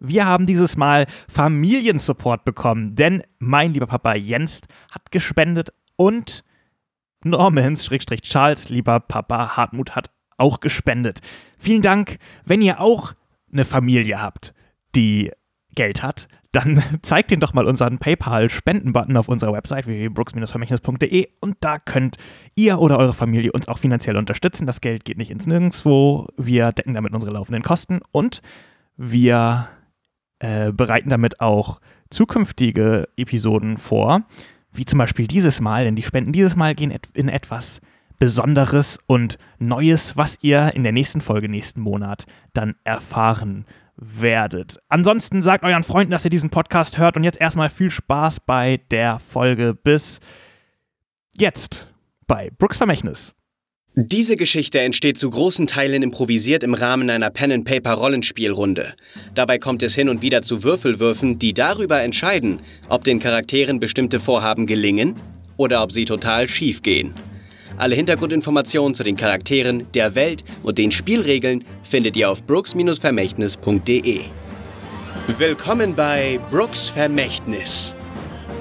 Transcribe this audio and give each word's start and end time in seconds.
Wir 0.00 0.26
haben 0.26 0.46
dieses 0.46 0.76
Mal 0.76 1.06
Familiensupport 1.28 2.44
bekommen, 2.44 2.94
denn 2.94 3.22
mein 3.38 3.74
lieber 3.74 3.86
Papa 3.86 4.16
Jens 4.16 4.62
hat 4.90 5.10
gespendet 5.12 5.72
und 5.96 6.42
Normans-Charles, 7.22 8.70
lieber 8.70 9.00
Papa 9.00 9.56
Hartmut, 9.56 9.94
hat 9.94 10.10
auch 10.38 10.60
gespendet. 10.60 11.20
Vielen 11.58 11.82
Dank. 11.82 12.16
Wenn 12.44 12.62
ihr 12.62 12.80
auch 12.80 13.12
eine 13.52 13.66
Familie 13.66 14.22
habt, 14.22 14.54
die 14.94 15.30
Geld 15.74 16.02
hat, 16.02 16.28
dann 16.52 16.82
zeigt 17.02 17.30
ihnen 17.30 17.40
doch 17.40 17.52
mal 17.52 17.66
unseren 17.66 17.98
PayPal-Spenden-Button 17.98 19.18
auf 19.18 19.28
unserer 19.28 19.52
Website 19.52 19.86
www.brooks-vermächtnis.de 19.86 21.28
und 21.40 21.56
da 21.60 21.78
könnt 21.78 22.16
ihr 22.54 22.80
oder 22.80 22.98
eure 22.98 23.14
Familie 23.14 23.52
uns 23.52 23.68
auch 23.68 23.78
finanziell 23.78 24.16
unterstützen. 24.16 24.66
Das 24.66 24.80
Geld 24.80 25.04
geht 25.04 25.18
nicht 25.18 25.30
ins 25.30 25.46
Nirgendwo. 25.46 26.26
Wir 26.38 26.72
decken 26.72 26.94
damit 26.94 27.12
unsere 27.12 27.32
laufenden 27.32 27.62
Kosten 27.62 28.00
und 28.12 28.40
wir 28.96 29.68
äh, 30.40 30.72
bereiten 30.72 31.10
damit 31.10 31.40
auch 31.40 31.80
zukünftige 32.10 33.08
Episoden 33.16 33.78
vor, 33.78 34.22
wie 34.72 34.84
zum 34.84 34.98
Beispiel 34.98 35.26
dieses 35.26 35.60
Mal, 35.60 35.84
denn 35.84 35.96
die 35.96 36.02
Spenden 36.02 36.32
dieses 36.32 36.56
Mal 36.56 36.74
gehen 36.74 36.92
in 37.14 37.28
etwas 37.28 37.80
Besonderes 38.18 38.98
und 39.06 39.38
Neues, 39.58 40.16
was 40.16 40.38
ihr 40.42 40.72
in 40.74 40.82
der 40.82 40.92
nächsten 40.92 41.20
Folge 41.20 41.48
nächsten 41.48 41.80
Monat 41.80 42.26
dann 42.52 42.74
erfahren 42.84 43.64
werdet. 43.96 44.78
Ansonsten 44.88 45.42
sagt 45.42 45.64
euren 45.64 45.82
Freunden, 45.82 46.10
dass 46.10 46.24
ihr 46.24 46.30
diesen 46.30 46.50
Podcast 46.50 46.98
hört 46.98 47.16
und 47.16 47.24
jetzt 47.24 47.40
erstmal 47.40 47.70
viel 47.70 47.90
Spaß 47.90 48.40
bei 48.40 48.80
der 48.90 49.18
Folge. 49.18 49.74
Bis 49.74 50.20
jetzt 51.36 51.86
bei 52.26 52.50
Brooks 52.58 52.76
Vermächtnis. 52.76 53.34
Diese 53.96 54.36
Geschichte 54.36 54.78
entsteht 54.80 55.18
zu 55.18 55.28
großen 55.28 55.66
Teilen 55.66 56.04
improvisiert 56.04 56.62
im 56.62 56.74
Rahmen 56.74 57.10
einer 57.10 57.28
Pen-and-Paper-Rollenspielrunde. 57.28 58.94
Dabei 59.34 59.58
kommt 59.58 59.82
es 59.82 59.96
hin 59.96 60.08
und 60.08 60.22
wieder 60.22 60.42
zu 60.42 60.62
Würfelwürfen, 60.62 61.40
die 61.40 61.52
darüber 61.54 62.00
entscheiden, 62.00 62.60
ob 62.88 63.02
den 63.02 63.18
Charakteren 63.18 63.80
bestimmte 63.80 64.20
Vorhaben 64.20 64.66
gelingen 64.66 65.16
oder 65.56 65.82
ob 65.82 65.90
sie 65.90 66.04
total 66.04 66.46
schief 66.48 66.82
gehen. 66.82 67.14
Alle 67.78 67.96
Hintergrundinformationen 67.96 68.94
zu 68.94 69.02
den 69.02 69.16
Charakteren, 69.16 69.90
der 69.92 70.14
Welt 70.14 70.44
und 70.62 70.78
den 70.78 70.92
Spielregeln 70.92 71.64
findet 71.82 72.16
ihr 72.16 72.30
auf 72.30 72.44
brooks-vermächtnis.de. 72.44 74.20
Willkommen 75.36 75.96
bei 75.96 76.38
Brooks 76.52 76.88
Vermächtnis. 76.88 77.96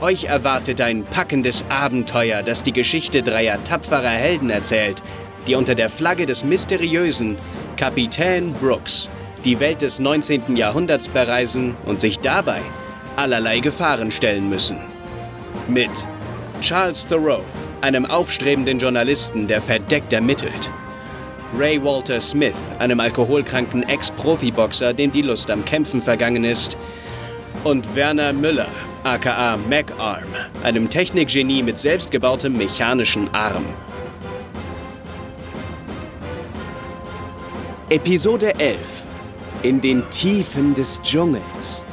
Euch 0.02 0.26
erwartet 0.26 0.80
ein 0.80 1.04
packendes 1.04 1.66
Abenteuer, 1.68 2.42
das 2.42 2.64
die 2.64 2.72
Geschichte 2.72 3.22
dreier 3.22 3.62
tapferer 3.66 4.10
Helden 4.10 4.50
erzählt, 4.50 5.04
die 5.46 5.56
unter 5.56 5.76
der 5.76 5.90
Flagge 5.90 6.26
des 6.26 6.46
mysteriösen 6.46 7.38
Kapitän 7.76 8.54
Brooks 8.54 9.10
die 9.44 9.60
Welt 9.60 9.82
des 9.82 10.00
19. 10.00 10.56
Jahrhunderts 10.56 11.10
bereisen 11.10 11.76
und 11.86 12.00
sich 12.00 12.20
dabei 12.20 12.60
allerlei 13.18 13.60
Gefahren 13.60 14.12
stellen 14.12 14.50
müssen. 14.50 14.78
Mit 15.68 15.92
Charles 16.62 17.06
Thoreau, 17.06 17.42
einem 17.82 18.06
aufstrebenden 18.06 18.80
Journalisten, 18.80 19.48
der 19.48 19.62
verdeckt 19.62 20.14
ermittelt. 20.14 20.72
Ray 21.58 21.84
Walter 21.84 22.22
Smith, 22.22 22.56
einem 22.80 23.02
alkoholkranken 23.02 23.84
Ex-Profiboxer, 23.84 24.94
dem 24.94 25.12
die 25.12 25.24
Lust 25.24 25.52
am 25.52 25.66
Kämpfen 25.66 26.02
vergangen 26.02 26.46
ist. 26.46 26.78
Und 27.64 27.96
Werner 27.96 28.32
Müller, 28.32 28.68
aka 29.04 29.58
MacArm, 29.70 30.24
einem 30.64 30.90
Technikgenie 30.90 31.64
mit 31.64 31.78
selbstgebautem 31.78 32.58
mechanischen 32.58 33.34
Arm. 33.34 33.66
Episode 37.90 38.60
11 38.60 38.78
In 39.64 39.82
den 39.82 40.08
Tiefen 40.10 40.74
des 40.74 41.02
Dschungels. 41.02 41.86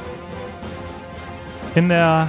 In 1.75 1.89
der 1.89 2.27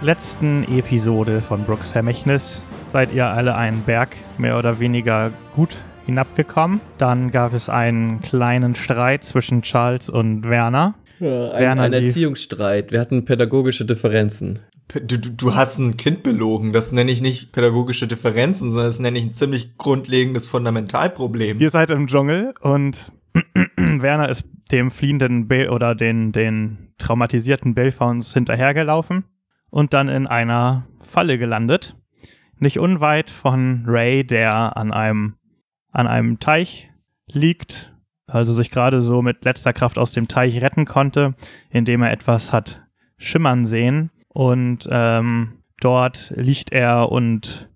letzten 0.00 0.64
Episode 0.76 1.40
von 1.40 1.64
Brooks 1.64 1.88
Vermächtnis 1.88 2.64
seid 2.86 3.12
ihr 3.12 3.26
alle 3.26 3.54
einen 3.54 3.82
Berg 3.82 4.16
mehr 4.38 4.58
oder 4.58 4.80
weniger 4.80 5.30
gut 5.54 5.76
hinabgekommen. 6.06 6.80
Dann 6.98 7.30
gab 7.30 7.52
es 7.52 7.68
einen 7.68 8.22
kleinen 8.22 8.74
Streit 8.74 9.24
zwischen 9.24 9.62
Charles 9.62 10.08
und 10.08 10.48
Werner. 10.48 10.94
Ja, 11.18 11.50
ein, 11.52 11.78
ein 11.78 11.92
Erziehungsstreit. 11.92 12.92
Wir 12.92 13.00
hatten 13.00 13.24
pädagogische 13.24 13.84
Differenzen. 13.84 14.60
Du, 14.88 15.18
du, 15.18 15.30
du 15.30 15.54
hast 15.54 15.78
ein 15.78 15.96
Kind 15.96 16.22
belogen. 16.22 16.72
Das 16.72 16.92
nenne 16.92 17.10
ich 17.10 17.20
nicht 17.20 17.52
pädagogische 17.52 18.06
Differenzen, 18.06 18.70
sondern 18.70 18.88
das 18.88 18.98
nenne 18.98 19.18
ich 19.18 19.24
ein 19.24 19.32
ziemlich 19.32 19.76
grundlegendes 19.76 20.48
Fundamentalproblem. 20.48 21.60
Ihr 21.60 21.70
seid 21.70 21.90
im 21.90 22.06
Dschungel 22.06 22.54
und 22.60 23.12
Werner 23.76 24.28
ist 24.28 24.44
dem 24.70 24.90
fliehenden 24.90 25.48
Bill 25.48 25.70
oder 25.70 25.94
den, 25.94 26.32
den 26.32 26.92
traumatisierten 26.98 27.74
Belfons 27.74 28.34
hinterhergelaufen 28.34 29.24
und 29.70 29.94
dann 29.94 30.08
in 30.08 30.26
einer 30.26 30.86
Falle 31.00 31.38
gelandet 31.38 31.96
nicht 32.58 32.78
unweit 32.78 33.30
von 33.30 33.84
Ray, 33.86 34.24
der 34.24 34.76
an 34.76 34.92
einem, 34.92 35.36
an 35.92 36.06
einem 36.06 36.38
Teich 36.40 36.90
liegt, 37.26 37.94
also 38.26 38.52
sich 38.52 38.70
gerade 38.70 39.00
so 39.00 39.22
mit 39.22 39.44
letzter 39.44 39.72
Kraft 39.72 39.98
aus 39.98 40.12
dem 40.12 40.28
Teich 40.28 40.60
retten 40.60 40.84
konnte, 40.84 41.34
indem 41.70 42.02
er 42.02 42.12
etwas 42.12 42.52
hat 42.52 42.82
schimmern 43.18 43.66
sehen. 43.66 44.10
Und 44.28 44.88
ähm, 44.90 45.62
dort 45.80 46.32
liegt 46.36 46.72
er 46.72 47.10
und 47.10 47.68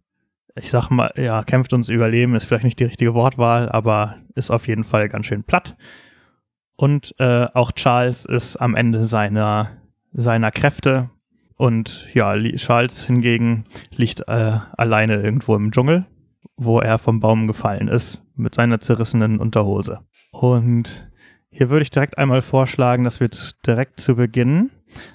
ich 0.56 0.70
sag 0.70 0.90
mal, 0.90 1.12
ja, 1.16 1.42
kämpft 1.42 1.72
uns 1.72 1.88
Überleben, 1.88 2.34
ist 2.34 2.44
vielleicht 2.44 2.64
nicht 2.64 2.80
die 2.80 2.84
richtige 2.84 3.14
Wortwahl, 3.14 3.68
aber 3.68 4.16
ist 4.34 4.50
auf 4.50 4.66
jeden 4.66 4.84
Fall 4.84 5.08
ganz 5.08 5.26
schön 5.26 5.44
platt. 5.44 5.76
Und 6.76 7.14
äh, 7.18 7.46
auch 7.54 7.72
Charles 7.72 8.24
ist 8.24 8.56
am 8.56 8.74
Ende 8.74 9.04
seiner, 9.04 9.70
seiner 10.12 10.50
Kräfte 10.50 11.10
und 11.60 12.08
ja, 12.14 12.34
Charles 12.56 13.04
hingegen 13.04 13.66
liegt 13.90 14.26
äh, 14.28 14.58
alleine 14.78 15.20
irgendwo 15.20 15.54
im 15.56 15.72
Dschungel, 15.72 16.06
wo 16.60 16.78
er 16.78 16.98
vom 16.98 17.20
Baum 17.20 17.46
gefallen 17.46 17.88
ist, 17.88 18.22
mit 18.36 18.54
seiner 18.54 18.80
zerrissenen 18.80 19.38
Unterhose. 19.38 20.00
Und 20.30 21.10
hier 21.48 21.70
würde 21.70 21.82
ich 21.82 21.90
direkt 21.90 22.18
einmal 22.18 22.42
vorschlagen, 22.42 23.02
dass 23.02 23.18
wir 23.18 23.30
direkt 23.66 23.98
zu 23.98 24.14
Beginn 24.14 24.70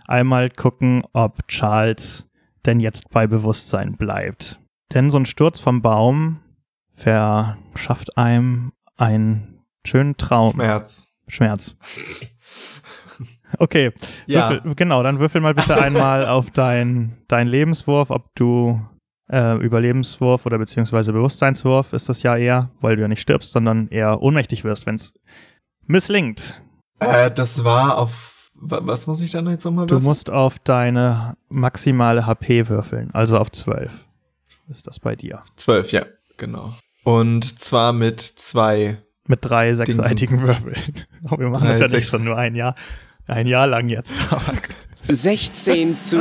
einmal 0.08 0.50
gucken, 0.50 1.04
ob 1.14 1.48
Charles 1.48 2.28
denn 2.66 2.80
jetzt 2.80 3.12
bei 3.12 3.28
Bewusstsein 3.28 3.96
bleibt. 3.96 4.60
Denn 4.94 5.12
so 5.12 5.20
ein 5.20 5.28
Sturz 5.28 5.60
vom 5.60 5.82
Baum 5.82 6.40
verschafft 6.96 8.18
einem 8.18 8.74
einen 8.98 9.60
schönen 9.86 10.18
Traum. 10.18 10.54
Schmerz. 10.54 11.14
Schmerz. 11.28 11.78
Okay, 13.58 13.94
ja. 14.26 14.50
Würfel, 14.50 14.76
genau, 14.76 15.02
dann 15.02 15.20
würfel 15.20 15.40
mal 15.40 15.54
bitte 15.54 15.78
einmal 15.82 16.26
auf 16.26 16.52
deinen 16.52 17.24
dein 17.30 17.48
Lebenswurf, 17.48 18.10
ob 18.10 18.36
du 18.36 18.82
äh, 19.30 19.58
Überlebenswurf 19.58 20.46
oder 20.46 20.58
beziehungsweise 20.58 21.14
Bewusstseinswurf 21.14 21.94
ist 21.94 22.10
das 22.10 22.24
ja 22.24 22.36
eher, 22.36 22.70
weil 22.82 22.96
du 22.96 23.02
ja 23.02 23.08
nicht 23.08 23.22
stirbst, 23.22 23.52
sondern 23.52 23.88
eher 23.88 24.22
ohnmächtig 24.22 24.64
wirst, 24.64 24.86
wenn 24.86 24.96
es 24.96 25.14
misslingt. 25.88 26.62
Äh, 27.00 27.32
das 27.32 27.64
war 27.64 27.98
auf 27.98 28.36
was 28.58 29.06
muss 29.06 29.22
ich 29.22 29.32
dann 29.32 29.50
jetzt 29.50 29.66
nochmal 29.66 29.84
würfeln? 29.84 30.02
Du 30.02 30.08
musst 30.08 30.30
auf 30.30 30.60
deine 30.60 31.36
maximale 31.50 32.26
HP 32.26 32.70
würfeln, 32.70 33.10
also 33.14 33.38
auf 33.38 33.52
12. 33.52 33.92
Ist 34.70 34.88
das 34.88 35.00
bei 35.00 35.16
dir? 35.16 35.44
12, 35.58 35.92
ja, 35.92 36.06
genau. 36.38 36.74
Und 37.04 37.60
zwar 37.60 37.94
mit 37.94 38.22
zwei. 38.22 38.98
Mit 39.28 39.40
drei 39.42 39.74
sechsseitigen 39.74 40.42
Würfeln. 40.42 40.78
Wir 41.38 41.50
machen 41.50 41.68
das 41.68 41.80
ja 41.80 41.88
nicht 41.88 42.10
schon 42.10 42.24
nur 42.24 42.38
ein 42.38 42.56
Jahr. 42.56 42.76
Ein 43.28 43.48
Jahr 43.48 43.68
lang 43.68 43.90
jetzt. 43.90 44.22
16 45.08 45.98
zu 45.98 46.18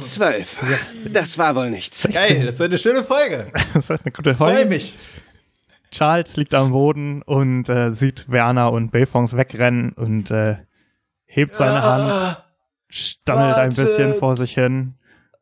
12. 0.00 1.12
Das 1.12 1.38
war 1.38 1.56
wohl 1.56 1.70
nichts. 1.70 2.02
16. 2.02 2.12
Geil, 2.14 2.46
das 2.46 2.58
wird 2.58 2.70
eine 2.70 2.78
schöne 2.78 3.04
Folge. 3.04 3.50
Das 3.74 3.88
wird 3.88 4.02
eine 4.04 4.12
gute 4.12 4.34
Folge. 4.34 4.56
Freue 4.56 4.66
mich. 4.66 4.98
Charles 5.90 6.36
liegt 6.36 6.54
am 6.54 6.72
Boden 6.72 7.22
und 7.22 7.68
äh, 7.68 7.92
sieht 7.92 8.28
Werner 8.28 8.72
und 8.72 8.90
Belfons 8.90 9.36
wegrennen 9.36 9.92
und 9.92 10.30
äh, 10.30 10.56
hebt 11.24 11.54
seine 11.54 11.82
Hand, 11.82 12.42
stammelt 12.88 13.56
Wartet. 13.56 13.78
ein 13.78 13.84
bisschen 13.84 14.14
vor 14.14 14.36
sich 14.36 14.54
hin. 14.54 14.94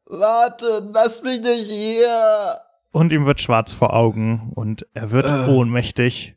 Warte, 0.04 0.86
lass 0.92 1.22
mich 1.22 1.40
nicht 1.40 1.70
hier. 1.70 2.60
Und 2.90 3.12
ihm 3.12 3.24
wird 3.24 3.40
schwarz 3.40 3.72
vor 3.72 3.94
Augen 3.94 4.52
und 4.54 4.86
er 4.92 5.10
wird 5.10 5.26
äh. 5.26 5.50
ohnmächtig. 5.50 6.36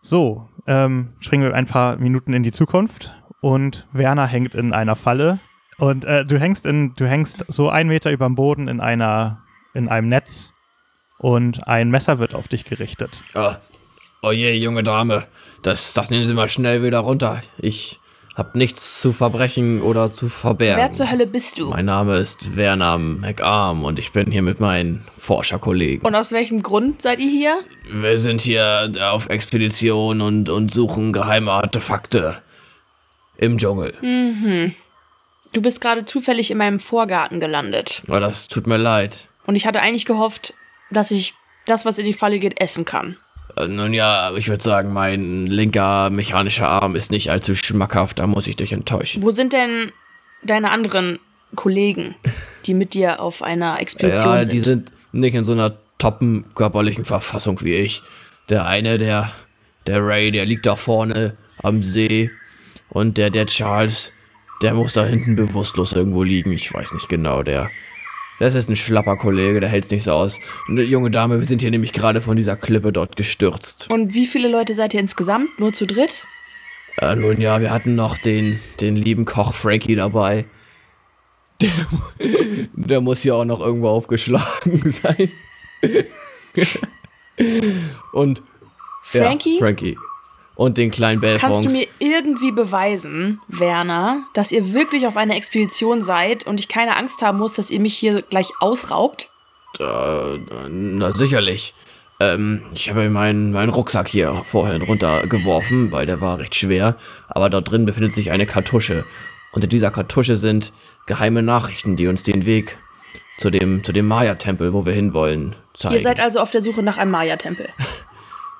So, 0.00 0.48
ähm, 0.70 1.08
springen 1.18 1.42
wir 1.42 1.54
ein 1.54 1.66
paar 1.66 1.96
Minuten 1.96 2.32
in 2.32 2.44
die 2.44 2.52
Zukunft. 2.52 3.12
Und 3.40 3.88
Werner 3.92 4.26
hängt 4.26 4.54
in 4.54 4.72
einer 4.72 4.94
Falle. 4.94 5.40
Und 5.78 6.04
äh, 6.04 6.24
du 6.24 6.38
hängst 6.38 6.64
in, 6.64 6.94
du 6.94 7.06
hängst 7.06 7.44
so 7.48 7.68
einen 7.68 7.88
Meter 7.88 8.12
über 8.12 8.26
dem 8.26 8.36
Boden 8.36 8.68
in 8.68 8.80
einer, 8.80 9.42
in 9.74 9.88
einem 9.88 10.08
Netz. 10.08 10.52
Und 11.18 11.66
ein 11.66 11.90
Messer 11.90 12.20
wird 12.20 12.36
auf 12.36 12.46
dich 12.46 12.64
gerichtet. 12.64 13.22
Oh, 13.34 13.52
oh 14.22 14.30
je, 14.30 14.52
junge 14.54 14.84
Dame, 14.84 15.26
das, 15.62 15.92
das 15.92 16.08
nehmen 16.08 16.24
Sie 16.24 16.34
mal 16.34 16.48
schnell 16.48 16.84
wieder 16.84 17.00
runter. 17.00 17.40
Ich 17.58 17.99
hab 18.34 18.54
nichts 18.54 19.00
zu 19.00 19.12
verbrechen 19.12 19.82
oder 19.82 20.12
zu 20.12 20.28
verbergen. 20.28 20.80
Wer 20.80 20.90
zur 20.92 21.10
Hölle 21.10 21.26
bist 21.26 21.58
du? 21.58 21.70
Mein 21.70 21.84
Name 21.84 22.16
ist 22.16 22.56
Werner 22.56 22.98
McArm 22.98 23.84
und 23.84 23.98
ich 23.98 24.12
bin 24.12 24.30
hier 24.30 24.42
mit 24.42 24.60
meinen 24.60 25.04
Forscherkollegen. 25.18 26.06
Und 26.06 26.14
aus 26.14 26.32
welchem 26.32 26.62
Grund 26.62 27.02
seid 27.02 27.18
ihr 27.18 27.30
hier? 27.30 27.60
Wir 27.90 28.18
sind 28.18 28.40
hier 28.40 28.92
auf 29.00 29.28
Expedition 29.28 30.20
und, 30.20 30.48
und 30.48 30.70
suchen 30.70 31.12
geheime 31.12 31.50
Artefakte 31.50 32.40
im 33.36 33.58
Dschungel. 33.58 33.94
Mhm. 34.00 34.74
Du 35.52 35.60
bist 35.60 35.80
gerade 35.80 36.04
zufällig 36.04 36.50
in 36.50 36.58
meinem 36.58 36.78
Vorgarten 36.78 37.40
gelandet. 37.40 38.02
Oh, 38.08 38.20
das 38.20 38.46
tut 38.46 38.66
mir 38.66 38.76
leid. 38.76 39.28
Und 39.46 39.56
ich 39.56 39.66
hatte 39.66 39.80
eigentlich 39.80 40.06
gehofft, 40.06 40.54
dass 40.90 41.10
ich 41.10 41.34
das, 41.66 41.84
was 41.84 41.98
in 41.98 42.04
die 42.04 42.12
Falle 42.12 42.38
geht, 42.38 42.60
essen 42.60 42.84
kann. 42.84 43.16
Äh, 43.56 43.68
Nun 43.68 43.92
ja, 43.92 44.32
ich 44.36 44.48
würde 44.48 44.62
sagen, 44.62 44.92
mein 44.92 45.46
linker 45.46 46.10
mechanischer 46.10 46.68
Arm 46.68 46.96
ist 46.96 47.10
nicht 47.10 47.30
allzu 47.30 47.54
schmackhaft, 47.54 48.18
da 48.18 48.26
muss 48.26 48.46
ich 48.46 48.56
dich 48.56 48.72
enttäuschen. 48.72 49.22
Wo 49.22 49.30
sind 49.30 49.52
denn 49.52 49.92
deine 50.42 50.70
anderen 50.70 51.18
Kollegen, 51.54 52.14
die 52.66 52.74
mit 52.74 52.94
dir 52.94 53.20
auf 53.20 53.42
einer 53.42 53.80
Expedition 53.80 54.34
Ja, 54.34 54.40
sind? 54.40 54.52
die 54.52 54.60
sind 54.60 54.92
nicht 55.12 55.34
in 55.34 55.44
so 55.44 55.52
einer 55.52 55.74
toppen 55.98 56.44
körperlichen 56.54 57.04
Verfassung 57.04 57.60
wie 57.62 57.74
ich. 57.74 58.02
Der 58.48 58.66
eine, 58.66 58.98
der, 58.98 59.30
der 59.86 60.04
Ray, 60.04 60.30
der 60.30 60.46
liegt 60.46 60.66
da 60.66 60.76
vorne 60.76 61.36
am 61.62 61.82
See. 61.82 62.30
Und 62.88 63.18
der, 63.18 63.30
der 63.30 63.46
Charles, 63.46 64.12
der 64.62 64.74
muss 64.74 64.94
da 64.94 65.04
hinten 65.04 65.36
bewusstlos 65.36 65.92
irgendwo 65.92 66.22
liegen. 66.22 66.52
Ich 66.52 66.72
weiß 66.72 66.92
nicht 66.94 67.08
genau, 67.08 67.42
der. 67.42 67.70
Das 68.40 68.54
ist 68.54 68.70
ein 68.70 68.76
schlapper 68.76 69.16
Kollege, 69.16 69.60
der 69.60 69.68
hält's 69.68 69.90
nicht 69.90 70.02
so 70.02 70.12
aus. 70.12 70.40
Eine 70.66 70.82
junge 70.82 71.10
Dame, 71.10 71.38
wir 71.38 71.46
sind 71.46 71.60
hier 71.60 71.70
nämlich 71.70 71.92
gerade 71.92 72.22
von 72.22 72.38
dieser 72.38 72.56
Klippe 72.56 72.90
dort 72.90 73.14
gestürzt. 73.14 73.88
Und 73.90 74.14
wie 74.14 74.26
viele 74.26 74.48
Leute 74.48 74.74
seid 74.74 74.94
ihr 74.94 75.00
insgesamt? 75.00 75.58
Nur 75.60 75.74
zu 75.74 75.86
dritt? 75.86 76.24
Äh, 76.96 77.16
nun 77.16 77.38
ja, 77.38 77.60
wir 77.60 77.70
hatten 77.70 77.94
noch 77.94 78.16
den, 78.16 78.58
den 78.80 78.96
lieben 78.96 79.26
Koch 79.26 79.52
Frankie 79.52 79.94
dabei. 79.94 80.46
Der, 81.60 81.70
der 82.72 83.02
muss 83.02 83.22
ja 83.24 83.34
auch 83.34 83.44
noch 83.44 83.60
irgendwo 83.60 83.88
aufgeschlagen 83.88 84.90
sein. 85.02 85.30
Und 88.12 88.42
Frankie? 89.02 89.54
Ja, 89.54 89.58
Frankie. 89.60 89.98
Und 90.60 90.76
den 90.76 90.90
kleinen 90.90 91.22
Kannst 91.22 91.42
du 91.42 91.68
Belfons. 91.68 91.72
mir 91.72 91.86
irgendwie 92.00 92.52
beweisen, 92.52 93.40
Werner, 93.48 94.24
dass 94.34 94.52
ihr 94.52 94.74
wirklich 94.74 95.06
auf 95.06 95.16
einer 95.16 95.34
Expedition 95.34 96.02
seid 96.02 96.46
und 96.46 96.60
ich 96.60 96.68
keine 96.68 96.98
Angst 96.98 97.22
haben 97.22 97.38
muss, 97.38 97.54
dass 97.54 97.70
ihr 97.70 97.80
mich 97.80 97.96
hier 97.96 98.20
gleich 98.20 98.50
ausraubt? 98.60 99.30
Äh, 99.78 100.36
na 100.68 101.12
sicherlich. 101.12 101.72
Ähm, 102.20 102.60
ich 102.74 102.90
habe 102.90 103.08
meinen, 103.08 103.52
meinen 103.52 103.70
Rucksack 103.70 104.08
hier 104.08 104.42
vorhin 104.44 104.82
runtergeworfen, 104.82 105.92
weil 105.92 106.04
der 106.04 106.20
war 106.20 106.38
recht 106.38 106.54
schwer. 106.54 106.96
Aber 107.28 107.48
dort 107.48 107.70
drin 107.70 107.86
befindet 107.86 108.14
sich 108.14 108.30
eine 108.30 108.44
Kartusche. 108.44 109.06
Und 109.52 109.64
in 109.64 109.70
dieser 109.70 109.90
Kartusche 109.90 110.36
sind 110.36 110.74
geheime 111.06 111.42
Nachrichten, 111.42 111.96
die 111.96 112.06
uns 112.06 112.22
den 112.22 112.44
Weg 112.44 112.76
zu 113.38 113.48
dem, 113.48 113.82
zu 113.82 113.92
dem 113.92 114.06
Maya-Tempel, 114.06 114.74
wo 114.74 114.84
wir 114.84 114.92
hinwollen, 114.92 115.56
zeigen. 115.72 115.94
Ihr 115.94 116.02
seid 116.02 116.20
also 116.20 116.38
auf 116.38 116.50
der 116.50 116.60
Suche 116.60 116.82
nach 116.82 116.98
einem 116.98 117.12
Maya-Tempel. 117.12 117.66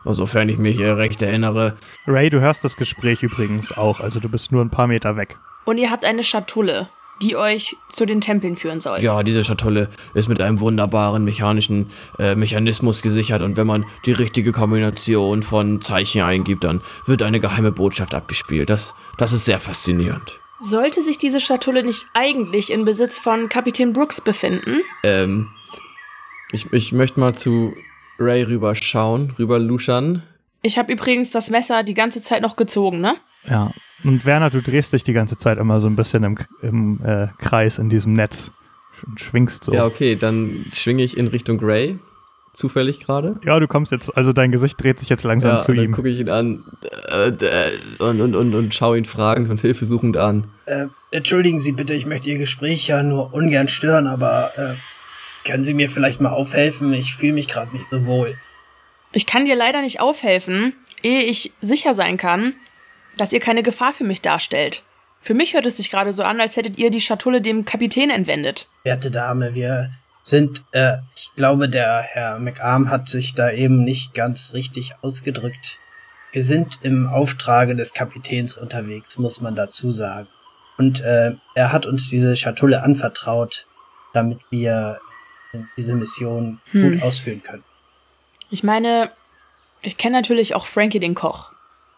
Sofern 0.05 0.49
ich 0.49 0.58
mich 0.58 0.81
äh, 0.81 0.91
recht 0.91 1.23
erinnere. 1.23 1.76
Ray, 2.06 2.31
du 2.31 2.41
hörst 2.41 2.64
das 2.64 2.76
Gespräch 2.76 3.23
übrigens 3.23 3.76
auch, 3.76 4.00
also 4.00 4.20
du 4.20 4.29
bist 4.29 4.50
nur 4.50 4.62
ein 4.62 4.70
paar 4.70 4.87
Meter 4.87 5.17
weg. 5.17 5.37
Und 5.64 5.79
ihr 5.79 5.91
habt 5.91 6.05
eine 6.05 6.23
Schatulle, 6.23 6.88
die 7.23 7.37
euch 7.37 7.76
zu 7.91 8.06
den 8.06 8.20
Tempeln 8.20 8.56
führen 8.56 8.81
soll. 8.81 9.00
Ja, 9.02 9.23
diese 9.23 9.44
Schatulle 9.44 9.91
ist 10.14 10.29
mit 10.29 10.41
einem 10.41 10.61
wunderbaren 10.61 11.23
mechanischen 11.25 11.91
äh, 12.19 12.35
Mechanismus 12.35 13.02
gesichert 13.02 13.43
und 13.43 13.56
wenn 13.56 13.67
man 13.67 13.85
die 14.06 14.12
richtige 14.12 14.52
Kombination 14.52 15.43
von 15.43 15.81
Zeichen 15.82 16.23
eingibt, 16.23 16.64
dann 16.64 16.81
wird 17.05 17.23
eine 17.23 17.41
geheime 17.41 17.73
Botschaft 17.73 18.14
abgespielt. 18.14 18.70
Das, 18.70 18.94
das 19.19 19.32
ist 19.32 19.44
sehr 19.44 19.61
faszinierend. 19.61 20.41
Sollte 20.62 21.02
sich 21.02 21.19
diese 21.19 21.41
Schatulle 21.41 21.82
nicht 21.82 22.06
eigentlich 22.14 22.73
in 22.73 22.85
Besitz 22.85 23.19
von 23.19 23.49
Kapitän 23.49 23.93
Brooks 23.93 24.20
befinden? 24.20 24.81
Ähm, 25.02 25.49
ich, 26.52 26.73
ich 26.73 26.93
möchte 26.93 27.20
mal 27.20 27.35
zu 27.35 27.75
Ray 28.21 28.43
rüberschauen, 28.45 29.33
rüber 29.39 29.59
luschern. 29.59 30.23
Ich 30.63 30.79
habe 30.79 30.93
übrigens 30.93 31.31
das 31.31 31.49
Messer 31.51 31.83
die 31.83 31.95
ganze 31.95 32.21
Zeit 32.21 32.43
noch 32.43 32.57
gezogen, 32.57 33.01
ne? 33.01 33.15
Ja. 33.49 33.73
Und 34.05 34.25
Werner, 34.27 34.51
du 34.51 34.61
drehst 34.61 34.93
dich 34.93 35.05
die 35.05 35.15
ganze 35.15 35.37
Zeit 35.39 35.59
immer 35.59 35.81
so 35.81 35.87
ein 35.87 35.97
bisschen 35.97 36.23
im, 36.25 36.37
im 36.63 37.01
äh, 37.05 37.29
Kreis 37.39 37.79
in 37.79 37.89
diesem 37.89 38.13
Netz. 38.13 38.53
Und 39.07 39.19
schwingst 39.21 39.65
so. 39.65 39.73
Ja, 39.73 39.87
okay, 39.87 40.17
dann 40.17 40.67
schwinge 40.75 41.03
ich 41.03 41.17
in 41.17 41.29
Richtung 41.29 41.59
Ray. 41.61 41.99
Zufällig 42.53 43.01
gerade. 43.01 43.39
Ja, 43.45 43.59
du 43.61 43.69
kommst 43.69 43.93
jetzt, 43.93 44.15
also 44.17 44.33
dein 44.33 44.51
Gesicht 44.51 44.83
dreht 44.83 44.99
sich 44.99 45.09
jetzt 45.09 45.23
langsam 45.23 45.53
Ja, 45.53 45.59
zu 45.59 45.71
und 45.71 45.77
dann 45.77 45.85
ihm. 45.87 45.93
gucke 45.93 46.09
ich 46.09 46.19
ihn 46.19 46.29
an 46.29 46.65
äh, 47.13 47.29
äh, 47.29 47.71
und, 48.01 48.21
und, 48.21 48.35
und, 48.35 48.55
und 48.55 48.75
schaue 48.75 48.99
ihn 48.99 49.05
fragend 49.05 49.49
und 49.49 49.61
hilfesuchend 49.61 50.17
an. 50.17 50.49
Äh, 50.67 50.87
entschuldigen 51.13 51.61
Sie 51.61 51.73
bitte, 51.73 51.95
ich 51.95 52.07
möchte 52.07 52.29
Ihr 52.29 52.39
Gespräch 52.39 52.89
ja 52.89 53.03
nur 53.05 53.33
ungern 53.33 53.69
stören, 53.69 54.07
aber 54.09 54.51
äh, 54.59 54.75
können 55.45 55.65
Sie 55.65 55.75
mir 55.75 55.91
vielleicht 55.91 56.21
mal 56.21 56.31
aufhelfen? 56.31 56.93
Ich 56.93 57.15
fühle 57.15 57.35
mich 57.35 57.49
gerade 57.49 57.73
nicht 57.77 57.87
so 57.91 58.07
wohl. 58.07 58.37
Ich 59.13 59.27
kann 59.27 59.45
dir 59.45 59.57
leider 59.57 59.81
nicht 59.83 60.01
aufhelfen, 60.01 60.75
ehe 61.03 61.23
ich 61.23 61.53
sicher 61.61 61.95
sein 61.95 62.17
kann, 62.17 62.55
dass 63.17 63.33
ihr 63.33 63.41
keine 63.41 63.63
Gefahr 63.63 63.93
für 63.93 64.05
mich 64.05 64.23
darstellt. 64.23 64.85
Für 65.21 65.35
mich 65.35 65.55
hört 65.55 65.67
es 65.67 65.77
sich 65.77 65.91
gerade 65.91 66.13
so 66.13 66.23
an, 66.23 66.41
als 66.41 66.57
hättet 66.57 66.79
ihr 66.79 66.91
die 66.91 67.01
Schatulle 67.01 67.41
dem 67.41 67.65
Kapitän 67.65 68.11
entwendet. 68.11 68.69
Werte 68.85 69.11
Dame, 69.11 69.55
wir 69.55 69.91
sind, 70.23 70.63
äh, 70.73 70.99
ich 71.15 71.31
glaube, 71.37 71.69
der 71.69 72.03
Herr 72.03 72.39
McArm 72.39 72.89
hat 72.91 73.09
sich 73.09 73.35
da 73.35 73.51
eben 73.51 73.85
nicht 73.85 74.15
ganz 74.15 74.53
richtig 74.55 74.93
ausgedrückt. 75.03 75.79
Wir 76.33 76.45
sind 76.45 76.79
im 76.83 77.09
Auftrage 77.09 77.75
des 77.75 77.93
Kapitäns 77.93 78.57
unterwegs, 78.57 79.19
muss 79.19 79.41
man 79.41 79.57
dazu 79.57 79.93
sagen. 79.93 80.29
Und 80.79 81.01
äh, 81.01 81.33
er 81.55 81.73
hat 81.73 81.85
uns 81.85 82.09
diese 82.09 82.37
Schatulle 82.37 82.83
anvertraut, 82.83 83.67
damit 84.15 84.39
wir 84.51 85.01
diese 85.76 85.94
Mission 85.94 86.61
Hm. 86.73 86.82
gut 86.94 87.02
ausführen 87.02 87.43
können. 87.43 87.64
Ich 88.50 88.62
meine, 88.64 89.11
ich 89.82 89.97
kenne 89.97 90.17
natürlich 90.17 90.55
auch 90.55 90.67
Frankie 90.67 91.00
den 91.00 91.14
Koch. 91.14 91.52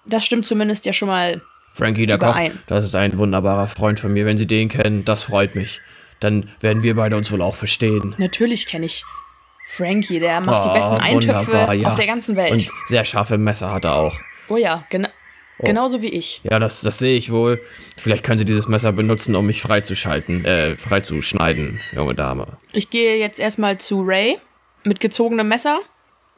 Das 0.06 0.24
stimmt 0.24 0.46
zumindest 0.46 0.84
ja 0.86 0.92
schon 0.92 1.08
mal. 1.08 1.40
Frankie, 1.72 2.04
der 2.06 2.18
Koch, 2.18 2.28
Überein. 2.30 2.58
das 2.66 2.84
ist 2.84 2.94
ein 2.94 3.16
wunderbarer 3.16 3.66
Freund 3.66 3.98
von 3.98 4.12
mir. 4.12 4.26
Wenn 4.26 4.36
Sie 4.36 4.46
den 4.46 4.68
kennen, 4.68 5.04
das 5.04 5.22
freut 5.24 5.54
mich. 5.54 5.80
Dann 6.20 6.50
werden 6.60 6.82
wir 6.82 6.94
beide 6.94 7.16
uns 7.16 7.32
wohl 7.32 7.40
auch 7.42 7.54
verstehen. 7.54 8.14
Natürlich 8.18 8.66
kenne 8.66 8.86
ich 8.86 9.04
Frankie, 9.68 10.18
der 10.20 10.40
macht 10.42 10.64
Oh, 10.64 10.68
die 10.68 10.74
besten 10.78 10.96
Eintöpfe 10.96 11.74
ja. 11.74 11.88
auf 11.88 11.96
der 11.96 12.06
ganzen 12.06 12.36
Welt. 12.36 12.52
Und 12.52 12.70
sehr 12.88 13.04
scharfe 13.06 13.38
Messer 13.38 13.72
hat 13.72 13.86
er 13.86 13.94
auch. 13.94 14.18
oh 14.48 14.56
ja, 14.58 14.84
gena 14.90 15.08
Oh. 15.62 15.66
genauso 15.66 16.02
wie 16.02 16.08
ich. 16.08 16.40
Ja, 16.44 16.58
das, 16.58 16.80
das 16.80 16.98
sehe 16.98 17.16
ich 17.16 17.30
wohl. 17.30 17.60
Vielleicht 17.98 18.24
können 18.24 18.38
Sie 18.38 18.44
dieses 18.44 18.68
Messer 18.68 18.92
benutzen, 18.92 19.34
um 19.36 19.46
mich 19.46 19.62
freizuschalten, 19.62 20.44
äh, 20.44 20.74
freizuschneiden, 20.76 21.80
junge 21.92 22.14
Dame. 22.14 22.46
Ich 22.72 22.90
gehe 22.90 23.16
jetzt 23.18 23.38
erstmal 23.38 23.78
zu 23.78 24.02
Ray 24.02 24.38
mit 24.84 25.00
gezogenem 25.00 25.48
Messer, 25.48 25.78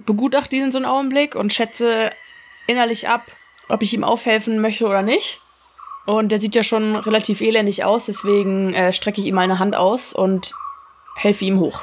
begutachte 0.05 0.51
diesen 0.51 0.73
so 0.73 0.79
einen 0.79 0.87
Augenblick 0.87 1.35
und 1.35 1.53
schätze 1.53 2.11
innerlich 2.67 3.09
ab, 3.09 3.23
ob 3.69 3.83
ich 3.83 3.95
ihm 3.95 4.05
aufhelfen 4.05 4.61
möchte 4.61 4.87
oder 4.87 5.03
nicht. 5.03 5.41
Und 6.07 6.31
der 6.31 6.39
sieht 6.39 6.55
ja 6.55 6.63
schon 6.63 6.97
relativ 6.97 7.41
elendig 7.41 7.85
aus, 7.85 8.07
deswegen 8.07 8.75
äh, 8.75 8.93
strecke 8.93 9.23
ich 9.23 9.27
ihm 9.27 9.35
meine 9.35 9.59
Hand 9.59 9.75
aus 9.75 10.13
und 10.13 10.53
helfe 11.17 11.47
ihm 11.47 11.61
hoch. 11.61 11.83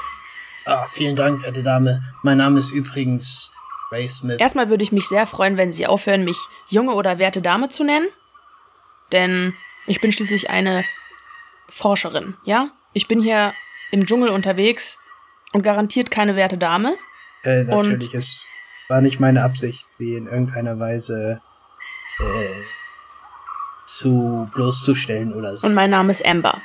Ah, 0.66 0.86
vielen 0.88 1.16
Dank, 1.16 1.42
werte 1.42 1.64
Dame. 1.64 2.04
Mein 2.22 2.38
Name 2.38 2.60
ist 2.60 2.70
übrigens 2.70 3.52
Ray 3.92 4.10
Smith. 4.10 4.40
Erstmal 4.40 4.70
würde 4.70 4.84
ich 4.84 4.92
mich 4.92 5.08
sehr 5.08 5.26
freuen, 5.26 5.58
wenn 5.58 5.74
Sie 5.74 5.86
aufhören, 5.86 6.24
mich 6.24 6.38
junge 6.70 6.94
oder 6.94 7.20
werte 7.20 7.42
Dame 7.42 7.70
zu 7.70 7.84
nennen. 7.84 8.08
Denn 9.12 9.54
ich 9.86 10.00
bin 10.00 10.12
schließlich 10.12 10.50
eine 10.50 10.84
Forscherin, 11.68 12.36
ja? 12.46 12.70
Ich 12.94 13.08
bin 13.08 13.22
hier 13.22 13.54
im 13.92 14.06
Dschungel 14.06 14.30
unterwegs 14.30 15.00
und 15.54 15.64
garantiert 15.64 16.12
keine 16.12 16.36
werte 16.36 16.58
Dame. 16.58 16.96
Äh, 17.44 17.64
natürlich, 17.64 18.14
es 18.14 18.48
war 18.88 19.02
nicht 19.02 19.20
meine 19.20 19.44
Absicht, 19.44 19.88
sie 19.98 20.16
in 20.16 20.28
irgendeiner 20.28 20.80
Weise 20.80 21.42
äh, 22.20 22.62
zu 23.86 24.50
bloßzustellen 24.54 25.34
oder 25.34 25.58
so. 25.58 25.68
Und 25.68 25.74
mein 25.74 25.90
Name 25.90 26.12
ist 26.12 26.26
Amber. 26.26 26.62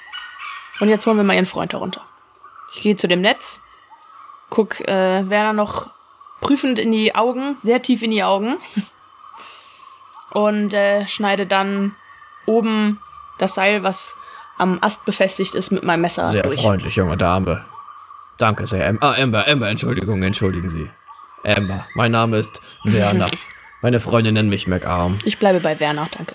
Und 0.80 0.88
jetzt 0.88 1.06
holen 1.06 1.16
wir 1.16 1.24
mal 1.24 1.34
Ihren 1.34 1.46
Freund 1.46 1.72
herunter. 1.72 2.02
Ich 2.72 2.82
gehe 2.82 2.96
zu 2.96 3.08
dem 3.08 3.20
Netz, 3.22 3.60
guck 4.50 4.80
äh, 4.80 5.28
Werner 5.28 5.52
noch 5.52 5.95
prüfend 6.40 6.78
in 6.78 6.92
die 6.92 7.14
Augen, 7.14 7.56
sehr 7.62 7.82
tief 7.82 8.02
in 8.02 8.10
die 8.10 8.22
Augen. 8.22 8.58
Und 10.32 10.74
äh, 10.74 11.06
schneide 11.06 11.46
dann 11.46 11.94
oben 12.46 13.00
das 13.38 13.54
Seil, 13.54 13.82
was 13.82 14.16
am 14.58 14.78
Ast 14.82 15.04
befestigt 15.04 15.54
ist, 15.54 15.70
mit 15.70 15.82
meinem 15.84 16.02
Messer 16.02 16.30
Sehr 16.30 16.42
durch. 16.42 16.60
freundlich, 16.60 16.96
junge 16.96 17.16
Dame. 17.16 17.64
Danke 18.38 18.66
sehr. 18.66 18.86
Am 18.88 18.98
ah, 19.00 19.14
Amber, 19.14 19.46
Amber, 19.48 19.68
Entschuldigung, 19.68 20.22
entschuldigen 20.22 20.68
Sie. 20.68 20.90
Amber, 21.44 21.86
mein 21.94 22.12
Name 22.12 22.36
ist 22.38 22.60
Werner. 22.84 23.30
Meine 23.82 24.00
Freunde 24.00 24.32
nennen 24.32 24.48
mich 24.48 24.66
McArm. 24.66 25.18
Ich 25.24 25.38
bleibe 25.38 25.60
bei 25.60 25.78
Werner, 25.78 26.08
danke. 26.16 26.34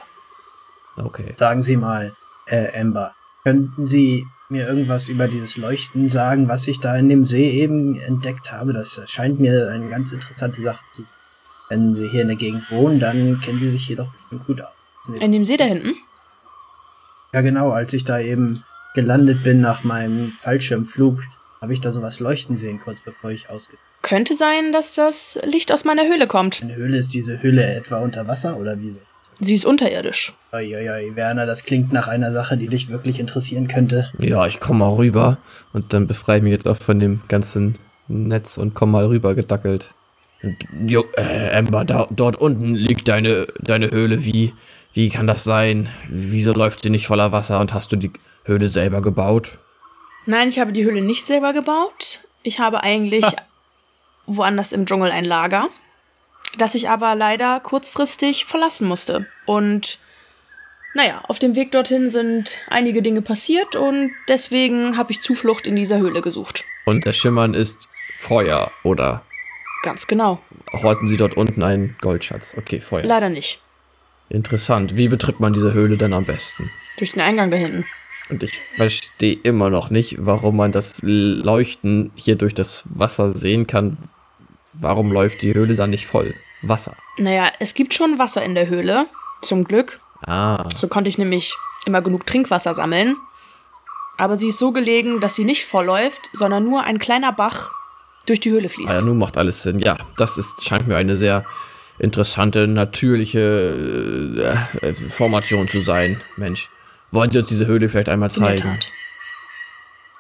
Okay. 0.95 1.33
Sagen 1.35 1.63
Sie 1.63 1.75
mal, 1.75 2.15
äh, 2.45 2.79
Amber, 2.79 3.13
könnten 3.43 3.87
Sie 3.87 4.27
mir 4.51 4.67
irgendwas 4.67 5.07
über 5.07 5.27
dieses 5.27 5.57
Leuchten 5.57 6.09
sagen, 6.09 6.47
was 6.47 6.67
ich 6.67 6.79
da 6.79 6.95
in 6.97 7.09
dem 7.09 7.25
See 7.25 7.49
eben 7.49 7.99
entdeckt 7.99 8.51
habe? 8.51 8.73
Das 8.73 9.01
scheint 9.07 9.39
mir 9.39 9.69
eine 9.69 9.89
ganz 9.89 10.11
interessante 10.11 10.61
Sache 10.61 10.83
zu 10.93 11.03
sein. 11.03 11.11
Wenn 11.69 11.93
Sie 11.95 12.09
hier 12.09 12.23
in 12.23 12.27
der 12.27 12.37
Gegend 12.37 12.69
wohnen, 12.69 12.99
dann 12.99 13.39
kennen 13.39 13.59
Sie 13.59 13.71
sich 13.71 13.85
hier 13.87 13.95
doch 13.95 14.11
bestimmt 14.11 14.45
gut 14.45 14.61
aus. 14.61 14.73
In 15.19 15.31
dem 15.31 15.45
See 15.45 15.55
da 15.55 15.63
hinten? 15.63 15.95
Ja, 17.33 17.39
genau, 17.41 17.71
als 17.71 17.93
ich 17.93 18.03
da 18.03 18.19
eben 18.19 18.63
gelandet 18.93 19.41
bin 19.41 19.61
nach 19.61 19.85
meinem 19.85 20.33
Fallschirmflug, 20.33 21.23
habe 21.61 21.73
ich 21.73 21.79
da 21.79 21.93
sowas 21.93 22.19
leuchten 22.19 22.57
sehen, 22.57 22.79
kurz 22.79 23.01
bevor 23.01 23.31
ich 23.31 23.49
ausge... 23.49 23.77
Könnte 24.01 24.35
sein, 24.35 24.73
dass 24.73 24.95
das 24.95 25.39
Licht 25.45 25.71
aus 25.71 25.85
meiner 25.85 26.03
Höhle 26.07 26.27
kommt. 26.27 26.61
Eine 26.61 26.75
Höhle 26.75 26.97
ist 26.97 27.13
diese 27.13 27.41
Hülle 27.41 27.75
etwa 27.75 27.99
unter 27.99 28.27
Wasser 28.27 28.57
oder 28.57 28.79
wieso? 28.81 28.99
Sie 29.43 29.55
ist 29.55 29.65
unterirdisch. 29.65 30.33
Uiuiui, 30.53 31.15
Werner, 31.15 31.47
das 31.47 31.63
klingt 31.63 31.91
nach 31.91 32.07
einer 32.07 32.31
Sache, 32.31 32.57
die 32.57 32.67
dich 32.67 32.89
wirklich 32.89 33.19
interessieren 33.19 33.67
könnte. 33.67 34.11
Ja, 34.19 34.45
ich 34.45 34.59
komme 34.59 34.79
mal 34.79 34.93
rüber 34.93 35.37
und 35.73 35.93
dann 35.93 36.05
befreie 36.05 36.37
ich 36.37 36.43
mich 36.43 36.51
jetzt 36.51 36.67
auch 36.67 36.77
von 36.77 36.99
dem 36.99 37.21
ganzen 37.27 37.75
Netz 38.07 38.57
und 38.57 38.75
komm 38.75 38.91
mal 38.91 39.05
rüber 39.07 39.33
gedackelt. 39.33 39.89
Und, 40.43 40.57
Jo, 40.85 41.05
äh, 41.17 41.57
Amber, 41.57 41.85
da, 41.85 42.07
dort 42.11 42.35
unten 42.35 42.75
liegt 42.75 43.07
deine, 43.07 43.47
deine 43.59 43.89
Höhle. 43.89 44.23
Wie, 44.23 44.53
wie 44.93 45.09
kann 45.09 45.25
das 45.25 45.43
sein? 45.43 45.89
Wieso 46.07 46.53
läuft 46.53 46.83
sie 46.83 46.91
nicht 46.91 47.07
voller 47.07 47.31
Wasser 47.31 47.59
und 47.59 47.73
hast 47.73 47.91
du 47.91 47.95
die 47.95 48.11
Höhle 48.43 48.69
selber 48.69 49.01
gebaut? 49.01 49.57
Nein, 50.27 50.49
ich 50.49 50.59
habe 50.59 50.71
die 50.71 50.83
Höhle 50.85 51.01
nicht 51.01 51.25
selber 51.25 51.53
gebaut. 51.53 52.19
Ich 52.43 52.59
habe 52.59 52.83
eigentlich 52.83 53.25
woanders 54.27 54.71
im 54.71 54.85
Dschungel 54.85 55.11
ein 55.11 55.25
Lager, 55.25 55.67
das 56.57 56.75
ich 56.75 56.89
aber 56.89 57.15
leider 57.15 57.59
kurzfristig 57.59 58.45
verlassen 58.45 58.87
musste. 58.87 59.25
Und 59.45 59.99
naja, 60.93 61.21
auf 61.27 61.39
dem 61.39 61.55
Weg 61.55 61.71
dorthin 61.71 62.09
sind 62.11 62.57
einige 62.67 63.01
Dinge 63.01 63.21
passiert 63.21 63.75
und 63.75 64.11
deswegen 64.27 64.97
habe 64.97 65.11
ich 65.11 65.21
Zuflucht 65.21 65.67
in 65.67 65.75
dieser 65.75 65.99
Höhle 65.99 66.21
gesucht. 66.21 66.65
Und 66.85 67.05
das 67.05 67.15
Schimmern 67.15 67.53
ist 67.53 67.87
Feuer 68.17 68.71
oder 68.83 69.23
Ganz 69.83 70.05
genau. 70.05 70.39
horten 70.73 71.07
sie 71.07 71.17
dort 71.17 71.35
unten 71.35 71.63
einen 71.63 71.95
Goldschatz? 72.01 72.53
Okay, 72.57 72.79
Feuer. 72.81 73.03
Leider 73.03 73.29
nicht. 73.29 73.61
Interessant. 74.29 74.95
Wie 74.95 75.07
betritt 75.07 75.39
man 75.39 75.53
diese 75.53 75.73
Höhle 75.73 75.97
denn 75.97 76.13
am 76.13 76.25
besten? 76.25 76.69
Durch 76.97 77.13
den 77.13 77.21
Eingang 77.21 77.51
da 77.51 77.57
hinten. 77.57 77.85
Und 78.29 78.43
ich 78.43 78.57
verstehe 78.57 79.37
immer 79.43 79.69
noch 79.69 79.89
nicht, 79.89 80.15
warum 80.19 80.55
man 80.57 80.71
das 80.71 81.01
Leuchten 81.03 82.11
hier 82.15 82.35
durch 82.35 82.53
das 82.53 82.83
Wasser 82.85 83.31
sehen 83.31 83.67
kann. 83.67 83.97
Warum 84.73 85.11
läuft 85.11 85.41
die 85.41 85.53
Höhle 85.53 85.75
dann 85.75 85.89
nicht 85.89 86.05
voll? 86.07 86.33
Wasser. 86.61 86.95
Naja, 87.17 87.51
es 87.59 87.73
gibt 87.73 87.93
schon 87.93 88.19
Wasser 88.19 88.43
in 88.43 88.55
der 88.55 88.67
Höhle. 88.67 89.07
Zum 89.41 89.63
Glück. 89.63 89.99
Ah, 90.25 90.69
So 90.75 90.87
konnte 90.87 91.09
ich 91.09 91.17
nämlich 91.17 91.55
immer 91.85 92.01
genug 92.01 92.25
Trinkwasser 92.27 92.75
sammeln. 92.75 93.17
Aber 94.17 94.37
sie 94.37 94.49
ist 94.49 94.59
so 94.59 94.71
gelegen, 94.71 95.19
dass 95.19 95.35
sie 95.35 95.43
nicht 95.45 95.65
vollläuft, 95.65 96.29
sondern 96.33 96.63
nur 96.63 96.83
ein 96.83 96.99
kleiner 96.99 97.31
Bach 97.31 97.71
durch 98.27 98.39
die 98.39 98.51
Höhle 98.51 98.69
fließt. 98.69 98.91
ah 98.91 98.95
ja, 98.97 99.01
nun 99.01 99.17
macht 99.17 99.35
alles 99.37 99.63
Sinn. 99.63 99.79
Ja, 99.79 99.97
das 100.17 100.37
ist, 100.37 100.63
scheint 100.63 100.87
mir 100.87 100.95
eine 100.97 101.17
sehr 101.17 101.43
interessante, 101.97 102.67
natürliche 102.67 104.53
äh, 104.81 104.87
äh, 104.89 104.93
Formation 104.93 105.67
zu 105.67 105.79
sein. 105.79 106.21
Mensch, 106.37 106.69
wollen 107.09 107.31
Sie 107.31 107.39
uns 107.39 107.47
diese 107.47 107.65
Höhle 107.65 107.89
vielleicht 107.89 108.09
einmal 108.09 108.29
In 108.29 108.35
der 108.43 108.47
zeigen? 108.57 108.63
Tat. 108.79 108.91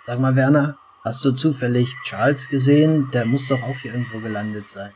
Sag 0.07 0.19
mal, 0.19 0.35
Werner, 0.35 0.77
hast 1.03 1.23
du 1.25 1.31
zufällig 1.31 1.95
Charles 2.03 2.49
gesehen? 2.49 3.09
Der 3.11 3.25
muss 3.25 3.47
doch 3.47 3.61
auch 3.63 3.75
hier 3.81 3.93
irgendwo 3.93 4.19
gelandet 4.19 4.69
sein. 4.69 4.91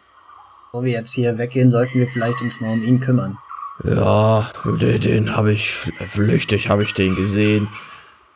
Bevor 0.66 0.84
wir 0.84 0.92
jetzt 0.92 1.14
hier 1.14 1.38
weggehen, 1.38 1.72
sollten 1.72 2.00
wir 2.00 2.08
vielleicht 2.08 2.42
uns 2.42 2.60
mal 2.60 2.72
um 2.74 2.84
ihn 2.84 3.00
kümmern. 3.00 3.38
Ja, 3.84 4.50
den, 4.64 5.00
den 5.02 5.36
habe 5.36 5.52
ich 5.52 5.70
fl- 5.70 5.94
flüchtig, 6.06 6.70
habe 6.70 6.84
ich 6.84 6.94
den 6.94 7.16
gesehen. 7.16 7.68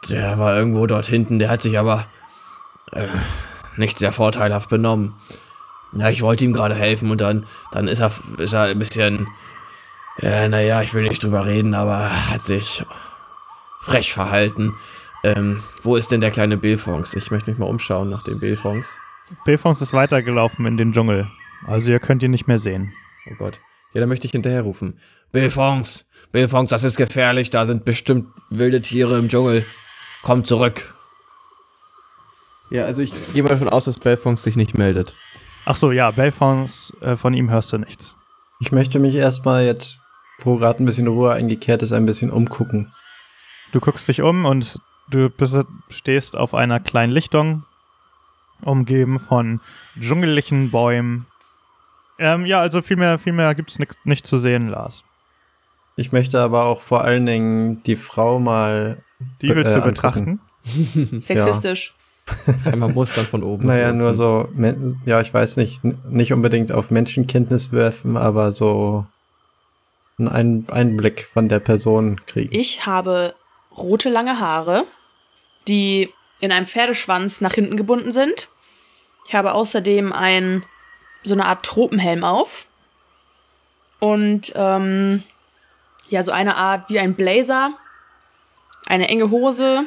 Der 0.10 0.38
war 0.38 0.58
irgendwo 0.58 0.86
dort 0.86 1.06
hinten, 1.06 1.40
der 1.40 1.50
hat 1.50 1.62
sich 1.62 1.78
aber 1.78 2.06
äh, 2.92 3.08
nicht 3.78 3.98
sehr 4.00 4.12
vorteilhaft 4.14 4.70
benommen. 4.70 5.16
Ja, 5.94 6.10
ich 6.10 6.22
wollte 6.22 6.46
ihm 6.46 6.54
gerade 6.54 6.76
helfen 6.76 7.10
und 7.12 7.20
dann, 7.20 7.46
dann 7.72 7.88
ist 7.88 8.00
er, 8.00 8.12
ist 8.38 8.54
er 8.54 8.64
ein 8.64 8.80
bisschen, 8.80 9.28
ja, 10.22 10.48
naja, 10.48 10.82
ich 10.82 10.94
will 10.94 11.04
nicht 11.04 11.24
drüber 11.24 11.46
reden, 11.46 11.74
aber 11.74 11.96
er 11.96 12.30
hat 12.30 12.42
sich 12.42 12.86
frech 13.80 14.14
verhalten. 14.14 14.76
Ähm, 15.24 15.64
wo 15.82 15.96
ist 15.96 16.12
denn 16.12 16.22
der 16.22 16.32
kleine 16.32 16.58
Bilfons? 16.58 17.14
Ich 17.16 17.32
möchte 17.32 17.50
mich 17.50 17.60
mal 17.60 17.66
umschauen 17.66 18.10
nach 18.10 18.24
dem 18.24 18.40
Bilfons. 18.40 18.98
Bilfons 19.46 19.82
ist 19.82 19.94
weitergelaufen 19.94 20.66
in 20.66 20.78
den 20.78 20.94
Dschungel. 20.94 21.30
Also 21.68 21.92
ihr 21.92 22.00
könnt 22.00 22.24
ihn 22.24 22.32
nicht 22.32 22.48
mehr 22.48 22.60
sehen. 22.60 22.94
Oh 23.30 23.36
Gott. 23.38 23.60
Ja, 23.94 24.00
dann 24.00 24.10
möchte 24.10 24.26
ich 24.26 24.32
hinterher 24.32 24.62
rufen. 24.62 25.00
Bilfons, 25.32 26.06
Bilfons, 26.32 26.70
das 26.70 26.84
ist 26.84 26.98
gefährlich. 26.98 27.50
Da 27.50 27.66
sind 27.66 27.86
bestimmt 27.86 28.28
wilde 28.50 28.82
Tiere 28.82 29.18
im 29.18 29.30
Dschungel. 29.30 29.66
Komm 30.22 30.44
zurück. 30.46 30.94
Ja, 32.72 32.86
also 32.86 33.02
ich 33.02 33.12
gehe 33.34 33.44
mal 33.44 33.50
davon 33.50 33.70
aus, 33.70 33.86
dass 33.86 34.00
Bilfons 34.00 34.44
sich 34.44 34.56
nicht 34.56 34.78
meldet. 34.78 35.16
Ach 35.66 35.76
so, 35.76 35.92
ja, 35.92 36.12
Belfons, 36.12 36.94
äh, 37.02 37.16
von 37.16 37.34
ihm 37.34 37.50
hörst 37.50 37.74
du 37.74 37.78
nichts. 37.78 38.16
Ich 38.60 38.72
möchte 38.72 39.00
mich 39.00 39.16
erstmal 39.16 39.66
jetzt, 39.66 40.00
wo 40.40 40.58
gerade 40.58 40.84
ein 40.84 40.86
bisschen 40.86 41.08
Ruhe 41.08 41.32
eingekehrt 41.32 41.82
ist, 41.82 41.92
ein 41.92 42.06
bisschen 42.06 42.32
umgucken. 42.32 42.94
Du 43.72 43.80
guckst 43.80 44.08
dich 44.08 44.22
um 44.22 44.46
und 44.46 44.80
du 45.10 45.30
bist, 45.30 45.58
stehst 45.90 46.36
auf 46.36 46.54
einer 46.54 46.80
kleinen 46.80 47.12
Lichtung, 47.12 47.64
umgeben 48.62 49.20
von 49.20 49.62
dschungeligen 50.00 50.72
Bäumen. 50.72 51.26
Ähm, 52.18 52.46
ja, 52.46 52.60
also 52.60 52.82
viel 52.82 52.98
mehr, 52.98 53.18
viel 53.18 53.34
mehr 53.34 53.56
gibt 53.56 53.72
es 53.72 53.80
nicht, 53.80 53.96
nicht 54.06 54.28
zu 54.28 54.38
sehen, 54.38 54.70
Lars. 54.70 55.04
Ich 55.96 56.12
möchte 56.12 56.40
aber 56.40 56.66
auch 56.66 56.82
vor 56.82 57.02
allen 57.04 57.26
Dingen 57.26 57.84
die 57.84 57.96
Frau 57.96 58.40
mal. 58.40 59.04
Die 59.42 59.50
willst 59.56 59.72
äh, 59.72 59.76
du 59.76 59.82
betrachten? 59.82 60.40
Sexistisch. 61.20 61.96
Einmal 62.64 62.90
muss 62.90 63.14
dann 63.14 63.26
von 63.26 63.44
oben. 63.44 63.68
Naja, 63.68 63.92
nur 63.92 64.16
so, 64.16 64.50
ja, 65.06 65.20
ich 65.20 65.34
weiß 65.34 65.58
nicht, 65.58 65.84
nicht 65.84 66.32
unbedingt 66.32 66.72
auf 66.72 66.92
Menschenkenntnis 66.92 67.72
werfen, 67.72 68.18
aber 68.18 68.52
so 68.52 69.08
einen 70.20 70.28
Ein- 70.28 70.66
Einblick 70.70 71.26
von 71.26 71.50
der 71.50 71.60
Person 71.60 72.22
kriegen. 72.28 72.54
Ich 72.54 72.86
habe 72.86 73.34
rote 73.76 74.10
lange 74.10 74.40
Haare, 74.40 74.86
die 75.68 76.14
in 76.40 76.52
einem 76.52 76.66
Pferdeschwanz 76.66 77.42
nach 77.42 77.54
hinten 77.54 77.78
gebunden 77.78 78.12
sind. 78.12 78.48
Ich 79.28 79.36
habe 79.36 79.54
außerdem 79.54 80.14
ein 80.14 80.64
so 81.24 81.34
eine 81.34 81.46
Art 81.46 81.66
Tropenhelm 81.66 82.24
auf 82.24 82.66
und 84.00 84.54
ähm, 84.56 85.24
ja 86.08 86.24
so 86.24 86.32
eine 86.32 86.56
Art 86.56 86.90
wie 86.90 87.00
ein 87.00 87.14
Blazer, 87.14 87.74
eine 88.88 89.10
enge 89.10 89.30
Hose, 89.30 89.86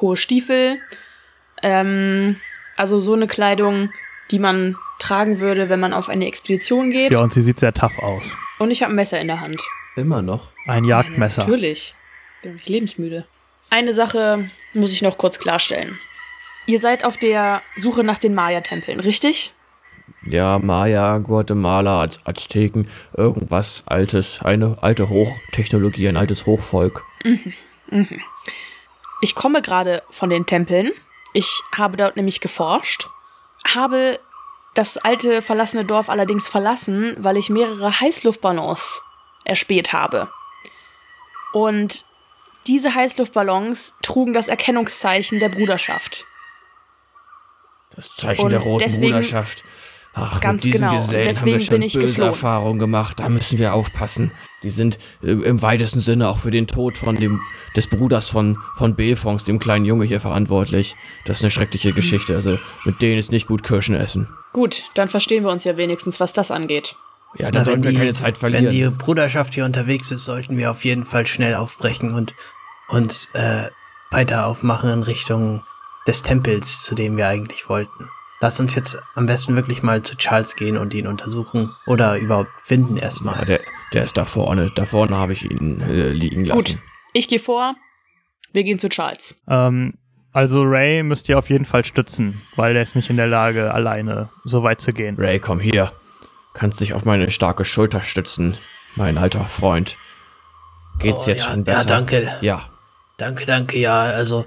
hohe 0.00 0.16
Stiefel, 0.16 0.80
ähm, 1.62 2.36
also 2.76 3.00
so 3.00 3.14
eine 3.14 3.26
Kleidung, 3.26 3.90
die 4.30 4.38
man 4.38 4.76
tragen 4.98 5.38
würde, 5.38 5.68
wenn 5.68 5.80
man 5.80 5.92
auf 5.92 6.08
eine 6.08 6.26
Expedition 6.26 6.90
geht. 6.90 7.12
Ja, 7.12 7.20
und 7.20 7.32
sie 7.32 7.42
sieht 7.42 7.60
sehr 7.60 7.72
tough 7.72 7.98
aus. 7.98 8.36
Und 8.58 8.70
ich 8.70 8.82
habe 8.82 8.92
ein 8.92 8.96
Messer 8.96 9.20
in 9.20 9.28
der 9.28 9.40
Hand. 9.40 9.62
Immer 9.94 10.22
noch. 10.22 10.50
Ein 10.66 10.84
Jagdmesser. 10.84 11.42
Natürlich. 11.42 11.94
Bin 12.42 12.56
ich 12.56 12.68
lebensmüde. 12.68 13.24
Eine 13.70 13.92
Sache 13.92 14.48
muss 14.76 14.92
ich 14.92 15.02
noch 15.02 15.18
kurz 15.18 15.38
klarstellen. 15.38 15.98
Ihr 16.66 16.80
seid 16.80 17.04
auf 17.04 17.16
der 17.16 17.62
Suche 17.76 18.04
nach 18.04 18.18
den 18.18 18.34
Maya-Tempeln, 18.34 19.00
richtig? 19.00 19.52
Ja, 20.24 20.58
Maya, 20.58 21.18
Guatemala, 21.18 22.02
Az 22.02 22.18
Azteken, 22.24 22.88
irgendwas 23.16 23.84
Altes. 23.86 24.40
Eine 24.42 24.78
alte 24.80 25.08
Hochtechnologie, 25.08 26.08
ein 26.08 26.16
altes 26.16 26.46
Hochvolk. 26.46 27.04
Ich 29.20 29.34
komme 29.34 29.62
gerade 29.62 30.02
von 30.10 30.30
den 30.30 30.46
Tempeln. 30.46 30.92
Ich 31.32 31.62
habe 31.72 31.96
dort 31.96 32.16
nämlich 32.16 32.40
geforscht, 32.40 33.08
habe 33.66 34.18
das 34.74 34.96
alte 34.96 35.42
verlassene 35.42 35.84
Dorf 35.84 36.08
allerdings 36.08 36.48
verlassen, 36.48 37.14
weil 37.18 37.36
ich 37.36 37.50
mehrere 37.50 38.00
Heißluftballons 38.00 39.02
erspäht 39.44 39.92
habe. 39.92 40.28
Und 41.52 42.04
diese 42.66 42.94
Heißluftballons 42.94 43.94
trugen 44.02 44.32
das 44.32 44.48
Erkennungszeichen 44.48 45.38
der 45.40 45.48
Bruderschaft. 45.48 46.24
Das 47.94 48.14
Zeichen 48.16 48.42
Und 48.44 48.50
der 48.50 48.60
roten 48.60 48.84
deswegen- 48.84 49.12
Bruderschaft. 49.12 49.64
Ach, 50.18 50.40
Ganz 50.40 50.64
mit 50.64 50.72
diesen 50.72 50.88
genau. 50.88 50.96
Gesellen 51.02 51.12
haben 51.12 51.26
wir 51.26 51.32
deswegen 51.34 51.60
schon 51.60 51.74
bin 51.74 51.82
ich 51.82 51.92
böse 51.92 52.06
geflohen. 52.06 52.28
Erfahrungen 52.30 52.78
gemacht. 52.78 53.20
Da 53.20 53.28
müssen 53.28 53.58
wir 53.58 53.74
aufpassen. 53.74 54.32
Die 54.62 54.70
sind 54.70 54.98
äh, 55.22 55.32
im 55.32 55.60
weitesten 55.60 56.00
Sinne 56.00 56.30
auch 56.30 56.38
für 56.38 56.50
den 56.50 56.66
Tod 56.66 56.96
von 56.96 57.16
dem 57.16 57.42
des 57.76 57.86
Bruders 57.86 58.30
von 58.30 58.56
von 58.78 58.94
Belfons, 58.96 59.44
dem 59.44 59.58
kleinen 59.58 59.84
Junge 59.84 60.06
hier 60.06 60.20
verantwortlich. 60.20 60.96
Das 61.26 61.36
ist 61.38 61.42
eine 61.44 61.50
schreckliche 61.50 61.92
Geschichte. 61.92 62.34
Also 62.34 62.58
mit 62.86 63.02
denen 63.02 63.18
ist 63.18 63.30
nicht 63.30 63.46
gut 63.46 63.62
Kirschen 63.62 63.94
essen. 63.94 64.26
Gut, 64.54 64.84
dann 64.94 65.08
verstehen 65.08 65.44
wir 65.44 65.50
uns 65.50 65.64
ja 65.64 65.76
wenigstens, 65.76 66.18
was 66.18 66.32
das 66.32 66.50
angeht. 66.50 66.96
Ja, 67.38 67.50
dann 67.50 67.66
sollten 67.66 67.84
wir 67.84 67.92
keine 67.92 68.14
Zeit 68.14 68.38
verlieren. 68.38 68.64
Wenn 68.64 68.72
die 68.72 68.88
Bruderschaft 68.88 69.52
hier 69.52 69.66
unterwegs 69.66 70.10
ist, 70.12 70.24
sollten 70.24 70.56
wir 70.56 70.70
auf 70.70 70.82
jeden 70.86 71.04
Fall 71.04 71.26
schnell 71.26 71.56
aufbrechen 71.56 72.14
und 72.14 72.34
uns 72.88 73.26
äh, 73.34 73.70
weiter 74.10 74.46
aufmachen 74.46 74.90
in 74.90 75.02
Richtung 75.02 75.62
des 76.06 76.22
Tempels, 76.22 76.82
zu 76.82 76.94
dem 76.94 77.16
wir 77.16 77.28
eigentlich 77.28 77.68
wollten. 77.68 78.08
Lass 78.40 78.60
uns 78.60 78.74
jetzt 78.74 78.98
am 79.14 79.26
besten 79.26 79.56
wirklich 79.56 79.82
mal 79.82 80.02
zu 80.02 80.16
Charles 80.16 80.56
gehen 80.56 80.76
und 80.76 80.92
ihn 80.94 81.06
untersuchen 81.06 81.74
oder 81.86 82.18
überhaupt 82.18 82.60
finden 82.60 82.96
ja, 82.96 83.04
erstmal. 83.04 83.44
der, 83.46 83.60
der 83.92 84.04
ist 84.04 84.16
da 84.16 84.24
vorne. 84.24 84.70
Da 84.74 84.84
vorne 84.84 85.16
habe 85.16 85.32
ich 85.32 85.50
ihn 85.50 85.80
äh, 85.80 86.10
liegen 86.10 86.44
lassen. 86.44 86.58
Gut, 86.58 86.78
ich 87.14 87.28
gehe 87.28 87.38
vor. 87.40 87.74
Wir 88.52 88.62
gehen 88.62 88.78
zu 88.78 88.88
Charles. 88.88 89.36
Ähm, 89.48 89.94
also 90.32 90.62
Ray 90.62 91.02
müsst 91.02 91.28
ihr 91.30 91.38
auf 91.38 91.48
jeden 91.48 91.64
Fall 91.64 91.84
stützen, 91.84 92.42
weil 92.56 92.76
er 92.76 92.82
ist 92.82 92.94
nicht 92.94 93.08
in 93.08 93.16
der 93.16 93.26
Lage, 93.26 93.72
alleine 93.72 94.28
so 94.44 94.62
weit 94.62 94.82
zu 94.82 94.92
gehen. 94.92 95.16
Ray, 95.18 95.40
komm 95.40 95.58
hier. 95.58 95.92
Kannst 96.52 96.80
dich 96.80 96.92
auf 96.92 97.04
meine 97.06 97.30
starke 97.30 97.64
Schulter 97.64 98.02
stützen, 98.02 98.56
mein 98.96 99.16
alter 99.18 99.44
Freund. 99.46 99.96
Geht's 100.98 101.24
Oh, 101.26 101.30
jetzt 101.30 101.38
ja, 101.40 101.50
schon 101.50 101.58
ja, 101.64 101.72
besser? 101.72 101.84
danke. 101.86 102.34
Ja. 102.42 102.68
Danke, 103.16 103.46
danke, 103.46 103.78
ja. 103.78 104.02
Also, 104.02 104.44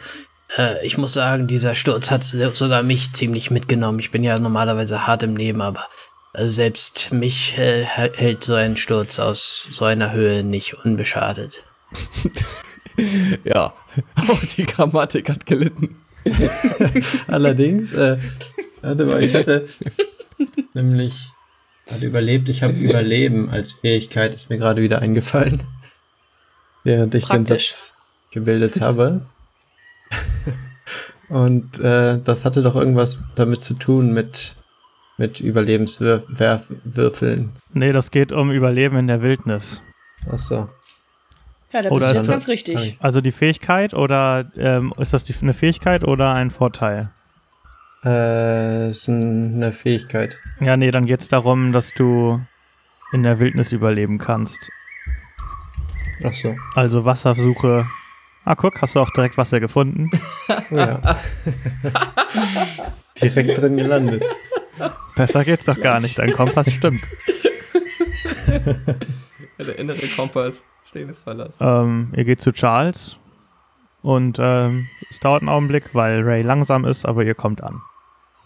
äh, 0.58 0.86
ich 0.86 0.98
muss 0.98 1.14
sagen, 1.14 1.48
dieser 1.48 1.76
Sturz 1.76 2.12
hat 2.12 2.24
sogar 2.24 2.84
mich 2.84 3.14
ziemlich 3.14 3.52
mitgenommen. 3.52 4.00
Ich 4.00 4.12
bin 4.12 4.24
ja 4.24 4.40
normalerweise 4.40 5.08
hart 5.08 5.24
im 5.24 5.38
Leben, 5.38 5.62
aber 5.62 5.88
äh, 6.34 6.48
selbst 6.48 7.12
mich 7.12 7.58
äh, 7.58 7.84
hält 7.84 8.44
so 8.44 8.54
ein 8.54 8.78
Sturz 8.78 9.20
aus 9.20 9.70
so 9.72 9.86
einer 9.86 10.12
Höhe 10.12 10.44
nicht 10.44 10.74
unbeschadet. 10.86 11.66
ja, 13.44 13.74
auch 14.16 14.44
die 14.56 14.66
Grammatik 14.66 15.30
hat 15.30 15.46
gelitten. 15.46 16.00
Allerdings, 17.28 17.92
äh, 17.94 18.18
warte 18.82 19.06
mal, 19.06 19.24
ich 19.24 19.34
hatte 19.34 19.68
nämlich 20.74 21.14
hat 21.90 22.02
überlebt, 22.04 22.50
ich 22.50 22.62
habe 22.62 22.74
Überleben 22.74 23.50
als 23.50 23.74
Fähigkeit, 23.74 24.34
ist 24.34 24.50
mir 24.50 24.60
gerade 24.60 24.82
wieder 24.82 25.02
eingefallen. 25.02 25.64
Während 26.84 27.16
ich 27.16 27.26
Praktisch. 27.26 27.70
den 27.70 27.76
Satz 27.76 27.94
gebildet 28.32 28.82
habe. 28.82 29.22
Und 31.30 31.80
äh, 31.80 32.20
das 32.24 32.44
hatte 32.44 32.64
doch 32.64 32.76
irgendwas 32.76 33.20
damit 33.36 33.62
zu 33.62 33.76
tun 33.76 34.14
mit, 34.14 34.56
mit 35.18 35.40
Überlebenswürfeln. 35.40 37.52
Nee, 37.74 37.92
das 37.92 38.10
geht 38.12 38.32
um 38.32 38.52
Überleben 38.52 38.98
in 38.98 39.08
der 39.08 39.22
Wildnis. 39.22 39.84
Ach 40.30 40.40
so. 40.40 40.68
Ja, 41.72 41.84
da 41.84 41.90
bist 41.90 42.02
du 42.02 42.16
jetzt 42.16 42.28
ganz 42.28 42.48
richtig. 42.48 42.98
Also 43.00 43.22
die 43.22 43.32
Fähigkeit 43.32 43.94
oder 43.94 44.52
ähm, 44.58 44.92
ist 44.98 45.14
das 45.14 45.24
die, 45.24 45.36
eine 45.40 45.54
Fähigkeit 45.54 46.04
oder 46.04 46.34
ein 46.34 46.50
Vorteil? 46.50 47.12
Äh, 48.04 48.90
ist 48.90 49.08
eine 49.08 49.72
Fähigkeit. 49.72 50.40
Ja, 50.60 50.78
nee, 50.78 50.90
dann 50.90 51.06
geht 51.06 51.22
es 51.22 51.28
darum, 51.28 51.74
dass 51.74 51.94
du 51.94 52.42
in 53.12 53.22
der 53.22 53.40
Wildnis 53.40 53.72
überleben 53.72 54.18
kannst. 54.18 54.72
Ach 56.24 56.34
so. 56.34 56.56
Also 56.76 57.06
Wassersuche 57.06 57.86
Ah, 58.50 58.56
guck, 58.56 58.82
hast 58.82 58.96
du 58.96 59.00
auch 59.00 59.12
direkt 59.12 59.38
Wasser 59.38 59.60
gefunden? 59.60 60.10
ja. 60.72 61.00
direkt 63.22 63.62
drin 63.62 63.78
gelandet. 63.78 64.24
Besser 65.16 65.46
geht's 65.46 65.66
doch 65.66 65.80
gar 65.80 66.00
nicht, 66.00 66.18
dein 66.18 66.34
Kompass 66.34 66.72
stimmt. 66.74 67.04
Der 69.60 69.78
innere 69.78 70.08
Kompass, 70.16 70.66
stehendes 70.88 71.22
Verlass. 71.22 71.54
Ähm, 71.60 72.12
ihr 72.16 72.24
geht 72.24 72.42
zu 72.42 72.52
Charles 72.52 73.20
und 74.02 74.40
ähm, 74.42 74.88
es 75.12 75.20
dauert 75.20 75.44
einen 75.44 75.50
Augenblick, 75.50 75.94
weil 75.94 76.24
Ray 76.24 76.42
langsam 76.42 76.86
ist, 76.86 77.06
aber 77.06 77.24
ihr 77.24 77.36
kommt 77.36 77.62
an. 77.62 77.84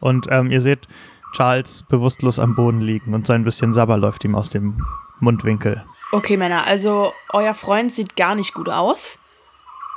Und 0.01 0.27
ähm, 0.29 0.51
ihr 0.51 0.59
seht 0.59 0.85
Charles 1.31 1.83
bewusstlos 1.83 2.39
am 2.39 2.55
Boden 2.55 2.81
liegen 2.81 3.13
und 3.13 3.25
so 3.25 3.31
ein 3.31 3.45
bisschen 3.45 3.71
Sabber 3.71 3.95
läuft 3.95 4.25
ihm 4.25 4.35
aus 4.35 4.49
dem 4.49 4.85
Mundwinkel. 5.21 5.81
Okay, 6.11 6.35
Männer, 6.35 6.67
also 6.67 7.13
euer 7.29 7.53
Freund 7.53 7.93
sieht 7.93 8.17
gar 8.17 8.35
nicht 8.35 8.53
gut 8.53 8.67
aus. 8.67 9.19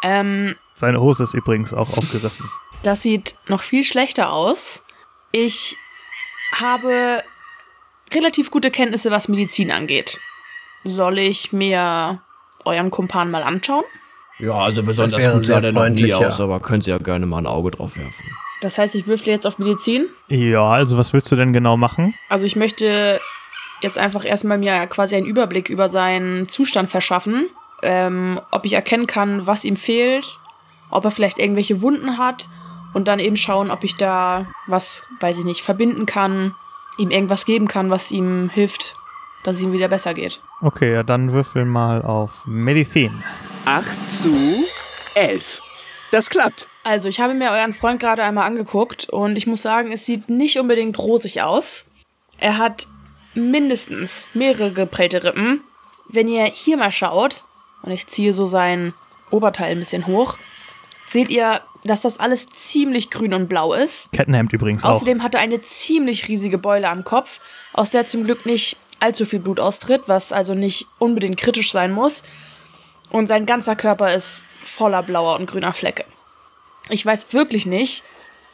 Ähm, 0.03 0.57
Seine 0.75 1.01
Hose 1.01 1.25
ist 1.25 1.35
übrigens 1.35 1.73
auch 1.73 1.97
aufgerissen. 1.97 2.49
Das 2.83 3.03
sieht 3.03 3.37
noch 3.49 3.63
viel 3.63 3.85
schlechter 3.85 4.31
aus. 4.31 4.85
Ich 5.33 5.77
habe 6.53 7.23
relativ 8.13 8.51
gute 8.51 8.71
Kenntnisse, 8.71 9.11
was 9.11 9.29
Medizin 9.29 9.71
angeht. 9.71 10.19
Soll 10.85 11.19
ich 11.19 11.53
mir 11.53 12.21
euren 12.65 12.91
Kumpan 12.91 13.31
mal 13.31 13.43
anschauen? 13.43 13.85
Ja, 14.39 14.53
also 14.55 14.83
besonders 14.83 15.33
gut 15.33 15.45
sah 15.45 15.61
der 15.61 15.73
noch 15.73 15.89
nie 15.89 16.13
aus, 16.13 16.41
aber 16.41 16.61
könnt 16.61 16.87
ihr 16.87 16.95
ja 16.95 16.99
gerne 16.99 17.27
mal 17.27 17.39
ein 17.39 17.47
Auge 17.47 17.71
drauf 17.71 17.97
werfen. 17.97 18.37
Das 18.61 18.79
heißt, 18.79 18.95
ich 18.95 19.07
würfle 19.07 19.33
jetzt 19.33 19.47
auf 19.47 19.59
Medizin? 19.59 20.07
Ja, 20.29 20.67
also 20.67 20.97
was 20.97 21.13
willst 21.13 21.31
du 21.31 21.37
denn 21.37 21.53
genau 21.53 21.77
machen? 21.77 22.15
Also 22.29 22.47
ich 22.47 22.57
möchte 22.57 23.21
jetzt 23.81 23.99
einfach 23.99 24.25
erstmal 24.25 24.59
mir 24.59 24.87
quasi 24.87 25.17
einen 25.17 25.27
Überblick 25.27 25.69
über 25.69 25.89
seinen 25.89 26.49
Zustand 26.49 26.91
verschaffen 26.91 27.51
ähm, 27.83 28.41
ob 28.51 28.65
ich 28.65 28.73
erkennen 28.73 29.07
kann, 29.07 29.47
was 29.47 29.65
ihm 29.65 29.77
fehlt, 29.77 30.39
ob 30.91 31.05
er 31.05 31.11
vielleicht 31.11 31.39
irgendwelche 31.39 31.83
Wunden 31.83 32.19
hat 32.19 32.49
und 32.95 33.09
dann 33.09 33.19
eben 33.19 33.37
schauen, 33.37 33.71
ob 33.71 33.85
ich 33.85 33.97
da 33.97 34.47
was, 34.67 35.05
weiß 35.21 35.39
ich 35.39 35.45
nicht, 35.45 35.63
verbinden 35.63 36.07
kann, 36.07 36.55
ihm 36.99 37.11
irgendwas 37.11 37.45
geben 37.45 37.69
kann, 37.69 37.91
was 37.91 38.11
ihm 38.11 38.49
hilft, 38.49 38.95
dass 39.45 39.57
es 39.57 39.63
ihm 39.63 39.73
wieder 39.73 39.89
besser 39.89 40.15
geht. 40.15 40.41
Okay, 40.63 40.93
ja, 40.95 41.03
dann 41.03 41.33
würfel 41.33 41.65
mal 41.65 42.03
auf 42.03 42.47
Medizin. 42.47 43.23
8 43.67 44.11
zu 44.11 44.35
11. 45.15 45.63
Das 46.13 46.31
klappt. 46.31 46.69
Also, 46.85 47.09
ich 47.09 47.21
habe 47.21 47.35
mir 47.35 47.51
euren 47.51 47.75
Freund 47.75 48.01
gerade 48.01 48.23
einmal 48.23 48.47
angeguckt 48.47 49.09
und 49.11 49.37
ich 49.37 49.47
muss 49.47 49.63
sagen, 49.63 49.93
es 49.93 50.07
sieht 50.07 50.29
nicht 50.29 50.59
unbedingt 50.59 50.99
rosig 50.99 51.43
aus. 51.43 51.85
Er 52.39 52.59
hat 52.59 52.87
mindestens 53.35 54.29
mehrere 54.35 54.73
geprellte 54.73 55.25
Rippen. 55.25 55.63
Wenn 56.09 56.29
ihr 56.29 56.45
hier 56.45 56.77
mal 56.77 56.93
schaut, 56.93 57.45
und 57.83 57.93
ich 57.93 58.07
ziehe 58.07 58.35
so 58.35 58.47
sein 58.47 58.95
Oberteil 59.31 59.73
ein 59.73 59.79
bisschen 59.79 60.07
hoch, 60.07 60.37
seht 61.07 61.31
ihr, 61.31 61.61
dass 61.85 62.01
das 62.01 62.19
alles 62.19 62.49
ziemlich 62.49 63.11
grün 63.11 63.35
und 63.35 63.49
blau 63.49 63.73
ist. 63.73 64.11
Kettenhemd 64.13 64.53
übrigens 64.53 64.85
auch. 64.85 64.91
Außerdem 64.91 65.23
hat 65.23 65.35
er 65.35 65.41
eine 65.41 65.63
ziemlich 65.63 66.29
riesige 66.29 66.59
Beule 66.59 66.89
am 66.89 67.05
Kopf, 67.05 67.41
aus 67.73 67.91
der 67.91 68.07
zum 68.07 68.25
Glück 68.25 68.47
nicht 68.47 68.77
allzu 68.99 69.25
viel 69.25 69.41
Blut 69.41 69.61
austritt, 69.61 70.03
was 70.07 70.33
also 70.33 70.55
nicht 70.55 70.87
unbedingt 70.99 71.37
kritisch 71.37 71.71
sein 71.71 71.93
muss. 71.93 72.23
Und 73.11 73.29
sein 73.29 73.47
ganzer 73.47 73.77
Körper 73.77 74.13
ist 74.13 74.43
voller 74.63 75.03
blauer 75.03 75.37
und 75.39 75.49
grüner 75.49 75.73
Flecke. 75.73 76.05
Ich 76.89 77.05
weiß 77.05 77.33
wirklich 77.33 77.67
nicht, 77.67 78.03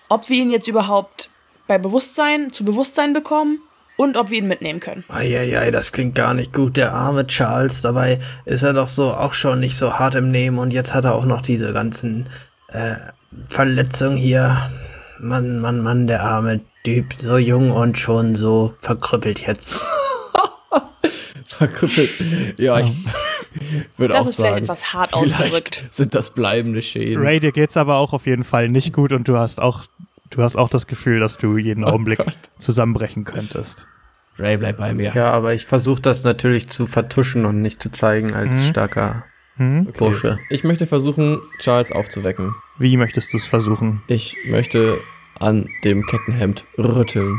ob 0.09 0.29
wir 0.29 0.37
ihn 0.37 0.51
jetzt 0.51 0.69
überhaupt 0.69 1.31
bei 1.67 1.79
Bewusstsein 1.79 2.53
zu 2.53 2.65
Bewusstsein 2.65 3.13
bekommen 3.13 3.61
und 3.97 4.17
ob 4.17 4.31
wir 4.31 4.39
ihn 4.39 4.49
mitnehmen 4.49 4.81
können. 4.81 5.05
Eieiei, 5.09 5.71
das 5.71 5.93
klingt 5.93 6.15
gar 6.15 6.35
nicht 6.35 6.53
gut, 6.53 6.77
der 6.77 6.93
arme 6.93 7.27
Charles. 7.27 7.83
Dabei 7.83 8.19
ist 8.45 8.63
er 8.63 8.73
doch 8.73 8.89
so 8.89 9.13
auch 9.13 9.35
schon 9.35 9.61
nicht 9.61 9.77
so 9.77 9.95
hart 9.99 10.15
im 10.15 10.31
Nehmen 10.31 10.59
und 10.59 10.73
jetzt 10.73 10.95
hat 10.95 11.05
er 11.05 11.15
auch 11.15 11.25
noch 11.25 11.43
diese 11.43 11.73
ganzen 11.73 12.27
äh, 12.69 12.95
Verletzungen 13.49 14.17
hier. 14.17 14.71
Mann, 15.19 15.61
Mann, 15.61 15.81
Mann, 15.81 16.07
der 16.07 16.25
arme 16.25 16.61
Typ, 16.85 17.15
so 17.19 17.37
jung 17.37 17.71
und 17.71 17.97
schon 17.99 18.35
so 18.35 18.75
verkrüppelt 18.81 19.47
jetzt. 19.47 19.79
verkrüppelt. 21.47 22.11
Ja, 22.59 22.81
ich 22.81 22.93
würde 23.97 24.15
auch 24.19 24.23
sagen. 24.23 24.25
Das 24.25 24.27
ist 24.27 24.37
vielleicht 24.37 24.59
etwas 24.59 24.93
hart 24.93 25.15
ausgedrückt. 25.15 25.85
Sind 25.93 26.15
das 26.15 26.31
bleibende 26.31 26.83
Schäden. 26.83 27.23
Ray, 27.23 27.39
dir 27.39 27.53
geht's 27.53 27.77
aber 27.77 27.97
auch 27.97 28.13
auf 28.13 28.27
jeden 28.27 28.43
Fall 28.43 28.69
nicht 28.69 28.93
gut 28.93 29.13
und 29.13 29.29
du 29.29 29.37
hast 29.37 29.61
auch 29.61 29.85
Du 30.33 30.43
hast 30.43 30.57
auch 30.57 30.71
das 30.71 30.87
Gefühl, 30.87 31.21
dass 31.21 31.37
du 31.37 31.59
jeden 31.59 31.85
oh 31.85 31.89
Augenblick 31.89 32.19
Gott. 32.19 32.37
zusammenbrechen 32.59 33.25
könntest. 33.25 33.87
Ray, 34.39 34.57
bleib 34.57 34.79
bei 34.79 34.95
mir. 34.95 35.13
Ja, 35.15 35.31
aber 35.31 35.53
ich 35.53 35.67
versuche 35.67 36.01
das 36.01 36.25
natürlich 36.25 36.69
zu 36.71 36.87
vertuschen 36.87 37.45
und 37.45 37.61
nicht 37.61 37.83
zu 37.83 37.91
zeigen 37.91 38.33
als 38.33 38.55
mhm. 38.55 38.69
starker 38.71 39.25
mhm. 39.59 39.87
Okay. 39.91 39.99
Bursche. 39.99 40.39
Ich 40.49 40.65
möchte 40.65 40.87
versuchen, 40.87 41.39
Charles 41.59 41.93
aufzuwecken. 41.93 42.55
Wie 42.79 42.97
möchtest 42.97 43.33
du 43.33 43.37
es 43.37 43.47
versuchen? 43.47 44.03
Ich 44.07 44.35
möchte 44.47 44.99
an 45.39 45.69
dem 45.85 46.07
Kettenhemd 46.07 46.65
rütteln. 46.79 47.39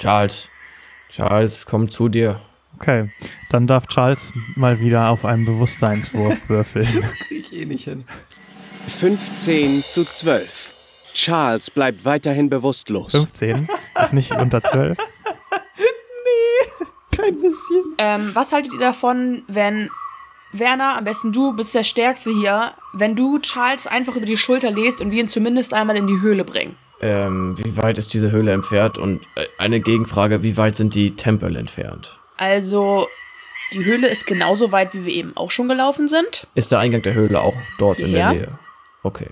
Charles, 0.00 0.48
Charles, 1.10 1.66
komm 1.66 1.88
zu 1.88 2.08
dir. 2.08 2.40
Okay, 2.76 3.10
dann 3.50 3.68
darf 3.68 3.86
Charles 3.86 4.32
mal 4.56 4.80
wieder 4.80 5.10
auf 5.10 5.24
einen 5.24 5.44
Bewusstseinswurf 5.44 6.36
würfeln. 6.48 6.88
Das 7.00 7.14
kriege 7.14 7.40
ich 7.40 7.52
eh 7.52 7.64
nicht 7.64 7.84
hin. 7.84 8.02
15 8.88 9.82
zu 9.82 10.04
12. 10.04 10.63
Charles 11.14 11.70
bleibt 11.70 12.04
weiterhin 12.04 12.50
bewusstlos. 12.50 13.12
15? 13.12 13.68
Ist 14.02 14.12
nicht 14.12 14.34
unter 14.34 14.62
12? 14.62 14.98
nee, 15.78 16.86
kein 17.16 17.34
bisschen. 17.40 17.94
Ähm, 17.98 18.30
was 18.34 18.52
haltet 18.52 18.72
ihr 18.74 18.80
davon, 18.80 19.42
wenn 19.46 19.88
Werner, 20.52 20.98
am 20.98 21.04
besten 21.04 21.32
du 21.32 21.54
bist 21.54 21.74
der 21.74 21.84
Stärkste 21.84 22.30
hier, 22.30 22.72
wenn 22.92 23.16
du 23.16 23.38
Charles 23.38 23.86
einfach 23.86 24.16
über 24.16 24.26
die 24.26 24.36
Schulter 24.36 24.70
lest 24.70 25.00
und 25.00 25.10
wir 25.10 25.20
ihn 25.20 25.28
zumindest 25.28 25.72
einmal 25.72 25.96
in 25.96 26.06
die 26.06 26.20
Höhle 26.20 26.44
bringen? 26.44 26.76
Ähm, 27.00 27.56
wie 27.58 27.76
weit 27.76 27.98
ist 27.98 28.12
diese 28.12 28.30
Höhle 28.30 28.52
entfernt? 28.52 28.98
Und 28.98 29.22
äh, 29.36 29.46
eine 29.58 29.80
Gegenfrage, 29.80 30.42
wie 30.42 30.56
weit 30.56 30.76
sind 30.76 30.94
die 30.94 31.16
Tempel 31.16 31.56
entfernt? 31.56 32.18
Also, 32.36 33.08
die 33.72 33.84
Höhle 33.84 34.08
ist 34.08 34.26
genauso 34.26 34.72
weit, 34.72 34.94
wie 34.94 35.04
wir 35.04 35.12
eben 35.12 35.36
auch 35.36 35.50
schon 35.50 35.68
gelaufen 35.68 36.08
sind. 36.08 36.46
Ist 36.54 36.72
der 36.72 36.80
Eingang 36.80 37.02
der 37.02 37.14
Höhle 37.14 37.40
auch 37.40 37.54
dort 37.78 37.98
Hierher? 37.98 38.30
in 38.30 38.38
der 38.38 38.46
Nähe? 38.46 38.58
Okay. 39.02 39.30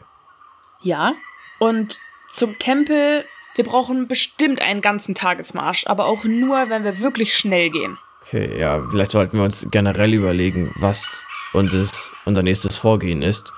Ja, 0.82 1.14
und 1.62 2.00
zum 2.32 2.58
Tempel, 2.58 3.24
wir 3.54 3.62
brauchen 3.62 4.08
bestimmt 4.08 4.60
einen 4.60 4.80
ganzen 4.80 5.14
Tagesmarsch, 5.14 5.86
aber 5.86 6.06
auch 6.06 6.24
nur, 6.24 6.70
wenn 6.70 6.82
wir 6.82 6.98
wirklich 6.98 7.36
schnell 7.36 7.70
gehen. 7.70 7.98
Okay, 8.26 8.58
ja, 8.58 8.84
vielleicht 8.90 9.12
sollten 9.12 9.36
wir 9.36 9.44
uns 9.44 9.68
generell 9.70 10.12
überlegen, 10.12 10.72
was 10.80 11.24
unseres, 11.52 12.12
unser 12.24 12.42
nächstes 12.42 12.76
Vorgehen 12.76 13.22
ist. 13.22 13.52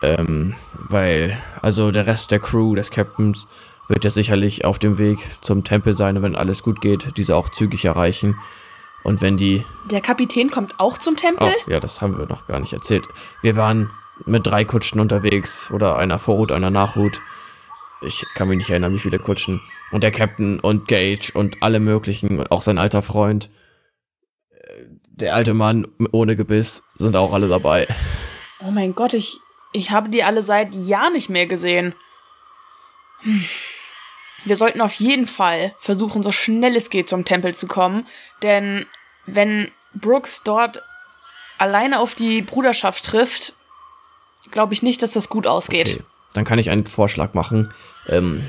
Ähm, 0.00 0.54
weil, 0.74 1.36
also 1.60 1.90
der 1.90 2.06
Rest 2.06 2.30
der 2.30 2.38
Crew, 2.38 2.76
des 2.76 2.92
Captains, 2.92 3.48
wird 3.88 4.04
ja 4.04 4.10
sicherlich 4.10 4.64
auf 4.64 4.78
dem 4.78 4.98
Weg 4.98 5.18
zum 5.40 5.64
Tempel 5.64 5.94
sein, 5.94 6.22
wenn 6.22 6.36
alles 6.36 6.62
gut 6.62 6.80
geht, 6.80 7.16
diese 7.16 7.34
auch 7.34 7.48
zügig 7.48 7.84
erreichen. 7.84 8.38
Und 9.02 9.22
wenn 9.22 9.36
die. 9.36 9.64
Der 9.90 10.00
Kapitän 10.00 10.52
kommt 10.52 10.78
auch 10.78 10.98
zum 10.98 11.16
Tempel? 11.16 11.48
Oh, 11.48 11.70
ja, 11.70 11.80
das 11.80 12.00
haben 12.00 12.16
wir 12.16 12.26
noch 12.26 12.46
gar 12.46 12.60
nicht 12.60 12.72
erzählt. 12.72 13.04
Wir 13.42 13.56
waren 13.56 13.90
mit 14.26 14.46
drei 14.46 14.64
Kutschen 14.64 15.00
unterwegs 15.00 15.70
oder 15.70 15.96
einer 15.96 16.18
Vorhut, 16.18 16.52
einer 16.52 16.70
Nachhut. 16.70 17.20
Ich 18.02 18.24
kann 18.34 18.48
mich 18.48 18.58
nicht 18.58 18.70
erinnern, 18.70 18.92
wie 18.92 18.98
viele 18.98 19.18
Kutschen. 19.18 19.60
Und 19.90 20.02
der 20.02 20.10
Captain 20.10 20.60
und 20.60 20.88
Gage 20.88 21.30
und 21.32 21.62
alle 21.62 21.80
möglichen 21.80 22.38
und 22.38 22.50
auch 22.50 22.62
sein 22.62 22.78
alter 22.78 23.02
Freund. 23.02 23.50
Der 25.06 25.34
alte 25.34 25.54
Mann 25.54 25.86
ohne 26.12 26.36
Gebiss 26.36 26.82
sind 26.96 27.16
auch 27.16 27.32
alle 27.32 27.48
dabei. 27.48 27.86
Oh 28.60 28.70
mein 28.70 28.94
Gott, 28.94 29.14
ich 29.14 29.38
Ich 29.72 29.90
habe 29.90 30.08
die 30.08 30.22
alle 30.22 30.42
seit 30.42 30.74
Jahren 30.74 31.12
nicht 31.12 31.30
mehr 31.30 31.46
gesehen. 31.46 31.94
Hm. 33.20 33.44
Wir 34.44 34.56
sollten 34.56 34.80
auf 34.80 34.94
jeden 34.94 35.26
Fall 35.26 35.74
versuchen, 35.78 36.22
so 36.22 36.30
schnell 36.30 36.76
es 36.76 36.90
geht 36.90 37.08
zum 37.08 37.24
Tempel 37.24 37.54
zu 37.54 37.66
kommen, 37.66 38.06
denn 38.42 38.86
wenn 39.26 39.70
Brooks 39.94 40.42
dort 40.42 40.82
alleine 41.56 41.98
auf 41.98 42.14
die 42.14 42.42
Bruderschaft 42.42 43.06
trifft, 43.06 43.54
glaube 44.54 44.72
ich 44.72 44.82
nicht, 44.82 45.02
dass 45.02 45.10
das 45.10 45.28
gut 45.28 45.46
ausgeht. 45.46 45.90
Okay. 45.92 46.04
Dann 46.32 46.44
kann 46.44 46.58
ich 46.58 46.70
einen 46.70 46.86
Vorschlag 46.86 47.34
machen. 47.34 47.72
Ähm, 48.08 48.42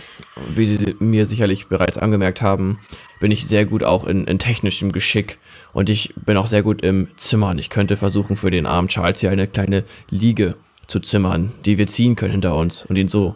wie 0.53 0.65
Sie 0.65 0.95
mir 0.99 1.25
sicherlich 1.25 1.67
bereits 1.67 1.97
angemerkt 1.97 2.41
haben, 2.41 2.79
bin 3.19 3.31
ich 3.31 3.47
sehr 3.47 3.65
gut 3.65 3.83
auch 3.83 4.05
in, 4.05 4.25
in, 4.25 4.39
technischem 4.39 4.91
Geschick 4.91 5.37
und 5.71 5.89
ich 5.89 6.13
bin 6.15 6.35
auch 6.35 6.47
sehr 6.47 6.63
gut 6.63 6.81
im 6.81 7.09
Zimmern. 7.15 7.59
Ich 7.59 7.69
könnte 7.69 7.95
versuchen, 7.95 8.35
für 8.35 8.51
den 8.51 8.65
armen 8.65 8.87
Charles 8.87 9.19
hier 9.19 9.31
eine 9.31 9.47
kleine 9.47 9.83
Liege 10.09 10.55
zu 10.87 10.99
zimmern, 10.99 11.53
die 11.65 11.77
wir 11.77 11.87
ziehen 11.87 12.15
können 12.15 12.31
hinter 12.31 12.55
uns 12.55 12.85
und 12.85 12.95
ihn 12.95 13.07
so 13.07 13.35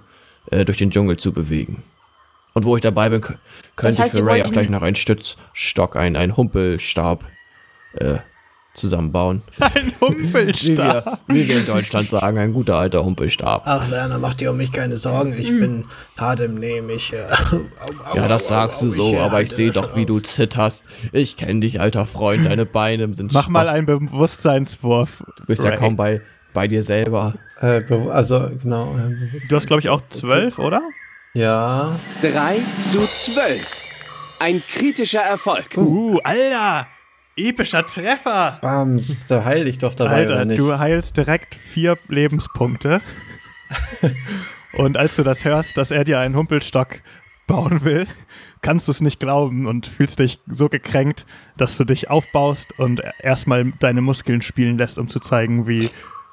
äh, 0.51 0.65
durch 0.65 0.77
den 0.77 0.91
Dschungel 0.91 1.17
zu 1.17 1.31
bewegen. 1.31 1.83
Und 2.53 2.65
wo 2.65 2.75
ich 2.75 2.81
dabei 2.81 3.09
bin, 3.09 3.21
könnte 3.21 3.37
das 3.75 3.99
heißt, 3.99 4.15
ich 4.15 4.21
für 4.21 4.27
Ray 4.27 4.43
auch 4.43 4.51
gleich 4.51 4.69
noch 4.69 4.81
einen 4.81 4.95
Stützstock, 4.95 5.95
einen, 5.95 6.15
einen 6.15 6.35
Humpelstab 6.35 7.23
äh, 7.93 8.17
zusammenbauen. 8.73 9.41
Ein 9.59 9.93
Humpelstab. 9.99 11.19
wie, 11.27 11.35
wir, 11.35 11.43
wie 11.43 11.47
wir 11.49 11.57
in 11.59 11.65
Deutschland 11.65 12.09
sagen, 12.09 12.37
ein 12.37 12.53
guter 12.53 12.75
alter 12.75 13.03
Humpelstab. 13.03 13.63
Ach, 13.65 13.89
Werner, 13.89 14.19
mach 14.19 14.35
dir 14.35 14.51
um 14.51 14.57
mich 14.57 14.71
keine 14.71 14.97
Sorgen. 14.97 15.33
Ich 15.37 15.49
hm. 15.49 15.59
bin 15.59 15.85
hart 16.17 16.39
im 16.39 16.55
Nehmen. 16.55 16.89
Ich, 16.89 17.13
äh, 17.13 17.17
au, 18.05 18.15
ja, 18.15 18.27
das 18.27 18.45
au, 18.45 18.49
sagst 18.49 18.81
au, 18.81 18.85
du 18.85 18.91
so, 18.91 19.13
ich, 19.13 19.19
aber 19.19 19.41
ich 19.41 19.51
sehe 19.51 19.71
doch, 19.71 19.95
wie 19.95 20.05
du 20.05 20.19
zitterst. 20.19 20.85
Ich 21.11 21.37
kenne 21.37 21.61
dich, 21.61 21.81
alter 21.81 22.05
Freund. 22.05 22.45
Deine 22.45 22.65
Beine 22.65 23.13
sind 23.15 23.33
Mach 23.33 23.45
schwach. 23.45 23.49
mal 23.49 23.67
einen 23.67 23.85
Bewusstseinswurf. 23.85 25.23
Du 25.37 25.45
bist 25.45 25.63
Ray. 25.63 25.71
ja 25.71 25.77
kaum 25.77 25.95
bei, 25.95 26.21
bei 26.53 26.67
dir 26.67 26.83
selber. 26.83 27.33
Äh, 27.59 27.83
also, 28.09 28.49
genau. 28.61 28.95
Äh, 28.97 29.39
du 29.47 29.55
hast, 29.55 29.67
glaube 29.67 29.81
ich, 29.81 29.89
auch 29.89 30.01
zwölf, 30.09 30.59
oder? 30.59 30.81
Ja. 31.33 31.95
3 32.21 32.57
zu 32.81 32.99
12. 32.99 33.79
Ein 34.39 34.61
kritischer 34.61 35.21
Erfolg. 35.21 35.65
Uh, 35.75 36.19
Alter! 36.23 36.87
Epischer 37.39 37.85
Treffer! 37.85 38.59
Bams, 38.61 39.25
da 39.27 39.45
heil 39.45 39.67
ich 39.67 39.77
doch 39.77 39.95
dabei, 39.95 40.27
Alter, 40.27 40.45
du 40.45 40.77
heilst 40.77 41.15
direkt 41.15 41.55
vier 41.55 41.97
Lebenspunkte. 42.09 43.01
und 44.73 44.97
als 44.97 45.15
du 45.15 45.23
das 45.23 45.45
hörst, 45.45 45.77
dass 45.77 45.91
er 45.91 46.03
dir 46.03 46.19
einen 46.19 46.35
Humpelstock 46.35 47.01
bauen 47.47 47.83
will, 47.85 48.07
kannst 48.61 48.87
du 48.87 48.91
es 48.91 49.01
nicht 49.01 49.19
glauben 49.19 49.67
und 49.67 49.87
fühlst 49.87 50.19
dich 50.19 50.39
so 50.47 50.67
gekränkt, 50.67 51.25
dass 51.57 51.77
du 51.77 51.85
dich 51.85 52.09
aufbaust 52.09 52.77
und 52.77 53.01
erstmal 53.19 53.71
deine 53.79 54.01
Muskeln 54.01 54.41
spielen 54.41 54.77
lässt, 54.77 54.99
um 54.99 55.09
zu 55.09 55.19
zeigen, 55.19 55.65
wie 55.65 55.89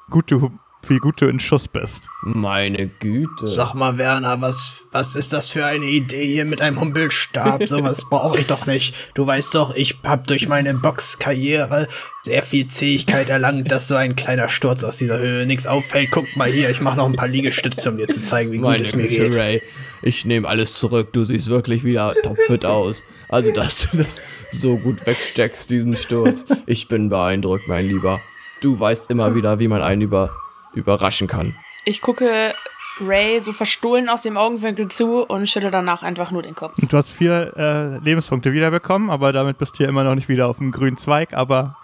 gut 0.09 0.29
du 0.29 0.51
wie 0.89 0.99
gut 0.99 1.21
du 1.21 1.27
in 1.27 1.39
Schuss 1.39 1.67
bist. 1.67 2.09
Meine 2.21 2.87
Güte. 2.87 3.47
Sag 3.47 3.73
mal, 3.73 3.97
Werner, 3.97 4.41
was, 4.41 4.85
was 4.91 5.15
ist 5.15 5.33
das 5.33 5.49
für 5.49 5.65
eine 5.65 5.85
Idee 5.85 6.25
hier 6.25 6.45
mit 6.45 6.61
einem 6.61 6.79
Humpelstab? 6.79 7.63
Sowas 7.67 8.05
brauche 8.09 8.39
ich 8.39 8.47
doch 8.47 8.65
nicht. 8.65 8.95
Du 9.13 9.25
weißt 9.25 9.55
doch, 9.55 9.75
ich 9.75 9.99
habe 10.03 10.25
durch 10.27 10.47
meine 10.47 10.73
Boxkarriere 10.73 11.87
sehr 12.23 12.43
viel 12.43 12.67
Zähigkeit 12.67 13.29
erlangt, 13.29 13.71
dass 13.71 13.87
so 13.87 13.95
ein 13.95 14.15
kleiner 14.15 14.49
Sturz 14.49 14.83
aus 14.83 14.97
dieser 14.97 15.19
Höhe 15.19 15.45
nichts 15.45 15.67
auffällt. 15.67 16.09
Guck 16.11 16.35
mal 16.35 16.49
hier, 16.49 16.69
ich 16.69 16.81
mache 16.81 16.97
noch 16.97 17.05
ein 17.05 17.15
paar 17.15 17.27
Liegestütze, 17.27 17.89
um 17.89 17.97
dir 17.97 18.07
zu 18.07 18.23
zeigen, 18.23 18.51
wie 18.51 18.57
gut 18.57 18.65
Meine 18.65 18.83
es 18.83 18.95
mir 18.95 19.07
Güte, 19.07 19.29
geht. 19.29 19.35
Ray, 19.35 19.61
ich 20.01 20.25
nehme 20.25 20.47
alles 20.47 20.73
zurück. 20.73 21.13
Du 21.13 21.25
siehst 21.25 21.47
wirklich 21.47 21.83
wieder 21.83 22.13
topfit 22.23 22.65
aus. 22.65 23.03
Also, 23.29 23.51
dass 23.51 23.89
du 23.89 23.97
das 23.97 24.17
so 24.51 24.77
gut 24.77 25.05
wegsteckst, 25.05 25.69
diesen 25.69 25.97
Sturz. 25.97 26.45
Ich 26.65 26.87
bin 26.87 27.09
beeindruckt, 27.09 27.67
mein 27.67 27.87
Lieber. 27.87 28.21
Du 28.61 28.79
weißt 28.79 29.09
immer 29.09 29.35
wieder, 29.35 29.59
wie 29.59 29.67
man 29.67 29.81
einen 29.81 30.01
über 30.01 30.35
überraschen 30.77 31.27
kann. 31.27 31.55
Ich 31.85 32.01
gucke 32.01 32.53
Ray 32.99 33.39
so 33.39 33.53
verstohlen 33.53 34.09
aus 34.09 34.23
dem 34.23 34.37
Augenwinkel 34.37 34.89
zu 34.89 35.23
und 35.23 35.47
schüttle 35.47 35.71
danach 35.71 36.03
einfach 36.03 36.31
nur 36.31 36.41
den 36.41 36.55
Kopf. 36.55 36.75
Du 36.77 36.97
hast 36.97 37.11
vier 37.11 37.53
äh, 37.55 37.97
Lebenspunkte 37.99 38.53
wiederbekommen, 38.53 39.09
aber 39.09 39.33
damit 39.33 39.57
bist 39.57 39.75
du 39.75 39.77
hier 39.79 39.89
immer 39.89 40.03
noch 40.03 40.15
nicht 40.15 40.29
wieder 40.29 40.47
auf 40.47 40.57
dem 40.57 40.71
grünen 40.71 40.97
Zweig, 40.97 41.33
aber 41.33 41.77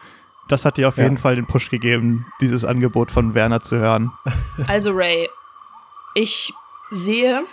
das 0.48 0.66
hat 0.66 0.78
dir 0.78 0.88
auf 0.88 0.98
ja. 0.98 1.04
jeden 1.04 1.18
Fall 1.18 1.36
den 1.36 1.46
Push 1.46 1.70
gegeben, 1.70 2.26
dieses 2.42 2.66
Angebot 2.66 3.12
von 3.12 3.34
Werner 3.34 3.62
zu 3.62 3.78
hören. 3.78 4.12
Also 4.68 4.92
Ray, 4.92 5.30
ich 6.16 6.54
sehe, 6.92 7.44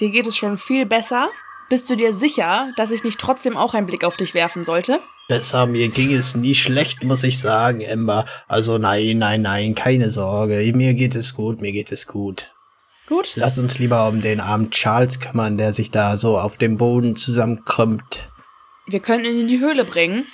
dir 0.00 0.10
geht 0.10 0.26
es 0.26 0.36
schon 0.36 0.58
viel 0.58 0.86
besser. 0.86 1.28
Bist 1.68 1.90
du 1.90 1.96
dir 1.96 2.14
sicher, 2.14 2.72
dass 2.76 2.90
ich 2.90 3.04
nicht 3.04 3.20
trotzdem 3.20 3.56
auch 3.56 3.74
einen 3.74 3.86
Blick 3.86 4.04
auf 4.04 4.16
dich 4.16 4.32
werfen 4.32 4.64
sollte? 4.64 5.00
Besser, 5.28 5.66
mir 5.66 5.88
ging 5.88 6.14
es 6.14 6.34
nie 6.34 6.54
schlecht, 6.54 7.04
muss 7.04 7.22
ich 7.22 7.38
sagen, 7.38 7.82
Ember. 7.82 8.24
Also 8.48 8.78
nein, 8.78 9.18
nein, 9.18 9.42
nein, 9.42 9.74
keine 9.74 10.08
Sorge. 10.08 10.72
Mir 10.74 10.94
geht 10.94 11.14
es 11.14 11.34
gut, 11.34 11.60
mir 11.60 11.70
geht 11.70 11.92
es 11.92 12.06
gut. 12.06 12.54
Gut. 13.06 13.32
Lass 13.34 13.58
uns 13.58 13.78
lieber 13.78 14.08
um 14.08 14.22
den 14.22 14.40
armen 14.40 14.70
Charles 14.70 15.20
kümmern, 15.20 15.58
der 15.58 15.74
sich 15.74 15.90
da 15.90 16.16
so 16.16 16.38
auf 16.38 16.56
dem 16.56 16.78
Boden 16.78 17.14
zusammenkrümmt. 17.14 18.26
Wir 18.86 19.00
können 19.00 19.26
ihn 19.26 19.40
in 19.40 19.48
die 19.48 19.60
Höhle 19.60 19.84
bringen. 19.84 20.26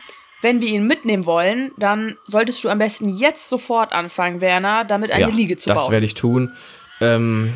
Wenn 0.42 0.60
wir 0.60 0.68
ihn 0.68 0.86
mitnehmen 0.86 1.26
wollen, 1.26 1.72
dann 1.76 2.16
solltest 2.26 2.62
du 2.62 2.68
am 2.68 2.78
besten 2.78 3.08
jetzt 3.08 3.48
sofort 3.48 3.92
anfangen, 3.92 4.40
Werner, 4.40 4.84
damit 4.84 5.10
eine 5.10 5.22
ja, 5.22 5.28
Liege 5.28 5.56
zu 5.56 5.70
das 5.70 5.76
bauen. 5.76 5.86
Das 5.86 5.92
werde 5.92 6.06
ich 6.06 6.14
tun. 6.14 6.52
Ähm, 7.00 7.54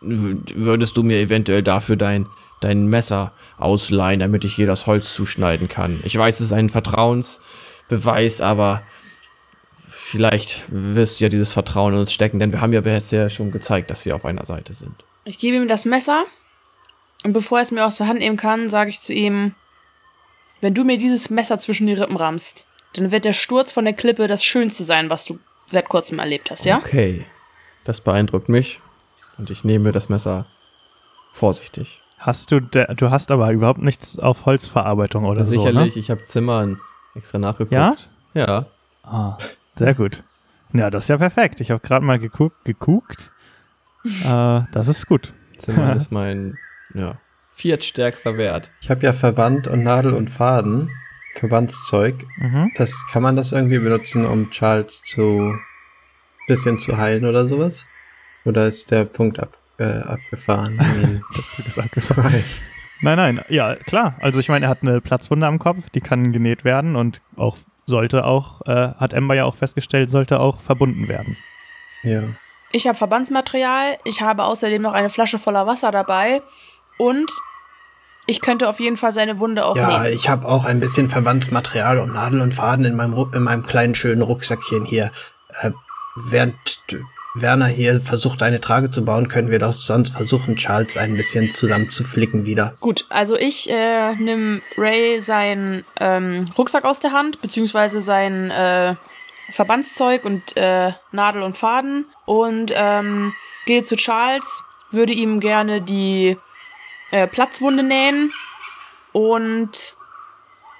würdest 0.00 0.96
du 0.96 1.02
mir 1.02 1.18
eventuell 1.18 1.64
dafür 1.64 1.96
dein 1.96 2.26
dein 2.60 2.86
Messer 2.86 3.32
ausleihen, 3.58 4.20
damit 4.20 4.44
ich 4.44 4.54
hier 4.54 4.66
das 4.66 4.86
Holz 4.86 5.12
zuschneiden 5.12 5.68
kann. 5.68 6.00
Ich 6.04 6.16
weiß, 6.16 6.40
es 6.40 6.46
ist 6.46 6.52
ein 6.52 6.70
Vertrauensbeweis, 6.70 8.40
aber 8.40 8.82
vielleicht 9.88 10.64
wirst 10.68 11.20
du 11.20 11.24
ja 11.24 11.28
dieses 11.28 11.52
Vertrauen 11.52 11.94
in 11.94 12.00
uns 12.00 12.12
stecken, 12.12 12.38
denn 12.38 12.52
wir 12.52 12.60
haben 12.60 12.72
ja 12.72 12.80
bisher 12.80 13.30
schon 13.30 13.50
gezeigt, 13.50 13.90
dass 13.90 14.04
wir 14.04 14.16
auf 14.16 14.24
einer 14.24 14.44
Seite 14.44 14.74
sind. 14.74 15.04
Ich 15.24 15.38
gebe 15.38 15.56
ihm 15.56 15.68
das 15.68 15.84
Messer 15.84 16.24
und 17.24 17.32
bevor 17.32 17.58
er 17.58 17.62
es 17.62 17.70
mir 17.70 17.84
aus 17.84 17.96
der 17.96 18.06
Hand 18.06 18.20
nehmen 18.20 18.36
kann, 18.36 18.68
sage 18.68 18.90
ich 18.90 19.00
zu 19.00 19.12
ihm, 19.12 19.54
wenn 20.60 20.74
du 20.74 20.84
mir 20.84 20.98
dieses 20.98 21.30
Messer 21.30 21.58
zwischen 21.58 21.86
die 21.86 21.92
Rippen 21.92 22.16
rammst, 22.16 22.66
dann 22.94 23.10
wird 23.10 23.24
der 23.24 23.32
Sturz 23.32 23.70
von 23.70 23.84
der 23.84 23.94
Klippe 23.94 24.26
das 24.26 24.44
Schönste 24.44 24.84
sein, 24.84 25.10
was 25.10 25.24
du 25.24 25.38
seit 25.66 25.88
kurzem 25.88 26.18
erlebt 26.18 26.50
hast, 26.50 26.64
ja? 26.64 26.78
Okay, 26.78 27.24
das 27.84 28.00
beeindruckt 28.00 28.48
mich 28.48 28.80
und 29.36 29.50
ich 29.50 29.62
nehme 29.64 29.92
das 29.92 30.08
Messer 30.08 30.46
vorsichtig. 31.32 32.00
Hast 32.18 32.50
du, 32.50 32.60
du 32.60 33.10
hast 33.10 33.30
aber 33.30 33.50
überhaupt 33.52 33.80
nichts 33.80 34.18
auf 34.18 34.44
Holzverarbeitung 34.46 35.24
oder 35.24 35.44
so, 35.44 35.52
Sicherlich, 35.52 35.94
ne? 35.94 36.00
ich 36.00 36.10
habe 36.10 36.22
Zimmern 36.22 36.80
extra 37.14 37.38
nachgeguckt. 37.38 37.72
Ja? 37.72 37.96
Ja. 38.34 38.66
Ah, 39.04 39.38
sehr 39.76 39.94
gut. 39.94 40.24
Ja, 40.72 40.90
das 40.90 41.04
ist 41.04 41.08
ja 41.08 41.16
perfekt. 41.16 41.60
Ich 41.60 41.70
habe 41.70 41.80
gerade 41.80 42.04
mal 42.04 42.18
geguckt. 42.18 42.64
geguckt. 42.64 43.30
äh, 44.04 44.60
das 44.72 44.88
ist 44.88 45.06
gut. 45.06 45.32
Zimmern 45.56 45.96
ist 45.96 46.12
mein 46.12 46.58
ja, 46.94 47.16
viertstärkster 47.54 48.36
Wert. 48.36 48.70
Ich 48.80 48.90
habe 48.90 49.06
ja 49.06 49.12
Verband 49.12 49.66
und 49.66 49.82
Nadel 49.82 50.12
und 50.12 50.28
Faden. 50.28 50.90
Verbandszeug. 51.34 52.16
Mhm. 52.38 52.72
Das 52.76 53.06
kann 53.10 53.22
man 53.22 53.36
das 53.36 53.52
irgendwie 53.52 53.78
benutzen, 53.78 54.26
um 54.26 54.50
Charles 54.50 55.02
zu 55.04 55.54
bisschen 56.48 56.78
zu 56.80 56.96
heilen 56.96 57.24
oder 57.24 57.46
sowas? 57.46 57.86
Oder 58.44 58.66
ist 58.66 58.90
der 58.90 59.04
Punkt 59.04 59.38
ab? 59.38 59.56
Äh, 59.78 59.84
abgefahren. 60.02 60.76
Der 61.36 61.42
Zug 61.50 61.66
ist 61.66 61.78
abgefahren. 61.78 62.44
nein, 63.00 63.16
nein, 63.16 63.40
ja, 63.48 63.74
klar. 63.76 64.14
Also 64.20 64.40
ich 64.40 64.48
meine, 64.48 64.66
er 64.66 64.68
hat 64.70 64.82
eine 64.82 65.00
Platzwunde 65.00 65.46
am 65.46 65.58
Kopf, 65.58 65.90
die 65.90 66.00
kann 66.00 66.32
genäht 66.32 66.64
werden 66.64 66.96
und 66.96 67.20
auch 67.36 67.56
sollte 67.86 68.24
auch, 68.24 68.66
äh, 68.66 68.92
hat 68.98 69.12
Ember 69.14 69.34
ja 69.34 69.44
auch 69.44 69.54
festgestellt, 69.56 70.10
sollte 70.10 70.40
auch 70.40 70.60
verbunden 70.60 71.08
werden. 71.08 71.36
Ja. 72.02 72.22
Ich 72.70 72.86
habe 72.86 72.98
Verbandsmaterial, 72.98 73.96
ich 74.04 74.20
habe 74.20 74.44
außerdem 74.44 74.82
noch 74.82 74.92
eine 74.92 75.08
Flasche 75.08 75.38
voller 75.38 75.66
Wasser 75.66 75.90
dabei 75.90 76.42
und 76.98 77.30
ich 78.26 78.42
könnte 78.42 78.68
auf 78.68 78.78
jeden 78.78 78.98
Fall 78.98 79.10
seine 79.12 79.38
Wunde 79.38 79.64
auch 79.64 79.74
Ja, 79.74 80.02
nehmen. 80.02 80.12
ich 80.14 80.28
habe 80.28 80.46
auch 80.46 80.66
ein 80.66 80.80
bisschen 80.80 81.08
Verbandsmaterial 81.08 81.96
und 81.98 82.12
Nadel 82.12 82.42
und 82.42 82.52
Faden 82.52 82.84
in 82.84 82.94
meinem, 82.94 83.14
in 83.32 83.42
meinem 83.42 83.62
kleinen 83.62 83.94
schönen 83.94 84.20
Rucksackchen 84.20 84.84
hier. 84.84 85.10
Äh, 85.62 85.70
während 86.14 86.54
Werner 87.40 87.66
hier 87.66 88.00
versucht, 88.00 88.42
eine 88.42 88.60
Trage 88.60 88.90
zu 88.90 89.04
bauen, 89.04 89.28
können 89.28 89.50
wir 89.50 89.58
doch 89.58 89.72
sonst 89.72 90.10
versuchen, 90.14 90.56
Charles 90.56 90.96
ein 90.96 91.16
bisschen 91.16 91.50
zusammenzuflicken 91.50 92.46
wieder. 92.46 92.74
Gut, 92.80 93.06
also 93.08 93.36
ich 93.36 93.70
äh, 93.70 94.14
nehme 94.14 94.60
Ray 94.76 95.20
seinen 95.20 95.84
ähm, 96.00 96.44
Rucksack 96.56 96.84
aus 96.84 97.00
der 97.00 97.12
Hand, 97.12 97.40
beziehungsweise 97.40 98.00
sein 98.00 98.50
äh, 98.50 98.94
Verbandszeug 99.50 100.24
und 100.24 100.56
äh, 100.56 100.92
Nadel 101.12 101.42
und 101.42 101.56
Faden 101.56 102.06
und 102.26 102.72
ähm, 102.74 103.32
gehe 103.66 103.84
zu 103.84 103.96
Charles, 103.96 104.62
würde 104.90 105.12
ihm 105.12 105.40
gerne 105.40 105.80
die 105.80 106.36
äh, 107.10 107.26
Platzwunde 107.26 107.82
nähen 107.82 108.32
und 109.12 109.94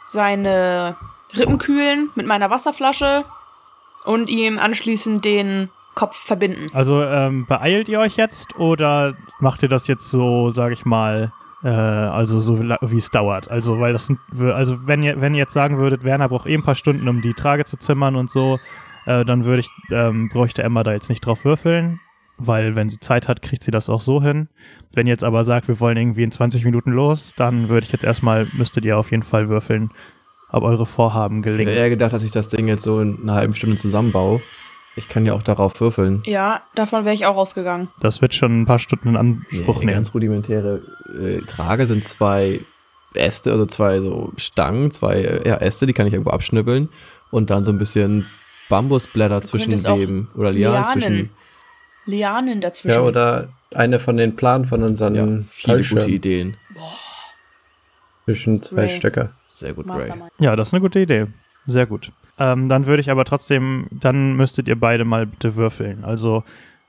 seine 0.07 0.97
Rippen 1.37 1.59
kühlen 1.59 2.11
mit 2.14 2.27
meiner 2.27 2.51
Wasserflasche 2.51 3.25
und 4.05 4.29
ihm 4.29 4.59
anschließend 4.59 5.25
den 5.25 5.71
Kopf 5.99 6.17
verbinden. 6.17 6.67
Also 6.73 7.03
ähm, 7.03 7.45
beeilt 7.47 7.89
ihr 7.89 7.99
euch 7.99 8.17
jetzt 8.17 8.57
oder 8.57 9.15
macht 9.41 9.65
ihr 9.65 9.69
das 9.69 9.89
jetzt 9.89 10.09
so, 10.09 10.51
sage 10.53 10.73
ich 10.73 10.85
mal, 10.85 11.33
äh, 11.65 11.69
also 11.69 12.39
so 12.39 12.61
wie 12.61 12.97
es 12.99 13.11
dauert? 13.11 13.51
Also 13.51 13.81
weil 13.81 13.93
das 13.93 14.07
sind, 14.07 14.21
also 14.41 14.87
wenn 14.87 15.03
ihr 15.03 15.21
wenn 15.21 15.35
ihr 15.35 15.41
jetzt 15.41 15.55
sagen 15.55 15.79
würdet, 15.79 16.05
Werner 16.05 16.29
braucht 16.29 16.47
eh 16.47 16.55
ein 16.55 16.63
paar 16.63 16.77
Stunden, 16.77 17.09
um 17.09 17.21
die 17.21 17.35
Trage 17.35 17.65
zu 17.65 17.77
zimmern 17.79 18.15
und 18.15 18.31
so, 18.31 18.61
äh, 19.07 19.25
dann 19.25 19.45
würde 19.45 19.59
ich, 19.59 19.71
ähm, 19.91 20.29
bräuchte 20.29 20.63
Emma 20.63 20.85
da 20.85 20.93
jetzt 20.93 21.09
nicht 21.09 21.27
drauf 21.27 21.45
würfeln, 21.45 21.99
weil 22.37 22.77
wenn 22.77 22.89
sie 22.89 23.01
Zeit 23.01 23.27
hat, 23.27 23.43
kriegt 23.43 23.65
sie 23.65 23.73
das 23.73 23.89
auch 23.91 24.01
so 24.01 24.23
hin. 24.23 24.49
Wenn 24.95 25.09
ihr 25.09 25.13
jetzt 25.15 25.25
aber 25.25 25.43
sagt, 25.43 25.67
wir 25.67 25.81
wollen 25.81 25.97
irgendwie 25.97 26.23
in 26.23 26.31
20 26.31 26.65
Minuten 26.65 26.93
los, 26.93 27.33
dann 27.37 27.69
würde 27.69 27.87
ich 27.87 27.93
jetzt 27.93 28.05
erstmal, 28.05 28.47
müsstet 28.53 28.85
ihr 28.85 28.97
auf 28.97 29.11
jeden 29.11 29.25
Fall 29.25 29.49
würfeln, 29.49 29.91
ob 30.51 30.63
eure 30.63 30.87
Vorhaben 30.87 31.41
Ich 31.41 31.47
hätte 31.47 31.57
gelingen. 31.57 31.75
eher 31.77 31.91
gedacht, 31.91 32.13
dass 32.13 32.23
ich 32.23 32.31
das 32.31 32.51
Ding 32.51 32.69
jetzt 32.69 32.85
so 32.85 33.01
in 33.01 33.19
einer 33.23 33.35
halben 33.35 33.57
Stunde 33.57 33.77
zusammenbaue. 33.77 34.41
Ich 34.99 35.09
kann 35.09 35.25
ja 35.25 35.33
auch 35.33 35.43
darauf 35.43 35.81
würfeln. 35.81 36.23
Ja, 36.27 36.63
davon 36.75 37.05
wäre 37.05 37.15
ich 37.15 37.25
auch 37.27 37.37
ausgegangen. 37.37 37.89
Das 38.01 38.21
wird 38.21 38.35
schon 38.35 38.63
ein 38.63 38.67
paar 38.67 38.79
Stunden 38.81 39.11
in 39.11 39.17
Anspruch 39.17 39.79
Nee, 39.79 39.87
nehmen. 39.87 39.95
ganz 39.95 40.13
rudimentäre 40.13 40.83
äh, 41.19 41.39
Trage 41.47 41.87
sind 41.87 42.05
zwei 42.07 42.61
Äste, 43.15 43.53
also 43.53 43.65
zwei 43.67 44.01
so 44.01 44.33
Stangen, 44.37 44.91
zwei 44.91 45.23
äh, 45.23 45.49
ja, 45.49 45.57
Äste, 45.59 45.87
die 45.87 45.93
kann 45.93 46.07
ich 46.07 46.13
irgendwo 46.13 46.31
abschnibbeln 46.31 46.89
und 47.31 47.51
dann 47.51 47.65
so 47.65 47.71
ein 47.73 47.79
bisschen 47.79 48.27
Bambusblätter 48.69 49.41
zwischenweben 49.43 50.29
oder 50.35 50.51
Lianen, 50.53 50.83
Lianen 50.83 50.93
zwischen. 51.01 51.31
Lianen 52.07 52.61
dazwischen. 52.61 52.97
Ja, 52.97 53.03
oder 53.03 53.49
eine 53.75 54.01
von 54.01 54.17
den 54.17 54.35
Planen 54.37 54.65
von 54.65 54.83
unseren 54.83 55.15
Ja, 55.15 55.27
viele 55.51 55.83
gute 55.85 56.11
Ideen. 56.11 56.57
zwischen 58.25 58.63
zwei 58.63 58.83
Ray. 58.87 58.97
Stöcker. 58.97 59.31
Sehr 59.47 59.75
gut, 59.75 59.87
Ray. 59.89 60.13
Ja, 60.39 60.57
das 60.57 60.69
ist 60.69 60.75
eine 60.75 60.81
gute 60.81 61.01
Idee. 61.01 61.27
Sehr 61.67 61.87
gut. 61.87 62.11
Ähm, 62.38 62.68
dann 62.68 62.87
würde 62.87 63.01
ich 63.01 63.11
aber 63.11 63.24
trotzdem, 63.24 63.87
dann 63.90 64.35
müsstet 64.37 64.68
ihr 64.68 64.79
beide 64.79 65.05
mal 65.05 65.27
bitte 65.27 65.57
würfeln. 65.57 66.05
Also 66.05 66.44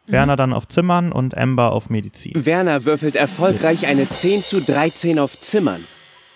Werner 0.05 0.35
dann 0.35 0.53
auf 0.53 0.67
Zimmern 0.67 1.12
und 1.12 1.38
Amber 1.38 1.71
auf 1.71 1.89
Medizin. 1.89 2.33
Werner 2.45 2.85
würfelt 2.85 3.15
erfolgreich 3.15 3.88
eine 3.88 4.07
10 4.07 4.41
zu 4.41 4.62
13 4.62 5.19
auf 5.19 5.39
Zimmern. 5.39 5.81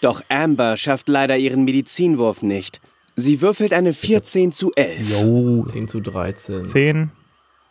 Doch 0.02 0.22
Amber 0.30 0.78
schafft 0.78 1.08
leider 1.08 1.38
ihren 1.38 1.64
Medizinwurf 1.64 2.42
nicht. 2.44 2.82
Sie 3.16 3.42
würfelt 3.42 3.74
eine 3.74 3.94
14 3.94 4.52
zu 4.52 4.74
11. 4.74 5.22
Jo. 5.22 5.66
10 5.66 5.88
zu 5.88 6.02
13. 6.02 6.66
10 6.66 7.12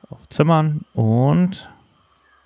auf 0.09 0.28
Zimmern 0.28 0.85
und 0.94 1.68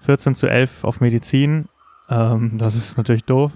14 0.00 0.34
zu 0.34 0.48
11 0.48 0.84
auf 0.84 1.00
Medizin. 1.00 1.68
Ähm, 2.08 2.52
das 2.58 2.74
ist 2.74 2.96
natürlich 2.96 3.24
doof. 3.24 3.52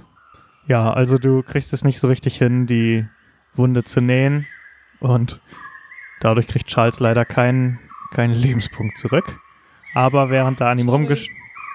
Ja, 0.67 0.93
also 0.93 1.19
du 1.19 1.43
kriegst 1.43 1.73
es 1.73 1.85
nicht 1.85 2.01
so 2.01 2.09
richtig 2.09 2.39
hin, 2.39 2.67
die 2.67 3.07
Wunde 3.55 3.85
zu 3.85 4.01
nähen. 4.01 4.47
Und 5.01 5.41
dadurch 6.21 6.47
kriegt 6.47 6.67
Charles 6.69 7.01
leider 7.01 7.25
keinen, 7.25 7.79
keinen 8.13 8.35
Lebenspunkt 8.35 8.99
zurück. 8.99 9.39
Aber 9.95 10.31
während 10.31 10.61
da 10.61 10.71
an 10.71 10.79
ihm, 10.79 10.89
rumgesch 10.89 11.29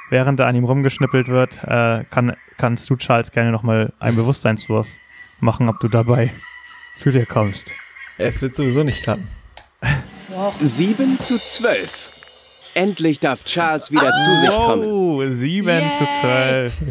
während 0.09 0.39
da 0.39 0.47
an 0.47 0.55
ihm 0.55 0.63
rumgeschnippelt 0.65 1.27
wird, 1.27 1.63
äh, 1.63 2.03
kann, 2.11 2.35
kannst 2.57 2.89
du 2.89 2.95
Charles 2.95 3.31
gerne 3.31 3.51
nochmal 3.51 3.91
einen 3.99 4.15
Bewusstseinswurf 4.15 4.87
machen, 5.39 5.67
ob 5.67 5.79
du 5.79 5.87
dabei 5.87 6.31
zu 6.97 7.11
dir 7.11 7.25
kommst. 7.25 7.71
Es 8.17 8.41
wird 8.41 8.55
sowieso 8.55 8.83
nicht 8.83 9.03
klappen. 9.03 9.27
7 10.59 11.19
zu 11.19 11.37
12. 11.37 12.11
Endlich 12.75 13.19
darf 13.19 13.43
Charles 13.45 13.91
wieder 13.91 14.13
zu 14.17 14.35
sich 14.37 14.49
kommen. 14.49 14.83
Oh, 14.83 15.23
7 15.25 15.91
zu 15.97 16.05
12. 16.21 16.81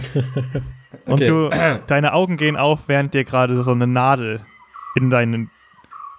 Und 1.06 1.14
Okay. 1.14 1.26
du, 1.26 1.50
deine 1.86 2.14
Augen 2.14 2.36
gehen 2.36 2.56
auf, 2.56 2.80
während 2.86 3.12
dir 3.12 3.24
gerade 3.24 3.62
so 3.62 3.72
eine 3.72 3.86
Nadel 3.86 4.44
in 4.96 5.10
deinen, 5.10 5.50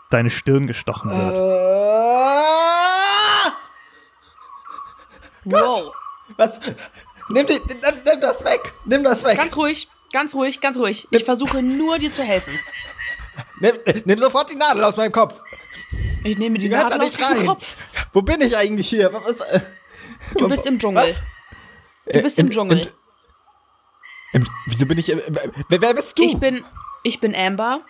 deine 0.09 0.29
Stirn 0.29 0.67
gestochen 0.67 1.09
wird. 1.11 1.33
Wow. 5.45 5.93
Was? 6.37 6.59
Nimm, 7.29 7.45
die, 7.47 7.59
nimm, 7.67 7.79
nimm 8.03 8.21
das 8.21 8.43
weg! 8.43 8.73
Nimm 8.85 9.03
das 9.03 9.23
weg! 9.23 9.37
Ganz 9.37 9.55
ruhig, 9.55 9.87
ganz 10.11 10.33
ruhig, 10.33 10.59
ganz 10.61 10.77
ruhig. 10.77 11.07
Ich 11.11 11.23
versuche 11.23 11.61
nur 11.61 11.97
dir 11.99 12.11
zu 12.11 12.23
helfen. 12.23 12.57
Nimm, 13.59 13.75
nimm 14.05 14.19
sofort 14.19 14.49
die 14.49 14.55
Nadel 14.55 14.83
aus 14.83 14.97
meinem 14.97 15.11
Kopf! 15.11 15.41
Ich 16.23 16.37
nehme 16.37 16.57
die 16.57 16.65
Die 16.65 16.71
Nadel 16.71 16.99
aus 17.01 17.19
rein! 17.21 17.45
Kopf. 17.45 17.75
Wo 18.13 18.21
bin 18.21 18.41
ich 18.41 18.57
eigentlich 18.57 18.89
hier? 18.89 19.11
Was, 19.13 19.39
äh, 19.41 19.59
Du 20.37 20.47
bist 20.47 20.65
im 20.65 20.79
Dschungel. 20.79 21.03
Was? 21.07 21.21
Du 22.11 22.21
bist 22.21 22.39
im 22.39 22.47
Im- 22.47 22.51
Dschungel. 22.51 22.79
im- 22.79 24.41
Im, 24.41 24.47
wieso 24.65 24.85
bin 24.87 24.97
ich. 24.97 25.09
Äh, 25.09 25.21
wer, 25.69 25.81
wer 25.81 25.93
bist 25.93 26.17
du? 26.17 26.23
Ich 26.23 26.37
bin, 26.39 26.63
ich 27.05 27.19
bin 27.19 27.35
Amber. 27.35 27.81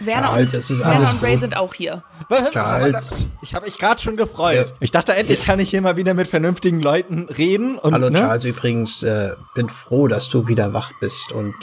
Werner 0.00 0.28
Charles, 0.28 0.52
und, 0.52 0.58
es 0.58 0.70
ist 0.70 0.78
Werner 0.78 1.10
und 1.10 1.22
Ray 1.22 1.32
gut. 1.32 1.40
sind 1.40 1.56
auch 1.56 1.74
hier. 1.74 2.04
Was? 2.28 2.52
Charles. 2.52 3.26
Ich 3.42 3.54
habe 3.54 3.66
mich 3.66 3.76
gerade 3.76 4.00
schon 4.00 4.16
gefreut. 4.16 4.68
Ja. 4.68 4.76
Ich 4.80 4.92
dachte, 4.92 5.16
endlich 5.16 5.44
kann 5.44 5.58
ich 5.58 5.70
hier 5.70 5.82
mal 5.82 5.96
wieder 5.96 6.14
mit 6.14 6.28
vernünftigen 6.28 6.80
Leuten 6.80 7.24
reden. 7.24 7.76
Und, 7.76 7.92
Hallo 7.92 8.08
ne? 8.08 8.18
Charles, 8.18 8.44
übrigens, 8.44 9.02
äh, 9.02 9.32
bin 9.54 9.68
froh, 9.68 10.06
dass 10.06 10.28
du 10.28 10.46
wieder 10.46 10.72
wach 10.72 10.92
bist 11.00 11.32
und 11.32 11.54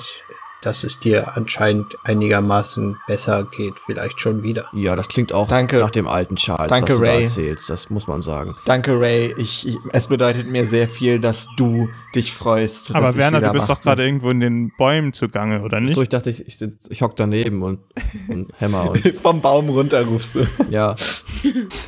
dass 0.65 0.83
es 0.83 0.99
dir 0.99 1.35
anscheinend 1.37 1.95
einigermaßen 2.03 2.97
besser 3.07 3.43
geht, 3.45 3.79
vielleicht 3.79 4.19
schon 4.19 4.43
wieder. 4.43 4.65
Ja, 4.73 4.95
das 4.95 5.07
klingt 5.07 5.33
auch 5.33 5.47
Danke. 5.47 5.79
nach 5.79 5.91
dem 5.91 6.07
alten 6.07 6.35
Charles, 6.35 6.69
Danke, 6.69 6.93
was 6.93 6.99
du 6.99 7.03
Ray. 7.03 7.17
da 7.17 7.21
erzählst. 7.23 7.69
Das 7.69 7.89
muss 7.89 8.07
man 8.07 8.21
sagen. 8.21 8.55
Danke, 8.65 8.99
Ray. 8.99 9.33
Ich, 9.37 9.67
ich, 9.67 9.77
es 9.91 10.07
bedeutet 10.07 10.47
mir 10.49 10.67
sehr 10.67 10.87
viel, 10.87 11.19
dass 11.19 11.47
du 11.57 11.89
dich 12.15 12.33
freust. 12.33 12.95
Aber 12.95 13.15
Werner, 13.15 13.41
du 13.41 13.51
bist 13.51 13.67
wach 13.67 13.75
doch 13.77 13.81
gerade 13.81 14.05
irgendwo 14.05 14.29
in 14.29 14.39
den 14.39 14.71
Bäumen 14.77 15.13
zugange, 15.13 15.61
oder 15.61 15.79
nicht? 15.79 15.95
So, 15.95 16.01
ich 16.01 16.09
dachte, 16.09 16.29
ich, 16.29 16.47
ich, 16.47 16.57
sitz- 16.57 16.89
ich 16.89 17.01
hock 17.01 17.15
daneben 17.15 17.61
und, 17.63 17.79
und 18.27 18.51
hämmer 18.57 18.91
und. 18.91 19.17
Vom 19.21 19.41
Baum 19.41 19.69
runter 19.69 20.03
rufst 20.05 20.35
du. 20.35 20.47
ja. 20.69 20.95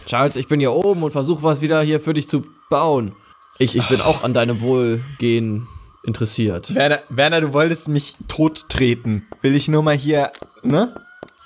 Charles, 0.06 0.36
ich 0.36 0.48
bin 0.48 0.60
hier 0.60 0.72
oben 0.72 1.04
und 1.04 1.12
versuche 1.12 1.44
was 1.44 1.62
wieder 1.62 1.82
hier 1.82 2.00
für 2.00 2.14
dich 2.14 2.28
zu 2.30 2.44
bauen. 2.70 3.14
Ich, 3.58 3.76
ich 3.76 3.88
bin 3.88 4.02
auch 4.02 4.24
an 4.24 4.34
deinem 4.34 4.60
Wohlgehen 4.62 5.68
interessiert. 6.06 6.74
Werner, 6.74 7.02
Werner, 7.10 7.42
du 7.42 7.54
wolltest 7.54 7.88
mich 7.88 8.16
tot 8.28 8.70
treten. 8.70 9.26
Will 9.42 9.56
ich 9.56 9.68
nur 9.68 9.84
mal 9.84 9.96
hier, 9.96 10.32
ne? 10.64 10.96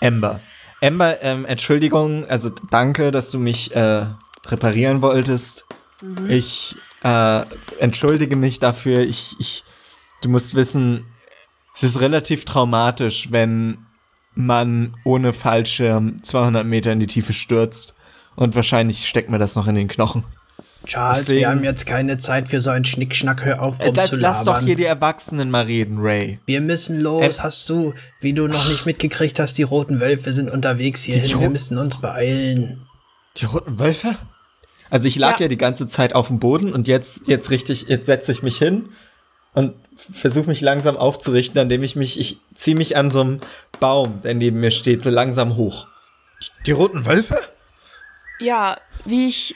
Amber. 0.02 0.40
Amber, 0.82 1.22
ähm, 1.22 1.46
Entschuldigung, 1.46 2.26
also 2.30 2.50
danke, 2.70 3.12
dass 3.12 3.32
du 3.32 3.40
mich 3.40 3.76
äh, 3.76 4.06
reparieren 4.46 5.02
wolltest. 5.02 5.66
Ich 6.28 6.76
äh, 7.04 7.42
entschuldige 7.80 8.36
mich 8.36 8.60
dafür. 8.60 9.02
Ich, 9.02 9.36
ich, 9.40 9.64
du 10.22 10.30
musst 10.30 10.56
wissen, 10.56 11.06
es 11.76 11.84
ist 11.84 12.00
relativ 12.00 12.46
traumatisch, 12.46 13.32
wenn 13.32 13.86
man 14.36 14.94
ohne 15.04 15.34
Fallschirm 15.34 16.24
200 16.24 16.66
Meter 16.66 16.94
in 16.94 17.00
die 17.00 17.08
Tiefe 17.08 17.34
stürzt. 17.34 17.96
Und 18.36 18.56
wahrscheinlich 18.56 19.08
steckt 19.08 19.30
mir 19.30 19.40
das 19.40 19.56
noch 19.56 19.68
in 19.68 19.76
den 19.76 19.90
Knochen. 19.90 20.24
Charles, 20.86 21.26
Deswegen- 21.26 21.40
wir 21.42 21.50
haben 21.50 21.64
jetzt 21.64 21.86
keine 21.86 22.18
Zeit 22.18 22.48
für 22.50 22.62
so 22.62 22.70
einen 22.70 22.86
Schnickschnack. 22.86 23.44
Hör 23.46 23.62
auf, 23.62 23.80
Äh, 23.80 23.92
lass, 23.94 24.12
lass 24.14 24.46
doch 24.46 24.62
hier 24.62 24.76
die 24.76 24.86
Erwachsenen 24.86 25.52
mal 25.52 25.66
reden, 25.66 25.98
Ray. 26.00 26.40
Wir 26.46 26.62
müssen 26.62 27.00
los. 27.02 27.38
Ähm, 27.38 27.44
hast 27.44 27.70
du, 27.70 27.94
wie 28.22 28.34
du 28.34 28.48
noch 28.48 28.68
nicht 28.70 28.86
mitgekriegt 28.86 29.40
hast, 29.40 29.58
die 29.58 29.64
roten 29.64 30.00
Wölfe 30.00 30.34
sind 30.34 30.50
unterwegs 30.50 31.04
hierhin. 31.04 31.40
Wir 31.40 31.50
müssen 31.50 31.78
uns 31.78 32.00
beeilen. 32.00 32.86
Die 33.38 33.46
roten 33.46 33.78
Wölfe? 33.78 34.18
Also 34.90 35.08
ich 35.08 35.18
lag 35.18 35.34
ja, 35.40 35.46
Ja. 35.46 35.48
die 35.50 35.58
ganze 35.58 35.86
Zeit 35.86 36.16
auf 36.16 36.28
dem 36.28 36.40
Boden 36.40 36.74
und 36.74 36.88
jetzt, 36.88 37.22
jetzt 37.28 37.52
richtig, 37.52 37.84
jetzt 37.90 38.06
setze 38.08 38.32
ich 38.32 38.42
mich 38.42 38.58
hin 38.58 38.90
und 39.54 39.74
versuche 39.98 40.48
mich 40.48 40.62
langsam 40.62 40.96
aufzurichten, 40.98 41.62
indem 41.62 41.84
ich 41.84 41.96
mich, 41.96 42.20
ich 42.20 42.38
ziehe 42.56 42.76
mich 42.78 42.96
an 42.98 43.12
so 43.12 43.22
einem 43.22 43.40
Baum, 43.80 44.22
der 44.24 44.34
neben 44.34 44.60
mir 44.62 44.72
steht, 44.72 45.04
so 45.04 45.10
langsam 45.10 45.58
hoch. 45.58 45.88
Die, 46.42 46.64
die 46.68 46.72
roten 46.72 47.06
Wölfe? 47.06 47.38
Ja, 48.40 48.78
wie 49.06 49.28
ich 49.28 49.56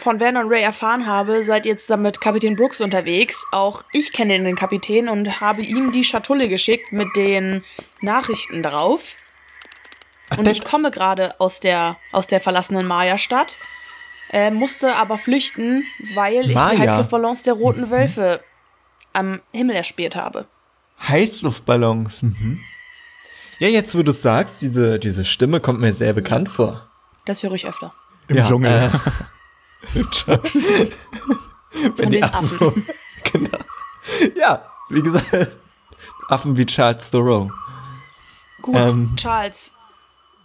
von 0.00 0.20
Werner 0.20 0.40
und 0.40 0.48
Ray 0.50 0.62
erfahren 0.62 1.06
habe, 1.06 1.42
seid 1.44 1.66
ihr 1.66 1.76
zusammen 1.78 2.04
mit 2.04 2.20
Kapitän 2.20 2.56
Brooks 2.56 2.80
unterwegs. 2.80 3.44
Auch 3.52 3.82
ich 3.92 4.12
kenne 4.12 4.38
den 4.42 4.56
Kapitän 4.56 5.08
und 5.08 5.40
habe 5.40 5.62
ihm 5.62 5.92
die 5.92 6.04
Schatulle 6.04 6.48
geschickt 6.48 6.92
mit 6.92 7.08
den 7.16 7.64
Nachrichten 8.00 8.62
drauf. 8.62 9.16
Ach, 10.30 10.38
Und 10.38 10.48
ich 10.48 10.64
komme 10.64 10.90
gerade 10.90 11.40
aus 11.40 11.60
der, 11.60 11.96
aus 12.12 12.26
der 12.26 12.40
verlassenen 12.40 12.86
Maya-Stadt, 12.86 13.58
äh, 14.30 14.50
musste 14.50 14.94
aber 14.96 15.16
flüchten, 15.18 15.82
weil 16.14 16.50
ich 16.50 16.54
Maya? 16.54 16.70
die 16.74 16.78
Heißluftballons 16.80 17.42
der 17.42 17.54
roten 17.54 17.90
Wölfe 17.90 18.40
am 19.14 19.40
Himmel 19.52 19.76
erspäht 19.76 20.16
habe. 20.16 20.46
Heißluftballons. 21.08 22.22
Mhm. 22.22 22.60
Ja, 23.58 23.68
jetzt 23.68 23.96
wo 23.96 24.02
du 24.02 24.12
sagst, 24.12 24.62
diese, 24.62 24.98
diese 24.98 25.24
Stimme 25.24 25.60
kommt 25.60 25.80
mir 25.80 25.92
sehr 25.92 26.12
bekannt 26.12 26.48
vor. 26.48 26.86
Das 27.24 27.42
höre 27.42 27.52
ich 27.54 27.66
öfter. 27.66 27.92
Im 28.28 28.36
Ja, 28.36 28.46
Dschungel. 28.46 28.70
äh, 28.94 28.98
Von 29.82 30.40
Wenn 31.96 32.10
die 32.10 32.20
den 32.20 32.24
Affen. 32.24 32.66
Affen. 32.66 32.86
genau. 33.32 33.58
Ja, 34.36 34.62
wie 34.88 35.02
gesagt, 35.02 35.58
Affen 36.28 36.56
wie 36.56 36.66
Charles 36.66 37.10
Thoreau. 37.10 37.50
Gut, 38.62 38.76
Ähm. 38.76 39.14
Charles, 39.16 39.72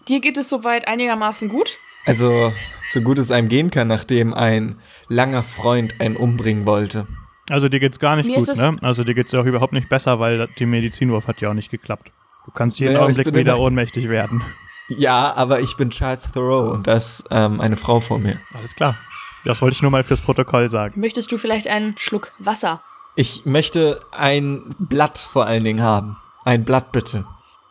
dir 0.08 0.20
geht 0.20 0.38
es 0.38 0.50
soweit 0.50 0.88
einigermaßen 0.88 1.50
gut? 1.50 1.78
Also, 2.06 2.52
so 2.92 3.02
gut 3.02 3.18
es 3.18 3.32
einem 3.32 3.48
gehen 3.48 3.70
kann, 3.72 3.88
nachdem 3.88 4.34
ein 4.34 4.78
langer 5.08 5.44
Freund 5.44 6.02
einen 6.02 6.18
umbringen 6.18 6.66
wollte. 6.66 7.08
Also 7.50 7.70
dir 7.70 7.80
geht's 7.80 8.00
gar 8.00 8.16
nicht 8.16 8.26
Mir 8.26 8.38
gut, 8.38 8.48
ist 8.48 8.58
ne? 8.58 8.78
Also 8.82 9.04
dir 9.04 9.14
geht's 9.14 9.32
ja 9.32 9.42
auch 9.42 9.46
überhaupt 9.46 9.74
nicht 9.74 9.90
besser, 9.90 10.20
weil 10.20 10.48
die 10.60 10.66
Medizinwurf 10.66 11.28
hat 11.28 11.42
ja 11.42 11.50
auch 11.50 11.54
nicht 11.54 11.72
geklappt. 11.72 12.12
Du 12.46 12.52
kannst 12.52 12.80
jeden 12.80 12.94
Naja, 12.94 13.06
Augenblick 13.06 13.34
wieder 13.34 13.60
ohnmächtig 13.60 14.10
werden. 14.10 14.42
Ja, 14.90 15.34
aber 15.36 15.62
ich 15.62 15.76
bin 15.78 15.90
Charles 15.90 16.24
Thoreau 16.34 16.72
und 16.72 16.88
das 16.88 17.24
ähm, 17.32 17.62
eine 17.62 17.78
Frau 17.78 18.00
vor 18.00 18.20
mir. 18.20 18.40
Alles 18.54 18.76
klar. 18.76 18.98
Das 19.46 19.62
wollte 19.62 19.76
ich 19.76 19.82
nur 19.82 19.92
mal 19.92 20.04
fürs 20.04 20.22
Protokoll 20.22 20.70
sagen. 20.70 21.00
Möchtest 21.00 21.32
du 21.32 21.38
vielleicht 21.38 21.68
einen 21.68 21.98
Schluck 21.98 22.32
Wasser? 22.40 22.82
Ich 23.16 23.46
möchte 23.46 24.00
ein 24.12 24.76
Blatt 24.80 25.18
vor 25.18 25.46
allen 25.46 25.64
Dingen 25.64 25.82
haben. 25.82 26.18
Ein 26.46 26.66
Blatt 26.66 26.92
bitte. 26.92 27.26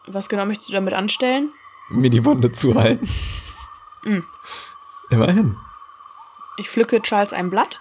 Was 0.07 0.29
genau 0.29 0.47
möchtest 0.47 0.69
du 0.69 0.75
damit 0.75 0.93
anstellen? 0.93 1.51
Mir 1.91 2.11
die 2.11 2.25
Wunde 2.25 2.53
zuhalten. 2.53 3.09
Immerhin. 5.11 5.57
Ich 6.59 6.69
pflücke 6.69 7.01
Charles 7.01 7.33
ein 7.33 7.51
Blatt. 7.51 7.81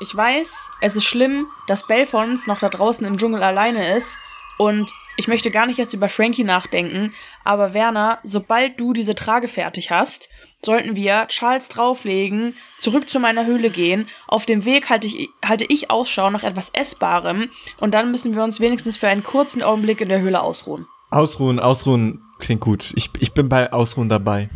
Ich 0.00 0.16
weiß, 0.16 0.70
es 0.80 0.96
ist 0.96 1.04
schlimm, 1.04 1.46
dass 1.66 1.86
Belfons 1.86 2.46
noch 2.46 2.58
da 2.58 2.68
draußen 2.68 3.06
im 3.06 3.18
Dschungel 3.18 3.42
alleine 3.42 3.94
ist. 3.94 4.18
Und 4.58 4.92
ich 5.16 5.28
möchte 5.28 5.50
gar 5.50 5.66
nicht 5.66 5.78
jetzt 5.78 5.94
über 5.94 6.08
Frankie 6.08 6.44
nachdenken. 6.44 7.12
Aber 7.44 7.74
Werner, 7.74 8.18
sobald 8.22 8.80
du 8.80 8.92
diese 8.92 9.14
Trage 9.14 9.48
fertig 9.48 9.90
hast, 9.90 10.28
sollten 10.64 10.94
wir 10.94 11.26
Charles 11.28 11.68
drauflegen, 11.68 12.54
zurück 12.78 13.08
zu 13.08 13.18
meiner 13.18 13.46
Höhle 13.46 13.70
gehen. 13.70 14.08
Auf 14.28 14.46
dem 14.46 14.64
Weg 14.64 14.90
halte 14.90 15.08
ich, 15.08 15.28
halte 15.44 15.64
ich 15.68 15.90
Ausschau 15.90 16.30
nach 16.30 16.44
etwas 16.44 16.70
Essbarem. 16.72 17.50
Und 17.80 17.94
dann 17.94 18.10
müssen 18.10 18.34
wir 18.34 18.44
uns 18.44 18.60
wenigstens 18.60 18.96
für 18.96 19.08
einen 19.08 19.24
kurzen 19.24 19.62
Augenblick 19.62 20.00
in 20.00 20.08
der 20.08 20.20
Höhle 20.20 20.40
ausruhen. 20.40 20.86
Ausruhen, 21.10 21.58
ausruhen 21.58 22.22
klingt 22.38 22.60
gut. 22.60 22.92
Ich, 22.96 23.10
ich 23.18 23.32
bin 23.32 23.48
bei 23.48 23.72
Ausruhen 23.72 24.08
dabei. 24.08 24.50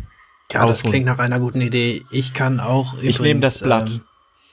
Ja, 0.51 0.65
das 0.65 0.77
Ausruhen. 0.77 0.91
klingt 0.91 1.05
nach 1.07 1.19
einer 1.19 1.39
guten 1.39 1.61
Idee. 1.61 2.05
Ich 2.09 2.33
kann 2.33 2.59
auch 2.59 2.95
Ich 3.01 3.19
nehme 3.19 3.41
das 3.41 3.61
Blatt. 3.61 3.89
Ähm, 3.89 4.01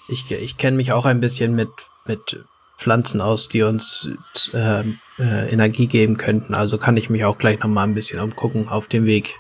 ich 0.09 0.31
ich 0.31 0.57
kenne 0.57 0.77
mich 0.77 0.93
auch 0.93 1.05
ein 1.07 1.21
bisschen 1.21 1.55
mit, 1.55 1.71
mit 2.05 2.45
Pflanzen 2.77 3.21
aus, 3.21 3.49
die 3.49 3.63
uns 3.63 4.11
äh, 4.53 4.81
äh, 5.19 5.53
Energie 5.53 5.87
geben 5.87 6.17
könnten. 6.17 6.55
Also 6.55 6.79
kann 6.79 6.97
ich 6.97 7.11
mich 7.11 7.25
auch 7.25 7.39
gleich 7.39 7.61
noch 7.61 7.69
mal 7.69 7.85
ein 7.85 7.95
bisschen 7.95 8.19
umgucken 8.19 8.69
auf 8.69 8.89
dem 8.89 9.05
Weg. 9.05 9.37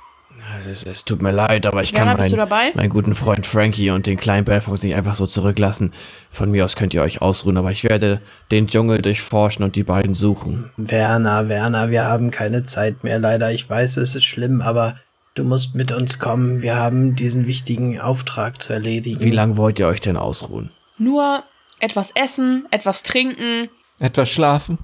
Es, 0.60 0.66
es, 0.66 0.82
es 0.84 1.04
tut 1.04 1.22
mir 1.22 1.30
leid, 1.30 1.66
aber 1.66 1.82
ich 1.82 1.92
Werner, 1.92 2.12
kann 2.12 2.20
bist 2.20 2.32
du 2.32 2.36
meinen, 2.36 2.48
dabei? 2.48 2.72
meinen 2.74 2.90
guten 2.90 3.14
Freund 3.14 3.46
Frankie 3.46 3.90
und 3.90 4.06
den 4.06 4.16
kleinen 4.16 4.44
Belfons 4.44 4.82
nicht 4.82 4.94
einfach 4.94 5.14
so 5.14 5.26
zurücklassen. 5.26 5.92
Von 6.30 6.50
mir 6.50 6.64
aus 6.64 6.76
könnt 6.76 6.94
ihr 6.94 7.02
euch 7.02 7.22
ausruhen, 7.22 7.56
aber 7.56 7.72
ich 7.72 7.84
werde 7.84 8.20
den 8.50 8.66
Dschungel 8.66 9.02
durchforschen 9.02 9.64
und 9.64 9.76
die 9.76 9.84
beiden 9.84 10.14
suchen. 10.14 10.70
Werner, 10.76 11.48
Werner, 11.48 11.90
wir 11.90 12.04
haben 12.04 12.30
keine 12.30 12.64
Zeit 12.64 13.04
mehr, 13.04 13.18
leider. 13.18 13.52
Ich 13.52 13.68
weiß, 13.68 13.96
es 13.96 14.14
ist 14.14 14.24
schlimm, 14.24 14.60
aber 14.60 14.96
du 15.34 15.44
musst 15.44 15.74
mit 15.74 15.92
uns 15.92 16.18
kommen. 16.18 16.62
Wir 16.62 16.76
haben 16.76 17.16
diesen 17.16 17.46
wichtigen 17.46 18.00
Auftrag 18.00 18.60
zu 18.60 18.72
erledigen. 18.72 19.20
Wie 19.20 19.30
lange 19.30 19.56
wollt 19.56 19.78
ihr 19.78 19.86
euch 19.86 20.00
denn 20.00 20.16
ausruhen? 20.16 20.70
Nur 20.98 21.42
etwas 21.80 22.12
essen, 22.14 22.66
etwas 22.70 23.02
trinken. 23.02 23.68
Etwas 23.98 24.30
schlafen? 24.30 24.78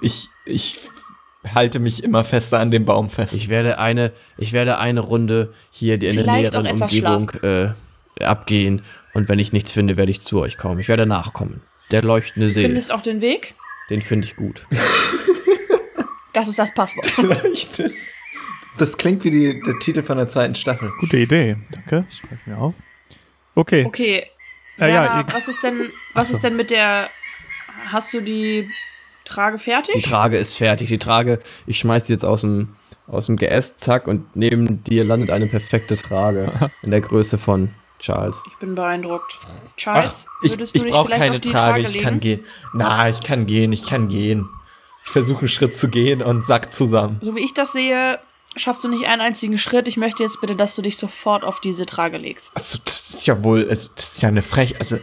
Ich, 0.00 0.28
ich 0.44 0.78
halte 1.54 1.78
mich 1.78 2.02
immer 2.04 2.24
fester 2.24 2.58
an 2.58 2.70
dem 2.70 2.84
Baum 2.84 3.08
fest. 3.08 3.34
Ich 3.34 3.48
werde 3.48 3.78
eine, 3.78 4.12
ich 4.38 4.52
werde 4.52 4.78
eine 4.78 5.00
Runde 5.00 5.52
hier 5.70 5.94
in 5.94 6.00
der 6.00 6.10
Vielleicht 6.12 6.52
näheren 6.52 6.66
auch 6.66 6.70
etwas 6.74 6.92
Umgebung 6.92 7.30
äh, 7.42 8.24
abgehen 8.24 8.82
und 9.14 9.28
wenn 9.28 9.38
ich 9.38 9.52
nichts 9.52 9.72
finde, 9.72 9.96
werde 9.96 10.10
ich 10.10 10.20
zu 10.20 10.40
euch 10.40 10.56
kommen. 10.58 10.80
Ich 10.80 10.88
werde 10.88 11.06
nachkommen. 11.06 11.60
Der 11.90 12.02
leuchtende 12.02 12.48
Du 12.48 12.54
See, 12.54 12.62
findest 12.62 12.92
auch 12.92 13.02
den 13.02 13.20
Weg. 13.20 13.54
den 13.90 14.02
finde 14.02 14.26
ich 14.26 14.36
gut. 14.36 14.66
Das 16.32 16.48
ist 16.48 16.58
das 16.58 16.74
Passwort. 16.74 17.06
Vielleicht 17.14 17.78
ist- 17.78 18.08
Das 18.78 18.98
klingt 18.98 19.24
wie 19.24 19.30
die, 19.30 19.62
der 19.64 19.78
Titel 19.78 20.02
von 20.02 20.18
der 20.18 20.28
zweiten 20.28 20.54
Staffel. 20.54 20.90
Gute 21.00 21.16
Idee. 21.16 21.56
Danke. 21.70 22.04
Ich 22.10 22.20
mir 22.46 22.58
auf. 22.58 22.74
Okay. 23.54 23.86
Okay. 23.86 24.26
Äh, 24.78 24.88
ja, 24.92 25.02
Werner, 25.04 25.20
ihr- 25.26 25.34
was 25.34 25.48
ist 25.48 25.62
denn, 25.62 25.90
was 26.12 26.28
ist 26.28 26.44
denn 26.44 26.56
mit 26.56 26.70
der. 26.70 27.08
Hast 27.90 28.12
du 28.12 28.20
die 28.20 28.68
Trage 29.26 29.58
fertig? 29.58 29.94
Die 29.94 30.02
Trage 30.02 30.38
ist 30.38 30.54
fertig. 30.54 30.88
Die 30.88 30.98
Trage, 30.98 31.40
ich 31.66 31.78
schmeiß 31.78 32.06
sie 32.06 32.14
jetzt 32.14 32.24
aus 32.24 32.40
dem, 32.40 32.76
aus 33.06 33.26
dem 33.26 33.36
Geäst, 33.36 33.80
zack, 33.80 34.06
und 34.08 34.34
neben 34.34 34.82
dir 34.84 35.04
landet 35.04 35.30
eine 35.30 35.46
perfekte 35.46 35.96
Trage 35.96 36.50
in 36.82 36.90
der 36.90 37.00
Größe 37.00 37.38
von 37.38 37.70
Charles. 37.98 38.42
ich 38.46 38.56
bin 38.58 38.74
beeindruckt. 38.74 39.38
Ach, 39.42 39.76
Charles, 39.76 40.26
ich, 40.42 40.52
würdest 40.52 40.74
ich 40.74 40.82
du 40.82 40.86
dich 40.86 40.94
brauche 40.94 41.06
vielleicht 41.06 41.22
keine 41.22 41.34
auf 41.36 41.40
die 41.40 41.50
Trage, 41.50 41.82
Trage 41.82 41.96
ich 41.96 42.02
kann 42.02 42.20
gehen. 42.20 42.44
Na, 42.74 43.08
ich 43.08 43.22
kann 43.22 43.46
gehen, 43.46 43.72
ich 43.72 43.84
kann 43.84 44.08
gehen. 44.08 44.48
Ich 45.04 45.12
versuche 45.12 45.40
einen 45.40 45.48
Schritt 45.48 45.76
zu 45.76 45.88
gehen 45.88 46.22
und 46.22 46.44
sack 46.44 46.72
zusammen. 46.72 47.18
So 47.22 47.34
wie 47.34 47.40
ich 47.40 47.54
das 47.54 47.72
sehe, 47.72 48.18
schaffst 48.56 48.84
du 48.84 48.88
nicht 48.88 49.06
einen 49.06 49.22
einzigen 49.22 49.56
Schritt. 49.56 49.88
Ich 49.88 49.96
möchte 49.96 50.22
jetzt 50.22 50.40
bitte, 50.40 50.56
dass 50.56 50.74
du 50.76 50.82
dich 50.82 50.96
sofort 50.98 51.44
auf 51.44 51.60
diese 51.60 51.86
Trage 51.86 52.18
legst. 52.18 52.52
Also, 52.54 52.78
das 52.84 53.10
ist 53.10 53.26
ja 53.26 53.42
wohl, 53.42 53.68
also, 53.68 53.88
das 53.94 54.14
ist 54.14 54.22
ja 54.22 54.28
eine 54.28 54.42
Frech, 54.42 54.78
also 54.78 54.98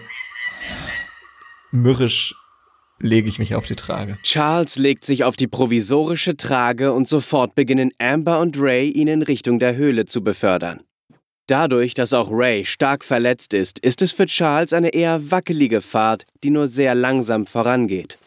mürrisch 1.72 2.36
lege 3.04 3.30
ich 3.30 3.38
mich 3.38 3.54
auf 3.54 3.66
die 3.66 3.76
Trage. 3.76 4.18
Charles 4.24 4.78
legt 4.78 5.06
sich 5.06 5.24
auf 5.24 5.36
die 5.36 5.48
provisorische 5.48 6.38
Trage 6.38 6.94
und 6.94 7.08
sofort 7.08 7.54
beginnen 7.54 7.92
Amber 8.00 8.40
und 8.40 8.60
Ray, 8.60 8.90
ihn 8.90 9.08
in 9.08 9.22
Richtung 9.22 9.60
der 9.60 9.76
Höhle 9.76 10.06
zu 10.06 10.24
befördern. 10.24 10.80
Dadurch, 11.48 11.94
dass 11.94 12.14
auch 12.14 12.30
Ray 12.32 12.66
stark 12.66 13.04
verletzt 13.04 13.54
ist, 13.54 13.78
ist 13.80 14.02
es 14.02 14.14
für 14.14 14.26
Charles 14.26 14.72
eine 14.72 14.94
eher 14.94 15.30
wackelige 15.30 15.82
Fahrt, 15.82 16.26
die 16.44 16.50
nur 16.50 16.68
sehr 16.68 16.96
langsam 16.96 17.46
vorangeht. 17.46 18.18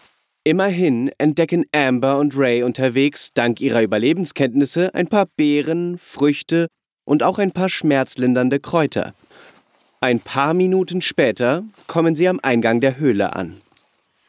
Immerhin 0.45 1.11
entdecken 1.19 1.65
Amber 1.73 2.19
und 2.19 2.37
Ray 2.37 2.63
unterwegs 2.63 3.31
dank 3.33 3.61
ihrer 3.61 3.83
Überlebenskenntnisse 3.83 4.95
ein 4.95 5.09
paar 5.09 5.27
Beeren, 5.37 5.99
Früchte 5.99 6.69
und 7.05 7.23
auch 7.23 7.39
ein 7.39 7.53
paar 7.53 7.71
schmerzlindernde 7.71 8.61
Kräuter. 8.61 9.15
Ein 10.01 10.21
paar 10.21 10.53
Minuten 10.53 11.01
später 11.01 11.65
kommen 11.87 12.15
sie 12.15 12.29
am 12.29 12.39
Eingang 12.43 12.81
der 12.81 12.99
Höhle 12.99 13.35
an. 13.35 13.57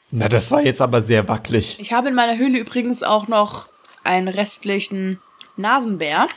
Na, 0.10 0.30
das 0.30 0.52
war 0.52 0.62
jetzt 0.63 0.82
aber 0.82 1.02
sehr 1.02 1.28
wackelig. 1.28 1.78
Ich 1.80 1.91
habe 1.93 2.08
in 2.10 2.15
meiner 2.15 2.38
Höhle 2.38 2.60
übrigens 2.60 3.04
auch 3.04 3.28
noch 3.28 3.67
einen 4.04 4.28
restlichen 4.30 5.20
Nasenbär. 5.58 6.28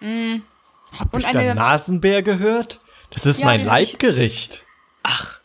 Mm, 0.00 0.36
Hab 0.98 1.12
Und 1.12 1.20
ich 1.20 1.26
da 1.26 1.38
eine- 1.40 1.54
Nasenbär 1.54 2.22
gehört? 2.22 2.80
Das 3.10 3.26
ist 3.26 3.40
Ja, 3.40 3.46
mein 3.46 3.68
hab 3.70 3.80
ich- 3.80 3.92
Leibgericht. 3.92 4.64
Ach, 5.02 5.40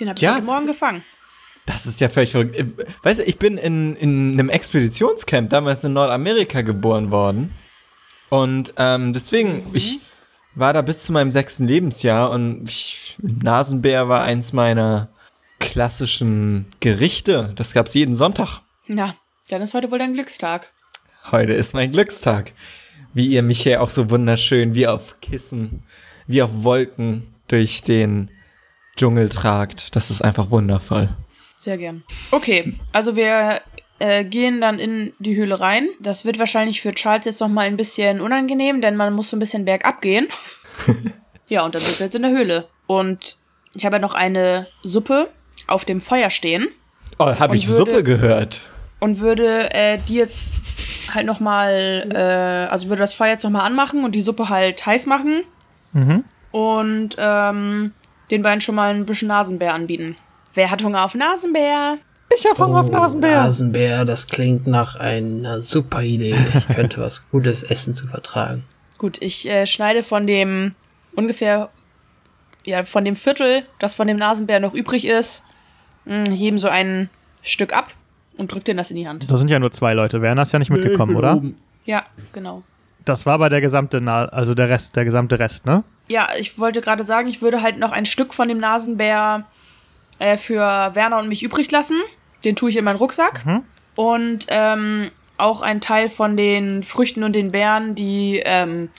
den 0.00 0.08
habe 0.08 0.16
ich 0.18 0.22
Ja. 0.22 0.34
heute 0.36 0.44
Morgen 0.44 0.66
gefangen. 0.66 1.04
Das 1.66 1.84
ist 1.84 2.00
ja 2.00 2.08
völlig 2.08 2.30
verrückt. 2.32 2.56
Äh, 2.56 2.64
Weißt 3.02 3.18
du, 3.20 3.24
ich 3.24 3.38
bin 3.38 3.58
in, 3.58 3.94
in 3.96 4.32
einem 4.32 4.48
Expeditionscamp 4.48 5.50
damals 5.50 5.84
in 5.84 5.92
Nordamerika 5.92 6.62
geboren 6.62 7.10
worden. 7.10 7.52
Und 8.30 8.72
ähm, 8.78 9.12
deswegen, 9.12 9.66
ich 9.74 10.00
war 10.54 10.72
da 10.72 10.80
bis 10.82 11.04
zu 11.04 11.12
meinem 11.12 11.30
sechsten 11.30 11.66
Lebensjahr 11.66 12.30
und 12.30 12.64
ich, 12.70 13.16
Nasenbär 13.20 14.08
war 14.08 14.22
eins 14.22 14.52
meiner 14.52 15.08
klassischen 15.58 16.66
Gerichte. 16.80 17.52
Das 17.56 17.72
gab's 17.72 17.94
jeden 17.94 18.14
Sonntag. 18.14 18.60
Na, 18.86 19.16
dann 19.48 19.62
ist 19.62 19.74
heute 19.74 19.90
wohl 19.90 19.98
dein 19.98 20.14
Glückstag. 20.14 20.72
Heute 21.30 21.52
ist 21.52 21.74
mein 21.74 21.92
Glückstag. 21.92 22.52
Wie 23.14 23.26
ihr 23.26 23.42
mich 23.42 23.62
hier 23.62 23.82
auch 23.82 23.90
so 23.90 24.10
wunderschön 24.10 24.74
wie 24.74 24.86
auf 24.86 25.20
Kissen, 25.20 25.82
wie 26.26 26.42
auf 26.42 26.50
Wolken 26.64 27.34
durch 27.48 27.82
den 27.82 28.30
Dschungel 28.96 29.28
tragt. 29.28 29.96
Das 29.96 30.10
ist 30.10 30.22
einfach 30.22 30.50
wundervoll. 30.50 31.08
Sehr 31.56 31.78
gern. 31.78 32.04
Okay, 32.30 32.74
also 32.92 33.16
wir 33.16 33.60
äh, 33.98 34.24
gehen 34.24 34.60
dann 34.60 34.78
in 34.78 35.12
die 35.18 35.36
Höhle 35.36 35.60
rein. 35.60 35.88
Das 36.00 36.24
wird 36.24 36.38
wahrscheinlich 36.38 36.80
für 36.80 36.92
Charles 36.92 37.24
jetzt 37.24 37.40
noch 37.40 37.48
mal 37.48 37.66
ein 37.66 37.76
bisschen 37.76 38.20
unangenehm, 38.20 38.80
denn 38.80 38.96
man 38.96 39.12
muss 39.12 39.30
so 39.30 39.36
ein 39.36 39.40
bisschen 39.40 39.64
bergab 39.64 40.00
gehen. 40.00 40.28
ja, 41.48 41.64
und 41.64 41.74
dann 41.74 41.82
sind 41.82 41.98
wir 41.98 42.06
jetzt 42.06 42.14
in 42.14 42.22
der 42.22 42.30
Höhle. 42.30 42.68
Und 42.86 43.38
ich 43.74 43.84
habe 43.84 43.96
ja 43.96 44.00
noch 44.00 44.14
eine 44.14 44.66
Suppe 44.82 45.30
auf 45.68 45.84
dem 45.84 46.00
Feuer 46.00 46.30
stehen 46.30 46.66
Oh, 47.18 47.26
habe 47.26 47.56
ich 47.56 47.68
würde- 47.68 47.76
Suppe 47.78 48.02
gehört. 48.02 48.62
und 49.00 49.20
würde 49.20 49.72
äh, 49.74 49.98
die 50.08 50.14
jetzt 50.14 50.54
halt 51.14 51.26
noch 51.26 51.40
mal, 51.40 52.06
äh, 52.12 52.70
also 52.72 52.88
würde 52.88 53.00
das 53.00 53.12
Feuer 53.14 53.30
jetzt 53.30 53.44
noch 53.44 53.50
mal 53.50 53.64
anmachen 53.64 54.04
und 54.04 54.14
die 54.14 54.22
Suppe 54.22 54.48
halt 54.48 54.84
heiß 54.84 55.06
machen 55.06 55.42
Mhm. 55.92 56.24
und 56.52 57.10
ähm, 57.18 57.92
den 58.30 58.42
beiden 58.42 58.60
schon 58.60 58.74
mal 58.74 58.94
ein 58.94 59.06
bisschen 59.06 59.28
Nasenbär 59.28 59.72
anbieten. 59.74 60.16
Wer 60.54 60.70
hat 60.70 60.82
Hunger 60.82 61.04
auf 61.04 61.14
Nasenbär? 61.14 61.96
Ich 62.36 62.44
habe 62.46 62.62
Hunger 62.62 62.80
auf 62.80 62.90
Nasenbär. 62.90 63.44
Nasenbär, 63.44 64.04
das 64.04 64.26
klingt 64.26 64.66
nach 64.66 64.96
einer 64.96 65.62
super 65.62 66.02
Idee. 66.02 66.34
Ich 66.58 66.68
könnte 66.68 67.00
was 67.00 67.28
Gutes 67.30 67.62
essen 67.62 67.94
zu 67.94 68.06
vertragen. 68.06 68.64
Gut, 68.98 69.16
ich 69.22 69.48
äh, 69.48 69.64
schneide 69.66 70.02
von 70.02 70.26
dem 70.26 70.74
ungefähr, 71.14 71.70
ja, 72.64 72.82
von 72.82 73.04
dem 73.04 73.16
Viertel, 73.16 73.62
das 73.78 73.94
von 73.94 74.06
dem 74.06 74.18
Nasenbär 74.18 74.60
noch 74.60 74.74
übrig 74.74 75.06
ist, 75.06 75.42
mh, 76.08 76.30
jedem 76.30 76.58
so 76.58 76.68
ein 76.68 77.08
Stück 77.42 77.72
ab 77.72 77.90
und 78.36 78.52
drücke 78.52 78.64
denen 78.64 78.78
das 78.78 78.90
in 78.90 78.96
die 78.96 79.06
Hand. 79.08 79.30
Da 79.30 79.36
sind 79.36 79.50
ja 79.50 79.58
nur 79.58 79.70
zwei 79.70 79.94
Leute. 79.94 80.22
Werner 80.22 80.42
ist 80.42 80.52
ja 80.52 80.58
nicht 80.58 80.70
mitgekommen, 80.70 81.16
oder? 81.16 81.40
Ja, 81.84 82.04
genau. 82.32 82.62
Das 83.04 83.24
war 83.24 83.34
aber 83.34 83.48
der 83.48 83.60
gesamte, 83.60 84.00
Na 84.00 84.26
also 84.26 84.54
der 84.54 84.68
Rest, 84.68 84.96
der 84.96 85.04
gesamte 85.04 85.38
Rest, 85.38 85.64
ne? 85.64 85.84
Ja, 86.08 86.28
ich 86.38 86.58
wollte 86.58 86.80
gerade 86.80 87.04
sagen, 87.04 87.28
ich 87.28 87.40
würde 87.42 87.62
halt 87.62 87.78
noch 87.78 87.92
ein 87.92 88.06
Stück 88.06 88.34
von 88.34 88.48
dem 88.48 88.58
Nasenbär 88.58 89.44
äh, 90.18 90.36
für 90.36 90.60
Werner 90.60 91.18
und 91.18 91.28
mich 91.28 91.42
übrig 91.42 91.70
lassen. 91.70 91.96
Den 92.44 92.56
tue 92.56 92.70
ich 92.70 92.76
in 92.76 92.84
meinen 92.84 92.96
Rucksack. 92.96 93.44
Mhm. 93.46 93.64
Und 93.94 94.46
ähm, 94.48 95.10
auch 95.38 95.62
ein 95.62 95.80
Teil 95.80 96.08
von 96.08 96.36
den 96.36 96.82
Früchten 96.82 97.24
und 97.24 97.34
den 97.34 97.50
Beeren, 97.50 97.94
die 97.94 98.42
ähm, 98.44 98.90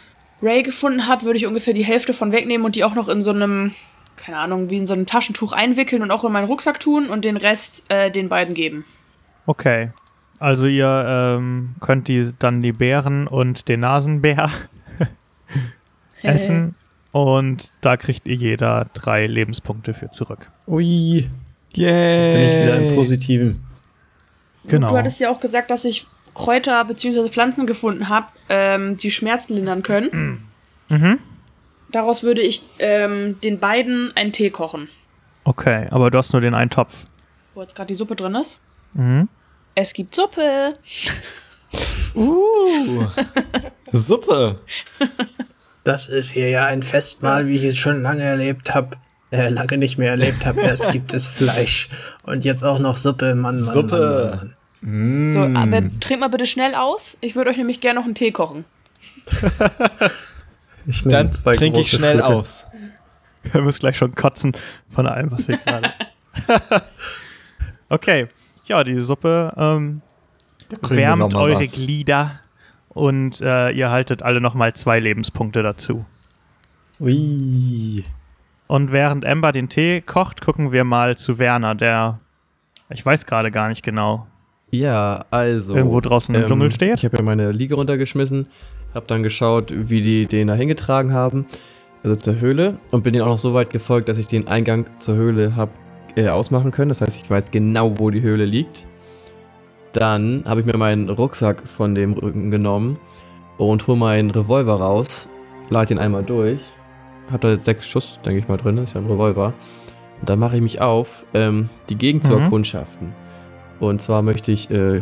Ray 0.42 0.64
gefunden 0.64 1.08
hat, 1.08 1.24
würde 1.24 1.38
ich 1.38 1.46
ungefähr 1.46 1.74
die 1.74 1.86
Hälfte 1.86 2.14
von 2.14 2.32
wegnehmen 2.32 2.66
und 2.66 2.76
die 2.76 2.84
auch 2.84 2.96
noch 2.96 3.10
in 3.10 3.22
so 3.22 3.32
einem, 3.32 3.76
keine 4.20 4.38
Ahnung, 4.38 4.70
wie 4.70 4.78
in 4.78 4.88
so 4.88 4.94
einem 4.94 5.06
Taschentuch 5.06 5.54
einwickeln 5.54 6.02
und 6.02 6.12
auch 6.12 6.24
in 6.24 6.32
meinen 6.32 6.46
Rucksack 6.46 6.80
tun 6.80 7.10
und 7.10 7.26
den 7.26 7.38
Rest 7.38 7.86
äh, 7.90 8.12
den 8.12 8.30
beiden 8.30 8.54
geben. 8.54 8.86
Okay. 9.46 9.92
Also 10.40 10.68
ihr 10.68 11.06
ähm, 11.08 11.76
könnt 11.80 12.08
die, 12.08 12.32
dann 12.38 12.62
die 12.62 12.72
Beeren 12.72 13.28
und 13.28 13.68
den 13.68 13.82
Nasenbär 13.82 14.50
essen 16.22 16.76
und 17.12 17.72
da 17.82 17.98
kriegt 17.98 18.28
ihr 18.28 18.36
jeder 18.36 18.88
drei 18.94 19.26
Lebenspunkte 19.26 19.94
für 19.94 20.12
zurück. 20.12 20.50
Ui. 20.68 21.30
Bin 21.74 21.84
ich 21.84 21.84
wieder 21.84 22.78
im 22.78 22.86
Yay. 22.86 22.96
Positiven. 22.96 23.64
Genau. 24.66 24.90
Du 24.90 24.98
hattest 24.98 25.20
ja 25.20 25.30
auch 25.30 25.40
gesagt, 25.40 25.72
dass 25.72 25.86
ich 25.86 26.08
Kräuter 26.36 26.86
bzw. 26.86 27.28
Pflanzen 27.30 27.66
gefunden 27.66 28.10
habe, 28.10 28.28
ähm, 28.50 28.98
die 28.98 29.12
Schmerzen 29.12 29.56
lindern 29.56 29.84
können. 29.84 30.44
Mhm. 30.90 31.20
Daraus 31.92 32.24
würde 32.24 32.42
ich 32.42 32.64
ähm, 32.80 33.40
den 33.42 33.60
beiden 33.60 34.16
einen 34.16 34.32
Tee 34.32 34.50
kochen. 34.50 34.90
Okay, 35.44 35.88
aber 35.90 36.12
du 36.12 36.18
hast 36.18 36.34
nur 36.34 36.42
den 36.42 36.54
einen 36.54 36.70
Topf. 36.70 37.06
Wo 37.54 37.62
jetzt 37.62 37.76
gerade 37.76 37.88
die 37.88 37.96
Suppe 37.96 38.16
drin 38.16 38.36
ist. 38.36 38.62
Mhm. 38.94 39.28
Es 39.76 39.94
gibt 39.94 40.16
Suppe. 40.16 40.78
Uh, 42.16 43.06
Suppe. 43.94 44.56
Das 45.84 46.08
ist 46.08 46.32
hier 46.32 46.50
ja 46.50 46.66
ein 46.66 46.82
Festmahl, 46.82 47.46
wie 47.46 47.58
ich 47.58 47.64
es 47.64 47.78
schon 47.78 48.02
lange 48.02 48.24
erlebt 48.24 48.74
habe. 48.74 48.98
Äh, 49.32 49.50
lange 49.50 49.78
nicht 49.78 50.00
mehr 50.00 50.10
erlebt 50.10 50.46
habe. 50.48 50.62
Erst 50.62 50.92
gibt 50.92 51.14
es 51.14 51.28
Fleisch. 51.28 51.90
Und 52.24 52.46
jetzt 52.46 52.64
auch 52.64 52.80
noch 52.80 52.98
Suppe. 52.98 53.36
Mann, 53.36 53.60
Mann, 53.62 53.74
Suppe. 53.74 53.88
Mann, 53.92 54.30
Mann, 54.30 54.40
Mann. 54.40 55.32
So, 55.32 55.42
aber 55.42 56.00
trinkt 56.00 56.22
mal 56.22 56.30
bitte 56.30 56.48
schnell 56.48 56.74
aus. 56.74 57.18
Ich 57.22 57.36
würde 57.36 57.52
euch 57.52 57.58
nämlich 57.58 57.82
gerne 57.82 58.00
noch 58.00 58.06
einen 58.06 58.16
Tee 58.16 58.32
kochen. 58.32 58.66
Ich 60.90 61.04
Dann 61.04 61.32
zwei 61.32 61.54
trinke 61.54 61.80
ich 61.82 61.92
schnell 61.92 62.14
Schlücke. 62.14 62.26
aus. 62.26 62.66
Wir 63.44 63.62
müssen 63.62 63.80
gleich 63.80 63.98
schon 63.98 64.16
kotzen 64.16 64.54
von 64.90 65.06
allem, 65.08 65.32
was 65.32 65.48
ich 65.48 65.64
gerade. 65.64 65.92
okay. 67.90 68.28
Ja, 68.66 68.84
die 68.84 69.00
Suppe 69.00 69.54
ähm, 69.56 70.02
wir 70.90 70.98
wärmt 70.98 71.34
eure 71.36 71.62
was. 71.62 71.72
Glieder 71.72 72.40
und 72.90 73.40
äh, 73.42 73.72
ihr 73.72 73.92
haltet 73.92 74.24
alle 74.24 74.42
nochmal 74.42 74.74
zwei 74.74 75.00
Lebenspunkte 75.00 75.64
dazu. 75.64 76.06
Ui. 77.00 78.04
Und 78.68 78.92
während 78.92 79.24
Ember 79.26 79.52
den 79.52 79.70
Tee 79.70 80.02
kocht, 80.02 80.42
gucken 80.42 80.72
wir 80.72 80.84
mal 80.84 81.18
zu 81.18 81.40
Werner, 81.40 81.76
der, 81.76 82.20
ich 82.90 83.04
weiß 83.06 83.26
gerade 83.26 83.52
gar 83.52 83.70
nicht 83.70 83.84
genau, 83.84 84.28
Ja, 84.70 85.26
also. 85.32 85.76
irgendwo 85.76 86.02
draußen 86.02 86.36
im 86.36 86.46
Dschungel 86.46 86.72
steht. 86.72 86.96
Ich 86.98 87.06
habe 87.06 87.18
ja 87.18 87.24
meine 87.24 87.52
Liege 87.52 87.76
runtergeschmissen, 87.76 88.48
habe 88.94 89.06
dann 89.08 89.24
geschaut, 89.24 89.72
wie 89.76 90.02
die 90.02 90.26
den 90.26 90.48
da 90.48 90.54
hingetragen 90.56 91.14
haben, 91.14 91.46
also 92.04 92.16
zur 92.16 92.40
Höhle, 92.40 92.78
und 92.92 93.04
bin 93.04 93.14
denen 93.14 93.26
auch 93.26 93.30
noch 93.30 93.40
so 93.40 93.54
weit 93.54 93.70
gefolgt, 93.70 94.10
dass 94.10 94.18
ich 94.18 94.28
den 94.28 94.48
Eingang 94.48 94.86
zur 95.00 95.16
Höhle 95.16 95.56
habe 95.56 95.72
äh, 96.16 96.28
ausmachen 96.30 96.72
können. 96.72 96.90
Das 96.90 97.02
heißt, 97.02 97.22
ich 97.22 97.30
weiß 97.30 97.52
genau, 97.52 98.00
wo 98.00 98.10
die 98.10 98.22
Höhle 98.22 98.46
liegt. 98.46 98.88
Dann 99.94 100.44
habe 100.48 100.62
ich 100.62 100.66
mir 100.66 100.78
meinen 100.78 101.10
Rucksack 101.10 101.68
von 101.68 101.96
dem 101.96 102.14
Rücken 102.14 102.52
genommen 102.52 103.00
und 103.58 103.88
hole 103.88 103.98
meinen 103.98 104.30
Revolver 104.30 104.76
raus, 104.76 105.28
lade 105.70 105.94
ihn 105.94 106.00
einmal 106.00 106.24
durch. 106.24 106.62
Hab 107.32 107.42
da 107.42 107.52
jetzt 107.52 107.66
sechs 107.66 107.88
Schuss, 107.88 108.20
denke 108.26 108.40
ich 108.40 108.48
mal, 108.48 108.58
drin, 108.58 108.78
ist 108.78 108.94
ja 108.96 109.02
ein 109.02 109.08
Revolver. 109.08 109.54
Und 110.20 110.30
dann 110.30 110.40
mache 110.40 110.56
ich 110.58 110.62
mich 110.62 110.82
auf, 110.82 111.26
ähm, 111.34 111.70
die 111.90 111.96
Gegend 111.96 112.24
zu 112.24 112.36
Mhm. 112.36 112.44
erkundschaften. 112.44 113.14
Und 113.80 114.02
zwar 114.02 114.22
möchte 114.22 114.52
ich 114.52 114.70
äh, 114.70 115.02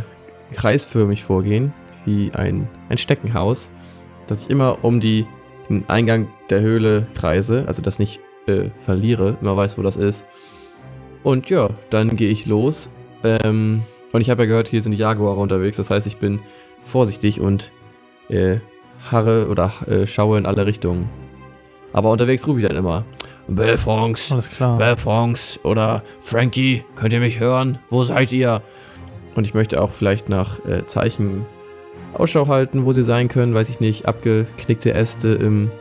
kreisförmig 0.54 1.24
vorgehen, 1.24 1.74
wie 2.06 2.32
ein, 2.34 2.68
ein 2.90 2.98
Steckenhaus, 2.98 3.72
dass 4.28 4.44
ich 4.44 4.50
immer 4.50 4.84
um 4.84 5.00
die, 5.00 5.26
den 5.70 5.84
Eingang 5.88 6.28
der 6.50 6.62
Höhle 6.62 7.08
kreise, 7.16 7.66
also 7.68 7.82
das 7.82 8.00
nicht 8.00 8.20
äh, 8.48 8.70
verliere, 8.86 9.38
immer 9.42 9.58
weiß, 9.58 9.78
wo 9.78 9.82
das 9.82 9.98
ist. 9.98 10.26
Und 11.24 11.50
ja, 11.50 11.70
dann 11.90 12.16
gehe 12.16 12.30
ich 12.30 12.46
los. 12.46 12.90
Ähm, 13.24 13.82
und 14.14 14.22
ich 14.22 14.30
habe 14.30 14.44
ja 14.44 14.48
gehört, 14.48 14.70
hier 14.70 14.82
sind 14.82 14.94
die 14.94 14.98
Jaguare 14.98 15.40
unterwegs, 15.40 15.78
das 15.78 15.90
heißt, 15.90 16.08
ich 16.08 16.18
bin 16.18 16.40
vorsichtig 16.84 17.42
und 17.42 17.72
äh, 18.30 18.58
harre 19.12 19.48
oder 19.50 19.74
äh, 19.88 20.08
schaue 20.08 20.38
in 20.38 20.46
alle 20.46 20.66
Richtungen. 20.66 21.10
Aber 21.94 22.12
unterwegs 22.12 22.48
rufe 22.48 22.60
ich 22.60 22.68
dann 22.68 22.78
immer. 22.78 23.06
Belfons, 23.48 24.32
Alles 24.32 24.50
klar. 24.50 24.78
Belfons 24.78 25.60
oder 25.64 26.04
Frankie, 26.22 26.84
könnt 26.96 27.14
ihr 27.14 27.20
mich 27.20 27.40
hören? 27.40 27.80
Wo 27.90 28.04
seid 28.04 28.32
ihr? 28.34 28.62
Und 29.36 29.48
ich 29.48 29.54
möchte 29.54 29.82
auch 29.82 29.92
vielleicht 29.92 30.30
nach 30.30 30.64
äh, 30.66 30.86
Zeichen 30.86 31.46
Ausschau 32.20 32.48
halten, 32.48 32.86
wo 32.86 32.94
sie 32.94 33.04
sein 33.04 33.28
können, 33.28 33.54
weiß 33.54 33.70
ich 33.70 33.80
nicht, 33.80 34.08
abgeknickte 34.08 34.94
Äste 34.94 35.30
im, 35.30 35.72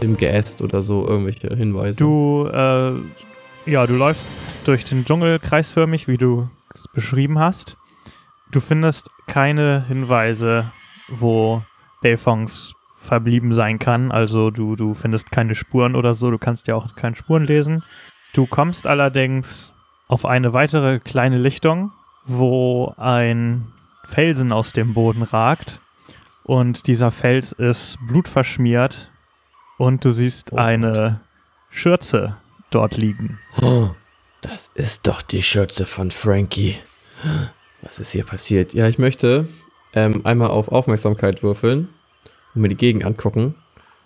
im 0.00 0.16
Geäst 0.16 0.62
oder 0.62 0.82
so, 0.82 1.06
irgendwelche 1.06 1.54
Hinweise. 1.54 1.98
Du, 1.98 2.48
äh, 2.52 2.92
ja, 3.70 3.86
du 3.86 3.94
läufst 3.94 4.30
durch 4.64 4.84
den 4.84 5.04
Dschungel 5.04 5.38
kreisförmig, 5.38 6.08
wie 6.08 6.18
du 6.18 6.48
es 6.72 6.88
beschrieben 6.88 7.38
hast. 7.38 7.76
Du 8.52 8.60
findest 8.60 9.10
keine 9.26 9.84
Hinweise, 9.88 10.70
wo 11.08 11.62
Belfons 12.00 12.74
verblieben 13.00 13.52
sein 13.52 13.78
kann. 13.78 14.12
Also 14.12 14.50
du, 14.50 14.76
du 14.76 14.94
findest 14.94 15.30
keine 15.30 15.54
Spuren 15.54 15.96
oder 15.96 16.14
so. 16.14 16.30
Du 16.30 16.38
kannst 16.38 16.66
ja 16.68 16.74
auch 16.74 16.94
keine 16.94 17.16
Spuren 17.16 17.44
lesen. 17.44 17.82
Du 18.34 18.46
kommst 18.46 18.86
allerdings 18.86 19.72
auf 20.08 20.24
eine 20.24 20.52
weitere 20.52 20.98
kleine 20.98 21.38
Lichtung, 21.38 21.92
wo 22.26 22.94
ein 22.96 23.72
Felsen 24.06 24.52
aus 24.52 24.72
dem 24.72 24.94
Boden 24.94 25.22
ragt. 25.22 25.80
Und 26.44 26.86
dieser 26.86 27.10
Fels 27.10 27.52
ist 27.52 27.98
blutverschmiert. 28.06 29.10
Und 29.78 30.04
du 30.04 30.10
siehst 30.10 30.52
Oh 30.52 30.56
eine 30.56 31.20
Schürze 31.70 32.36
dort 32.70 32.96
liegen. 32.96 33.38
Oh, 33.60 33.90
das 34.40 34.70
ist 34.74 35.06
doch 35.06 35.22
die 35.22 35.42
Schürze 35.42 35.84
von 35.86 36.10
Frankie. 36.10 36.76
Was 37.82 37.98
ist 37.98 38.12
hier 38.12 38.24
passiert? 38.24 38.72
Ja, 38.74 38.88
ich 38.88 38.98
möchte 38.98 39.48
ähm, 39.92 40.24
einmal 40.24 40.48
auf 40.50 40.68
Aufmerksamkeit 40.68 41.42
würfeln 41.42 41.88
und 42.54 42.62
mir 42.62 42.68
die 42.68 42.74
Gegend 42.76 43.04
angucken, 43.04 43.54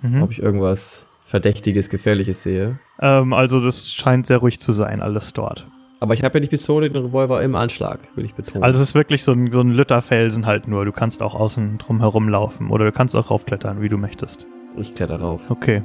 Mhm. 0.03 0.23
ob 0.23 0.31
ich 0.33 0.41
irgendwas 0.43 1.05
Verdächtiges, 1.27 1.91
Gefährliches 1.91 2.43
sehe. 2.43 2.79
Ähm, 3.01 3.33
also 3.35 3.61
das 3.63 3.93
scheint 3.93 4.27
sehr 4.27 4.39
ruhig 4.39 4.59
zu 4.61 4.73
sein, 4.73 5.03
alles 5.03 5.35
dort. 5.35 5.67
Aber 6.01 6.15
ich 6.15 6.25
habe 6.25 6.39
ja 6.39 6.41
die 6.41 6.49
Pistole, 6.49 6.89
den 6.89 7.05
Revolver 7.05 7.43
im 7.43 7.55
Anschlag, 7.55 8.01
will 8.15 8.25
ich 8.25 8.35
betonen. 8.35 8.65
Also 8.65 8.81
es 8.81 8.89
ist 8.89 8.95
wirklich 8.95 9.23
so 9.23 9.33
ein, 9.33 9.53
so 9.53 9.61
ein 9.61 9.69
Lütterfelsen 9.69 10.47
halt 10.47 10.67
nur. 10.67 10.87
Du 10.87 10.93
kannst 10.93 11.23
auch 11.23 11.35
außen 11.35 11.77
drum 11.77 12.01
herum 12.01 12.29
laufen 12.31 12.71
oder 12.71 12.87
du 12.87 12.93
kannst 12.93 13.15
auch 13.15 13.31
raufklettern, 13.31 13.83
wie 13.83 13.91
du 13.91 13.99
möchtest. 13.99 14.47
ich 14.79 14.95
kletter 14.95 15.21
rauf. 15.21 15.51
Okay. 15.51 15.83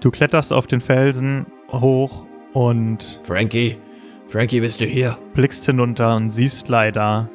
Du 0.00 0.12
kletterst 0.12 0.52
auf 0.52 0.68
den 0.68 0.80
Felsen 0.80 1.46
hoch 1.72 2.24
und 2.52 3.20
Frankie, 3.24 3.76
Frankie, 4.28 4.60
bist 4.60 4.80
du 4.80 4.84
hier? 4.84 5.18
blickst 5.34 5.66
hinunter 5.66 6.14
und 6.14 6.30
siehst 6.30 6.68
leider 6.68 7.28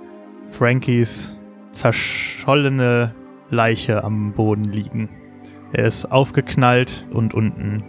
Frankies 0.49 1.35
zerschollene 1.73 3.13
Leiche 3.49 4.03
am 4.05 4.31
Boden 4.31 4.63
liegen. 4.63 5.09
Er 5.73 5.85
ist 5.85 6.05
aufgeknallt 6.05 7.05
und 7.11 7.33
unten 7.33 7.83